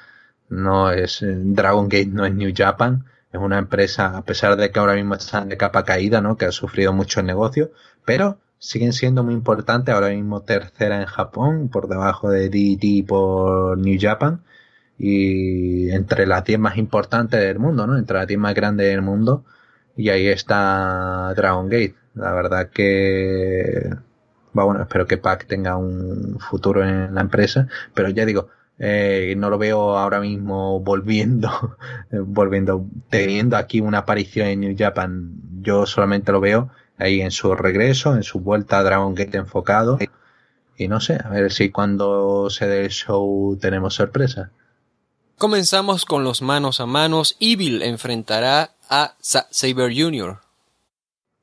No 0.50 0.92
es 0.92 1.20
Dragon 1.22 1.88
Gate, 1.88 2.08
no 2.08 2.26
es 2.26 2.34
New 2.34 2.52
Japan. 2.56 3.06
Es 3.32 3.40
una 3.40 3.60
empresa, 3.60 4.18
a 4.18 4.24
pesar 4.24 4.58
de 4.58 4.70
que 4.70 4.80
ahora 4.80 4.96
mismo 4.96 5.16
están 5.16 5.48
de 5.48 5.58
capa 5.58 5.86
caída, 5.86 6.20
¿no? 6.20 6.38
Que 6.38 6.46
ha 6.46 6.52
sufrido 6.52 6.92
mucho 6.92 7.22
el 7.22 7.28
negocio, 7.28 7.72
pero 8.04 8.40
siguen 8.60 8.94
siendo 8.94 9.24
muy 9.24 9.34
importantes. 9.34 9.94
Ahora 9.94 10.10
mismo 10.10 10.42
tercera 10.44 11.00
en 11.02 11.08
Japón, 11.08 11.70
por 11.70 11.88
debajo 11.88 12.30
de 12.30 12.50
DT 12.50 13.08
por 13.08 13.78
New 13.78 13.98
Japan. 14.00 14.44
Y 14.98 15.92
entre 15.92 16.26
las 16.28 16.44
10 16.44 16.60
más 16.60 16.78
importantes 16.78 17.40
del 17.40 17.60
mundo, 17.60 17.88
¿no? 17.88 17.98
Entre 17.98 18.18
las 18.18 18.28
10 18.28 18.40
más 18.40 18.56
grandes 18.56 18.88
del 18.88 19.02
mundo. 19.02 19.46
Y 19.96 20.10
ahí 20.10 20.28
está 20.28 21.34
Dragon 21.36 21.70
Gate. 21.70 21.96
La 22.16 22.34
verdad 22.34 22.70
que 22.72 23.90
bueno, 24.66 24.82
espero 24.82 25.06
que 25.08 25.18
Pac 25.18 25.46
tenga 25.46 25.78
un 25.78 26.40
futuro 26.40 26.84
en 26.84 27.14
la 27.14 27.22
empresa, 27.22 27.68
pero 27.94 28.10
ya 28.10 28.26
digo, 28.26 28.50
eh, 28.80 29.36
no 29.38 29.50
lo 29.50 29.58
veo 29.58 29.98
ahora 29.98 30.20
mismo 30.20 30.80
volviendo, 30.80 31.78
volviendo, 32.12 32.86
teniendo 33.10 33.58
aquí 33.58 33.82
una 33.82 34.00
aparición 34.00 34.48
en 34.48 34.60
New 34.62 34.76
Japan. 34.78 35.34
Yo 35.62 35.86
solamente 35.86 36.32
lo 36.32 36.40
veo 36.40 36.70
ahí 36.98 37.22
en 37.22 37.32
su 37.32 37.54
regreso, 37.56 38.16
en 38.16 38.24
su 38.24 38.40
vuelta 38.40 38.80
a 38.80 38.84
Dragon 38.84 39.16
Gate 39.16 39.38
enfocado. 39.38 39.98
Y 40.78 40.88
no 40.88 41.00
sé, 41.00 41.18
a 41.24 41.30
ver 41.30 41.52
si 41.52 41.72
cuando 41.72 42.50
se 42.50 42.68
dé 42.68 42.86
el 42.86 42.92
show 42.92 43.58
tenemos 43.60 43.96
sorpresa. 43.96 44.52
Comenzamos 45.38 46.06
con 46.06 46.24
los 46.24 46.42
manos 46.42 46.80
a 46.80 46.86
manos. 46.86 47.36
Evil 47.40 47.82
enfrentará 47.84 48.72
a 48.90 49.16
Saber 49.20 49.92
Jr. 49.96 50.40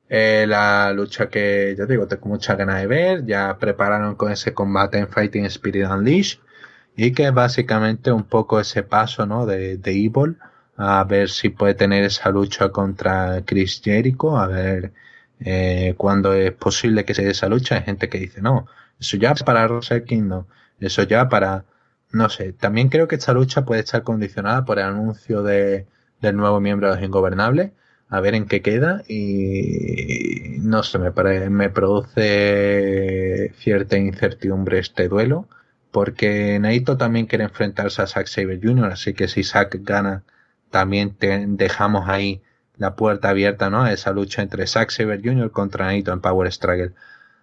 Eh, 0.07 0.45
la 0.47 0.91
lucha 0.93 1.29
que 1.29 1.75
yo 1.77 1.85
digo, 1.85 2.07
tengo 2.07 2.27
mucha 2.27 2.55
ganas 2.55 2.81
de 2.81 2.87
ver. 2.87 3.25
Ya 3.25 3.57
prepararon 3.57 4.15
con 4.15 4.31
ese 4.31 4.53
combate 4.53 4.99
en 4.99 5.07
Fighting 5.07 5.45
Spirit 5.45 5.87
Unleashed. 5.89 6.39
Y 6.97 7.11
que 7.11 7.29
básicamente 7.31 8.11
un 8.11 8.23
poco 8.23 8.59
ese 8.59 8.83
paso, 8.83 9.25
¿no? 9.25 9.45
De, 9.45 9.77
de 9.77 9.91
Evil. 9.91 10.37
A 10.77 11.03
ver 11.05 11.29
si 11.29 11.49
puede 11.49 11.73
tener 11.73 12.03
esa 12.03 12.29
lucha 12.29 12.69
contra 12.69 13.43
Chris 13.45 13.81
Jericho. 13.83 14.37
A 14.37 14.47
ver 14.47 14.93
eh, 15.39 15.93
cuándo 15.97 16.33
es 16.33 16.51
posible 16.51 17.05
que 17.05 17.13
se 17.13 17.23
dé 17.23 17.31
esa 17.31 17.49
lucha. 17.49 17.75
Hay 17.75 17.83
gente 17.83 18.09
que 18.09 18.19
dice, 18.19 18.41
no, 18.41 18.67
eso 18.99 19.17
ya 19.17 19.33
para 19.35 19.67
Wrestle 19.67 20.03
Kingdom. 20.05 20.45
Eso 20.79 21.03
ya 21.03 21.29
para, 21.29 21.65
no 22.11 22.29
sé. 22.29 22.53
También 22.53 22.89
creo 22.89 23.07
que 23.07 23.15
esta 23.15 23.33
lucha 23.33 23.65
puede 23.65 23.81
estar 23.81 24.03
condicionada 24.03 24.65
por 24.65 24.79
el 24.79 24.85
anuncio 24.85 25.43
de, 25.43 25.87
del 26.21 26.35
nuevo 26.37 26.59
miembro 26.59 26.89
de 26.89 26.95
los 26.95 27.03
Ingobernables 27.05 27.71
a 28.09 28.19
ver 28.19 28.35
en 28.35 28.45
qué 28.47 28.61
queda 28.61 29.03
y 29.07 30.57
no 30.59 30.83
sé, 30.83 30.99
me, 30.99 31.11
me 31.49 31.69
produce 31.69 33.51
cierta 33.57 33.97
incertidumbre 33.97 34.79
este 34.79 35.07
duelo 35.07 35.47
porque 35.91 36.59
Naito 36.59 36.97
también 36.97 37.25
quiere 37.25 37.45
enfrentarse 37.45 38.01
a 38.01 38.07
Zack 38.07 38.27
Saber 38.27 38.59
Jr., 38.61 38.91
así 38.91 39.13
que 39.13 39.27
si 39.27 39.43
Zack 39.43 39.77
gana 39.81 40.23
también 40.69 41.15
dejamos 41.57 42.09
ahí 42.09 42.41
la 42.77 42.95
puerta 42.95 43.29
abierta 43.29 43.69
¿no? 43.69 43.83
a 43.83 43.93
esa 43.93 44.11
lucha 44.11 44.41
entre 44.41 44.67
Zack 44.67 44.91
Saber 44.91 45.21
Jr. 45.23 45.51
contra 45.51 45.85
Naito 45.85 46.11
en 46.13 46.21
Power 46.21 46.51
Struggle. 46.51 46.93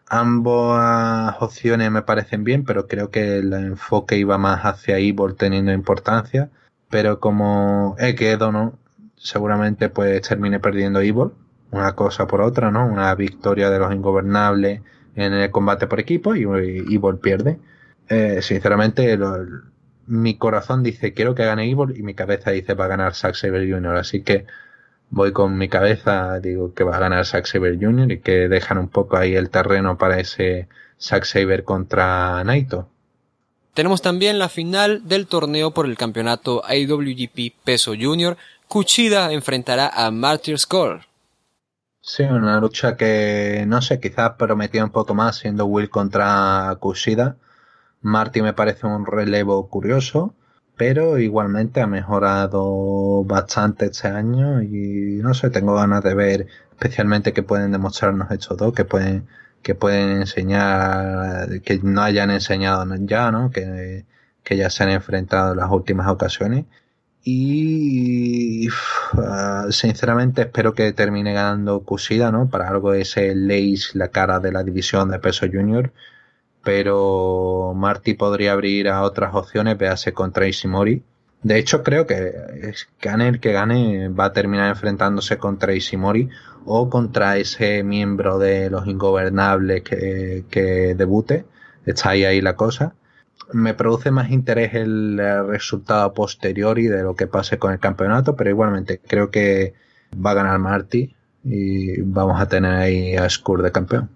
Ambas 0.09 1.37
opciones 1.41 1.91
me 1.91 2.03
parecen 2.03 2.45
bien, 2.45 2.65
pero 2.65 2.87
creo 2.87 3.11
que 3.11 3.39
el 3.39 3.53
enfoque 3.53 4.17
iba 4.19 4.37
más 4.39 4.63
hacia 4.65 4.99
Evil 4.99 5.35
teniendo 5.37 5.73
importancia. 5.73 6.51
Pero 6.91 7.21
como 7.21 7.97
he 7.99 8.15
quedado, 8.15 8.53
¿no? 8.53 8.79
seguramente 9.23 9.89
pues 9.89 10.21
termine 10.23 10.59
perdiendo 10.61 11.01
Evil, 11.01 11.31
una 11.71 11.95
cosa 11.95 12.27
por 12.27 12.41
otra, 12.41 12.71
¿no? 12.71 12.87
Una 12.87 13.15
victoria 13.15 13.71
de 13.71 13.79
los 13.79 13.95
ingobernables 13.95 14.83
en 15.15 15.33
el 15.33 15.51
combate 15.51 15.87
por 15.87 16.01
equipo 16.01 16.35
y 16.35 16.43
Evil 16.43 17.19
pierde. 17.23 17.59
Eh, 18.09 18.43
sinceramente, 18.43 19.19
mi 20.07 20.37
corazón 20.37 20.83
dice 20.83 21.15
quiero 21.15 21.35
que 21.35 21.45
gane 21.45 21.71
Evil 21.71 21.97
y 21.97 22.03
mi 22.03 22.15
cabeza 22.15 22.51
dice 22.51 22.75
va 22.75 22.87
a 22.87 22.89
ganar 22.89 23.15
Zack 23.15 23.37
Saber 23.37 23.71
Jr. 23.71 23.97
Así 23.97 24.23
que 24.23 24.47
voy 25.13 25.33
con 25.33 25.57
mi 25.57 25.69
cabeza, 25.69 26.41
digo 26.41 26.75
que 26.75 26.85
va 26.85 26.97
a 26.97 27.01
ganar 27.01 27.25
Zack 27.25 27.47
Saber 27.47 27.79
Jr. 27.79 28.11
y 28.11 28.21
que 28.21 28.49
dejan 28.49 28.79
un 28.79 28.89
poco 28.89 29.19
ahí 29.19 29.37
el 29.37 29.51
terreno 29.51 29.97
para 29.99 30.19
ese 30.19 30.69
Zack 31.01 31.25
Saber 31.25 31.65
contra 31.65 32.43
Naito. 32.43 32.89
Tenemos 33.75 34.03
también 34.03 34.39
la 34.39 34.49
final 34.49 35.07
del 35.07 35.27
torneo 35.27 35.73
por 35.73 35.87
el 35.87 35.97
campeonato 35.97 36.63
IWGP 36.69 37.55
Peso 37.63 37.93
Junior 37.99 38.37
Kuchida 38.69 39.33
enfrentará 39.33 39.89
a 39.89 40.11
Martyr 40.11 40.59
Skull. 40.59 41.03
Sí, 42.01 42.23
una 42.23 42.59
lucha 42.59 42.97
que 42.97 43.65
no 43.67 43.83
sé, 43.83 44.01
quizás 44.01 44.33
prometía 44.39 44.83
un 44.83 44.91
poco 44.91 45.15
más 45.15 45.37
siendo 45.37 45.67
Will 45.67 45.91
contra 45.91 46.75
Kushida. 46.81 47.37
Marty 48.01 48.41
me 48.41 48.55
parece 48.55 48.87
un 48.87 49.05
relevo 49.05 49.69
curioso, 49.69 50.35
pero 50.77 51.19
igualmente 51.19 51.81
ha 51.81 51.87
mejorado 51.87 53.25
bastante 53.25 53.87
este 53.87 54.09
año 54.09 54.63
y 54.63 55.21
no 55.23 55.35
sé, 55.35 55.51
tengo 55.51 55.75
ganas 55.75 56.03
de 56.03 56.15
ver 56.15 56.47
especialmente 56.73 57.33
que 57.33 57.43
pueden 57.43 57.73
demostrarnos 57.73 58.31
estos 58.31 58.57
dos, 58.59 58.73
que 58.75 58.85
pueden 58.85 59.27
que 59.63 59.75
pueden 59.77 60.11
enseñar, 60.23 61.61
que 61.63 61.79
no 61.83 62.03
hayan 62.03 62.31
enseñado 62.31 62.85
ya, 63.07 63.31
¿no? 63.31 63.51
Que, 63.51 64.07
que 64.43 64.57
ya 64.57 64.71
se 64.71 64.83
han 64.85 64.91
enfrentado 64.91 65.53
en 65.53 65.59
las 65.59 65.71
últimas 65.71 66.09
ocasiones 66.09 66.67
y 67.25 68.69
ah, 69.17 69.67
sinceramente 69.71 70.43
espero 70.43 70.75
que 70.75 70.93
termine 70.93 71.33
ganando 71.33 71.85
Kushida, 71.85 72.33
¿no? 72.33 72.49
Para 72.51 72.69
algo 72.69 72.93
de 72.93 73.03
ese 73.03 73.35
Lace, 73.35 73.97
la 73.97 74.09
cara 74.09 74.41
de 74.41 74.53
la 74.53 74.65
división 74.65 75.11
de 75.11 75.19
peso 75.21 75.47
junior. 75.47 75.93
Pero 76.65 77.73
Marty 77.75 78.15
podría 78.15 78.53
abrir 78.53 78.89
a 78.89 79.03
otras 79.03 79.35
opciones, 79.35 79.79
véase 79.79 80.13
contra 80.13 80.47
Ishimori. 80.47 81.03
De 81.43 81.59
hecho, 81.59 81.83
creo 81.83 82.07
que 82.07 82.33
gane 83.01 83.29
el 83.29 83.41
que 83.41 83.53
gane 83.53 84.09
va 84.09 84.27
a 84.27 84.33
terminar 84.33 84.69
enfrentándose 84.69 85.39
contra 85.39 85.75
Ishimori 85.75 86.29
o 86.65 86.89
contra 86.89 87.37
ese 87.39 87.83
miembro 87.83 88.39
de 88.39 88.71
los 88.71 88.87
ingobernables 88.87 89.83
que, 89.83 90.45
que 90.51 90.95
debute. 90.95 91.45
Está 91.85 92.11
ahí, 92.11 92.25
ahí 92.25 92.41
la 92.41 92.55
cosa 92.55 92.95
me 93.53 93.75
produce 93.75 94.11
más 94.11 94.31
interés 94.31 94.75
el 94.75 95.21
resultado 95.47 96.13
posteriori 96.15 96.87
de 96.87 97.03
lo 97.03 97.15
que 97.15 97.27
pase 97.27 97.59
con 97.59 97.73
el 97.73 97.79
campeonato, 97.79 98.37
pero 98.37 98.51
igualmente 98.51 99.01
creo 99.01 99.31
que 99.31 99.75
va 100.15 100.33
a 100.33 100.35
ganar 100.35 100.59
Marty 100.59 101.15
y 101.45 102.01
vamos 102.03 102.41
a 102.41 102.47
tener 102.47 102.73
ahí 102.73 103.17
a 103.17 103.29
Skur 103.29 103.63
de 103.63 103.73
campeón. 103.73 104.11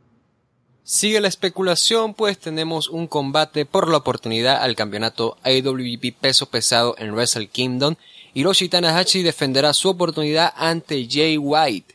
Sigue 0.89 1.21
la 1.21 1.27
especulación, 1.27 2.15
pues 2.15 2.39
tenemos 2.39 2.89
un 2.89 3.09
combate 3.09 3.67
por 3.67 3.89
la 3.89 3.97
oportunidad 3.97 4.63
al 4.63 4.77
campeonato 4.77 5.37
IWGP 5.45 6.15
peso 6.17 6.47
pesado 6.47 6.95
en 6.99 7.13
Wrestle 7.13 7.49
Kingdom. 7.49 7.97
Hiroshi 8.35 8.69
Tanahashi 8.69 9.25
defenderá 9.25 9.73
su 9.73 9.89
oportunidad 9.89 10.53
ante 10.57 11.09
Jay 11.11 11.39
White. 11.39 11.93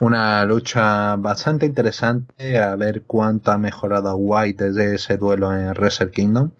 Una 0.00 0.44
lucha 0.44 1.16
bastante 1.16 1.64
interesante 1.64 2.58
a 2.58 2.76
ver 2.76 3.04
cuánto 3.06 3.50
ha 3.52 3.56
mejorado 3.56 4.14
White 4.16 4.72
desde 4.72 4.96
ese 4.96 5.16
duelo 5.16 5.50
en 5.50 5.72
Wrestle 5.72 6.10
Kingdom. 6.10 6.50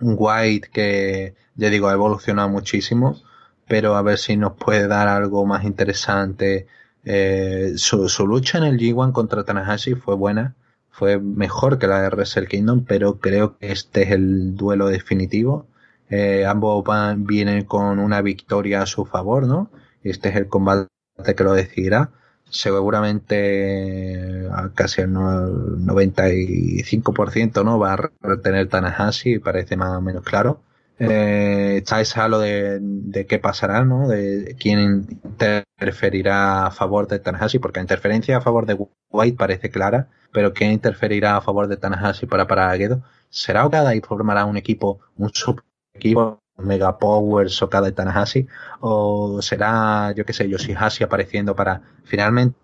White 0.00 0.68
que, 0.72 1.34
ya 1.56 1.70
digo, 1.70 1.88
ha 1.88 1.92
evolucionado 1.92 2.48
muchísimo, 2.48 3.20
pero 3.66 3.96
a 3.96 4.02
ver 4.02 4.16
si 4.16 4.36
nos 4.36 4.52
puede 4.52 4.86
dar 4.86 5.08
algo 5.08 5.44
más 5.44 5.64
interesante. 5.64 6.68
Eh, 7.06 7.72
su, 7.76 8.26
lucha 8.26 8.58
en 8.58 8.64
el 8.64 8.78
G1 8.78 9.12
contra 9.12 9.44
Tanahashi 9.44 9.94
fue 9.94 10.14
buena, 10.14 10.56
fue 10.90 11.18
mejor 11.18 11.78
que 11.78 11.86
la 11.86 12.02
de 12.02 12.08
Wrestle 12.10 12.48
Kingdom, 12.48 12.84
pero 12.84 13.18
creo 13.20 13.56
que 13.58 13.72
este 13.72 14.02
es 14.02 14.10
el 14.10 14.56
duelo 14.56 14.88
definitivo. 14.88 15.66
Eh, 16.10 16.44
ambos 16.46 16.84
van, 16.84 17.24
vienen 17.24 17.64
con 17.64 17.98
una 17.98 18.20
victoria 18.22 18.82
a 18.82 18.86
su 18.86 19.06
favor, 19.06 19.46
¿no? 19.46 19.70
Este 20.02 20.28
es 20.28 20.36
el 20.36 20.48
combate 20.48 20.88
que 21.36 21.44
lo 21.44 21.54
decidirá 21.54 22.10
seguramente 22.50 24.48
casi 24.74 25.02
el 25.02 25.12
95% 25.12 27.64
no 27.64 27.78
va 27.78 27.92
a 27.94 28.10
retener 28.20 28.68
Tanahashi, 28.68 29.38
parece 29.38 29.76
más 29.76 29.96
o 29.96 30.00
menos 30.00 30.24
claro. 30.24 30.60
Eh, 30.98 31.78
está 31.78 32.00
ese 32.00 32.18
halo 32.20 32.38
de, 32.38 32.78
de, 32.80 33.26
qué 33.26 33.38
pasará, 33.38 33.84
¿no? 33.84 34.08
De 34.08 34.56
quién 34.58 35.06
interferirá 35.24 36.66
a 36.66 36.70
favor 36.70 37.06
de 37.06 37.18
Tanahashi, 37.18 37.58
porque 37.58 37.80
la 37.80 37.84
interferencia 37.84 38.38
a 38.38 38.40
favor 38.40 38.64
de 38.66 38.78
White 39.10 39.36
parece 39.36 39.70
clara, 39.70 40.08
pero 40.32 40.54
quién 40.54 40.72
interferirá 40.72 41.36
a 41.36 41.42
favor 41.42 41.68
de 41.68 41.76
Tanahashi 41.76 42.26
para 42.26 42.46
parar 42.46 42.70
a 42.70 42.76
Gedo. 42.76 43.02
¿Será 43.28 43.66
Okada 43.66 43.94
y 43.94 44.00
formará 44.00 44.44
un 44.46 44.56
equipo, 44.56 45.00
un 45.16 45.30
sub 45.34 45.60
equipo 45.94 46.38
Mega 46.58 46.98
Power, 46.98 47.50
Sokada 47.50 47.88
y 47.88 47.92
Tanahashi, 47.92 48.46
o 48.80 49.40
será, 49.42 50.12
yo 50.12 50.24
qué 50.24 50.32
sé, 50.32 50.48
Yoshihashi 50.48 51.04
apareciendo 51.04 51.54
para 51.54 51.82
finalmente 52.04 52.56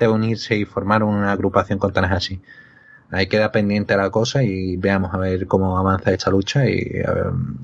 unirse 0.00 0.56
y 0.56 0.64
formar 0.64 1.02
una 1.02 1.32
agrupación 1.32 1.78
con 1.78 1.92
Tanahashi. 1.92 2.40
Ahí 3.10 3.28
queda 3.28 3.52
pendiente 3.52 3.96
la 3.96 4.10
cosa 4.10 4.42
y 4.42 4.76
veamos 4.76 5.14
a 5.14 5.18
ver 5.18 5.46
cómo 5.46 5.78
avanza 5.78 6.12
esta 6.12 6.30
lucha 6.30 6.68
y 6.68 7.02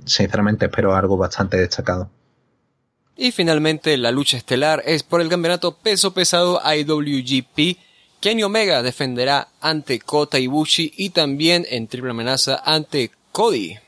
sinceramente 0.04 0.66
espero 0.66 0.94
algo 0.94 1.16
bastante 1.16 1.56
destacado. 1.56 2.08
Y 3.16 3.32
finalmente 3.32 3.96
la 3.96 4.10
lucha 4.10 4.36
estelar 4.36 4.82
es 4.86 5.02
por 5.02 5.20
el 5.20 5.28
campeonato 5.28 5.76
peso 5.76 6.14
pesado 6.14 6.60
IWGP 6.64 7.78
Kenny 8.22 8.44
Omega 8.44 8.84
defenderá 8.84 9.48
ante 9.60 9.98
Kota 9.98 10.38
Ibushi 10.38 10.92
y 10.96 11.10
también 11.10 11.66
en 11.68 11.88
triple 11.88 12.12
amenaza 12.12 12.62
ante 12.64 13.10
Cody. 13.32 13.78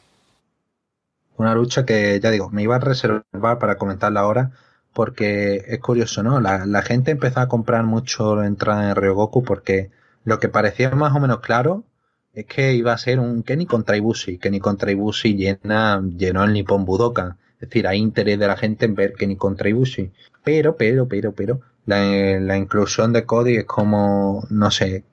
Una 1.36 1.54
lucha 1.54 1.86
que, 1.86 2.18
ya 2.20 2.32
digo, 2.32 2.50
me 2.50 2.64
iba 2.64 2.74
a 2.74 2.80
reservar 2.80 3.60
para 3.60 3.78
comentarla 3.78 4.18
ahora 4.18 4.50
porque 4.92 5.62
es 5.68 5.78
curioso, 5.78 6.24
¿no? 6.24 6.40
La, 6.40 6.82
gente 6.82 7.12
empezó 7.12 7.38
a 7.38 7.48
comprar 7.48 7.84
mucho 7.84 8.34
la 8.34 8.46
entrada 8.46 8.90
en 8.90 8.96
Ryogoku 8.96 9.44
porque 9.44 9.92
lo 10.24 10.40
que 10.40 10.48
parecía 10.48 10.90
más 10.90 11.14
o 11.14 11.20
menos 11.20 11.40
claro 11.40 11.84
es 12.32 12.46
que 12.46 12.74
iba 12.74 12.92
a 12.92 12.98
ser 12.98 13.20
un 13.20 13.42
Kenny 13.42 13.66
contra 13.66 13.96
Ibushi. 13.96 14.38
Kenny 14.38 14.58
contra 14.58 14.90
Ibushi 14.90 15.36
llena, 15.36 16.02
llenó 16.16 16.44
el 16.44 16.52
Nippon 16.52 16.84
Budokan. 16.84 17.38
Es 17.60 17.68
decir, 17.68 17.86
hay 17.86 17.98
interés 17.98 18.38
de 18.38 18.48
la 18.48 18.56
gente 18.56 18.86
en 18.86 18.94
ver 18.94 19.14
Kenny 19.14 19.36
contra 19.36 19.68
Ibushi. 19.68 20.10
Pero, 20.42 20.76
pero, 20.76 21.06
pero, 21.06 21.32
pero, 21.32 21.60
la, 21.86 22.56
inclusión 22.56 23.12
de 23.12 23.24
Cody 23.24 23.58
es 23.58 23.64
como, 23.64 24.46
no 24.50 24.70
sé, 24.70 25.04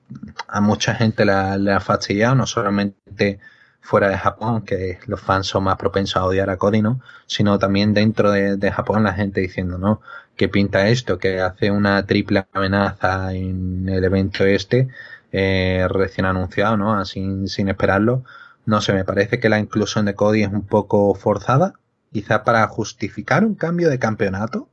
a 0.48 0.60
mucha 0.60 0.94
gente 0.94 1.24
la, 1.24 1.56
le 1.58 1.72
ha 1.72 1.80
fastidiado, 1.80 2.34
no 2.34 2.46
solamente 2.46 3.38
fuera 3.82 4.08
de 4.08 4.16
Japón, 4.16 4.62
que 4.62 4.98
los 5.06 5.20
fans 5.20 5.46
son 5.48 5.64
más 5.64 5.76
propensos 5.76 6.16
a 6.16 6.24
odiar 6.24 6.48
a 6.50 6.56
Cody, 6.56 6.82
¿no? 6.82 7.00
Sino 7.26 7.58
también 7.58 7.92
dentro 7.94 8.30
de, 8.30 8.72
Japón 8.72 9.02
la 9.02 9.12
gente 9.12 9.40
diciendo, 9.40 9.76
¿no? 9.76 10.00
Que 10.36 10.48
pinta 10.48 10.88
esto, 10.88 11.18
que 11.18 11.40
hace 11.40 11.70
una 11.70 12.06
triple 12.06 12.46
amenaza 12.52 13.32
en 13.34 13.88
el 13.88 14.04
evento 14.04 14.44
este, 14.44 14.88
eh, 15.30 15.86
recién 15.88 16.26
anunciado, 16.26 16.76
¿no? 16.76 17.04
Sin, 17.04 17.48
sin 17.48 17.68
esperarlo. 17.68 18.24
No 18.66 18.80
sé, 18.80 18.92
me 18.92 19.04
parece 19.04 19.40
que 19.40 19.48
la 19.48 19.58
inclusión 19.58 20.04
de 20.06 20.14
Cody 20.14 20.42
es 20.42 20.52
un 20.52 20.66
poco 20.66 21.14
forzada, 21.14 21.74
quizá 22.12 22.44
para 22.44 22.66
justificar 22.68 23.44
un 23.44 23.54
cambio 23.54 23.90
de 23.90 23.98
campeonato. 23.98 24.68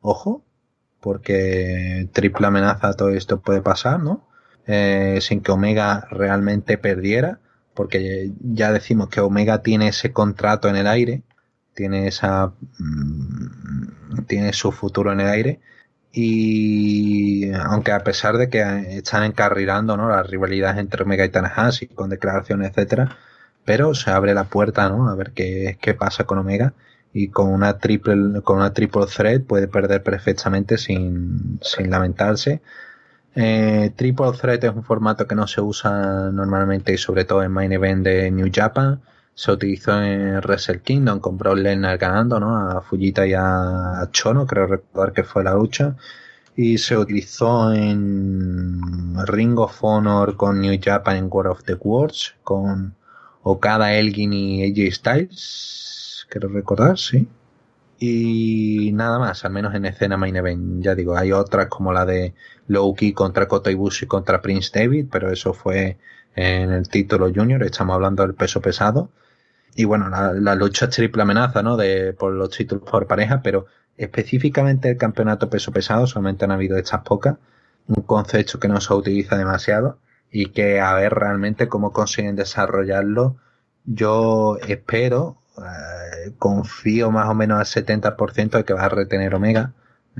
Ojo, 0.00 0.44
porque 1.00 2.08
triple 2.12 2.46
amenaza 2.46 2.94
todo 2.94 3.10
esto 3.10 3.40
puede 3.40 3.62
pasar, 3.62 4.00
¿no? 4.00 4.26
Eh, 4.66 5.18
sin 5.20 5.40
que 5.42 5.52
Omega 5.52 6.06
realmente 6.10 6.78
perdiera 6.78 7.40
porque 7.74 8.32
ya 8.40 8.72
decimos 8.72 9.08
que 9.08 9.20
Omega 9.20 9.62
tiene 9.62 9.88
ese 9.88 10.12
contrato 10.12 10.68
en 10.68 10.76
el 10.76 10.86
aire, 10.86 11.22
tiene 11.74 12.06
esa 12.06 12.52
mm, 12.78 13.88
tiene 14.26 14.52
su 14.52 14.72
futuro 14.72 15.12
en 15.12 15.20
el 15.20 15.28
aire 15.28 15.60
y 16.12 17.52
aunque 17.52 17.92
a 17.92 18.04
pesar 18.04 18.36
de 18.36 18.48
que 18.50 18.60
están 18.98 19.24
encarrilando 19.24 19.96
¿no? 19.96 20.08
las 20.08 20.26
rivalidades 20.26 20.78
entre 20.78 21.04
Omega 21.04 21.24
y 21.24 21.30
Tanahashi 21.30 21.88
con 21.88 22.10
declaraciones 22.10 22.70
etcétera 22.70 23.16
pero 23.64 23.94
se 23.94 24.10
abre 24.10 24.34
la 24.34 24.44
puerta 24.44 24.88
¿no? 24.88 25.08
a 25.08 25.14
ver 25.14 25.32
qué, 25.32 25.78
qué 25.80 25.94
pasa 25.94 26.24
con 26.24 26.38
Omega 26.38 26.74
y 27.14 27.28
con 27.28 27.48
una 27.48 27.78
triple 27.78 28.42
con 28.42 28.58
una 28.58 28.72
triple 28.72 29.06
threat 29.06 29.42
puede 29.44 29.68
perder 29.68 30.02
perfectamente 30.02 30.78
sin, 30.78 31.58
sin 31.62 31.90
lamentarse 31.90 32.62
eh, 33.34 33.92
Triple 33.96 34.32
Threat 34.32 34.64
es 34.64 34.74
un 34.74 34.84
formato 34.84 35.26
que 35.26 35.34
no 35.34 35.46
se 35.46 35.60
usa 35.60 36.30
normalmente 36.30 36.92
y 36.92 36.98
sobre 36.98 37.24
todo 37.24 37.42
en 37.42 37.52
Main 37.52 37.72
Event 37.72 38.04
de 38.04 38.30
New 38.30 38.50
Japan. 38.52 39.00
Se 39.34 39.50
utilizó 39.50 40.02
en 40.02 40.38
Wrestle 40.38 40.80
Kingdom 40.80 41.20
con 41.20 41.38
Brock 41.38 41.56
Lesnar 41.56 41.98
ganando 41.98 42.38
¿no? 42.38 42.56
a 42.56 42.82
Fujita 42.82 43.26
y 43.26 43.32
a 43.34 44.08
Chono, 44.12 44.46
creo 44.46 44.66
recordar 44.66 45.12
que 45.12 45.24
fue 45.24 45.42
la 45.42 45.54
lucha. 45.54 45.96
Y 46.54 46.78
se 46.78 46.98
utilizó 46.98 47.72
en 47.72 48.80
Ring 49.26 49.58
of 49.58 49.82
Honor 49.82 50.36
con 50.36 50.60
New 50.60 50.78
Japan 50.82 51.16
en 51.16 51.28
World 51.30 51.52
of 51.52 51.64
the 51.64 51.74
Worlds 51.74 52.34
con 52.42 52.94
Okada, 53.42 53.94
Elgin 53.94 54.32
y 54.32 54.64
AJ 54.64 54.94
Styles. 54.94 56.26
Quiero 56.28 56.48
recordar, 56.48 56.98
sí. 56.98 57.26
Y 57.98 58.90
nada 58.92 59.18
más, 59.18 59.44
al 59.44 59.52
menos 59.52 59.74
en 59.74 59.86
escena 59.86 60.16
main 60.16 60.36
event. 60.36 60.82
Ya 60.82 60.94
digo, 60.94 61.16
hay 61.16 61.32
otras 61.32 61.68
como 61.68 61.92
la 61.92 62.04
de 62.04 62.34
Loki 62.66 63.12
contra 63.12 63.48
Kota 63.48 63.70
Ibushi 63.70 64.06
contra 64.06 64.42
Prince 64.42 64.70
David, 64.74 65.06
pero 65.10 65.30
eso 65.32 65.54
fue 65.54 65.98
en 66.34 66.72
el 66.72 66.88
título 66.88 67.30
junior, 67.34 67.62
estamos 67.62 67.94
hablando 67.94 68.22
del 68.22 68.34
peso 68.34 68.60
pesado. 68.60 69.10
Y 69.74 69.84
bueno, 69.84 70.08
la, 70.10 70.54
lucha 70.54 70.88
triple 70.90 71.22
amenaza, 71.22 71.62
¿no? 71.62 71.76
De, 71.76 72.12
por 72.12 72.32
los 72.32 72.50
títulos 72.50 72.84
por 72.88 73.06
pareja, 73.06 73.40
pero 73.42 73.66
específicamente 73.96 74.90
el 74.90 74.96
campeonato 74.98 75.48
peso 75.48 75.72
pesado 75.72 76.06
solamente 76.06 76.44
han 76.44 76.50
habido 76.50 76.76
estas 76.76 77.02
pocas. 77.02 77.36
Un 77.88 78.02
concepto 78.02 78.60
que 78.60 78.68
no 78.68 78.80
se 78.80 78.92
utiliza 78.94 79.36
demasiado 79.36 79.98
y 80.30 80.46
que 80.50 80.80
a 80.80 80.94
ver 80.94 81.14
realmente 81.14 81.68
cómo 81.68 81.92
consiguen 81.92 82.36
desarrollarlo. 82.36 83.36
Yo 83.84 84.58
espero, 84.68 85.38
eh, 85.58 86.32
confío 86.38 87.10
más 87.10 87.28
o 87.28 87.34
menos 87.34 87.58
al 87.58 87.66
70% 87.66 88.58
de 88.58 88.64
que 88.64 88.74
va 88.74 88.84
a 88.84 88.88
retener 88.88 89.34
Omega. 89.34 89.72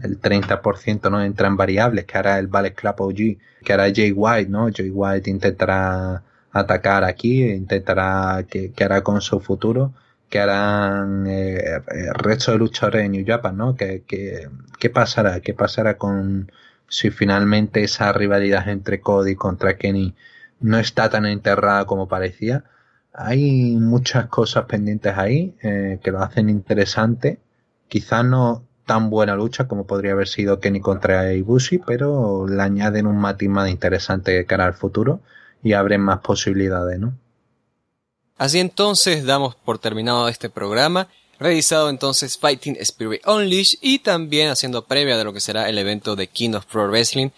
El 0.02 0.20
30% 0.20 1.10
no 1.10 1.22
entra 1.22 1.48
en 1.48 1.56
variables, 1.56 2.06
que 2.06 2.18
hará 2.18 2.38
el 2.38 2.46
Ballet 2.46 2.74
Club 2.74 2.94
OG, 2.98 3.16
que 3.64 3.72
hará 3.72 3.84
Jay 3.94 4.12
White, 4.12 4.50
¿no? 4.50 4.68
Jay 4.74 4.90
White 4.90 5.30
intentará 5.30 6.22
atacar 6.52 7.04
aquí, 7.04 7.44
intentará, 7.44 8.44
que, 8.48 8.72
hará 8.84 9.02
con 9.02 9.20
su 9.20 9.40
futuro, 9.40 9.94
que 10.28 10.40
harán 10.40 11.26
eh, 11.26 11.80
el 11.88 12.14
resto 12.14 12.52
de 12.52 12.58
luchadores 12.58 13.04
en 13.04 13.12
New 13.12 13.24
Japan, 13.26 13.56
¿no? 13.56 13.74
Que, 13.76 14.02
que, 14.06 14.48
¿Qué 14.78 14.90
pasará? 14.90 15.40
¿Qué 15.40 15.54
pasará 15.54 15.96
con 15.98 16.50
si 16.88 17.10
finalmente 17.10 17.84
esa 17.84 18.12
rivalidad 18.12 18.68
entre 18.68 19.00
Cody 19.00 19.34
contra 19.34 19.76
Kenny 19.78 20.14
no 20.60 20.78
está 20.78 21.10
tan 21.10 21.26
enterrada 21.26 21.86
como 21.86 22.08
parecía? 22.08 22.64
Hay 23.12 23.76
muchas 23.76 24.26
cosas 24.26 24.64
pendientes 24.66 25.16
ahí 25.16 25.54
eh, 25.62 26.00
que 26.02 26.10
lo 26.12 26.20
hacen 26.22 26.48
interesante. 26.50 27.40
Quizás 27.88 28.24
no 28.24 28.64
tan 28.86 29.10
buena 29.10 29.36
lucha 29.36 29.68
como 29.68 29.86
podría 29.86 30.12
haber 30.12 30.28
sido 30.28 30.60
Kenny 30.60 30.80
contra 30.80 31.32
Ibushi, 31.32 31.78
pero 31.78 32.46
le 32.48 32.62
añaden 32.62 33.06
un 33.06 33.18
matiz 33.18 33.48
más 33.48 33.70
interesante 33.70 34.32
de 34.32 34.46
cara 34.46 34.66
al 34.66 34.74
futuro 34.74 35.20
y 35.62 35.72
abren 35.72 36.00
más 36.00 36.20
posibilidades, 36.20 36.98
¿no? 36.98 37.14
Así 38.38 38.58
entonces 38.58 39.24
damos 39.24 39.54
por 39.54 39.78
terminado 39.78 40.28
este 40.28 40.50
programa, 40.50 41.08
revisado 41.38 41.90
entonces 41.90 42.38
Fighting 42.38 42.76
Spirit 42.80 43.26
Unleashed 43.26 43.78
y 43.80 44.00
también 44.00 44.50
haciendo 44.50 44.84
previa 44.86 45.16
de 45.16 45.24
lo 45.24 45.32
que 45.32 45.40
será 45.40 45.68
el 45.68 45.78
evento 45.78 46.16
de 46.16 46.26
King 46.26 46.54
of 46.54 46.66
Pro 46.66 46.88
Wrestling 46.88 47.30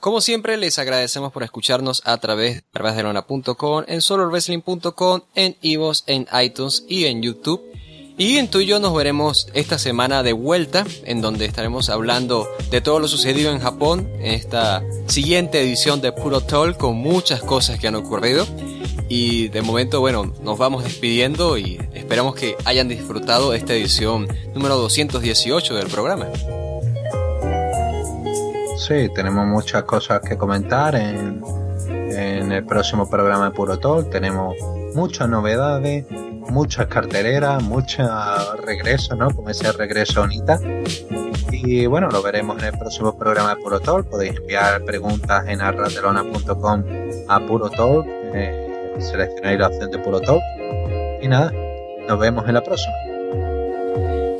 como 0.00 0.22
siempre, 0.22 0.56
les 0.56 0.78
agradecemos 0.78 1.30
por 1.30 1.42
escucharnos 1.42 2.00
a 2.06 2.16
través 2.16 2.62
de 2.72 3.02
lona.com, 3.02 3.84
en 3.86 4.00
solowrestling.com, 4.00 5.20
en 5.34 5.56
Ivos, 5.60 6.04
en 6.06 6.26
iTunes 6.42 6.86
y 6.88 7.04
en 7.04 7.20
YouTube. 7.20 7.62
Y 8.22 8.46
tú 8.48 8.60
y 8.60 8.66
yo 8.66 8.80
nos 8.80 8.94
veremos 8.94 9.48
esta 9.54 9.78
semana 9.78 10.22
de 10.22 10.34
vuelta, 10.34 10.84
en 11.06 11.22
donde 11.22 11.46
estaremos 11.46 11.88
hablando 11.88 12.46
de 12.70 12.82
todo 12.82 13.00
lo 13.00 13.08
sucedido 13.08 13.50
en 13.50 13.60
Japón, 13.60 14.10
en 14.18 14.32
esta 14.32 14.82
siguiente 15.06 15.62
edición 15.62 16.02
de 16.02 16.12
Puro 16.12 16.42
Toll, 16.42 16.76
con 16.76 16.96
muchas 16.96 17.40
cosas 17.40 17.80
que 17.80 17.88
han 17.88 17.94
ocurrido. 17.94 18.46
Y 19.08 19.48
de 19.48 19.62
momento, 19.62 20.00
bueno, 20.00 20.34
nos 20.42 20.58
vamos 20.58 20.84
despidiendo 20.84 21.56
y 21.56 21.80
esperamos 21.94 22.34
que 22.34 22.56
hayan 22.66 22.88
disfrutado 22.88 23.54
esta 23.54 23.72
edición 23.72 24.28
número 24.52 24.76
218 24.76 25.74
del 25.76 25.86
programa. 25.86 26.26
Sí, 28.76 29.08
tenemos 29.14 29.46
muchas 29.46 29.84
cosas 29.84 30.20
que 30.20 30.36
comentar 30.36 30.94
en, 30.94 31.42
en 31.88 32.52
el 32.52 32.66
próximo 32.66 33.08
programa 33.08 33.46
de 33.46 33.50
Puro 33.52 33.78
Talk. 33.78 34.10
Tenemos 34.10 34.56
muchas 34.94 35.26
novedades, 35.26 36.04
muchas 36.48 36.86
carteleras, 36.86 37.62
muchos 37.62 38.08
regresos, 38.64 39.16
¿no? 39.16 39.30
Como 39.34 39.50
ese 39.50 39.70
regreso 39.72 40.22
Onita. 40.22 40.58
Y 41.52 41.86
bueno, 41.86 42.08
lo 42.08 42.22
veremos 42.22 42.58
en 42.58 42.66
el 42.72 42.78
próximo 42.78 43.16
programa 43.16 43.54
de 43.54 43.62
Puro 43.62 43.80
Talk. 43.80 44.08
Podéis 44.08 44.36
enviar 44.36 44.84
preguntas 44.84 45.44
en 45.46 45.60
arratelona.com 45.60 46.84
a 47.28 47.40
Puro 47.40 47.68
Talk. 47.70 48.06
Eh, 48.34 48.96
seleccionáis 48.98 49.58
la 49.58 49.68
opción 49.68 49.90
de 49.90 49.98
Puro 49.98 50.20
Talk. 50.20 50.42
Y 51.20 51.28
nada, 51.28 51.52
nos 52.08 52.18
vemos 52.18 52.48
en 52.48 52.54
la 52.54 52.62
próxima. 52.62 52.94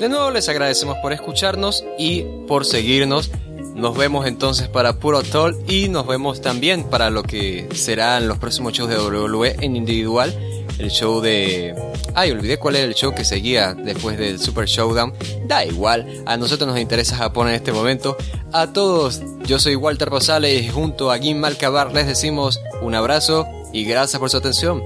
De 0.00 0.08
nuevo 0.08 0.30
les 0.30 0.48
agradecemos 0.48 0.96
por 1.02 1.12
escucharnos 1.12 1.84
y 1.98 2.22
por 2.48 2.64
seguirnos 2.64 3.30
nos 3.74 3.96
vemos 3.96 4.26
entonces 4.26 4.68
para 4.68 4.94
Puro 4.94 5.22
Toll 5.22 5.56
y 5.66 5.88
nos 5.88 6.06
vemos 6.06 6.40
también 6.40 6.84
para 6.84 7.10
lo 7.10 7.22
que 7.22 7.68
serán 7.74 8.28
los 8.28 8.38
próximos 8.38 8.72
shows 8.72 8.90
de 8.90 8.98
WWE 8.98 9.56
en 9.60 9.76
individual. 9.76 10.34
El 10.80 10.90
show 10.90 11.20
de... 11.20 11.74
Ay, 12.14 12.30
olvidé 12.30 12.58
cuál 12.58 12.76
era 12.76 12.86
el 12.86 12.94
show 12.94 13.14
que 13.14 13.22
seguía 13.22 13.74
después 13.74 14.16
del 14.16 14.40
Super 14.40 14.64
Showdown. 14.64 15.12
Da 15.46 15.62
igual, 15.62 16.06
a 16.24 16.38
nosotros 16.38 16.66
nos 16.68 16.80
interesa 16.80 17.16
Japón 17.16 17.48
en 17.48 17.54
este 17.54 17.70
momento. 17.70 18.16
A 18.50 18.72
todos, 18.72 19.20
yo 19.44 19.58
soy 19.58 19.76
Walter 19.76 20.08
Rosales 20.08 20.62
y 20.62 20.68
junto 20.70 21.12
a 21.12 21.18
Gim 21.18 21.38
Malcabar 21.38 21.92
les 21.92 22.06
decimos 22.06 22.60
un 22.80 22.94
abrazo 22.94 23.46
y 23.74 23.84
gracias 23.84 24.18
por 24.18 24.30
su 24.30 24.38
atención. 24.38 24.82